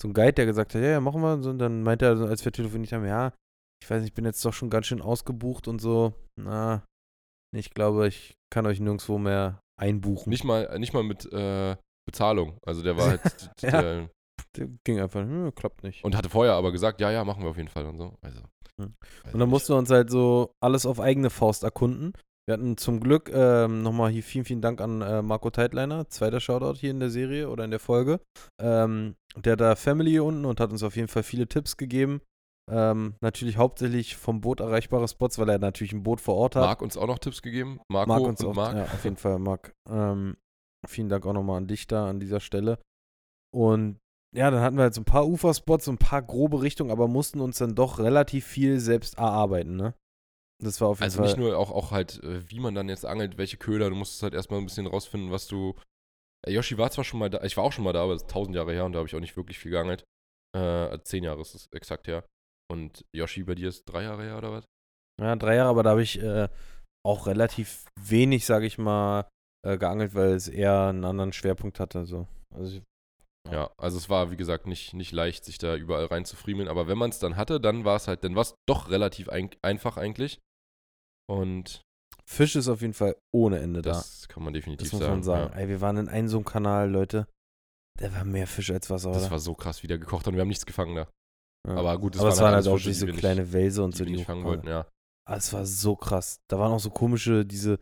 so 0.00 0.08
ein 0.08 0.14
Guide, 0.14 0.32
der 0.32 0.46
gesagt 0.46 0.74
hat, 0.74 0.80
ja, 0.80 0.88
ja, 0.88 1.00
machen 1.00 1.20
wir. 1.20 1.34
Und 1.34 1.42
so, 1.42 1.50
und 1.50 1.58
dann 1.58 1.82
meinte 1.82 2.06
er, 2.06 2.18
als 2.22 2.44
wir 2.46 2.50
telefoniert 2.52 2.92
haben, 2.92 3.04
ja, 3.04 3.34
ich 3.82 3.90
weiß 3.90 4.00
nicht, 4.00 4.08
ich 4.10 4.14
bin 4.14 4.24
jetzt 4.24 4.42
doch 4.44 4.54
schon 4.54 4.70
ganz 4.70 4.86
schön 4.86 5.02
ausgebucht 5.02 5.68
und 5.68 5.80
so. 5.80 6.14
Na, 6.40 6.82
ich 7.54 7.70
glaube, 7.74 8.08
ich 8.08 8.34
kann 8.50 8.66
euch 8.66 8.80
nirgendwo 8.80 9.18
mehr 9.18 9.60
einbuchen. 9.78 10.28
Nicht 10.30 10.44
mal, 10.44 10.78
nicht 10.78 10.92
mal 10.92 11.02
mit 11.02 11.30
äh, 11.32 11.76
Bezahlung. 12.06 12.58
Also 12.66 12.82
der 12.82 12.96
war 12.96 13.08
halt. 13.10 13.50
Ja. 13.62 13.82
der, 13.82 14.10
Der 14.56 14.68
ging 14.84 15.00
einfach, 15.00 15.20
hm, 15.20 15.54
klappt 15.54 15.82
nicht. 15.82 16.04
und 16.04 16.16
hatte 16.16 16.28
vorher 16.30 16.54
aber 16.54 16.72
gesagt, 16.72 17.00
ja, 17.00 17.10
ja, 17.10 17.24
machen 17.24 17.42
wir 17.42 17.50
auf 17.50 17.56
jeden 17.56 17.68
Fall 17.68 17.86
und 17.86 17.96
so. 17.98 18.14
Also, 18.22 18.40
weiß 18.78 18.78
Und 18.78 18.96
dann 19.32 19.38
nicht. 19.40 19.48
mussten 19.48 19.72
wir 19.72 19.78
uns 19.78 19.90
halt 19.90 20.10
so 20.10 20.52
alles 20.60 20.86
auf 20.86 21.00
eigene 21.00 21.30
Faust 21.30 21.64
erkunden. 21.64 22.12
Wir 22.46 22.54
hatten 22.54 22.78
zum 22.78 23.00
Glück 23.00 23.30
ähm, 23.34 23.82
nochmal 23.82 24.10
hier 24.10 24.22
vielen, 24.22 24.46
vielen 24.46 24.62
Dank 24.62 24.80
an 24.80 25.02
äh, 25.02 25.20
Marco 25.20 25.50
Teitliner, 25.50 26.08
zweiter 26.08 26.40
Shoutout 26.40 26.78
hier 26.78 26.90
in 26.92 26.98
der 27.00 27.10
Serie 27.10 27.50
oder 27.50 27.64
in 27.64 27.70
der 27.70 27.78
Folge. 27.80 28.20
Ähm, 28.58 29.16
der 29.36 29.52
hat 29.52 29.60
da 29.60 29.76
Family 29.76 30.12
hier 30.12 30.24
unten 30.24 30.46
und 30.46 30.58
hat 30.58 30.70
uns 30.70 30.82
auf 30.82 30.96
jeden 30.96 31.08
Fall 31.08 31.24
viele 31.24 31.46
Tipps 31.46 31.76
gegeben. 31.76 32.22
Ähm, 32.70 33.14
natürlich 33.20 33.56
hauptsächlich 33.56 34.16
vom 34.16 34.40
Boot 34.40 34.60
erreichbare 34.60 35.08
Spots, 35.08 35.38
weil 35.38 35.48
er 35.48 35.58
natürlich 35.58 35.92
ein 35.92 36.02
Boot 36.02 36.20
vor 36.20 36.36
Ort 36.36 36.56
hat. 36.56 36.62
Marc 36.62 36.82
uns 36.82 36.96
auch 36.96 37.06
noch 37.06 37.18
Tipps 37.18 37.42
gegeben. 37.42 37.80
Marco 37.88 38.08
Marc 38.08 38.22
uns 38.22 38.44
und 38.44 38.50
auch, 38.50 38.54
Marc. 38.54 38.76
Ja, 38.76 38.84
auf 38.84 39.04
jeden 39.04 39.16
Fall, 39.18 39.38
Marc. 39.38 39.72
Ähm, 39.88 40.36
vielen 40.86 41.08
Dank 41.08 41.26
auch 41.26 41.32
nochmal 41.32 41.56
an 41.58 41.66
dich 41.66 41.86
da 41.86 42.08
an 42.08 42.20
dieser 42.20 42.40
Stelle. 42.40 42.78
Und 43.54 43.98
ja, 44.36 44.50
dann 44.50 44.60
hatten 44.60 44.76
wir 44.76 44.82
halt 44.82 44.94
so 44.94 45.00
ein 45.00 45.06
paar 45.06 45.26
Uferspots, 45.26 45.86
so 45.86 45.90
ein 45.92 45.98
paar 45.98 46.22
grobe 46.22 46.60
Richtungen, 46.60 46.90
aber 46.90 47.08
mussten 47.08 47.40
uns 47.40 47.58
dann 47.58 47.74
doch 47.74 47.98
relativ 47.98 48.46
viel 48.46 48.78
selbst 48.78 49.16
erarbeiten, 49.16 49.76
ne? 49.76 49.94
Das 50.62 50.80
war 50.80 50.88
auf 50.88 50.98
jeden 50.98 51.04
Also 51.04 51.18
Fall. 51.18 51.26
nicht 51.28 51.38
nur 51.38 51.56
auch, 51.56 51.70
auch 51.70 51.92
halt, 51.92 52.22
äh, 52.22 52.42
wie 52.50 52.60
man 52.60 52.74
dann 52.74 52.88
jetzt 52.88 53.06
angelt, 53.06 53.38
welche 53.38 53.56
Köder, 53.56 53.88
du 53.88 53.96
musstest 53.96 54.22
halt 54.22 54.34
erstmal 54.34 54.58
ein 54.58 54.66
bisschen 54.66 54.86
rausfinden, 54.86 55.30
was 55.30 55.46
du. 55.46 55.74
Äh, 56.46 56.52
Yoshi 56.52 56.76
war 56.76 56.90
zwar 56.90 57.04
schon 57.04 57.20
mal 57.20 57.30
da, 57.30 57.42
ich 57.44 57.56
war 57.56 57.64
auch 57.64 57.72
schon 57.72 57.84
mal 57.84 57.92
da, 57.92 58.02
aber 58.02 58.12
das 58.12 58.22
ist 58.22 58.30
tausend 58.30 58.54
Jahre 58.54 58.72
her 58.72 58.84
und 58.84 58.92
da 58.92 58.98
habe 58.98 59.08
ich 59.08 59.14
auch 59.14 59.20
nicht 59.20 59.36
wirklich 59.36 59.58
viel 59.58 59.70
geangelt. 59.70 60.04
Äh, 60.54 60.98
zehn 61.04 61.24
Jahre 61.24 61.40
ist 61.40 61.54
es 61.54 61.68
exakt 61.72 62.06
her. 62.08 62.24
Und 62.70 63.04
Yoshi, 63.14 63.44
bei 63.44 63.54
dir 63.54 63.68
ist 63.68 63.84
drei 63.84 64.02
Jahre 64.04 64.22
her 64.24 64.38
oder 64.38 64.52
was? 64.52 64.64
Ja, 65.20 65.34
drei 65.36 65.56
Jahre, 65.56 65.70
aber 65.70 65.82
da 65.82 65.90
habe 65.90 66.02
ich 66.02 66.20
äh, 66.20 66.48
auch 67.04 67.26
relativ 67.26 67.86
wenig, 68.00 68.44
sage 68.44 68.66
ich 68.66 68.78
mal, 68.78 69.26
äh, 69.66 69.78
geangelt, 69.78 70.14
weil 70.14 70.32
es 70.32 70.48
eher 70.48 70.88
einen 70.88 71.04
anderen 71.04 71.32
Schwerpunkt 71.32 71.80
hatte. 71.80 72.04
So. 72.04 72.28
Also 72.54 72.76
ich, 72.76 72.82
Ja, 73.50 73.70
also 73.78 73.96
es 73.96 74.08
war, 74.10 74.30
wie 74.30 74.36
gesagt, 74.36 74.66
nicht, 74.66 74.94
nicht 74.94 75.12
leicht, 75.12 75.44
sich 75.44 75.58
da 75.58 75.76
überall 75.76 76.04
reinzufriemeln. 76.06 76.68
Aber 76.68 76.86
wenn 76.86 76.98
man 76.98 77.10
es 77.10 77.18
dann 77.18 77.36
hatte, 77.36 77.58
dann 77.60 77.84
war 77.84 77.96
es 77.96 78.06
halt, 78.06 78.22
dann 78.22 78.34
war 78.34 78.42
es 78.42 78.54
doch 78.68 78.90
relativ 78.90 79.28
ein, 79.28 79.50
einfach 79.62 79.96
eigentlich. 79.96 80.38
Und 81.28 81.80
Fisch 82.28 82.56
ist 82.56 82.68
auf 82.68 82.82
jeden 82.82 82.94
Fall 82.94 83.16
ohne 83.34 83.58
Ende 83.58 83.80
da. 83.82 83.90
das 83.92 84.28
kann 84.28 84.42
man 84.42 84.52
definitiv 84.52 84.86
Das 84.86 84.92
muss 84.92 85.00
sagen. 85.00 85.12
man 85.14 85.22
sagen. 85.22 85.52
Ja. 85.52 85.58
Ey, 85.60 85.68
wir 85.68 85.80
waren 85.80 85.96
in 85.96 86.08
einem 86.08 86.28
so 86.28 86.36
einem 86.36 86.44
Kanal, 86.44 86.90
Leute. 86.90 87.26
Der 87.98 88.14
war 88.14 88.24
mehr 88.24 88.46
Fisch 88.46 88.70
als 88.70 88.90
Wasser, 88.90 89.10
oder? 89.10 89.18
Das 89.20 89.30
war 89.30 89.38
so 89.40 89.54
krass, 89.54 89.82
wie 89.82 89.86
der 89.88 89.98
gekocht 89.98 90.20
hat 90.20 90.28
und 90.28 90.34
wir 90.34 90.42
haben 90.42 90.48
nichts 90.48 90.66
gefangen 90.66 90.94
da. 90.94 91.08
Ja. 91.68 91.76
Aber 91.76 91.98
gut, 91.98 92.14
das 92.14 92.20
Aber 92.22 92.30
es 92.30 92.36
waren 92.38 92.44
waren 92.46 92.54
alles 92.54 92.66
halt 92.66 92.74
auch 92.74 92.78
Fische, 92.78 92.88
die 92.88 92.94
diese 92.94 93.06
nicht- 93.06 93.18
kleine 93.18 93.52
Welse 93.52 93.82
und 93.82 93.94
die 93.94 93.98
so, 93.98 94.04
die 94.04 94.12
nicht 94.12 94.24
fangen 94.26 94.44
wollten, 94.44 94.66
ja. 94.68 94.86
Ah, 95.28 95.36
es 95.36 95.52
war 95.52 95.64
so 95.66 95.94
krass. 95.96 96.40
Da 96.50 96.58
waren 96.58 96.72
auch 96.72 96.80
so 96.80 96.90
komische, 96.90 97.44
diese 97.44 97.78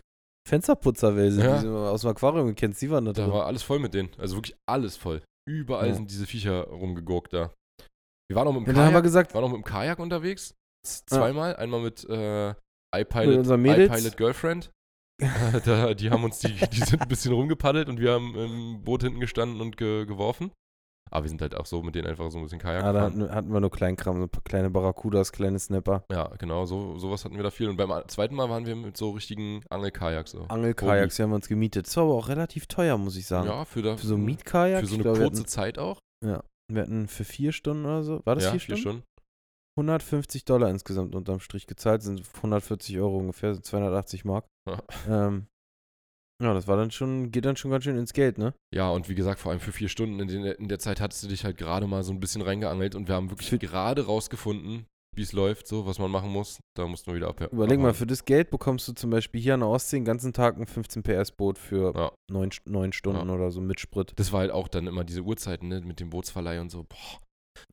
Fensterputzerwelse, 0.49 1.41
Ja. 1.43 1.59
die 1.59 1.67
du 1.67 1.77
aus 1.77 2.01
dem 2.03 2.11
Aquarium 2.11 2.55
kennst, 2.55 2.81
die 2.83 2.91
waren 2.91 3.05
da 3.05 3.13
Da 3.13 3.23
drin. 3.25 3.33
war 3.33 3.47
alles 3.47 3.63
voll 3.63 3.79
mit 3.79 3.95
denen. 3.95 4.11
Also 4.19 4.37
wirklich 4.37 4.57
alles 4.69 4.97
voll. 4.97 5.23
Überall 5.49 5.89
Ja. 5.89 5.95
sind 5.95 6.11
diese 6.11 6.27
Viecher 6.27 6.65
rumgegurkt 6.69 7.33
da. 7.33 7.53
Wir 8.29 8.37
waren 8.37 8.49
auch 8.49 8.53
mit 8.53 8.63
dem 8.63 8.67
Ja, 8.69 8.73
dann 8.73 8.77
haben 8.83 8.89
wir 8.89 8.93
Kajak, 8.95 9.03
gesagt, 9.05 9.35
waren 9.35 9.45
auch 9.45 9.49
mit 9.49 9.59
dem 9.59 9.65
Kajak 9.65 9.99
unterwegs. 9.99 10.55
Z- 10.85 11.05
Ja. 11.11 11.19
Zweimal. 11.19 11.57
Einmal 11.57 11.81
mit 11.81 12.05
äh, 12.09 12.49
Mit 12.49 12.57
iPilot, 12.97 13.59
Mädels. 13.59 13.91
iPilot 13.93 14.17
Girlfriend. 14.17 14.71
Da, 15.65 15.95
die 15.95 16.11
haben 16.11 16.25
uns, 16.25 16.41
die, 16.41 16.53
die 16.53 16.81
sind 16.81 17.01
ein 17.01 17.09
bisschen 17.09 17.33
rumgepaddelt 17.33 17.89
und 17.89 17.99
wir 18.01 18.13
haben 18.13 18.35
im 18.35 18.85
Boot 18.85 19.03
hinten 19.03 19.19
gestanden 19.21 19.61
und 19.61 19.77
ge, 19.77 20.05
geworfen. 20.05 20.53
Aber 21.11 21.25
wir 21.25 21.29
sind 21.29 21.41
halt 21.41 21.55
auch 21.55 21.67
so 21.67 21.83
mit 21.83 21.95
denen 21.95 22.09
einfach 22.09 22.31
so 22.31 22.39
ein 22.39 22.45
bisschen 22.45 22.59
Kajak 22.59 22.83
ah, 22.83 22.93
da 22.93 23.09
gefahren. 23.09 23.23
hatten, 23.23 23.35
hatten 23.35 23.53
wir 23.53 23.61
nur 23.61 23.71
Kleinkram, 23.71 24.17
so 24.17 24.25
ein 24.25 24.29
paar 24.29 24.43
kleine 24.43 24.71
Barracudas, 24.71 25.33
kleine 25.33 25.59
Snapper. 25.59 26.05
Ja, 26.11 26.31
genau, 26.39 26.67
so, 26.67 26.99
sowas 26.99 27.25
hatten 27.25 27.37
wir 27.37 27.43
da 27.43 27.51
viel. 27.51 27.69
Und 27.69 27.77
beim 27.77 27.91
zweiten 28.09 28.35
Mal 28.35 28.51
waren 28.51 28.67
wir 28.67 28.77
mit 28.77 28.97
so 28.97 29.11
richtigen 29.11 29.63
Angelkajaks. 29.71 30.33
So. 30.33 30.43
Angelkajaks, 30.49 31.17
die 31.17 31.23
haben 31.23 31.31
wir 31.31 31.37
uns 31.37 31.49
gemietet. 31.49 31.87
Das 31.87 31.97
war 31.97 32.05
aber 32.05 32.15
auch 32.15 32.29
relativ 32.29 32.67
teuer, 32.67 32.99
muss 32.99 33.17
ich 33.17 33.27
sagen. 33.27 33.49
Ja, 33.49 33.65
für, 33.65 33.83
da, 33.83 33.97
Für 33.97 34.07
so 34.07 34.17
ein 34.17 34.25
Mietkajak. 34.25 34.81
Für 34.81 34.87
so 34.87 34.95
eine 34.95 35.03
glaub, 35.05 35.17
kurze 35.17 35.41
hatten, 35.41 35.49
Zeit 35.49 35.79
auch. 35.79 36.01
wir 36.21 36.83
hatten 36.83 37.07
für 37.07 37.25
vier 37.25 37.53
Stunden 37.53 37.85
oder 37.85 38.03
so. 38.03 38.21
War 38.25 38.35
das 38.35 38.45
ja, 38.45 38.51
vier 38.51 38.61
Stunden? 38.61 38.81
Stunden. 38.81 39.03
150 39.79 40.45
Dollar 40.45 40.71
insgesamt 40.71 41.15
unterm 41.15 41.41
Strich 41.41 41.67
gezahlt, 41.67 42.03
sind 42.03 42.23
140 42.37 42.99
Euro 42.99 43.19
ungefähr, 43.19 43.55
so 43.55 43.61
280 43.61 44.25
Mark. 44.25 44.47
Ja. 44.67 44.83
Ähm, 45.09 45.47
ja, 46.43 46.53
das 46.55 46.67
war 46.69 46.77
dann 46.77 46.91
schon, 46.91 47.31
geht 47.31 47.45
dann 47.45 47.57
schon 47.57 47.71
ganz 47.71 47.85
schön 47.85 47.97
ins 47.97 48.13
Geld, 48.13 48.39
ne? 48.39 48.55
Ja, 48.75 48.91
und 48.91 49.09
wie 49.09 49.15
gesagt, 49.15 49.41
vor 49.41 49.53
allem 49.53 49.61
für 49.61 49.73
vier 49.73 49.89
Stunden 49.89 50.21
in, 50.21 50.29
den, 50.29 50.45
in 50.45 50.69
der 50.69 50.79
Zeit 50.79 51.01
hattest 51.01 51.23
du 51.23 51.29
dich 51.29 51.45
halt 51.45 51.57
gerade 51.57 51.87
mal 51.87 52.03
so 52.03 52.13
ein 52.13 52.21
bisschen 52.21 52.43
reingeangelt 52.43 52.95
und 52.95 53.09
wir 53.09 53.15
haben 53.15 53.31
wirklich 53.31 53.49
Für- 53.51 53.59
gerade 53.59 54.07
rausgefunden, 54.07 54.85
wie 55.17 55.23
es 55.23 55.33
läuft, 55.33 55.67
so, 55.67 55.87
was 55.87 55.99
man 55.99 56.11
machen 56.11 56.29
muss. 56.31 56.61
Da 56.77 56.87
mussten 56.87 57.07
wir 57.11 57.15
wieder 57.17 57.29
ab. 57.29 57.41
Überleg 57.51 57.81
mal, 57.81 57.95
für 57.95 58.07
das 58.07 58.27
Geld 58.27 58.51
bekommst 58.51 58.87
du 58.87 58.93
zum 58.93 59.09
Beispiel 59.09 59.41
hier 59.41 59.55
an 59.55 59.61
der 59.61 59.71
Ostsee 59.71 59.97
den 59.97 60.05
ganzen 60.05 60.35
Tag 60.35 60.59
ein 60.59 60.67
15 60.67 61.03
PS 61.03 61.33
Boot 61.33 61.57
für 61.59 61.95
Ja. 61.97 62.13
neun, 62.31 62.51
neun 62.67 62.93
Stunden 62.93 63.27
Ja. 63.29 63.35
oder 63.35 63.51
so 63.51 63.63
mit 63.63 63.81
Sprit. 63.81 64.13
Das 64.17 64.31
war 64.33 64.41
halt 64.41 64.51
auch 64.51 64.69
dann 64.69 64.87
immer 64.87 65.05
diese 65.05 65.23
Uhrzeiten, 65.23 65.69
ne, 65.69 65.81
mit 65.81 66.01
dem 66.01 66.11
Bootsverleih 66.11 66.61
und 66.61 66.71
so. 66.71 66.83
Boah, 66.83 67.21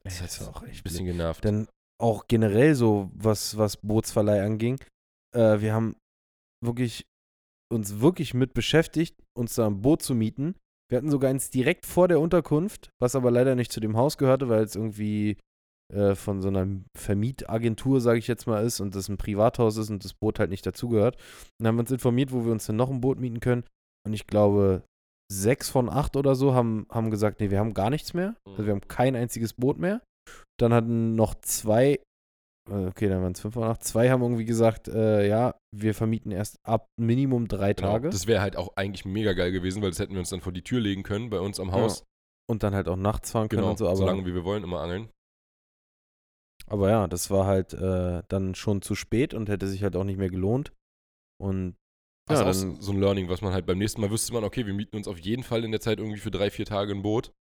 das 0.05 0.15
Ey, 0.15 0.21
das 0.21 0.39
war 0.39 0.55
auch 0.55 0.61
ein 0.63 0.69
echt 0.69 0.85
bisschen 0.85 1.05
genervt. 1.05 1.43
Denn 1.43 1.67
auch 2.01 2.27
generell 2.29 2.75
so, 2.75 3.11
was, 3.13 3.57
was 3.57 3.75
Bootsverleih 3.75 4.41
anging, 4.41 4.79
äh, 5.35 5.59
wir 5.59 5.73
haben 5.73 5.97
wirklich 6.63 7.05
uns 7.73 7.99
wirklich 7.99 8.33
mit 8.33 8.53
beschäftigt, 8.53 9.21
uns 9.37 9.55
da 9.55 9.67
ein 9.67 9.81
Boot 9.81 10.01
zu 10.01 10.15
mieten. 10.15 10.55
Wir 10.89 10.97
hatten 10.97 11.09
sogar 11.09 11.29
eins 11.29 11.49
direkt 11.49 11.85
vor 11.85 12.07
der 12.07 12.19
Unterkunft, 12.19 12.89
was 13.01 13.15
aber 13.15 13.31
leider 13.31 13.55
nicht 13.55 13.71
zu 13.71 13.79
dem 13.79 13.97
Haus 13.97 14.17
gehörte, 14.17 14.49
weil 14.49 14.63
es 14.63 14.75
irgendwie 14.75 15.37
äh, 15.93 16.15
von 16.15 16.41
so 16.41 16.47
einer 16.47 16.67
Vermietagentur, 16.97 18.01
sage 18.01 18.19
ich 18.19 18.27
jetzt 18.27 18.47
mal, 18.47 18.63
ist 18.63 18.79
und 18.79 18.95
das 18.95 19.09
ein 19.09 19.17
Privathaus 19.17 19.77
ist 19.77 19.89
und 19.89 20.03
das 20.03 20.13
Boot 20.13 20.39
halt 20.39 20.49
nicht 20.49 20.65
dazugehört. 20.65 21.17
Dann 21.59 21.67
haben 21.67 21.75
wir 21.75 21.81
uns 21.81 21.91
informiert, 21.91 22.31
wo 22.31 22.45
wir 22.45 22.51
uns 22.51 22.65
denn 22.65 22.75
noch 22.75 22.89
ein 22.89 23.01
Boot 23.01 23.19
mieten 23.19 23.39
können. 23.39 23.63
Und 24.05 24.13
ich 24.13 24.27
glaube, 24.27 24.83
sechs 25.31 25.69
von 25.69 25.89
acht 25.89 26.15
oder 26.15 26.35
so 26.35 26.53
haben, 26.53 26.85
haben 26.89 27.11
gesagt, 27.11 27.39
nee, 27.39 27.49
wir 27.49 27.59
haben 27.59 27.73
gar 27.73 27.89
nichts 27.89 28.13
mehr. 28.13 28.35
Also 28.47 28.65
wir 28.65 28.73
haben 28.73 28.87
kein 28.87 29.15
einziges 29.15 29.53
Boot 29.53 29.77
mehr. 29.77 30.01
Dann 30.59 30.73
hatten 30.73 31.15
noch 31.15 31.35
zwei, 31.41 31.99
okay, 32.69 33.07
dann 33.09 33.21
waren 33.21 33.33
es 33.33 33.41
fünf 33.41 33.53
von 33.55 33.63
acht, 33.63 33.83
zwei 33.83 34.09
haben 34.09 34.21
irgendwie 34.21 34.45
gesagt, 34.45 34.87
äh, 34.87 35.27
ja, 35.27 35.55
wir 35.75 35.93
vermieten 35.93 36.31
erst 36.31 36.57
ab 36.63 36.87
Minimum 36.97 37.47
drei 37.47 37.73
Genau. 37.73 37.91
Tage. 37.93 38.09
Das 38.09 38.27
wäre 38.27 38.41
halt 38.41 38.55
auch 38.55 38.75
eigentlich 38.75 39.05
mega 39.05 39.33
geil 39.33 39.51
gewesen, 39.51 39.81
weil 39.81 39.89
das 39.89 39.99
hätten 39.99 40.13
wir 40.13 40.19
uns 40.19 40.29
dann 40.29 40.41
vor 40.41 40.53
die 40.53 40.63
Tür 40.63 40.79
legen 40.79 41.03
können 41.03 41.29
bei 41.29 41.39
uns 41.39 41.59
am 41.59 41.71
Haus. 41.71 42.03
und 42.49 42.63
dann 42.63 42.73
halt 42.75 42.87
auch 42.87 42.95
nachts 42.97 43.31
fahren 43.31 43.49
können 43.49 43.61
Genau, 43.61 43.71
und 43.71 43.77
so. 43.77 43.87
Aber, 43.87 43.95
so 43.97 44.05
lange 44.05 44.25
wie 44.25 44.33
wir 44.33 44.43
wollen, 44.43 44.63
immer 44.63 44.81
angeln. 44.81 45.09
aber 46.67 46.89
ja, 46.89 47.07
das 47.07 47.29
war 47.29 47.45
halt 47.45 47.73
äh, 47.73 48.23
dann 48.29 48.55
schon 48.55 48.81
zu 48.81 48.95
spät 48.95 49.33
und 49.33 49.49
hätte 49.49 49.67
sich 49.67 49.83
halt 49.83 49.95
auch 49.95 50.03
nicht 50.03 50.17
mehr 50.17 50.29
gelohnt. 50.29 50.73
Und 51.41 51.75
Das 52.29 52.39
ja, 52.39 52.49
ist 52.49 52.63
dann, 52.63 52.81
so 52.81 52.91
ein 52.93 52.99
Learning, 52.99 53.27
was 53.29 53.41
man 53.41 53.53
halt 53.53 53.65
beim 53.65 53.77
nächsten 53.77 53.99
Mal 54.01 54.11
wüsste 54.11 54.33
man, 54.33 54.43
okay, 54.45 54.65
wir 54.65 54.73
mieten 54.73 54.95
uns 54.95 55.07
auf 55.07 55.19
jeden 55.19 55.43
Fall 55.43 55.63
in 55.65 55.71
der 55.71 55.81
Zeit 55.81 55.99
irgendwie 55.99 56.19
für 56.19 56.31
drei, 56.31 56.49
vier 56.49 56.65
Tage 56.65 56.93
ein 56.93 57.01
Boot. 57.01 57.33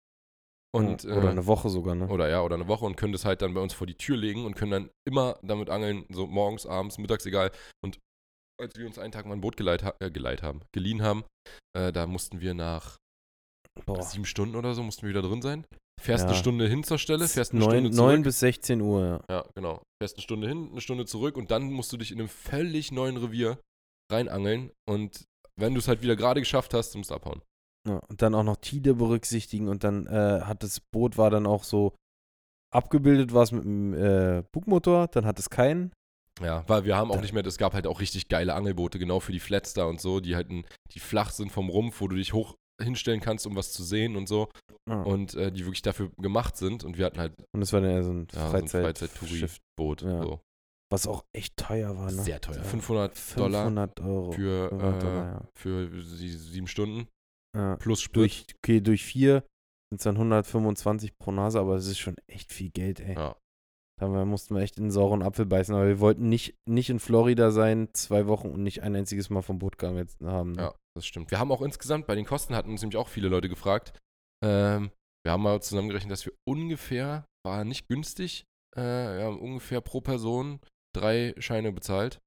Und, 0.73 1.03
oder 1.05 1.23
äh, 1.23 1.29
eine 1.29 1.45
Woche 1.47 1.69
sogar, 1.69 1.95
ne? 1.95 2.07
Oder 2.07 2.29
ja, 2.29 2.41
oder 2.43 2.55
eine 2.55 2.67
Woche 2.67 2.85
und 2.85 2.95
können 2.95 3.11
das 3.11 3.25
halt 3.25 3.41
dann 3.41 3.53
bei 3.53 3.61
uns 3.61 3.73
vor 3.73 3.87
die 3.87 3.95
Tür 3.97 4.15
legen 4.15 4.45
und 4.45 4.55
können 4.55 4.71
dann 4.71 4.89
immer 5.05 5.37
damit 5.41 5.69
angeln, 5.69 6.05
so 6.09 6.27
morgens, 6.27 6.65
abends, 6.65 6.97
mittags, 6.97 7.25
egal. 7.25 7.51
Und 7.83 7.99
als 8.59 8.75
wir 8.77 8.85
uns 8.85 8.97
einen 8.97 9.11
Tag 9.11 9.25
mal 9.25 9.33
ein 9.33 9.41
Boot 9.41 9.57
geleiht, 9.57 9.83
ha 9.83 9.93
äh, 9.99 10.09
geleiht 10.11 10.43
haben, 10.43 10.61
geliehen 10.73 11.01
haben, 11.01 11.23
äh, 11.77 11.91
da 11.91 12.07
mussten 12.07 12.39
wir 12.39 12.53
nach 12.53 12.97
Boah. 13.85 14.01
sieben 14.03 14.25
Stunden 14.25 14.55
oder 14.55 14.73
so, 14.73 14.83
mussten 14.83 15.01
wir 15.03 15.09
wieder 15.09 15.21
drin 15.21 15.41
sein. 15.41 15.65
Fährst 16.01 16.23
eine 16.23 16.33
Ja. 16.33 16.39
Stunde 16.39 16.67
hin 16.67 16.83
zur 16.83 16.97
Stelle, 16.97 17.27
fährst 17.27 17.51
eine 17.51 17.59
Neun, 17.59 17.71
Stunde 17.71 17.91
zurück. 17.91 18.07
neun 18.07 18.23
bis 18.23 18.39
16 18.39 18.81
Uhr, 18.81 19.05
ja. 19.05 19.35
ja, 19.35 19.45
genau. 19.55 19.83
Fährst 20.01 20.15
eine 20.15 20.23
Stunde 20.23 20.47
hin, 20.47 20.69
eine 20.71 20.81
Stunde 20.81 21.05
zurück 21.05 21.35
und 21.37 21.51
dann 21.51 21.71
musst 21.71 21.91
du 21.91 21.97
dich 21.97 22.11
in 22.11 22.19
einem 22.19 22.29
völlig 22.29 22.91
neuen 22.91 23.17
Revier 23.17 23.59
reinangeln 24.11 24.71
und 24.87 25.25
wenn 25.59 25.73
du 25.73 25.79
es 25.79 25.87
halt 25.87 26.01
wieder 26.01 26.15
gerade 26.15 26.39
geschafft 26.41 26.73
hast, 26.73 26.95
musst 26.95 27.11
du 27.11 27.15
abhauen. 27.15 27.41
Ja, 27.87 27.97
und 28.09 28.21
dann 28.21 28.35
auch 28.35 28.43
noch 28.43 28.57
Tide 28.57 28.93
berücksichtigen 28.93 29.67
und 29.67 29.83
dann 29.83 30.05
äh, 30.05 30.41
hat 30.41 30.61
das 30.63 30.79
Boot 30.79 31.17
war 31.17 31.29
dann 31.31 31.47
auch 31.47 31.63
so 31.63 31.95
abgebildet, 32.73 33.33
war 33.33 33.43
es 33.43 33.51
mit 33.51 33.63
dem 33.63 33.93
äh, 33.93 34.43
Bugmotor, 34.51 35.07
dann 35.07 35.25
hat 35.25 35.39
es 35.39 35.49
keinen. 35.49 35.91
Ja, 36.41 36.63
weil 36.67 36.85
wir 36.85 36.95
haben 36.95 37.11
auch 37.11 37.21
nicht 37.21 37.33
mehr, 37.33 37.45
es 37.45 37.57
gab 37.57 37.73
halt 37.73 37.85
auch 37.87 37.99
richtig 37.99 38.29
geile 38.29 38.53
Angelboote, 38.53 38.99
genau 38.99 39.19
für 39.19 39.31
die 39.33 39.39
Flats 39.39 39.73
da 39.73 39.85
und 39.85 39.99
so, 39.99 40.19
die 40.21 40.35
halt, 40.35 40.49
ein, 40.49 40.65
die 40.93 40.99
flach 40.99 41.31
sind 41.31 41.51
vom 41.51 41.69
Rumpf, 41.69 41.99
wo 42.01 42.07
du 42.07 42.15
dich 42.15 42.33
hoch 42.33 42.55
hinstellen 42.81 43.19
kannst, 43.19 43.45
um 43.45 43.55
was 43.55 43.73
zu 43.73 43.83
sehen 43.83 44.15
und 44.15 44.27
so. 44.27 44.49
Ja. 44.89 45.01
Und 45.01 45.35
äh, 45.35 45.51
die 45.51 45.65
wirklich 45.65 45.81
dafür 45.83 46.09
gemacht 46.17 46.57
sind. 46.57 46.83
Und 46.83 46.97
wir 46.97 47.05
hatten 47.05 47.19
halt 47.19 47.33
Und 47.53 47.61
es 47.61 47.73
war 47.73 47.81
dann 47.81 47.91
eher 47.91 48.03
so 48.03 48.11
ein 48.11 48.27
ja, 48.33 48.39
so 48.39 48.45
ein 48.57 48.67
Freizeit 48.67 48.83
Freizeit-Touri-Boot. 48.83 50.01
Freizeit 50.01 50.15
Ja. 50.17 50.23
So. 50.23 50.39
was 50.91 51.05
auch 51.07 51.23
echt 51.33 51.57
teuer 51.57 51.95
war, 51.97 52.05
ne? 52.11 52.23
Sehr 52.23 52.41
teuer. 52.41 52.55
Ja. 52.57 52.63
500 52.63 53.37
Dollar 53.37 53.63
500 53.65 53.99
Euro. 53.99 54.31
für, 54.31 54.69
500 54.69 54.95
äh, 54.95 55.05
Dollar, 55.05 55.47
für 55.55 56.01
sie- 56.03 56.29
sieben 56.29 56.67
Stunden 56.67 57.07
ja. 57.55 57.75
plus 57.77 58.01
Sprit. 58.01 58.15
Durch, 58.15 58.45
okay, 58.57 58.81
durch 58.81 59.03
vier 59.03 59.43
sind 59.91 59.99
es 59.99 60.03
dann 60.03 60.15
125 60.15 61.17
pro 61.17 61.31
Nase, 61.31 61.59
aber 61.59 61.75
es 61.75 61.87
ist 61.87 61.99
schon 61.99 62.15
echt 62.27 62.51
viel 62.51 62.69
Geld, 62.69 62.99
ey. 62.99 63.15
Ja. 63.15 63.35
Da 63.99 64.25
mussten 64.25 64.55
wir 64.55 64.63
echt 64.63 64.77
in 64.77 64.85
den 64.85 64.91
sauren 64.91 65.21
Apfel 65.21 65.45
beißen, 65.45 65.75
aber 65.75 65.87
wir 65.87 65.99
wollten 65.99 66.27
nicht, 66.27 66.55
nicht 66.67 66.89
in 66.89 66.99
Florida 66.99 67.51
sein, 67.51 67.89
zwei 67.93 68.25
Wochen 68.25 68.49
und 68.49 68.63
nicht 68.63 68.81
ein 68.81 68.95
einziges 68.95 69.29
Mal 69.29 69.43
vom 69.43 69.59
Boot 69.59 69.77
geangelt 69.77 70.09
haben. 70.23 70.53
Ne? 70.53 70.63
Ja, 70.63 70.75
das 70.95 71.05
stimmt. 71.05 71.29
Wir 71.29 71.37
haben 71.37 71.51
auch 71.51 71.61
insgesamt, 71.61 72.07
bei 72.07 72.15
den 72.15 72.25
Kosten 72.25 72.55
hatten 72.55 72.71
uns 72.71 72.81
nämlich 72.81 72.97
auch 72.97 73.09
viele 73.09 73.27
Leute 73.27 73.47
gefragt. 73.47 73.93
Ähm, 74.43 74.89
wir 75.23 75.31
haben 75.31 75.43
mal 75.43 75.61
zusammengerechnet, 75.61 76.11
dass 76.11 76.25
wir 76.25 76.33
ungefähr, 76.49 77.25
war 77.45 77.63
nicht 77.63 77.89
günstig, 77.89 78.45
äh, 78.75 78.81
wir 78.81 79.25
haben 79.25 79.39
ungefähr 79.39 79.81
pro 79.81 80.01
Person 80.01 80.59
drei 80.95 81.35
Scheine 81.37 81.71
bezahlt. 81.71 82.19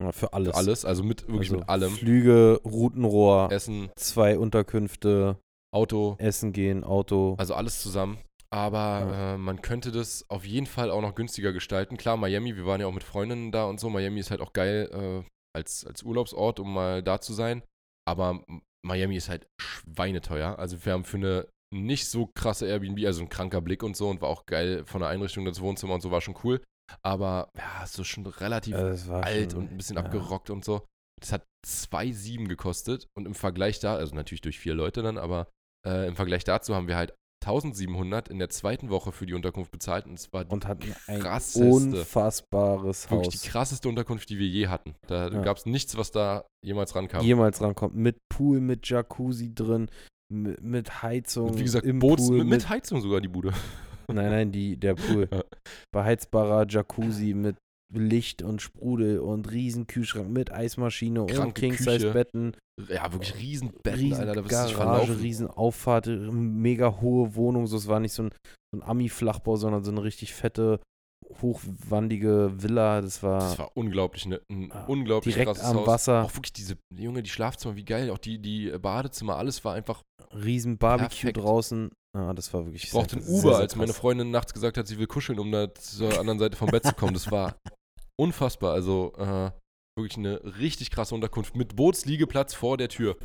Ja, 0.00 0.12
für 0.12 0.32
alles. 0.32 0.50
Für 0.52 0.56
alles, 0.56 0.84
also 0.84 1.02
mit 1.02 1.22
wirklich 1.28 1.50
Also 1.50 1.56
mit 1.58 1.68
allem. 1.68 1.90
Flüge, 1.92 2.60
Routenrohr, 2.64 3.50
Essen, 3.52 3.90
zwei 3.96 4.38
Unterkünfte, 4.38 5.36
Auto, 5.74 6.16
Essen 6.18 6.52
gehen, 6.52 6.84
Auto. 6.84 7.34
also 7.38 7.54
alles 7.54 7.80
zusammen. 7.82 8.18
Aber 8.52 8.78
Ja. 8.78 9.34
äh, 9.34 9.38
man 9.38 9.62
könnte 9.62 9.92
das 9.92 10.24
auf 10.28 10.44
jeden 10.44 10.66
Fall 10.66 10.90
auch 10.90 11.02
noch 11.02 11.14
günstiger 11.14 11.52
gestalten. 11.52 11.96
Klar, 11.96 12.16
Miami, 12.16 12.56
wir 12.56 12.66
waren 12.66 12.80
ja 12.80 12.86
auch 12.88 12.92
mit 12.92 13.04
Freundinnen 13.04 13.52
da 13.52 13.64
und 13.66 13.78
so. 13.78 13.88
Miami 13.90 14.18
ist 14.18 14.30
halt 14.32 14.40
auch 14.40 14.52
geil 14.52 14.88
äh, 14.92 15.28
als, 15.56 15.84
als 15.86 16.02
Urlaubsort, 16.02 16.58
um 16.58 16.74
mal 16.74 17.02
da 17.02 17.20
zu 17.20 17.32
sein. 17.32 17.62
Aber 18.08 18.42
Miami 18.84 19.16
ist 19.16 19.28
halt 19.28 19.46
schweineteuer. 19.60 20.58
Also 20.58 20.84
wir 20.84 20.92
haben 20.92 21.04
für 21.04 21.18
eine 21.18 21.46
nicht 21.72 22.08
so 22.08 22.28
krasse 22.34 22.66
Airbnb, 22.66 23.04
also 23.06 23.22
ein 23.22 23.28
kranker 23.28 23.60
Blick 23.60 23.84
und 23.84 23.96
so 23.96 24.08
und 24.08 24.20
war 24.20 24.28
auch 24.28 24.46
geil 24.46 24.82
von 24.84 25.00
der 25.00 25.10
Einrichtung, 25.10 25.44
das 25.44 25.60
Wohnzimmer 25.60 25.94
und 25.94 26.00
so 26.00 26.10
war 26.10 26.20
schon 26.20 26.34
cool. 26.42 26.60
Aber 27.02 27.50
ja, 27.56 27.86
so 27.86 28.04
schon 28.04 28.26
relativ 28.26 28.74
war 28.74 29.24
alt 29.24 29.52
schon- 29.52 29.62
und 29.62 29.70
ein 29.72 29.76
bisschen 29.76 29.96
ja. 29.96 30.02
abgerockt 30.04 30.50
und 30.50 30.64
so. 30.64 30.86
Das 31.20 31.32
hat 31.32 31.44
2,7 31.66 32.48
gekostet 32.48 33.06
und 33.16 33.26
im 33.26 33.34
Vergleich 33.34 33.78
da, 33.78 33.94
also 33.96 34.14
natürlich 34.14 34.40
durch 34.40 34.58
vier 34.58 34.74
Leute 34.74 35.02
dann, 35.02 35.18
aber 35.18 35.48
äh, 35.86 36.08
im 36.08 36.16
Vergleich 36.16 36.44
dazu 36.44 36.74
haben 36.74 36.88
wir 36.88 36.96
halt 36.96 37.14
1700 37.42 38.28
in 38.28 38.38
der 38.38 38.50
zweiten 38.50 38.90
Woche 38.90 39.12
für 39.12 39.24
die 39.24 39.32
Unterkunft 39.32 39.70
bezahlt 39.70 40.06
und 40.06 40.18
es 40.18 40.30
war 40.32 40.50
Und 40.50 40.66
hatten 40.66 40.94
ein 41.06 41.22
unfassbares 41.24 43.10
wirklich 43.10 43.34
Haus. 43.34 43.40
die 43.42 43.48
krasseste 43.48 43.88
Unterkunft, 43.88 44.28
die 44.28 44.38
wir 44.38 44.46
je 44.46 44.68
hatten. 44.68 44.94
Da 45.06 45.28
Ja. 45.28 45.40
gab 45.40 45.56
es 45.56 45.66
nichts, 45.66 45.96
was 45.96 46.10
da 46.10 46.44
jemals 46.64 46.94
rankam. 46.94 47.24
Jemals 47.24 47.60
rankommt. 47.62 47.94
Mit 47.94 48.18
Pool, 48.28 48.60
mit 48.60 48.88
Jacuzzi 48.88 49.54
drin, 49.54 49.90
mit, 50.30 50.60
mit 50.62 51.02
Heizung. 51.02 51.50
Und 51.50 51.58
wie 51.58 51.62
gesagt, 51.64 51.86
im 51.86 51.98
Boots 51.98 52.26
Pool, 52.26 52.38
mit, 52.38 52.48
mit 52.48 52.68
Heizung 52.68 53.00
sogar 53.00 53.20
die 53.20 53.28
Bude. 53.28 53.52
Nein, 54.14 54.30
nein, 54.30 54.52
die, 54.52 54.76
der 54.76 54.94
Pool. 54.94 55.28
Beheizbarer 55.92 56.66
Jacuzzi 56.68 57.34
mit 57.34 57.56
Licht 57.92 58.42
und 58.42 58.62
Sprudel 58.62 59.18
und 59.18 59.50
riesen 59.50 59.86
Kühlschrank 59.88 60.30
mit 60.30 60.52
Eismaschine 60.52 61.22
und 61.22 61.30
Kranke 61.32 61.60
King-Size-Betten. 61.60 62.56
Ja, 62.88 63.12
wirklich 63.12 63.34
Riesenbetten, 63.36 63.94
riesen 64.00 64.20
Alter, 64.20 64.34
da 64.34 64.40
bist 64.42 64.52
Garage, 64.52 64.74
verlaufen. 64.76 65.16
riesen 65.16 65.48
Auffahrt, 65.48 66.06
mega 66.06 67.00
hohe 67.00 67.34
Wohnung. 67.34 67.66
So, 67.66 67.76
es 67.76 67.88
war 67.88 67.98
nicht 67.98 68.12
so 68.12 68.22
ein, 68.24 68.30
so 68.72 68.78
ein 68.80 68.82
Ami-Flachbau, 68.88 69.56
sondern 69.56 69.82
so 69.82 69.90
eine 69.90 70.04
richtig 70.04 70.34
fette, 70.34 70.80
hochwandige 71.42 72.52
Villa. 72.62 73.00
Das 73.00 73.22
war, 73.22 73.40
Das 73.40 73.58
war 73.58 73.70
unglaublich, 73.76 74.26
ne, 74.26 74.40
ein 74.50 74.70
Ah, 74.72 74.84
unglaublich 74.86 75.34
direkt 75.34 75.52
krasses 75.54 75.64
am 75.64 75.78
Haus. 75.78 75.86
Wasser. 75.86 76.24
Auch 76.24 76.34
wirklich 76.34 76.52
diese, 76.52 76.76
Junge, 76.96 77.22
die 77.22 77.30
Schlafzimmer, 77.30 77.76
wie 77.76 77.84
geil, 77.84 78.10
auch 78.10 78.18
die, 78.18 78.38
die 78.38 78.70
Badezimmer, 78.78 79.36
alles 79.36 79.64
war 79.64 79.74
einfach, 79.74 80.02
riesen 80.32 80.78
Barbecue 80.78 81.08
Perfekt. 81.08 81.36
draußen. 81.38 81.90
Ja, 82.16 82.32
das 82.34 82.52
war 82.52 82.64
wirklich 82.66 82.84
ich 82.84 82.90
brauchte 82.90 83.16
ein 83.16 83.22
Uber, 83.26 83.52
sehr, 83.52 83.60
als 83.60 83.76
meine. 83.76 83.92
Freundin 83.92 84.30
nachts 84.30 84.52
gesagt 84.52 84.76
hat, 84.76 84.86
sie 84.86 84.98
will 84.98 85.06
kuscheln, 85.06 85.38
um 85.38 85.52
da 85.52 85.72
zur 85.74 86.18
anderen 86.18 86.38
Seite 86.38 86.56
vom 86.56 86.68
Bett 86.70 86.84
zu 86.84 86.92
kommen. 86.94 87.14
Das 87.14 87.30
war 87.30 87.56
unfassbar, 88.20 88.72
also 88.72 89.12
äh, 89.16 89.50
wirklich 89.96 90.16
eine 90.16 90.42
richtig 90.58 90.90
krasse 90.90 91.14
Unterkunft 91.14 91.56
mit 91.56 91.76
Bootsliegeplatz 91.76 92.54
vor 92.54 92.76
der 92.76 92.88
Tür. 92.88 93.16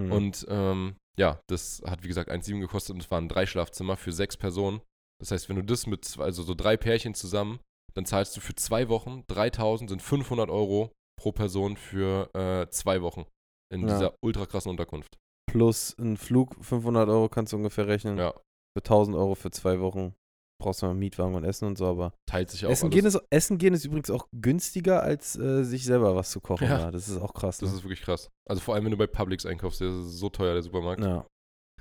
Mhm. 0.00 0.12
Und 0.12 0.46
ähm, 0.48 0.96
ja, 1.18 1.40
das 1.48 1.82
hat 1.84 2.04
wie 2.04 2.08
gesagt 2.08 2.30
1,7 2.30 2.60
gekostet 2.60 2.94
und 2.94 3.02
es 3.02 3.10
waren 3.10 3.28
drei 3.28 3.44
Schlafzimmer 3.46 3.96
für 3.96 4.12
sechs 4.12 4.36
Personen. 4.36 4.80
Das 5.20 5.32
heißt, 5.32 5.48
wenn 5.48 5.56
du 5.56 5.64
das 5.64 5.86
mit, 5.88 6.04
zwei, 6.04 6.22
also 6.22 6.44
so 6.44 6.54
drei 6.54 6.76
Pärchen 6.76 7.14
zusammen, 7.14 7.58
dann 7.94 8.06
zahlst 8.06 8.36
du 8.36 8.40
für 8.40 8.54
zwei 8.54 8.88
Wochen 8.88 9.24
3000, 9.26 9.90
sind 9.90 10.00
500 10.02 10.48
Euro 10.48 10.92
pro 11.20 11.32
Person 11.32 11.76
für 11.76 12.30
äh, 12.34 12.70
zwei 12.70 13.02
Wochen 13.02 13.26
in 13.74 13.80
Ja. 13.80 13.86
dieser 13.88 14.14
ultra 14.24 14.46
krassen 14.46 14.70
Unterkunft. 14.70 15.16
Plus 15.48 15.96
ein 15.98 16.16
Flug, 16.16 16.54
500 16.64 17.08
Euro 17.08 17.28
kannst 17.28 17.52
du 17.52 17.56
ungefähr 17.56 17.86
rechnen. 17.88 18.16
Ja, 18.18 18.32
Für 18.32 18.82
1000 18.84 19.16
Euro 19.16 19.34
für 19.34 19.50
zwei 19.50 19.80
Wochen 19.80 20.14
brauchst 20.60 20.82
du 20.82 20.86
mal 20.86 20.90
einen 20.90 20.98
Mietwagen 20.98 21.34
und 21.36 21.44
Essen 21.44 21.66
und 21.68 21.78
so, 21.78 21.86
aber 21.86 22.12
teilt 22.28 22.50
sich 22.50 22.66
auch 22.66 22.70
Essen 22.70 22.86
alles. 22.86 22.94
gehen, 22.94 23.04
ist, 23.06 23.20
Essen 23.30 23.58
gehen 23.58 23.74
ist 23.74 23.84
übrigens 23.84 24.10
auch 24.10 24.26
günstiger, 24.32 25.02
als 25.02 25.36
äh, 25.38 25.62
sich 25.64 25.84
selber 25.84 26.16
was 26.16 26.30
zu 26.30 26.40
kochen. 26.40 26.66
Ja. 26.68 26.78
Ja. 26.80 26.90
Das 26.90 27.08
ist 27.08 27.16
auch 27.18 27.32
krass. 27.32 27.58
Das 27.58 27.70
Ne? 27.70 27.76
ist 27.76 27.84
wirklich 27.84 28.02
krass. 28.02 28.28
Also 28.48 28.60
vor 28.60 28.74
allem, 28.74 28.84
wenn 28.84 28.90
du 28.92 28.96
bei 28.98 29.06
Publix 29.06 29.46
einkaufst, 29.46 29.80
der 29.80 29.88
ist 29.90 30.18
so 30.18 30.28
teuer, 30.28 30.54
der 30.54 30.62
Supermarkt. 30.62 31.02
ja. 31.02 31.24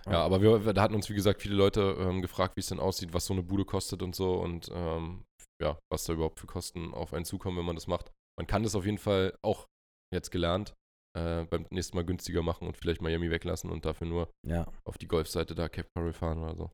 Ja, 0.05 0.23
aber 0.23 0.41
wir, 0.41 0.63
wir- 0.63 0.73
da 0.73 0.83
hatten 0.83 0.95
uns, 0.95 1.09
wie 1.09 1.15
gesagt, 1.15 1.41
viele 1.41 1.55
Leute 1.55 1.97
ähm, 1.99 2.21
gefragt, 2.21 2.55
wie 2.55 2.61
es 2.61 2.67
denn 2.67 2.79
aussieht, 2.79 3.13
was 3.13 3.25
so 3.25 3.33
eine 3.33 3.43
Bude 3.43 3.65
kostet 3.65 4.01
und 4.01 4.15
so 4.15 4.35
und 4.35 4.69
ähm, 4.73 5.25
ja, 5.61 5.77
was 5.91 6.05
da 6.05 6.13
überhaupt 6.13 6.39
für 6.39 6.47
Kosten 6.47 6.93
auf 6.93 7.13
einen 7.13 7.25
zukommen, 7.25 7.57
wenn 7.57 7.65
man 7.65 7.75
das 7.75 7.87
macht. 7.87 8.11
Man 8.39 8.47
kann 8.47 8.63
das 8.63 8.75
auf 8.75 8.85
jeden 8.85 8.99
Fall 8.99 9.33
auch 9.43 9.65
jetzt 10.13 10.31
gelernt 10.31 10.75
äh, 11.15 11.45
beim 11.45 11.65
nächsten 11.71 11.95
Mal 11.95 12.05
günstiger 12.05 12.41
machen 12.41 12.67
und 12.67 12.77
vielleicht 12.77 13.01
Miami 13.01 13.29
weglassen 13.29 13.69
und 13.69 13.85
dafür 13.85 14.07
nur 14.07 14.31
ja. 14.45 14.65
auf 14.85 14.97
die 14.97 15.07
Golfseite 15.07 15.55
da 15.55 15.69
Cape 15.69 15.89
Coral 15.95 16.13
fahren 16.13 16.39
oder 16.39 16.55
so. 16.55 16.71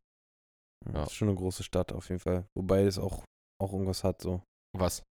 Ja. 0.86 0.94
Das 0.94 1.08
ist 1.08 1.16
schon 1.16 1.30
eine 1.30 1.38
große 1.38 1.64
Stadt 1.64 1.92
auf 1.92 2.10
jeden 2.10 2.20
Fall. 2.20 2.46
Wobei 2.58 2.84
es 2.84 2.98
auch, 2.98 3.24
auch 3.62 3.72
irgendwas 3.72 4.04
hat, 4.04 4.22
so 4.22 4.42
Was? 4.78 5.04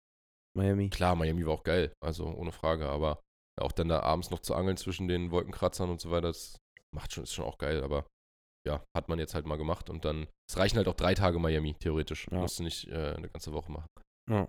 Miami. 0.57 0.91
Klar, 0.91 1.17
Miami 1.17 1.47
war 1.47 1.55
auch 1.55 1.65
geil, 1.65 1.93
also 2.03 2.27
ohne 2.27 2.53
Frage, 2.53 2.89
aber 2.89 3.23
auch 3.59 3.73
dann 3.73 3.89
da 3.89 4.01
abends 4.01 4.31
noch 4.31 4.41
zu 4.41 4.55
angeln 4.55 4.77
zwischen 4.77 5.09
den 5.09 5.31
Wolkenkratzern 5.31 5.89
und 5.91 6.01
so 6.01 6.11
weiter, 6.11 6.29
das 6.29 6.59
macht 6.95 7.13
schon, 7.13 7.25
ist 7.25 7.33
schon 7.33 7.47
auch 7.47 7.59
geil, 7.59 7.83
aber 7.83 8.07
ja, 8.67 8.85
hat 8.97 9.09
man 9.09 9.19
jetzt 9.19 9.35
halt 9.35 9.47
mal 9.47 9.57
gemacht 9.57 9.91
und 9.91 10.05
dann, 10.05 10.29
es 10.49 10.57
reichen 10.57 10.77
halt 10.77 10.89
auch 10.89 10.95
drei 10.95 11.15
Tage 11.15 11.39
Miami, 11.39 11.75
theoretisch. 11.75 12.29
Ja. 12.31 12.41
Musst 12.41 12.59
du 12.59 12.63
nicht 12.63 12.87
äh, 12.89 13.15
eine 13.17 13.29
ganze 13.29 13.53
Woche 13.53 13.73
machen. 13.73 13.89
Ja. 14.31 14.49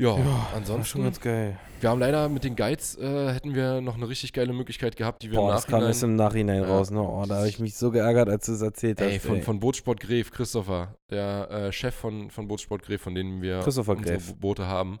Ja, 0.00 0.16
schon 0.16 0.26
ansonsten, 0.54 1.02
ganz 1.02 1.20
geil. 1.20 1.58
wir 1.80 1.90
haben 1.90 2.00
leider 2.00 2.28
mit 2.28 2.42
den 2.44 2.56
Guides, 2.56 2.96
äh, 2.96 3.32
hätten 3.32 3.54
wir 3.54 3.80
noch 3.80 3.96
eine 3.96 4.08
richtig 4.08 4.32
geile 4.32 4.52
Möglichkeit 4.52 4.96
gehabt, 4.96 5.22
die 5.22 5.30
wir 5.30 5.38
Boah, 5.38 5.50
im 5.50 5.54
das 5.56 5.66
kam 5.66 5.82
erst 5.82 6.02
Nachhinein, 6.02 6.10
im 6.10 6.16
Nachhinein 6.16 6.62
Ja. 6.62 6.68
raus. 6.68 6.90
Ne? 6.90 7.00
Oh, 7.02 7.24
da 7.28 7.36
habe 7.36 7.48
ich 7.48 7.58
mich 7.58 7.76
so 7.76 7.90
geärgert, 7.90 8.28
als 8.28 8.46
du 8.46 8.52
es 8.52 8.62
erzählt 8.62 9.00
hast. 9.00 9.06
ey, 9.06 9.18
von, 9.18 9.36
ey. 9.36 9.42
von 9.42 9.60
Bootsport 9.60 10.00
Gref, 10.00 10.30
Christopher, 10.30 10.94
der 11.10 11.50
äh, 11.50 11.72
Chef 11.72 11.94
von, 11.94 12.30
von 12.30 12.48
Bootsport 12.48 12.82
Gref, 12.82 13.02
von 13.02 13.14
denen 13.14 13.42
wir 13.42 13.60
Christopher 13.60 13.92
unsere 13.96 14.16
Gref. 14.16 14.34
Boote 14.36 14.66
haben, 14.66 15.00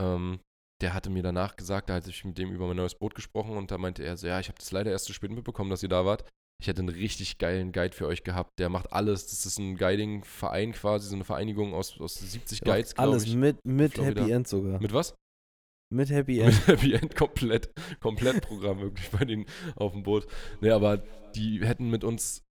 ähm, 0.00 0.38
der 0.80 0.94
hatte 0.94 1.10
mir 1.10 1.22
danach 1.24 1.56
gesagt, 1.56 1.90
da 1.90 1.94
hatte 1.94 2.10
ich 2.10 2.24
mit 2.24 2.38
dem 2.38 2.52
über 2.52 2.66
mein 2.68 2.76
neues 2.76 2.94
Boot 2.94 3.14
gesprochen 3.16 3.56
und 3.56 3.70
da 3.72 3.78
meinte 3.78 4.04
er 4.04 4.16
so, 4.16 4.28
ja, 4.28 4.38
ich 4.38 4.48
habe 4.48 4.58
das 4.58 4.70
leider 4.70 4.92
erst 4.92 5.06
zu 5.06 5.12
spät 5.12 5.32
mitbekommen, 5.32 5.70
dass 5.70 5.82
ihr 5.82 5.88
da 5.88 6.04
wart. 6.04 6.24
Ich 6.60 6.66
hätte 6.66 6.80
einen 6.80 6.88
richtig 6.88 7.38
geilen 7.38 7.70
Guide 7.70 7.94
für 7.94 8.06
euch 8.06 8.24
gehabt. 8.24 8.58
Der 8.58 8.68
macht 8.68 8.92
alles. 8.92 9.26
Das 9.26 9.46
ist 9.46 9.58
ein 9.58 9.76
Guiding-Verein 9.76 10.72
quasi, 10.72 11.08
so 11.08 11.14
eine 11.14 11.24
Vereinigung 11.24 11.72
aus, 11.72 12.00
aus 12.00 12.14
70 12.16 12.60
Der 12.60 12.74
Guides, 12.74 12.94
glaube 12.94 13.10
Alles 13.10 13.24
ich. 13.24 13.36
mit, 13.36 13.64
mit 13.64 13.94
Florida. 13.94 14.22
Happy 14.22 14.32
End 14.32 14.48
sogar. 14.48 14.72
Mit, 14.72 14.82
Mit 14.82 14.92
was? 14.92 15.14
Happy 15.94 16.40
End. 16.40 16.54
Mit 16.54 16.66
Happy 16.66 16.94
End 16.94 17.14
komplett, 17.14 17.70
komplett 18.00 18.42
Programm 18.42 18.80
wirklich 18.80 19.08
bei 19.10 19.24
denen 19.24 19.46
auf 19.76 19.92
dem 19.92 20.02
Boot. 20.02 20.26
Ne, 20.60 20.74
aber 20.74 20.98
die 21.36 21.64
hätten 21.64 21.90
mit 21.90 22.02
uns 22.02 22.42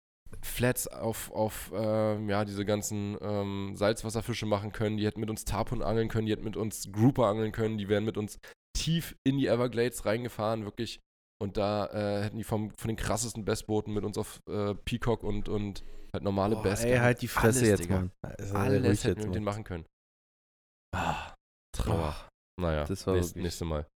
Flats 0.43 0.87
auf, 0.87 1.33
auf 1.33 1.73
ähm, 1.75 2.29
ja, 2.29 2.45
diese 2.45 2.65
ganzen 2.65 3.17
ähm, 3.21 3.73
Salzwasserfische 3.75 4.47
machen 4.47 4.71
können. 4.71 4.97
Die 4.99 5.07
hätten 5.07 5.21
mit 5.21 5.31
uns 5.31 5.45
Tarpon 5.45 5.83
angeln 5.83 6.09
können. 6.09 6.27
Die 6.27 6.33
hätten 6.33 6.45
mit 6.45 6.57
uns 6.57 6.93
Grouper 6.93 7.27
angeln 7.27 7.51
können. 7.53 7.77
Die 7.79 7.89
wären 7.89 8.05
mit 8.05 8.17
uns 8.17 8.39
tief 8.77 9.17
in 9.25 9.39
die 9.39 9.47
Everglades 9.49 10.05
reingefahren, 10.05 10.65
wirklich. 10.65 11.01
Und 11.43 11.57
da 11.59 11.87
äh, 11.89 12.25
hätten 12.25 12.39
die 12.39 12.45
vom, 12.45 12.71
von 12.71 12.89
den 12.89 12.97
krassesten 12.97 13.45
Bestbooten 13.45 13.93
mit 13.93 14.05
uns 14.05 14.17
auf 14.17 14.41
äh, 14.49 14.75
Peacock 14.75 15.23
und, 15.23 15.49
und 15.49 15.85
halt 16.13 16.25
normale 16.25 16.57
Boah, 16.57 16.63
Best. 16.63 16.85
ey, 16.85 16.97
halt 16.97 17.21
die 17.21 17.29
Fresse 17.29 17.59
Alles, 17.61 17.69
jetzt, 17.69 17.85
Digga. 17.85 17.97
Mann. 17.97 18.11
Also, 18.23 18.55
Alles 18.55 19.05
hätten 19.05 19.21
wir 19.21 19.27
mit 19.27 19.35
denen 19.35 19.45
machen 19.45 19.65
können. 19.65 19.85
Ah, 20.95 21.35
Trauer. 21.77 22.15
Ach, 22.17 22.29
Naja, 22.59 22.85
das 22.85 23.07
war 23.07 23.15
nächst, 23.15 23.31
wirklich- 23.31 23.43
nächste 23.45 23.65
Mal. 23.67 23.87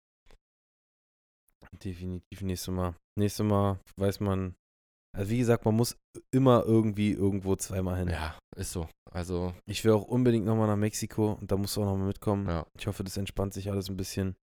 definitiv 1.83 2.43
nächstes 2.43 2.75
Mal. 2.75 2.95
Nächstes 3.19 3.47
Mal 3.47 3.81
weiß 3.97 4.21
man. 4.21 4.55
Also 5.17 5.31
wie 5.31 5.39
gesagt, 5.39 5.65
man 5.65 5.75
muss 5.75 5.97
immer 6.33 6.65
irgendwie 6.65 7.13
irgendwo 7.13 7.57
zweimal 7.57 7.99
hin. 7.99 8.09
Ja, 8.09 8.39
ist 8.57 8.73
so. 8.73 8.89
Also, 9.11 9.55
Ich 9.67 9.85
will 9.85 9.93
auch 9.93 10.05
unbedingt 10.05 10.47
nochmal 10.47 10.69
nach 10.69 10.77
Mexiko 10.77 11.33
und 11.33 11.51
da 11.51 11.57
musst 11.57 11.77
du 11.77 11.83
auch 11.83 11.87
nochmal 11.87 12.07
mitkommen. 12.09 12.47
ja, 12.49 12.65
Ich 12.79 12.87
hoffe, 12.87 13.03
das 13.03 13.17
entspannt 13.17 13.55
sich 13.55 13.71
alles 13.71 13.89
ein 13.89 13.97
bisschen. 13.97 14.37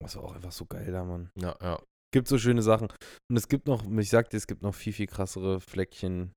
Das 0.00 0.14
war 0.16 0.24
auch 0.24 0.34
einfach 0.34 0.52
so 0.52 0.64
geil 0.66 0.92
da, 0.92 1.02
Mann. 1.02 1.30
ja, 1.38 1.56
ja. 1.60 1.82
Gibt 2.12 2.28
so 2.28 2.38
schöne 2.38 2.62
Sachen. 2.62 2.88
Und 3.30 3.36
es 3.36 3.48
gibt 3.48 3.66
noch, 3.66 3.82
ich 3.98 4.10
sag 4.10 4.30
dir, 4.30 4.36
es 4.36 4.46
gibt 4.46 4.62
noch 4.62 4.74
viel, 4.74 4.92
viel 4.92 5.06
krassere 5.06 5.60
Fleckchen. 5.60 6.32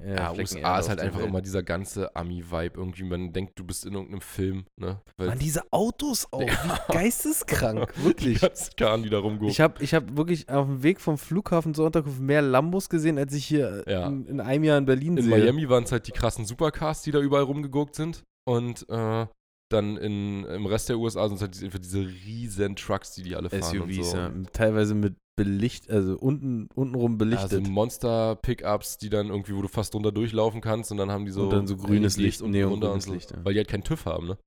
äh, 0.00 0.16
Ja, 0.16 0.32
Flecken 0.34 0.56
USA 0.56 0.78
ist 0.80 0.88
halt 0.88 0.98
einfach 1.00 1.18
Welt. 1.20 1.28
immer 1.28 1.40
dieser 1.42 1.62
ganze 1.62 2.14
Ami-Vibe 2.16 2.78
irgendwie. 2.78 3.04
Man 3.04 3.32
denkt, 3.32 3.58
du 3.58 3.64
bist 3.64 3.84
in 3.86 3.92
irgendeinem 3.94 4.22
Film, 4.22 4.64
ne? 4.80 5.00
Weil 5.16 5.28
Mann, 5.28 5.38
diese 5.38 5.62
Autos 5.70 6.26
auch. 6.32 6.40
Ja. 6.40 6.48
Wie 6.88 6.92
geisteskrank. 6.94 7.92
die 7.96 8.04
Wirklich. 8.04 8.40
ganzen 8.40 8.74
Karren, 8.76 9.02
die 9.04 9.10
da 9.10 9.18
rumgehen. 9.18 9.50
Ich 9.50 9.60
habe 9.60 9.82
ich 9.84 9.94
hab 9.94 10.16
wirklich 10.16 10.48
auf 10.48 10.66
dem 10.66 10.82
Weg 10.82 11.00
vom 11.00 11.16
Flughafen 11.18 11.74
zur 11.74 11.86
Unterkunft 11.86 12.20
mehr 12.20 12.42
Lambos 12.42 12.88
gesehen, 12.88 13.18
als 13.18 13.32
ich 13.34 13.44
hier 13.46 13.84
Ja. 13.86 14.06
in, 14.06 14.26
in 14.26 14.40
einem 14.40 14.64
Jahr 14.64 14.78
in 14.78 14.86
Berlin 14.86 15.16
In 15.18 15.24
sehe. 15.24 15.38
Miami 15.38 15.68
waren 15.68 15.84
es 15.84 15.92
halt 15.92 16.06
die 16.08 16.12
krassen 16.12 16.44
Supercars, 16.44 17.02
die 17.02 17.12
da 17.12 17.20
überall 17.20 17.44
rumgeguckt 17.44 17.94
sind. 17.94 18.24
Und 18.48 18.84
äh, 18.88 19.26
dann 19.74 19.96
in, 19.96 20.44
im 20.44 20.66
Rest 20.66 20.88
der 20.88 20.98
USA 20.98 21.28
sind 21.28 21.36
es 21.36 21.42
halt 21.42 21.54
diese, 21.54 21.68
diese 21.80 22.00
riesen 22.00 22.76
Trucks, 22.76 23.12
die 23.14 23.22
die 23.22 23.36
alle 23.36 23.50
fahren 23.50 23.62
SUVs, 23.62 23.98
und 23.98 24.04
so. 24.04 24.16
ja. 24.16 24.32
Teilweise 24.52 24.94
mit 24.94 25.16
Belicht, 25.36 25.90
also 25.90 26.16
unten, 26.16 26.68
untenrum 26.74 27.18
belichtet. 27.18 27.52
Also 27.60 27.70
Monster-Pickups, 27.70 28.98
die 28.98 29.10
dann 29.10 29.28
irgendwie, 29.28 29.54
wo 29.56 29.62
du 29.62 29.68
fast 29.68 29.92
drunter 29.92 30.12
durchlaufen 30.12 30.60
kannkannst 30.60 30.92
und 30.92 30.98
dann 30.98 31.10
haben 31.10 31.24
die 31.24 31.32
so 31.32 31.44
Und 31.44 31.50
dann 31.50 31.66
so 31.66 31.76
grünes 31.76 32.16
Licht, 32.16 32.40
neongrünes 32.40 32.68
drunter 32.70 32.92
und 32.92 33.02
so, 33.02 33.12
Licht, 33.12 33.30
ja. 33.32 33.44
Weil 33.44 33.52
die 33.54 33.58
halt 33.58 33.68
keinen 33.68 33.84
TÜV 33.84 34.06
haben, 34.06 34.28
ne? 34.28 34.38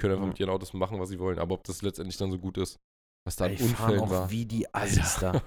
Können 0.00 0.14
einfach 0.14 0.24
Ja. 0.24 0.28
mit 0.30 0.40
ihren 0.40 0.50
Autos 0.50 0.72
machen, 0.72 0.98
was 0.98 1.10
sie 1.10 1.18
wollen. 1.18 1.38
Aber 1.38 1.54
ob 1.54 1.64
das 1.64 1.82
letztendlich 1.82 2.16
dann 2.16 2.30
so 2.30 2.38
gut 2.38 2.56
ist, 2.56 2.78
was 3.26 3.36
da 3.36 3.44
an 3.44 3.50
Ey, 3.50 3.58
fahren 3.58 3.70
Unfällen 3.70 4.00
auch 4.00 4.10
war, 4.10 4.30
wie 4.30 4.46
die 4.46 4.74
Assis 4.74 5.18
da. 5.20 5.42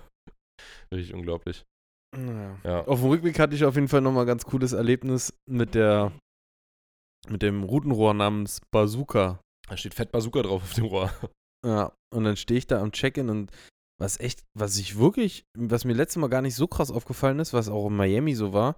richtig 0.94 1.14
unglaublich. 1.16 1.64
Ja. 2.16 2.58
Ja. 2.64 2.86
Auf 2.86 3.00
dem 3.00 3.10
Rückweg 3.10 3.40
hatte 3.40 3.56
ich 3.56 3.66
auf 3.66 3.74
jeden 3.74 3.88
Fall 3.88 4.02
nochmal 4.02 4.26
ein 4.26 4.28
ganz 4.28 4.46
cooles 4.46 4.74
Erlebnis 4.74 5.34
mit 5.50 5.74
der 5.74 6.12
mit 7.30 7.41
dem 7.41 7.63
Routenrohr 7.63 8.13
namens 8.13 8.61
Bazooka. 8.71 9.39
Da 9.67 9.78
steht 9.78 9.93
Fett 9.93 10.11
Bazooka 10.11 10.41
drauf 10.41 10.63
auf 10.63 10.74
dem 10.74 10.86
Rohr. 10.86 11.11
Ja, 11.65 11.93
und 12.13 12.26
dann 12.26 12.36
stehe 12.36 12.57
ich 12.57 12.67
da 12.67 12.82
am 12.82 12.91
Check-in 12.91 13.30
und 13.30 13.49
was 13.97 14.19
echt, 14.19 14.43
was 14.53 14.78
ich 14.78 14.97
wirklich, 14.97 15.45
was 15.57 15.86
mir 15.86 15.93
letztes 15.93 16.19
Mal 16.19 16.28
gar 16.28 16.41
nicht 16.41 16.55
so 16.55 16.67
krass 16.67 16.91
aufgefallen 16.91 17.39
ist, 17.39 17.54
was 17.54 17.70
auch 17.70 17.87
in 17.87 17.95
Miami 17.95 18.36
so 18.36 18.51
war, 18.51 18.78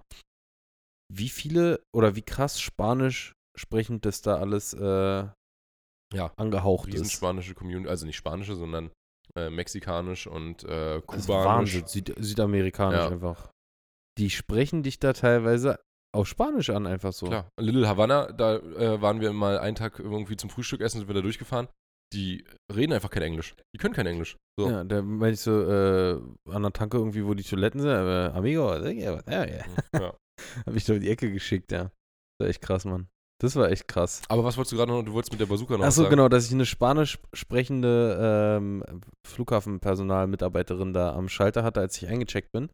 wie 1.12 1.28
viele 1.28 1.82
oder 1.92 2.14
wie 2.14 2.22
krass 2.22 2.60
Spanisch 2.60 3.32
sprechend 3.58 4.04
das 4.04 4.22
da 4.22 4.36
alles 4.36 4.72
äh, 4.72 5.26
Ja. 6.14 6.32
angehaucht 6.36 6.86
Riesen 6.86 7.06
ist. 7.06 7.12
spanische 7.12 7.54
Community, 7.56 7.88
also 7.90 8.06
nicht 8.06 8.16
spanische, 8.16 8.54
sondern 8.54 8.92
äh, 9.34 9.50
mexikanisch 9.50 10.28
und 10.28 10.62
äh, 10.62 11.00
Das 11.08 11.16
ist 11.22 11.26
kubanisch. 11.26 11.74
Wahnsinn, 11.74 11.86
Süd 11.88 12.14
südamerikanisch 12.18 12.98
Ja. 13.00 13.08
einfach. 13.08 13.50
Die 14.16 14.30
sprechen 14.30 14.84
dich 14.84 15.00
da 15.00 15.12
teilweise 15.12 15.80
auf 16.16 16.28
Spanisch 16.28 16.70
an, 16.70 16.86
einfach 16.86 17.12
so. 17.12 17.26
Klar. 17.26 17.50
Little 17.60 17.88
Havana, 17.88 18.32
da 18.32 18.56
äh, 18.56 19.00
waren 19.00 19.20
wir 19.20 19.32
mal 19.32 19.58
einen 19.58 19.76
Tag 19.76 19.98
irgendwie 19.98 20.36
zum 20.36 20.50
Frühstück 20.50 20.80
essen, 20.80 20.98
sind 20.98 21.08
wir 21.08 21.14
da 21.14 21.20
durchgefahren. 21.20 21.68
Die 22.12 22.44
reden 22.72 22.92
einfach 22.92 23.10
kein 23.10 23.22
Englisch. 23.22 23.54
Die 23.74 23.78
können 23.78 23.94
kein 23.94 24.06
Englisch. 24.06 24.36
So. 24.58 24.70
Ja, 24.70 24.84
da 24.84 25.02
meinte 25.02 25.34
ich 25.34 25.40
so, 25.40 25.60
äh, 25.60 26.20
an 26.50 26.62
der 26.62 26.72
Tanke 26.72 26.98
irgendwie, 26.98 27.26
wo 27.26 27.34
die 27.34 27.42
Toiletten 27.42 27.80
sind, 27.80 27.90
äh, 27.90 28.30
Amigo, 28.32 28.74
ja, 28.74 28.90
ja, 28.90 29.44
ja. 29.44 29.64
Ja. 29.92 30.14
Hab 30.66 30.74
ich 30.74 30.84
da 30.84 30.94
in 30.94 31.00
die 31.00 31.10
Ecke 31.10 31.32
geschickt, 31.32 31.72
ja. 31.72 31.90
Das 32.38 32.40
war 32.40 32.48
echt 32.48 32.62
krass, 32.62 32.84
Mann. 32.84 33.08
Das 33.38 33.54
war 33.54 33.70
echt 33.70 33.86
krass. 33.86 34.22
Aber 34.28 34.44
was 34.44 34.56
wolltest 34.56 34.72
du 34.72 34.76
gerade 34.76 34.92
noch? 34.92 35.02
Du 35.02 35.12
wolltest 35.12 35.32
mit 35.32 35.40
der 35.40 35.46
Bazooka 35.46 35.76
noch 35.76 35.84
Achso, 35.84 36.02
sagen. 36.02 36.10
genau, 36.10 36.28
dass 36.28 36.46
ich 36.46 36.52
eine 36.52 36.64
spanisch 36.64 37.18
sprechende 37.34 38.56
ähm, 38.58 38.84
Flughafenpersonalmitarbeiterin 39.26 40.94
da 40.94 41.12
am 41.14 41.28
Schalter 41.28 41.62
hatte, 41.62 41.80
als 41.80 41.96
ich 41.98 42.08
eingecheckt 42.08 42.52
bin. 42.52 42.70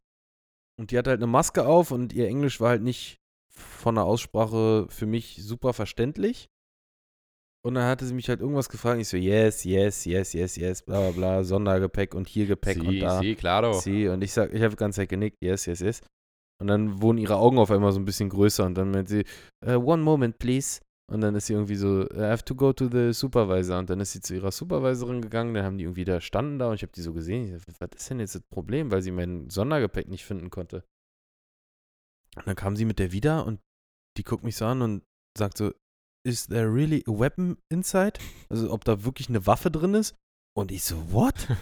Und 0.78 0.90
die 0.90 0.98
hatte 0.98 1.10
halt 1.10 1.18
eine 1.18 1.26
Maske 1.26 1.66
auf 1.66 1.90
und 1.90 2.12
ihr 2.12 2.28
Englisch 2.28 2.60
war 2.60 2.70
halt 2.70 2.82
nicht 2.82 3.18
von 3.56 3.94
der 3.96 4.04
Aussprache 4.04 4.86
für 4.88 5.06
mich 5.06 5.36
super 5.42 5.72
verständlich. 5.72 6.48
Und 7.64 7.74
dann 7.74 7.84
hatte 7.84 8.04
sie 8.06 8.14
mich 8.14 8.28
halt 8.28 8.40
irgendwas 8.40 8.68
gefragt. 8.68 9.00
Ich 9.00 9.08
so, 9.08 9.16
yes, 9.16 9.62
yes, 9.64 10.04
yes, 10.04 10.32
yes, 10.32 10.56
yes, 10.56 10.82
bla 10.82 10.98
bla 11.00 11.10
bla, 11.12 11.44
Sondergepäck 11.44 12.14
und 12.14 12.26
hier 12.26 12.46
Gepäck 12.46 12.82
und 12.82 12.98
da. 12.98 13.20
sí, 13.20 13.36
claro. 13.36 13.72
Sie. 13.74 14.08
Und 14.08 14.22
ich 14.22 14.32
sag, 14.32 14.52
ich 14.52 14.60
habe 14.62 14.70
die 14.70 14.76
ganze 14.76 14.96
Zeit 15.00 15.08
genickt, 15.08 15.36
yes, 15.40 15.66
yes, 15.66 15.80
yes. 15.80 16.00
Und 16.60 16.66
dann 16.68 17.00
wurden 17.00 17.18
ihre 17.18 17.36
Augen 17.36 17.58
auf 17.58 17.70
einmal 17.70 17.92
so 17.92 18.00
ein 18.00 18.04
bisschen 18.04 18.28
größer 18.30 18.64
und 18.64 18.74
dann 18.74 18.90
meint 18.90 19.08
sie, 19.08 19.24
"Uh, 19.64 19.72
one 19.74 20.02
moment, 20.02 20.38
please. 20.38 20.80
Und 21.12 21.20
dann 21.20 21.34
ist 21.34 21.46
sie 21.46 21.52
irgendwie 21.52 21.74
so, 21.76 22.02
I 22.10 22.20
have 22.30 22.44
to 22.44 22.54
go 22.54 22.72
to 22.72 22.88
the 22.88 23.12
supervisor. 23.12 23.78
Und 23.78 23.90
dann 23.90 24.00
ist 24.00 24.12
sie 24.12 24.20
zu 24.20 24.34
ihrer 24.34 24.50
Supervisorin 24.50 25.20
gegangen, 25.20 25.54
dann 25.54 25.64
haben 25.64 25.76
die 25.78 25.84
irgendwie 25.84 26.04
da 26.04 26.20
standen 26.20 26.58
da 26.58 26.68
und 26.68 26.74
ich 26.76 26.82
habe 26.82 26.92
die 26.92 27.02
so 27.02 27.12
gesehen. 27.12 27.44
Ich 27.44 27.62
sag, 27.64 27.80
was 27.80 27.90
ist 28.00 28.10
denn 28.10 28.18
jetzt 28.20 28.34
das 28.34 28.42
Problem, 28.42 28.90
weil 28.90 29.02
sie 29.02 29.10
mein 29.12 29.50
Sondergepäck 29.50 30.08
nicht 30.08 30.24
finden 30.24 30.50
konnte. 30.50 30.84
Und 32.36 32.46
dann 32.46 32.56
kam 32.56 32.76
sie 32.76 32.84
mit 32.84 32.98
der 32.98 33.12
wieder 33.12 33.46
und 33.46 33.60
die 34.16 34.22
guckt 34.22 34.44
mich 34.44 34.56
so 34.56 34.66
an 34.66 34.82
und 34.82 35.02
sagt 35.36 35.58
so, 35.58 35.72
is 36.26 36.46
there 36.46 36.72
really 36.72 37.02
a 37.06 37.10
weapon 37.10 37.56
inside? 37.70 38.20
Also 38.48 38.70
ob 38.70 38.84
da 38.84 39.04
wirklich 39.04 39.28
eine 39.28 39.46
Waffe 39.46 39.70
drin 39.70 39.94
ist? 39.94 40.14
Und 40.56 40.70
ich 40.70 40.84
so, 40.84 41.12
what? 41.12 41.48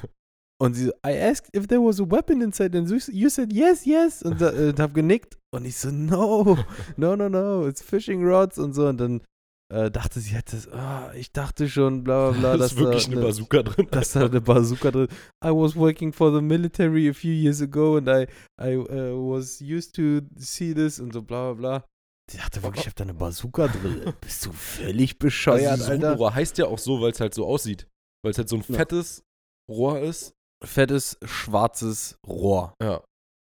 Und 0.62 0.74
sie 0.74 0.86
so, 0.86 0.92
I 1.06 1.18
asked 1.18 1.48
if 1.56 1.68
there 1.68 1.80
was 1.80 2.00
a 2.00 2.04
weapon 2.04 2.42
inside 2.42 2.76
and 2.76 2.86
you 2.90 3.30
said 3.30 3.50
yes, 3.50 3.86
yes. 3.86 4.22
Und, 4.22 4.42
äh, 4.42 4.74
hab 4.76 4.92
genickt. 4.92 5.38
Und 5.54 5.64
ich 5.64 5.78
so, 5.78 5.90
no, 5.90 6.58
no, 6.98 7.16
no, 7.16 7.30
no, 7.30 7.66
it's 7.66 7.80
fishing 7.80 8.22
rods 8.22 8.58
und 8.58 8.74
so. 8.74 8.88
Und 8.88 8.98
dann 8.98 9.22
äh, 9.70 9.90
dachte 9.90 10.20
sie, 10.20 10.34
hätte, 10.34 10.56
ah, 10.72 11.12
ich 11.14 11.32
dachte 11.32 11.68
schon, 11.68 12.02
bla 12.04 12.30
bla 12.30 12.40
bla. 12.40 12.56
da 12.58 12.64
ist 12.64 12.76
wirklich 12.76 13.06
da, 13.06 13.12
eine 13.12 13.20
Bazooka 13.22 13.62
drin. 13.62 13.86
dass 13.90 14.12
da 14.12 14.26
eine 14.26 14.40
Bazooka 14.40 14.90
drin 14.90 15.08
I 15.44 15.48
was 15.48 15.76
working 15.76 16.12
for 16.12 16.32
the 16.34 16.40
military 16.42 17.08
a 17.08 17.14
few 17.14 17.32
years 17.32 17.62
ago 17.62 17.96
and 17.96 18.08
I, 18.08 18.26
I 18.60 18.76
uh, 18.76 19.14
was 19.16 19.60
used 19.60 19.94
to 19.96 20.20
see 20.36 20.74
this 20.74 20.98
und 21.00 21.12
so 21.12 21.22
bla 21.22 21.52
bla 21.52 21.78
bla. 21.78 21.84
Die 22.32 22.36
dachte 22.36 22.62
wirklich, 22.62 22.82
ich 22.82 22.88
hab 22.88 22.96
da 22.96 23.04
eine 23.04 23.14
Bazooka 23.14 23.68
drin. 23.68 24.12
Bist 24.20 24.46
du 24.46 24.52
völlig 24.52 25.18
bescheuert, 25.18 25.72
also 25.72 25.90
Alter? 25.90 26.16
Rohr 26.16 26.34
heißt 26.34 26.58
ja 26.58 26.66
auch 26.66 26.78
so, 26.78 27.00
weil 27.00 27.10
es 27.12 27.20
halt 27.20 27.34
so 27.34 27.46
aussieht. 27.46 27.88
Weil 28.22 28.32
es 28.32 28.38
halt 28.38 28.48
so 28.48 28.56
ein 28.56 28.64
Ja. 28.68 28.76
fettes 28.76 29.22
Rohr 29.70 29.98
ist. 30.00 30.32
Fettes, 30.64 31.16
schwarzes 31.24 32.18
Rohr 32.26 32.74
Ja, 32.82 33.02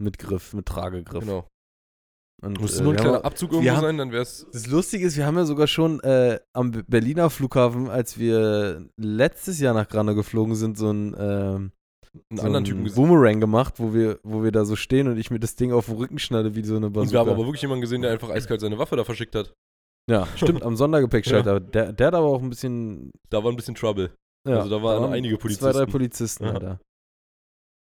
mit 0.01 0.17
Griff, 0.17 0.53
mit 0.53 0.65
Tragegriff. 0.65 1.19
genau. 1.23 1.47
Und, 2.43 2.59
Müsste 2.61 2.81
äh, 2.81 2.83
nur 2.83 2.93
ein 2.93 2.97
kleiner 2.99 3.23
Abzug 3.25 3.53
irgendwo 3.53 3.71
haben- 3.71 3.81
sein, 3.81 3.97
dann 3.97 4.11
wäre 4.11 4.23
es. 4.23 4.45
Das 4.51 4.67
Lustige 4.67 5.05
ist, 5.05 5.15
wir 5.17 5.25
haben 5.25 5.37
ja 5.37 5.45
sogar 5.45 5.67
schon 5.67 5.99
äh, 6.01 6.39
am 6.53 6.71
Be- 6.71 6.83
Berliner 6.83 7.29
Flughafen, 7.29 7.89
als 7.89 8.17
wir 8.19 8.85
letztes 8.97 9.59
Jahr 9.59 9.73
nach 9.73 9.87
Grana 9.87 10.11
geflogen 10.13 10.55
sind, 10.55 10.77
so 10.77 10.91
ein 10.91 11.15
einen 11.15 11.55
ähm, 11.55 11.71
so 12.31 12.41
anderen 12.43 12.55
einen 12.57 12.65
Typen 12.65 12.83
gesehen. 12.83 12.95
Boomerang 13.07 13.39
gemacht, 13.39 13.75
wo 13.77 13.93
wir, 13.93 14.19
wo 14.23 14.43
wir 14.43 14.51
da 14.51 14.65
so 14.65 14.75
stehen 14.75 15.07
und 15.07 15.17
ich 15.17 15.31
mir 15.31 15.39
das 15.39 15.55
Ding 15.55 15.71
auf 15.71 15.85
den 15.87 15.95
Rücken 15.95 16.19
schnalle 16.19 16.53
wie 16.55 16.63
so 16.63 16.75
eine 16.75 16.89
Bazooka. 16.89 17.01
Und 17.01 17.11
wir 17.13 17.19
haben 17.21 17.29
aber 17.29 17.45
wirklich 17.47 17.61
jemanden 17.61 17.81
gesehen, 17.81 18.01
der 18.01 18.11
einfach 18.11 18.29
eiskalt 18.29 18.61
seine 18.61 18.77
Waffe 18.77 18.95
da 18.97 19.03
verschickt 19.03 19.35
hat. 19.35 19.53
Ja, 20.11 20.27
stimmt, 20.35 20.63
am 20.63 20.75
Sondergepäckschalter. 20.75 21.59
Der, 21.61 21.93
der 21.93 22.07
hat 22.07 22.13
aber 22.13 22.27
auch 22.27 22.41
ein 22.41 22.49
bisschen. 22.49 23.11
Da 23.29 23.41
war 23.43 23.51
ein 23.51 23.55
bisschen 23.55 23.73
Trouble. 23.75 24.11
Ja, 24.47 24.57
Also 24.57 24.69
da 24.69 24.83
waren 24.83 25.13
einige 25.13 25.39
Zwei, 25.39 25.71
drei 25.71 25.85
Polizisten. 25.85 25.91
Polizisten, 25.91 26.43
Ja. 26.43 26.51
Alter. 26.51 26.79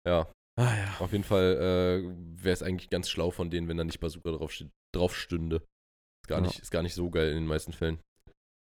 Ja, 0.07 0.27
Ah 0.59 0.75
ja. 0.75 0.95
auf 0.99 1.11
jeden 1.11 1.23
Fall 1.23 2.03
äh, 2.03 2.43
wäre 2.43 2.53
es 2.53 2.61
eigentlich 2.63 2.89
ganz 2.89 3.09
schlau 3.09 3.31
von 3.31 3.49
denen, 3.49 3.67
wenn 3.67 3.77
da 3.77 3.83
nicht 3.83 3.99
Bazooka 3.99 4.31
drauf, 4.31 4.53
drauf 4.93 5.15
stünde. 5.15 5.57
Ist 6.23 6.27
gar, 6.27 6.39
Ja. 6.39 6.45
nicht, 6.47 6.59
ist 6.59 6.71
gar 6.71 6.83
nicht 6.83 6.93
so 6.93 7.09
geil 7.09 7.29
in 7.29 7.35
den 7.37 7.47
meisten 7.47 7.73
Fällen. 7.73 7.99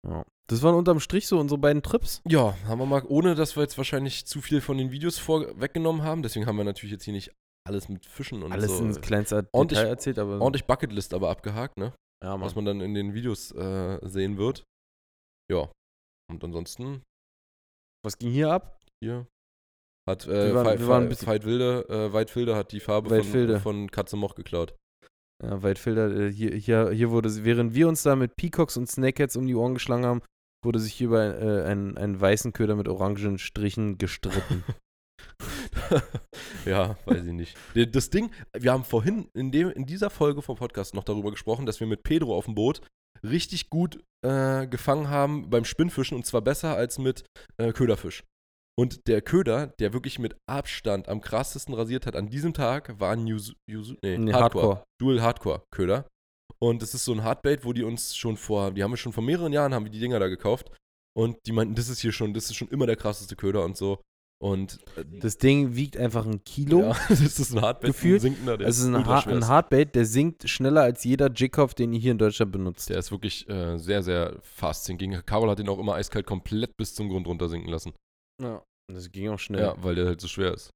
ja. 0.06 0.24
Das 0.50 0.62
waren 0.62 0.74
unterm 0.74 0.98
Strich 0.98 1.26
so 1.26 1.38
unsere 1.38 1.58
beiden 1.58 1.82
Trips. 1.82 2.22
Ja, 2.26 2.56
haben 2.64 2.78
wir 2.78 2.86
mal, 2.86 3.02
ohne 3.06 3.34
dass 3.34 3.54
wir 3.54 3.62
jetzt 3.62 3.76
wahrscheinlich 3.76 4.24
zu 4.24 4.40
viel 4.40 4.62
von 4.62 4.78
den 4.78 4.90
Videos 4.90 5.18
vorweggenommen 5.18 6.02
haben. 6.02 6.22
Deswegen 6.22 6.46
haben 6.46 6.56
wir 6.56 6.64
natürlich 6.64 6.92
jetzt 6.92 7.04
hier 7.04 7.12
nicht 7.12 7.30
alles 7.66 7.90
mit 7.90 8.06
Fischen 8.06 8.42
und 8.42 8.50
Alles 8.52 8.78
so. 8.78 8.82
ins 8.82 8.98
kleinste 9.02 9.46
ordentlich- 9.52 9.78
Detail 9.78 9.90
erzählt, 9.90 10.18
aber. 10.18 10.40
ordentlich 10.40 10.64
Bucketlist 10.64 11.12
aber 11.12 11.28
abgehakt, 11.28 11.76
ne? 11.76 11.92
ja, 12.24 12.30
Mann. 12.30 12.40
Was 12.46 12.54
man 12.54 12.64
dann 12.64 12.80
in 12.80 12.94
den 12.94 13.12
Videos 13.12 13.52
äh, 13.52 13.98
sehen 14.08 14.38
wird. 14.38 14.64
Ja. 15.52 15.70
Und 16.30 16.42
ansonsten 16.42 17.02
Was 18.02 18.16
ging 18.16 18.30
hier 18.32 18.50
ab? 18.50 18.80
hier 19.04 19.26
hat 20.08 20.26
äh, 20.26 20.54
waren- 20.54 20.86
waren 20.88 21.08
Veit- 21.10 21.26
Weidwilde, 21.26 21.86
äh, 21.88 22.12
Weidwilde 22.12 22.56
hat 22.56 22.72
die 22.72 22.80
Farbe 22.80 23.22
von, 23.22 23.60
von 23.60 23.90
Katze 23.90 24.16
Moch 24.16 24.34
geklaut. 24.34 24.74
Ja, 25.42 25.62
Weitfelder, 25.62 26.10
äh, 26.10 26.32
hier, 26.32 26.52
hier, 26.54 26.90
hier 26.90 27.10
wurde, 27.10 27.30
sie- 27.30 27.44
während 27.44 27.74
wir 27.74 27.86
uns 27.88 28.02
da 28.02 28.16
mit 28.16 28.34
Peacocks 28.36 28.76
und 28.76 28.88
Snakeheads 28.90 29.36
um 29.36 29.46
die 29.46 29.54
Ohren 29.54 29.74
geschlagen 29.74 30.04
haben, 30.04 30.22
wurde 30.64 30.80
sich 30.80 30.94
hier 30.94 31.10
bei 31.10 31.26
äh, 31.26 31.62
einen, 31.64 31.96
einen 31.96 32.20
weißen 32.20 32.52
Köder 32.52 32.74
mit 32.74 32.88
orangen 32.88 33.38
Strichen 33.38 33.98
gestritten. 33.98 34.64
ja, 36.64 36.96
weiß 37.06 37.24
ich 37.24 37.32
nicht. 37.32 37.56
Das 37.94 38.10
Ding, 38.10 38.30
wir 38.56 38.72
haben 38.72 38.84
vorhin 38.84 39.28
in, 39.34 39.52
dem, 39.52 39.70
in 39.70 39.86
dieser 39.86 40.10
Folge 40.10 40.42
vom 40.42 40.56
Podcast 40.56 40.94
noch 40.94 41.04
darüber 41.04 41.30
gesprochen, 41.30 41.66
dass 41.66 41.80
wir 41.80 41.86
mit 41.86 42.02
Pedro 42.02 42.36
auf 42.36 42.44
dem 42.46 42.54
Boot 42.54 42.80
richtig 43.24 43.70
gut 43.70 43.98
äh, 44.24 44.66
gefangen 44.66 45.08
haben 45.10 45.50
beim 45.50 45.64
Spinnfischen 45.64 46.16
und 46.16 46.24
zwar 46.26 46.40
besser 46.42 46.76
als 46.76 46.98
mit 46.98 47.24
äh, 47.56 47.72
Köderfisch. 47.72 48.24
Und 48.78 49.08
der 49.08 49.22
Köder, 49.22 49.66
der 49.80 49.92
wirklich 49.92 50.20
mit 50.20 50.36
Abstand 50.46 51.08
am 51.08 51.20
krassesten 51.20 51.74
rasiert 51.74 52.06
hat 52.06 52.14
an 52.14 52.28
diesem 52.28 52.54
Tag, 52.54 53.00
war 53.00 53.12
ein 53.12 53.26
Yuzu, 53.26 53.54
Yuzu, 53.68 53.96
nee, 54.04 54.16
Nee, 54.16 54.32
Hardcore. 54.32 54.66
Hardcore. 54.66 54.84
Dual 55.00 55.20
Hardcore 55.20 55.62
Köder. 55.72 56.06
Und 56.60 56.80
das 56.80 56.94
ist 56.94 57.04
so 57.04 57.12
ein 57.12 57.24
Hardbait, 57.24 57.64
wo 57.64 57.72
die 57.72 57.82
uns 57.82 58.16
schon 58.16 58.36
vor, 58.36 58.70
die 58.70 58.84
haben 58.84 58.92
wir 58.92 58.96
schon 58.96 59.12
vor 59.12 59.24
mehreren 59.24 59.52
Jahren, 59.52 59.74
haben 59.74 59.84
wir 59.84 59.90
die 59.90 59.98
Dinger 59.98 60.20
da 60.20 60.28
gekauft. 60.28 60.70
Und 61.16 61.38
die 61.46 61.52
meinten, 61.52 61.74
das 61.74 61.88
ist 61.88 61.98
hier 61.98 62.12
schon, 62.12 62.34
das 62.34 62.44
ist 62.44 62.54
schon 62.54 62.68
immer 62.68 62.86
der 62.86 62.94
krasseste 62.94 63.34
Köder 63.34 63.64
und 63.64 63.76
so. 63.76 64.00
Und 64.40 64.78
äh, 64.96 65.04
Das 65.18 65.38
Ding 65.38 65.74
wiegt 65.74 65.96
einfach 65.96 66.24
ein 66.24 66.44
Kilo. 66.44 66.82
ja, 66.82 66.96
das 67.08 67.20
ist 67.20 67.52
ein 67.52 67.60
Hardbait, 67.60 67.90
Gefühlt, 67.90 68.20
ein 68.20 68.20
sinkender, 68.20 68.56
der 68.58 68.68
es 68.68 68.78
ist 68.78 68.86
ein, 68.86 69.06
ha 69.06 69.18
ein. 69.18 69.48
Hardbait, 69.48 69.96
der 69.96 70.04
sinkt 70.04 70.48
schneller 70.48 70.82
als 70.82 71.02
jeder 71.02 71.32
Jigkopf, 71.32 71.74
den 71.74 71.92
ihr 71.92 71.98
hier 71.98 72.12
in 72.12 72.18
Deutschland 72.18 72.52
benutzt. 72.52 72.90
Der 72.90 72.98
ist 72.98 73.10
wirklich 73.10 73.48
äh, 73.48 73.76
sehr, 73.76 74.04
sehr 74.04 74.38
fast 74.42 74.84
sinking. 74.84 75.20
Carol 75.26 75.50
hat 75.50 75.58
den 75.58 75.68
auch 75.68 75.80
immer 75.80 75.94
eiskalt 75.94 76.26
komplett 76.26 76.76
bis 76.76 76.94
zum 76.94 77.08
Grund 77.08 77.26
runter 77.26 77.48
sinken 77.48 77.70
lassen. 77.70 77.92
Ja. 78.40 78.62
Das 78.92 79.10
ging 79.10 79.28
auch 79.28 79.38
schnell. 79.38 79.60
Ja, 79.60 79.82
weil 79.82 79.94
der 79.94 80.06
halt 80.06 80.20
so 80.20 80.28
schwer 80.28 80.54
ist. 80.54 80.70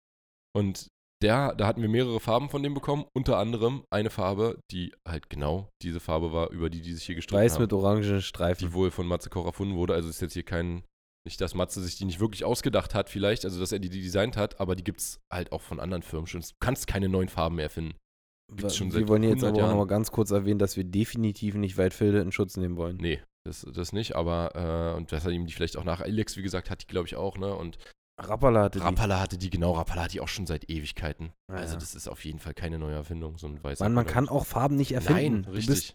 Und 0.54 0.88
der, 1.22 1.54
da 1.54 1.66
hatten 1.66 1.80
wir 1.80 1.88
mehrere 1.88 2.20
Farben 2.20 2.50
von 2.50 2.62
dem 2.62 2.74
bekommen, 2.74 3.06
unter 3.14 3.38
anderem 3.38 3.84
eine 3.90 4.10
Farbe, 4.10 4.58
die 4.70 4.92
halt 5.06 5.30
genau 5.30 5.70
diese 5.80 6.00
Farbe 6.00 6.32
war, 6.32 6.50
über 6.50 6.68
die 6.68 6.82
die 6.82 6.92
sich 6.92 7.04
hier 7.04 7.14
gestritten 7.14 7.42
Weiß 7.42 7.54
haben. 7.54 7.62
mit 7.62 7.72
orangen 7.72 8.20
Streifen. 8.20 8.66
die 8.66 8.74
wohl 8.74 8.90
von 8.90 9.06
Matze 9.06 9.30
Koch 9.30 9.46
erfunden 9.46 9.76
wurde. 9.76 9.94
Also 9.94 10.08
ist 10.08 10.20
jetzt 10.20 10.34
hier 10.34 10.42
kein, 10.42 10.82
nicht, 11.24 11.40
dass 11.40 11.54
Matze 11.54 11.80
sich 11.80 11.96
die 11.96 12.04
nicht 12.04 12.20
wirklich 12.20 12.44
ausgedacht 12.44 12.94
hat 12.94 13.08
vielleicht, 13.08 13.44
also 13.44 13.60
dass 13.60 13.72
er 13.72 13.78
die, 13.78 13.88
die 13.88 14.02
designt 14.02 14.36
hat, 14.36 14.60
aber 14.60 14.74
die 14.74 14.84
gibt 14.84 15.00
es 15.00 15.20
halt 15.32 15.52
auch 15.52 15.62
von 15.62 15.80
anderen 15.80 16.02
Firmen 16.02 16.26
schon. 16.26 16.40
Du 16.40 16.48
kannst 16.60 16.86
keine 16.86 17.08
neuen 17.08 17.28
Farben 17.28 17.56
mehr 17.56 17.66
erfinden. 17.66 17.94
gibt's 18.54 18.76
schon 18.76 18.92
wir 18.92 19.00
seit 19.00 19.08
wollen 19.08 19.22
jetzt 19.22 19.44
100 19.44 19.56
aber 19.56 19.64
auch 19.64 19.70
nochmal 19.70 19.86
ganz 19.86 20.10
kurz 20.10 20.32
erwähnen, 20.32 20.58
dass 20.58 20.76
wir 20.76 20.84
definitiv 20.84 21.54
nicht 21.54 21.78
Weitfilde 21.78 22.20
in 22.20 22.32
Schutz 22.32 22.56
nehmen 22.56 22.76
wollen. 22.76 22.96
Nee, 22.96 23.22
das, 23.44 23.66
das 23.72 23.92
nicht, 23.92 24.14
aber 24.16 24.92
äh, 24.94 24.96
und 24.96 25.12
das 25.12 25.24
hat 25.24 25.32
ihm 25.32 25.46
die 25.46 25.52
vielleicht 25.52 25.76
auch 25.76 25.84
nach. 25.84 26.00
Alex, 26.00 26.36
wie 26.36 26.42
gesagt, 26.42 26.70
hat 26.70 26.82
die, 26.82 26.86
glaube 26.86 27.06
ich, 27.08 27.16
auch, 27.16 27.36
ne? 27.38 27.54
Und 27.54 27.78
Rappala 28.20 28.64
hatte 28.64 28.78
die. 28.78 28.84
Rappala 28.84 29.20
hatte 29.20 29.38
die, 29.38 29.50
genau, 29.50 29.72
Rappala 29.72 30.04
hat 30.04 30.12
die 30.12 30.20
auch 30.20 30.28
schon 30.28 30.46
seit 30.46 30.70
Ewigkeiten. 30.70 31.32
Ja, 31.50 31.56
also 31.58 31.74
ja. 31.74 31.80
das 31.80 31.94
ist 31.94 32.08
auf 32.08 32.24
jeden 32.24 32.38
Fall 32.38 32.54
keine 32.54 32.78
neue 32.78 32.94
Erfindung, 32.94 33.38
so 33.38 33.46
ein 33.48 33.62
weißer 33.62 33.88
man 33.88 34.04
Köder. 34.04 34.14
kann 34.14 34.28
auch 34.28 34.46
Farben 34.46 34.76
nicht 34.76 34.92
erfinden. 34.92 35.42
Nein, 35.42 35.52
richtig. 35.54 35.92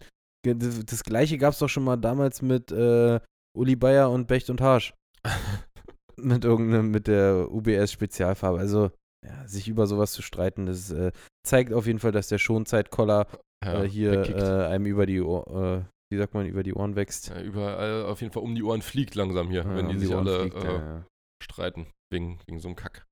Das, 0.62 0.84
das 0.84 1.04
gleiche 1.04 1.38
gab 1.38 1.52
es 1.52 1.58
doch 1.58 1.68
schon 1.68 1.84
mal 1.84 1.96
damals 1.96 2.42
mit 2.42 2.70
äh, 2.70 3.18
Uli 3.56 3.76
Bayer 3.76 4.10
und 4.10 4.26
Becht 4.28 4.50
und 4.50 4.60
Harsch. 4.60 4.94
mit 6.16 6.44
irgendeinem, 6.44 6.90
mit 6.90 7.06
der 7.06 7.50
UBS-Spezialfarbe. 7.50 8.58
Also, 8.58 8.90
ja, 9.26 9.46
sich 9.46 9.68
über 9.68 9.86
sowas 9.86 10.12
zu 10.12 10.22
streiten, 10.22 10.66
das 10.66 10.90
äh, 10.90 11.12
zeigt 11.46 11.72
auf 11.72 11.86
jeden 11.86 11.98
Fall, 11.98 12.12
dass 12.12 12.28
der 12.28 12.38
Schonzeitkoller 12.38 13.26
ja, 13.64 13.82
äh, 13.82 13.88
hier 13.88 14.12
äh, 14.36 14.66
einem 14.66 14.86
über 14.86 15.06
die 15.06 15.20
Ohr, 15.20 15.46
äh, 15.84 15.84
wie 16.10 16.18
sagt 16.18 16.34
man, 16.34 16.46
über 16.46 16.62
die 16.62 16.74
Ohren 16.74 16.96
wächst. 16.96 17.28
Ja, 17.28 17.40
überall 17.40 18.04
auf 18.04 18.20
jeden 18.20 18.32
Fall 18.32 18.42
um 18.42 18.54
die 18.54 18.62
Ohren 18.62 18.82
fliegt 18.82 19.14
langsam 19.14 19.48
hier, 19.48 19.62
Ja, 19.64 19.76
wenn 19.76 19.86
um 19.86 19.92
die 19.92 19.98
sich 19.98 20.14
Ohren 20.14 20.26
alle 20.26 20.40
fliegt, 20.40 20.64
äh, 20.64 20.74
ja, 20.74 21.06
streiten. 21.42 21.86
Wegen, 22.10 22.38
wegen 22.46 22.58
so 22.58 22.68
einem 22.68 22.76
Kack. 22.76 23.06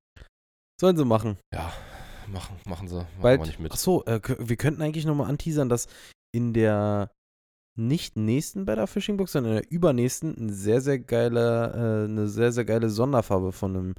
Sollen 0.80 0.96
sie 0.96 1.04
machen. 1.04 1.36
Ja, 1.54 1.72
machen, 2.26 2.56
machen 2.66 2.88
sie. 2.88 2.96
Machen 2.96 3.20
Bald. 3.20 3.40
wir 3.40 3.46
nicht 3.46 3.60
mit. 3.60 3.72
Achso, 3.72 4.02
äh, 4.04 4.20
wir 4.38 4.56
könnten 4.56 4.82
eigentlich 4.82 5.04
nochmal 5.04 5.28
anteasern, 5.28 5.68
dass 5.68 5.86
in 6.34 6.54
der 6.54 7.10
nicht 7.78 8.16
nächsten 8.16 8.64
Better 8.64 8.86
Fishing 8.86 9.16
Box, 9.18 9.32
sondern 9.32 9.52
in 9.56 9.62
der 9.62 9.70
übernächsten 9.70 10.34
ein 10.36 10.50
sehr, 10.50 10.80
sehr 10.80 10.98
geile, 10.98 11.72
äh, 11.74 12.10
eine 12.10 12.26
sehr, 12.28 12.52
sehr 12.52 12.64
geile 12.64 12.88
Sonderfarbe 12.88 13.52
von 13.52 13.76
einem 13.76 13.94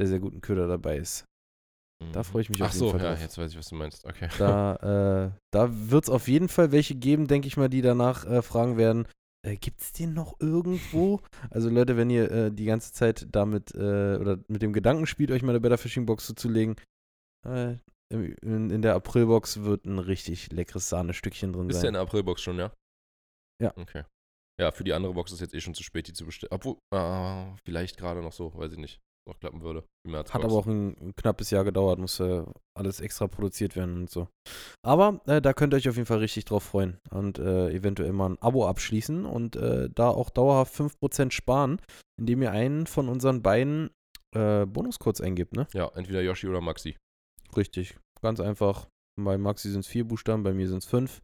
sehr, 0.00 0.08
sehr 0.08 0.20
guten 0.20 0.40
Köder 0.40 0.66
dabei 0.66 0.96
ist. 0.96 1.24
Da 2.12 2.22
freu 2.22 2.40
ich 2.40 2.50
mich 2.50 2.62
Ach 2.62 2.66
auf 2.66 2.72
jeden 2.72 2.78
so, 2.78 2.90
Fall 2.90 3.00
ja, 3.02 3.10
drauf. 3.10 3.20
jetzt 3.20 3.38
weiß 3.38 3.50
ich, 3.52 3.58
was 3.58 3.68
du 3.68 3.74
meinst. 3.74 4.04
Okay. 4.04 4.28
Da, 4.38 5.30
äh, 5.34 5.38
da 5.50 5.90
wird 5.90 6.04
es 6.04 6.10
auf 6.10 6.28
jeden 6.28 6.48
Fall 6.48 6.72
welche 6.72 6.94
geben, 6.94 7.26
denke 7.26 7.48
ich 7.48 7.56
mal, 7.56 7.68
die 7.68 7.82
danach 7.82 8.24
äh, 8.24 8.42
fragen 8.42 8.76
werden, 8.76 9.06
äh, 9.44 9.56
gibt 9.56 9.80
es 9.80 9.92
den 9.92 10.14
noch 10.14 10.38
irgendwo? 10.40 11.20
Also 11.50 11.68
Leute, 11.70 11.96
wenn 11.96 12.10
ihr 12.10 12.30
äh, 12.30 12.52
die 12.52 12.64
ganze 12.64 12.92
Zeit 12.92 13.26
damit 13.30 13.74
äh, 13.74 14.16
oder 14.16 14.38
mit 14.48 14.62
dem 14.62 14.72
Gedanken 14.72 15.06
spielt, 15.06 15.30
euch 15.30 15.42
mal 15.42 15.50
eine 15.50 15.60
Better 15.60 15.78
Fishing 15.78 16.06
Box 16.06 16.26
zuzulegen, 16.26 16.76
äh, 17.46 17.76
in, 18.10 18.70
in 18.70 18.82
der 18.82 18.94
Aprilbox 18.94 19.62
wird 19.62 19.84
ein 19.84 19.98
richtig 19.98 20.50
leckeres 20.50 20.88
Sahnestückchen 20.88 21.52
drin 21.52 21.68
Ist 21.68 21.76
der 21.76 21.80
sein. 21.80 21.88
in 21.88 21.94
der 21.94 22.02
Aprilbox 22.02 22.40
schon, 22.40 22.58
ja? 22.58 22.72
Ja. 23.62 23.76
Okay. 23.76 24.04
Ja, 24.60 24.72
für 24.72 24.82
die 24.84 24.92
andere 24.92 25.14
Box 25.14 25.30
ist 25.32 25.40
jetzt 25.40 25.54
eh 25.54 25.60
schon 25.60 25.74
zu 25.74 25.82
spät, 25.82 26.08
die 26.08 26.12
zu 26.12 26.24
bestellen. 26.24 26.50
Obwohl, 26.52 26.78
ah, 26.92 27.54
vielleicht 27.64 27.96
gerade 27.96 28.22
noch 28.22 28.32
so, 28.32 28.52
weiß 28.56 28.72
ich 28.72 28.78
nicht. 28.78 29.00
Noch 29.28 29.38
klappen 29.38 29.62
würde. 29.62 29.84
Hat 30.08 30.32
Box. 30.32 30.34
aber 30.34 30.54
auch 30.54 30.66
ein, 30.66 30.96
ein 31.00 31.14
knappes 31.16 31.50
Jahr 31.50 31.64
gedauert, 31.64 31.98
musste 31.98 32.52
alles 32.76 33.00
extra 33.00 33.26
produziert 33.26 33.76
werden 33.76 34.02
und 34.02 34.10
so. 34.10 34.28
Aber 34.82 35.20
äh, 35.26 35.40
da 35.40 35.52
könnt 35.52 35.74
ihr 35.74 35.76
euch 35.76 35.88
auf 35.88 35.96
jeden 35.96 36.06
Fall 36.06 36.18
richtig 36.18 36.46
drauf 36.46 36.64
freuen 36.64 36.98
und 37.10 37.38
äh, 37.38 37.70
eventuell 37.70 38.12
mal 38.12 38.30
ein 38.30 38.42
Abo 38.42 38.66
abschließen 38.66 39.24
und 39.24 39.56
äh, 39.56 39.88
da 39.94 40.08
auch 40.08 40.30
dauerhaft 40.30 40.74
5% 40.74 41.30
sparen, 41.30 41.80
indem 42.18 42.42
ihr 42.42 42.50
einen 42.50 42.86
von 42.86 43.08
unseren 43.08 43.42
beiden 43.42 43.90
äh, 44.34 44.66
Bonuscodes 44.66 45.20
eingibt, 45.20 45.54
ne? 45.54 45.66
Ja, 45.72 45.90
entweder 45.94 46.22
Yoshi 46.22 46.48
oder 46.48 46.60
Maxi. 46.60 46.96
Richtig. 47.56 47.96
Ganz 48.20 48.40
einfach. 48.40 48.88
Bei 49.20 49.38
Maxi 49.38 49.70
sind 49.70 49.80
es 49.80 49.86
vier 49.86 50.06
Buchstaben, 50.06 50.42
bei 50.42 50.52
mir 50.52 50.68
sind 50.68 50.78
es 50.78 50.86
fünf. 50.86 51.22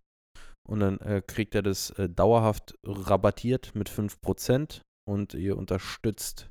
Und 0.66 0.80
dann 0.80 0.98
äh, 1.00 1.22
kriegt 1.24 1.54
er 1.54 1.62
das 1.62 1.90
äh, 1.90 2.08
dauerhaft 2.08 2.74
rabattiert 2.84 3.74
mit 3.74 3.90
5% 3.90 4.80
und 5.06 5.34
ihr 5.34 5.58
unterstützt 5.58 6.50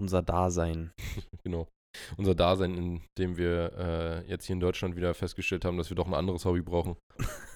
unser 0.00 0.22
Dasein. 0.22 0.92
Genau. 1.42 1.68
Unser 2.16 2.34
Dasein, 2.34 2.74
in 2.74 3.02
dem 3.18 3.36
wir 3.36 3.72
äh, 3.78 4.28
jetzt 4.28 4.46
hier 4.46 4.54
in 4.54 4.60
Deutschland 4.60 4.96
wieder 4.96 5.14
festgestellt 5.14 5.64
haben, 5.64 5.76
dass 5.76 5.90
wir 5.90 5.94
doch 5.94 6.06
ein 6.06 6.14
anderes 6.14 6.44
Hobby 6.44 6.62
brauchen. 6.62 6.96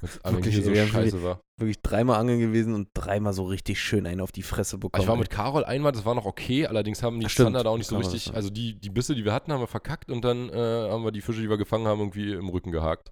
Was 0.01 0.25
eigentlich 0.25 0.55
Wirklich, 0.57 0.75
hier 0.75 0.87
so 0.87 0.93
scheiße 0.93 1.23
war. 1.23 1.41
Wirklich 1.59 1.81
dreimal 1.83 2.21
angeln 2.21 2.39
gewesen 2.39 2.75
und 2.75 2.89
dreimal 2.95 3.33
so 3.33 3.45
richtig 3.45 3.81
schön 3.81 4.07
einen 4.07 4.21
auf 4.21 4.31
die 4.31 4.43
Fresse 4.43 4.79
bekommen. 4.79 5.03
Ich 5.03 5.09
war 5.09 5.17
mit 5.17 5.31
Carol 5.31 5.65
einmal, 5.65 5.93
das 5.93 6.05
war 6.05 6.15
noch 6.15 6.27
okay, 6.27 6.67
allerdings 6.67 7.03
haben 7.03 7.19
die 7.19 7.27
Ach. 7.27 7.31
Standard 7.31 7.67
auch 7.67 7.79
nicht 7.79 7.89
so 7.89 7.97
richtig, 7.97 8.27
ja. 8.27 8.35
also 8.35 8.51
die, 8.51 8.75
die 8.75 8.91
Bisse, 8.91 9.15
die 9.15 9.25
wir 9.25 9.33
hatten, 9.33 9.53
haben 9.53 9.61
wir 9.61 9.67
verkackt 9.67 10.11
und 10.11 10.23
dann 10.25 10.51
äh, 10.51 10.91
haben 10.91 11.03
wir 11.03 11.13
die 11.13 11.23
Fische, 11.23 11.41
die 11.41 11.51
wir 11.51 11.59
gefangen 11.59 11.87
haben, 11.87 12.01
irgendwie 12.01 12.33
im 12.33 12.49
Rücken 12.49 12.71
gehakt. 12.71 13.11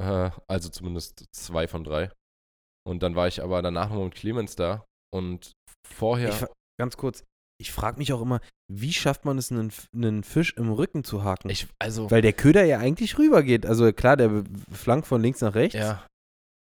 Äh, 0.00 0.30
also 0.48 0.70
zumindest 0.70 1.26
zwei 1.32 1.68
von 1.68 1.84
drei. 1.84 2.10
Und 2.86 3.02
dann 3.02 3.14
war 3.14 3.28
ich 3.28 3.42
aber 3.42 3.60
danach 3.62 3.90
nochmal 3.90 4.06
mit 4.06 4.14
Clemens 4.14 4.56
da 4.56 4.84
und 5.14 5.52
vorher, 5.86 6.30
Ich 6.30 6.46
ganz 6.80 6.96
kurz, 6.96 7.24
ich 7.60 7.72
frage 7.72 7.98
mich 7.98 8.12
auch 8.12 8.20
immer, 8.22 8.40
wie 8.72 8.92
schafft 8.92 9.24
man 9.24 9.36
es, 9.38 9.50
einen, 9.50 9.72
einen 9.94 10.22
Fisch 10.22 10.54
im 10.56 10.70
Rücken 10.70 11.04
zu 11.04 11.24
haken? 11.24 11.50
ich, 11.50 11.66
also, 11.78 12.10
Weil 12.10 12.22
der 12.22 12.32
Köder 12.32 12.64
ja 12.64 12.78
eigentlich 12.78 13.18
rübergeht. 13.18 13.66
Also 13.66 13.92
klar, 13.92 14.16
der 14.16 14.44
flankt 14.72 15.06
von 15.06 15.20
links 15.22 15.40
nach 15.40 15.54
rechts, 15.54 15.74
ja, 15.74 16.06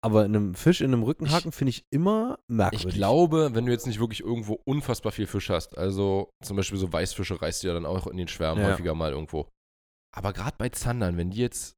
aber 0.03 0.23
einem 0.25 0.53
Fisch 0.53 0.81
in 0.81 0.93
einem 0.93 1.03
Rücken 1.03 1.25
Ich- 1.25 1.31
haken 1.31 1.51
finde 1.51 1.69
ich 1.71 1.83
immer 1.91 2.37
merkwürdig. 2.47 2.87
Ich 2.89 2.93
glaube, 2.95 3.51
wenn 3.53 3.65
du 3.65 3.71
jetzt 3.71 3.87
nicht 3.87 3.99
wirklich 3.99 4.19
irgendwo 4.21 4.59
unfassbar 4.65 5.11
viel 5.11 5.27
Fisch 5.27 5.49
hast, 5.49 5.77
also 5.77 6.29
zum 6.43 6.57
Beispiel 6.57 6.77
so 6.77 6.91
Weißfische 6.91 7.41
reißt 7.41 7.63
du 7.63 7.67
ja 7.69 7.73
dann 7.73 7.85
auch 7.85 8.05
in 8.07 8.17
den 8.17 8.27
Schwärmen 8.27 8.61
Ja. 8.61 8.71
häufiger 8.71 8.93
mal 8.93 9.11
irgendwo. 9.11 9.47
Aber 10.15 10.31
gerade 10.33 10.55
bei 10.57 10.69
Zandern, 10.69 11.17
wenn 11.17 11.31
die 11.31 11.39
jetzt 11.39 11.73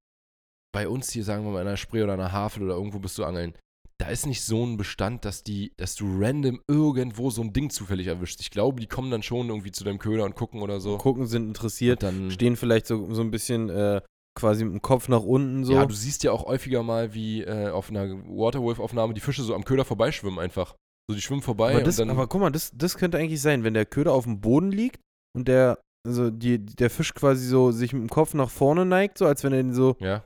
bei 0.73 0.89
uns 0.89 1.11
hier, 1.11 1.23
sagen 1.23 1.45
wir 1.45 1.51
mal, 1.51 1.61
in 1.61 1.67
einer 1.67 1.77
Spree 1.77 2.03
oder 2.03 2.13
einer 2.13 2.33
Havel 2.33 2.63
oder 2.63 2.73
irgendwo 2.73 2.99
bist 2.99 3.17
du 3.17 3.23
angeln, 3.23 3.53
da 3.97 4.09
ist 4.09 4.25
nicht 4.25 4.43
so 4.43 4.65
ein 4.65 4.77
Bestand, 4.77 5.23
dass 5.23 5.43
die, 5.43 5.73
dass 5.77 5.95
du 5.95 6.05
random 6.19 6.61
irgendwo 6.67 7.29
so 7.29 7.41
ein 7.41 7.53
Ding 7.53 7.69
zufällig 7.69 8.07
erwischst. 8.07 8.41
Ich 8.41 8.51
glaube, 8.51 8.81
die 8.81 8.87
kommen 8.87 9.09
dann 9.09 9.23
schon 9.23 9.47
irgendwie 9.47 9.71
zu 9.71 9.83
deinem 9.83 9.99
Köder 9.99 10.25
und 10.25 10.35
gucken 10.35 10.61
oder 10.61 10.79
so. 10.79 10.97
Gucken, 10.97 11.27
sind 11.27 11.47
interessiert, 11.47 12.03
Und 12.03 12.19
dann, 12.19 12.31
stehen 12.31 12.57
vielleicht 12.57 12.87
so, 12.87 13.13
so 13.13 13.21
ein 13.21 13.31
bisschen 13.31 13.69
äh, 13.69 14.01
quasi 14.37 14.65
mit 14.65 14.73
dem 14.73 14.81
Kopf 14.81 15.07
nach 15.07 15.23
unten 15.23 15.63
so. 15.63 15.73
Ja, 15.73 15.85
du 15.85 15.95
siehst 15.95 16.23
ja 16.23 16.33
auch 16.33 16.45
häufiger 16.45 16.83
mal, 16.83 17.13
wie 17.13 17.43
äh, 17.43 17.69
auf 17.69 17.89
einer 17.89 18.09
Waterwolf-Aufnahme 18.09 19.13
die 19.13 19.21
Fische 19.21 19.43
so 19.43 19.55
am 19.55 19.63
Köder 19.63 19.85
vorbeischwimmen 19.85 20.39
einfach. 20.39 20.75
So, 21.09 21.15
die 21.15 21.21
schwimmen 21.21 21.41
vorbei 21.41 21.75
aber, 21.75 21.83
das, 21.83 21.99
und 21.99 22.07
dann. 22.07 22.17
aber 22.17 22.27
guck 22.27 22.41
mal, 22.41 22.51
das, 22.51 22.71
das 22.75 22.97
könnte 22.97 23.17
eigentlich 23.17 23.41
sein, 23.41 23.63
wenn 23.63 23.75
der 23.75 23.85
Köder 23.85 24.11
auf 24.11 24.25
dem 24.25 24.41
Boden 24.41 24.71
liegt 24.71 24.99
und 25.37 25.47
der, 25.47 25.79
also 26.05 26.31
die, 26.31 26.59
der 26.59 26.89
Fisch 26.89 27.13
quasi 27.13 27.47
so 27.47 27.71
sich 27.71 27.93
mit 27.93 28.01
dem 28.01 28.09
Kopf 28.09 28.33
nach 28.33 28.49
vorne 28.49 28.85
neigt, 28.85 29.19
so 29.19 29.25
als 29.25 29.43
wenn 29.43 29.53
er 29.53 29.59
ihn 29.59 29.73
so, 29.73 29.95
ja, 29.99 30.25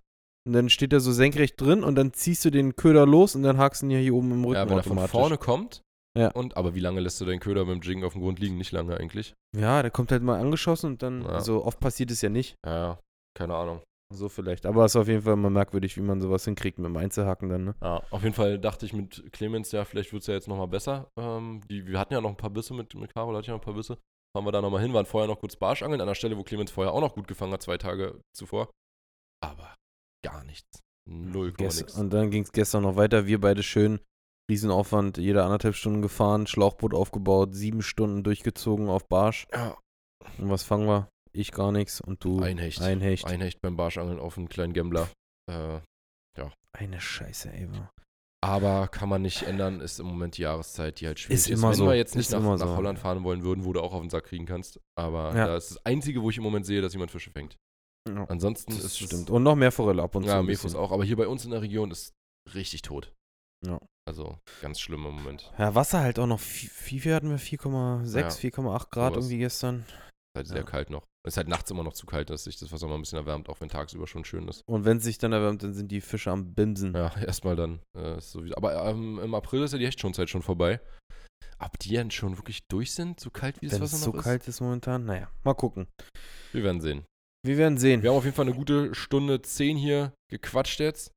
und 0.49 0.53
dann 0.53 0.67
steht 0.69 0.91
er 0.93 0.99
so 0.99 1.11
senkrecht 1.11 1.61
drin 1.61 1.83
und 1.83 1.93
dann 1.93 2.11
ziehst 2.11 2.43
du 2.43 2.49
den 2.49 2.75
Köder 2.75 3.05
los 3.05 3.35
und 3.35 3.43
dann 3.43 3.59
hakst 3.59 3.83
du 3.83 3.85
ihn 3.85 3.91
ja 3.91 3.99
hier 3.99 4.15
oben 4.15 4.31
im 4.31 4.43
Rücken 4.43 4.55
ja, 4.55 4.67
wenn 4.67 4.77
er 4.77 4.83
von 4.83 4.97
vorne 5.07 5.37
kommt. 5.37 5.83
Ja. 6.17 6.31
Und, 6.31 6.57
aber 6.57 6.73
wie 6.73 6.79
lange 6.79 7.01
lässt 7.01 7.21
du 7.21 7.25
deinen 7.25 7.39
Köder 7.39 7.65
beim 7.65 7.81
Jiggen 7.81 8.03
auf 8.03 8.13
dem 8.13 8.23
Grund 8.23 8.39
liegen? 8.39 8.57
Nicht 8.57 8.71
lange 8.71 8.97
eigentlich. 8.97 9.35
Ja, 9.55 9.83
der 9.83 9.91
kommt 9.91 10.11
halt 10.11 10.23
mal 10.23 10.39
angeschossen 10.39 10.87
und 10.93 11.03
dann, 11.03 11.21
Ja. 11.21 11.39
so 11.41 11.63
oft 11.63 11.79
passiert 11.79 12.09
es 12.09 12.23
ja 12.23 12.29
nicht. 12.29 12.55
Ja, 12.65 12.97
keine 13.37 13.53
Ahnung. 13.53 13.83
So 14.11 14.27
vielleicht. 14.27 14.65
Aber 14.65 14.85
es 14.85 14.95
ist 14.95 15.01
auf 15.01 15.07
jeden 15.07 15.21
Fall 15.21 15.35
mal 15.35 15.51
merkwürdig, 15.51 15.95
wie 15.95 16.01
man 16.01 16.19
sowas 16.19 16.45
hinkriegt 16.45 16.79
mit 16.79 16.87
dem 16.87 16.97
Einzelhaken 16.97 17.47
dann, 17.47 17.63
ne? 17.63 17.75
Ja, 17.83 18.01
auf 18.09 18.23
jeden 18.23 18.33
Fall 18.33 18.57
dachte 18.57 18.87
ich 18.87 18.93
mit 18.93 19.31
Clemens, 19.31 19.71
ja, 19.71 19.85
vielleicht 19.85 20.11
wird 20.11 20.21
es 20.23 20.27
ja 20.27 20.33
jetzt 20.33 20.47
nochmal 20.47 20.67
besser. 20.67 21.11
Ähm, 21.15 21.61
die, 21.69 21.85
wir 21.85 21.99
hatten 21.99 22.13
ja 22.15 22.21
noch 22.21 22.31
ein 22.31 22.37
paar 22.37 22.49
Bisse 22.49 22.73
mit, 22.73 22.95
mit 22.95 23.13
Carol, 23.13 23.35
hatte 23.35 23.41
ich 23.43 23.47
ja 23.49 23.53
noch 23.53 23.61
ein 23.61 23.65
paar 23.65 23.75
Bisse. 23.75 23.99
Fahren 24.35 24.45
wir 24.45 24.51
da 24.51 24.61
nochmal 24.63 24.81
hin, 24.81 24.93
waren 24.95 25.05
vorher 25.05 25.27
noch 25.27 25.39
kurz 25.39 25.55
Barschangeln, 25.55 26.01
an 26.01 26.07
der 26.07 26.15
Stelle, 26.15 26.35
wo 26.37 26.43
Clemens 26.43 26.71
vorher 26.71 26.91
auch 26.91 27.01
noch 27.01 27.13
gut 27.13 27.27
gefangen 27.27 27.53
hat, 27.53 27.61
zwei 27.61 27.77
Tage 27.77 28.19
zuvor. 28.35 28.71
Aber 29.43 29.75
gar 30.23 30.43
nichts. 30.43 30.81
Null 31.07 31.53
nix. 31.59 31.81
Und 31.97 32.11
dann 32.11 32.29
ging 32.31 32.43
es 32.43 32.51
gestern 32.51 32.83
noch 32.83 32.95
weiter. 32.95 33.25
Wir 33.25 33.39
beide 33.41 33.63
schön, 33.63 33.99
Riesenaufwand, 34.51 35.17
jede 35.17 35.43
anderthalb 35.43 35.75
Stunden 35.75 36.01
gefahren, 36.01 36.45
Schlauchboot 36.47 36.93
aufgebaut, 36.93 37.55
sieben 37.55 37.81
Stunden 37.81 38.23
durchgezogen 38.23 38.89
auf 38.89 39.07
Barsch. 39.07 39.47
Ja, 39.51 39.77
Und 40.37 40.49
was 40.49 40.63
fangen 40.63 40.87
wir? 40.87 41.09
Ich 41.31 41.51
gar 41.51 41.71
nichts 41.71 42.01
und 42.01 42.23
du 42.23 42.41
ein 42.41 42.57
Hecht. 42.57 42.81
ein 42.81 43.01
Hecht. 43.01 43.25
Ein 43.25 43.41
Hecht 43.41 43.61
beim 43.61 43.77
Barschangeln 43.77 44.19
auf 44.19 44.37
einen 44.37 44.49
kleinen 44.49 44.73
Gambler. 44.73 45.07
Äh, 45.49 45.79
Eine 46.77 47.01
Scheiße, 47.01 47.51
ey. 47.51 47.67
wa. 47.71 47.89
aber 48.41 48.87
kann 48.87 49.09
man 49.09 49.21
nicht 49.23 49.41
ändern, 49.43 49.81
ist 49.81 49.99
im 49.99 50.05
Moment 50.05 50.37
die 50.37 50.43
Jahreszeit, 50.43 50.99
die 51.01 51.07
halt 51.07 51.19
schwierig 51.19 51.39
Ist 51.39 51.49
ist. 51.49 51.57
immer 51.57 51.69
Wenn 51.69 51.75
so. 51.77 51.85
wir 51.87 51.95
jetzt 51.95 52.15
nicht 52.15 52.29
nach, 52.31 52.41
nach 52.41 52.57
so. 52.59 52.75
Holland 52.77 52.99
fahren 52.99 53.23
wollen 53.23 53.43
würden, 53.43 53.65
wo 53.65 53.73
du 53.73 53.81
auch 53.81 53.93
auf 53.93 54.01
den 54.01 54.09
Sack 54.11 54.25
kriegen 54.25 54.45
kannst. 54.45 54.79
Aber 54.95 55.35
Ja. 55.35 55.47
das 55.47 55.65
ist 55.71 55.75
das 55.77 55.85
Einzige, 55.85 56.21
wo 56.21 56.29
ich 56.29 56.37
im 56.37 56.43
Moment 56.43 56.65
sehe, 56.67 56.81
dass 56.81 56.93
jemand 56.93 57.09
Fische 57.11 57.31
fängt. 57.31 57.57
Ja, 58.17 58.25
Ansonsten 58.25 58.71
das 58.75 58.83
ist 58.85 58.99
stimmt. 58.99 59.29
Und 59.29 59.43
noch 59.43 59.55
mehr 59.55 59.71
Forelle 59.71 60.01
ab 60.03 60.15
und 60.15 60.23
zu. 60.23 60.29
Ja, 60.29 60.39
ein 60.39 60.45
Mefos 60.45 60.63
bisschen. 60.63 60.79
auch. 60.79 60.91
Aber 60.91 61.03
hier 61.03 61.15
bei 61.17 61.27
uns 61.27 61.45
in 61.45 61.51
der 61.51 61.61
Region 61.61 61.91
ist 61.91 62.13
richtig 62.53 62.81
tot. 62.81 63.13
Ja. 63.65 63.79
Also 64.07 64.37
ganz 64.61 64.79
schlimm 64.79 65.05
im 65.05 65.13
Moment. 65.15 65.51
Ja, 65.57 65.75
Wasser 65.75 65.99
halt 65.99 66.17
auch 66.19 66.25
noch. 66.27 66.39
Wie 66.39 66.99
viel 66.99 67.13
hatten 67.13 67.29
wir? 67.29 67.37
4,6, 67.39 68.17
Ja, 68.19 68.27
4,8 68.29 68.89
Grad 68.89 69.15
irgendwie 69.15 69.37
gestern. 69.37 69.85
Ist 69.87 70.37
halt 70.37 70.47
sehr 70.47 70.57
Ja. 70.57 70.63
kalt 70.63 70.89
noch. 70.89 71.03
Es 71.25 71.33
ist 71.33 71.37
halt 71.37 71.49
nachts 71.49 71.69
immer 71.69 71.83
noch 71.83 71.93
zu 71.93 72.05
kalt, 72.05 72.29
dass 72.29 72.45
sich 72.45 72.57
das 72.57 72.71
Wasser 72.71 72.87
mal 72.87 72.95
ein 72.95 73.01
bisschen 73.01 73.17
erwärmt, 73.19 73.49
auch 73.49 73.59
wenn 73.59 73.67
tagsüber 73.69 74.07
schon 74.07 74.23
schön 74.23 74.47
ist. 74.47 74.61
Und 74.67 74.85
wenn 74.85 74.97
es 74.97 75.03
sich 75.03 75.17
dann 75.17 75.33
erwärmt, 75.33 75.61
dann 75.63 75.73
sind 75.73 75.91
die 75.91 75.99
Fische 76.01 76.31
am 76.31 76.53
Bimsen. 76.53 76.95
Ja, 76.95 77.11
erstmal 77.19 77.55
dann. 77.57 77.81
Äh, 77.97 78.19
so 78.21 78.43
wie, 78.45 78.55
aber 78.55 78.85
ähm, 78.85 79.19
im 79.19 79.35
April 79.35 79.63
ist 79.63 79.73
ja 79.73 79.77
die 79.77 79.85
Hechtschonzeit 79.85 80.29
schon 80.29 80.41
vorbei. 80.41 80.79
Ob 81.59 81.77
die 81.79 81.93
dann 81.95 82.09
schon 82.09 82.37
wirklich 82.37 82.61
durch 82.69 82.93
sind, 82.93 83.19
so 83.19 83.29
kalt 83.29 83.61
wie 83.61 83.65
das 83.67 83.75
Wenn 83.75 83.81
Wasser 83.81 83.97
es 83.97 84.05
noch 84.05 84.13
so 84.13 84.17
ist? 84.19 84.23
kalt 84.23 84.47
ist 84.47 84.61
momentan. 84.61 85.05
Naja, 85.05 85.29
mal 85.43 85.53
gucken. 85.55 85.87
Wir 86.53 86.63
werden 86.63 86.79
sehen. 86.79 87.03
Wir 87.45 87.57
werden 87.57 87.77
sehen. 87.77 88.03
Wir 88.03 88.09
haben 88.09 88.17
auf 88.17 88.25
jeden 88.25 88.35
Fall 88.35 88.45
eine 88.47 88.55
gute 88.55 88.93
Stunde 88.93 89.41
zehn 89.41 89.77
hier 89.77 90.13
gequatscht 90.29 90.79
jetzt. 90.79 91.11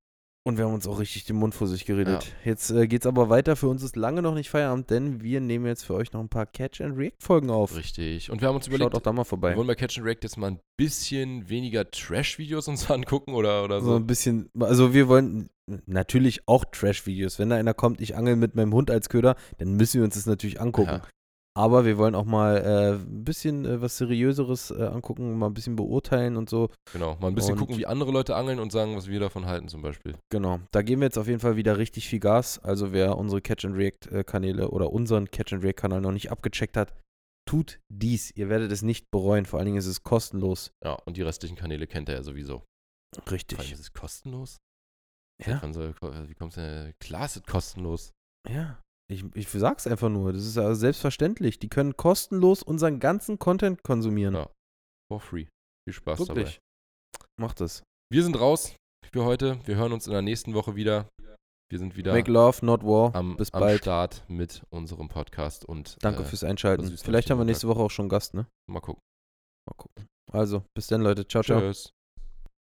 Und 0.45 0.59
wir 0.59 0.65
haben 0.65 0.75
uns 0.75 0.89
auch 0.89 0.99
richtig 0.99 1.25
den 1.25 1.37
Mund 1.37 1.55
vor 1.55 1.69
sich 1.69 1.85
geredet. 1.85 2.33
Jetzt 2.45 2.71
äh, 2.73 2.89
geht's 2.89 3.07
aber 3.07 3.29
weiter. 3.29 3.55
Für 3.55 3.69
uns 3.69 3.85
ist 3.85 3.95
lange 3.95 4.23
noch 4.23 4.35
nicht 4.35 4.51
Feierabend, 4.51 4.91
denn 4.91 5.23
wir 5.23 5.41
nehmen 5.41 5.67
jetzt 5.67 5.85
für 5.85 5.95
euch 5.95 6.13
noch 6.13 6.19
ein 6.21 6.29
paar 6.29 6.47
Catch 6.47 6.81
and 6.81 6.99
React 6.99 7.15
Folgen 7.21 7.51
auf. 7.51 7.77
Richtig. 7.77 8.29
Und 8.29 8.41
wir 8.41 8.49
haben 8.49 8.57
uns 8.57 8.65
Schaut 8.67 8.75
überlegt, 8.75 8.97
auch 8.97 9.01
da 9.03 9.13
mal 9.13 9.21
wir 9.21 9.25
vorbei. 9.25 9.57
wollen 9.57 9.69
bei 9.69 9.77
Catch 9.77 9.99
and 9.99 10.07
React 10.07 10.19
jetzt 10.25 10.37
mal 10.39 10.51
ein 10.51 10.61
bisschen 10.77 11.49
weniger 11.49 11.89
Trash-Videos 11.89 12.67
uns 12.67 12.91
angucken 12.91 13.35
oder, 13.35 13.63
oder 13.63 13.81
So 13.81 13.91
so. 13.91 13.97
ein 13.97 14.07
bisschen, 14.09 14.51
also 14.59 14.93
wir 14.93 15.07
wollen 15.07 15.49
natürlich 15.87 16.49
auch 16.49 16.65
Trash-Videos. 16.65 17.39
Wenn 17.39 17.51
da 17.51 17.57
einer 17.57 17.73
kommt, 17.75 18.01
ich 18.01 18.17
angel 18.17 18.35
mit 18.35 18.57
meinem 18.57 18.75
Hund 18.75 18.91
als 18.91 19.09
Köder, 19.09 19.37
dann 19.59 19.75
müssen 19.77 20.01
wir 20.01 20.05
uns 20.05 20.15
das 20.15 20.27
natürlich 20.27 20.61
angucken. 20.61 20.91
Ja. 20.91 21.03
Aber 21.55 21.85
wir 21.85 21.99
wollen 21.99 22.15
auch 22.15 22.25
mal 22.25 22.57
äh, 22.57 22.93
ein 22.95 23.25
bisschen 23.25 23.67
äh, 23.67 23.83
was 23.83 23.99
Seriöseres 23.99 24.71
äh, 24.71 24.85
angucken, 24.85 25.37
mal 25.39 25.49
ein 25.49 25.55
bisschen 25.55 25.77
beurteilen 25.77 26.37
und 26.39 26.49
so. 26.49 26.71
Genau, 26.95 27.17
mal 27.21 27.29
ein 27.29 27.35
bisschen 27.35 27.53
Und- 27.55 27.59
gucken, 27.59 27.77
wie 27.77 27.85
andere 27.85 28.11
Leute 28.11 28.35
angeln 28.37 28.59
und 28.59 28.73
sagen, 28.73 28.97
was 28.97 29.07
wir 29.07 29.21
davon 29.21 29.45
halten 29.45 29.69
zum 29.69 29.83
Beispiel. 29.83 30.17
Genau. 30.31 30.61
Da 30.71 30.81
geben 30.81 31.03
wir 31.03 31.07
jetzt 31.07 31.19
auf 31.19 31.27
jeden 31.27 31.41
Fall 31.41 31.57
wieder 31.57 31.77
richtig 31.77 32.09
viel 32.09 32.21
Gas. 32.21 32.59
Also 32.61 32.93
wer 32.93 33.19
unsere 33.19 33.43
Catch 33.43 33.67
and 33.67 33.77
React 33.77 34.07
äh, 34.13 34.25
Kanäle 34.25 34.71
oder 34.71 34.93
unseren 34.93 35.31
Catch 35.31 35.53
and 35.53 35.63
React 35.63 35.75
Kanal 35.83 36.01
noch 36.01 36.13
nicht 36.13 36.31
abgecheckt 36.31 36.77
hat, 36.79 36.95
tut 37.47 37.81
dies. 37.93 38.31
Ihr 38.35 38.49
werdet 38.49 38.73
es 38.73 38.81
nicht 38.81 39.11
bereuen. 39.11 39.45
Vor 39.45 39.59
allen 39.59 39.67
Dingen 39.67 39.79
ist 39.79 39.87
es 39.87 40.03
kostenlos. 40.03 40.71
Ja, 40.83 40.95
und 41.05 41.19
die 41.19 41.23
restlichen 41.23 41.57
Kanäle 41.57 41.87
kennt 41.87 42.09
er 42.09 42.15
ja 42.17 42.23
sowieso. 42.23 42.63
Vor 43.15 43.25
allem 43.27 43.29
Richtig. 43.35 43.73
ist 43.73 43.81
es 43.81 43.93
kostenlos? 43.93 44.57
Ja. 45.45 45.61
Soll- 45.73 45.95
Wie 46.29 46.35
kommst 46.35 46.57
du 46.57 46.61
denn? 46.63 46.93
Klar 46.99 47.27
ist 47.27 47.37
es 47.37 47.43
kostenlos. 47.43 48.13
Ja. 48.49 48.81
Ich, 49.13 49.25
ich 49.35 49.49
sag's 49.49 49.87
einfach 49.87 50.09
nur. 50.09 50.33
Das 50.33 50.45
ist 50.45 50.57
ja 50.57 50.75
selbstverständlich. 50.75 51.59
Die 51.59 51.69
können 51.69 51.97
kostenlos 51.97 52.63
unseren 52.63 52.99
ganzen 52.99 53.39
Content 53.39 53.83
konsumieren. 53.83 54.35
Ja. 54.35 54.51
For 55.11 55.21
free. 55.21 55.47
Viel 55.87 55.95
Spaß 55.95 56.21
Wirklich. 56.21 56.61
dabei. 57.15 57.27
Macht 57.41 57.61
es. 57.61 57.83
Wir 58.11 58.23
sind 58.23 58.39
raus 58.39 58.75
für 59.13 59.25
heute. 59.25 59.59
Wir 59.67 59.77
hören 59.77 59.93
uns 59.93 60.07
in 60.07 60.13
der 60.13 60.23
nächsten 60.23 60.55
Woche 60.55 60.77
wieder. 60.77 61.09
Wir 61.71 61.79
sind 61.79 61.97
wieder 61.97 62.13
Make 62.13 62.31
love, 62.31 62.65
not 62.65 62.85
war. 62.85 63.15
am, 63.15 63.37
Bis 63.37 63.53
am 63.53 63.61
bald. 63.61 63.81
Start 63.81 64.25
mit 64.29 64.63
unserem 64.71 65.09
Podcast 65.09 65.65
und 65.65 65.97
Danke 66.03 66.23
äh, 66.23 66.25
fürs 66.25 66.45
Einschalten. 66.45 66.87
Vielleicht 66.99 67.31
haben 67.31 67.39
wir 67.39 67.47
nächste 67.47 67.67
Woche 67.67 67.81
auch 67.81 67.91
schon 67.91 68.11
Gast, 68.11 68.35
ne? 68.35 68.47
mal 68.71 68.81
gucken. 68.81 69.01
Mal 69.67 69.75
gucken. 69.77 70.07
Also, 70.31 70.65
bis 70.75 70.87
dann, 70.89 71.01
Leute. 71.01 71.27
Ciao, 71.27 71.43
ciao. 71.43 71.61
Tschüss. 71.61 71.91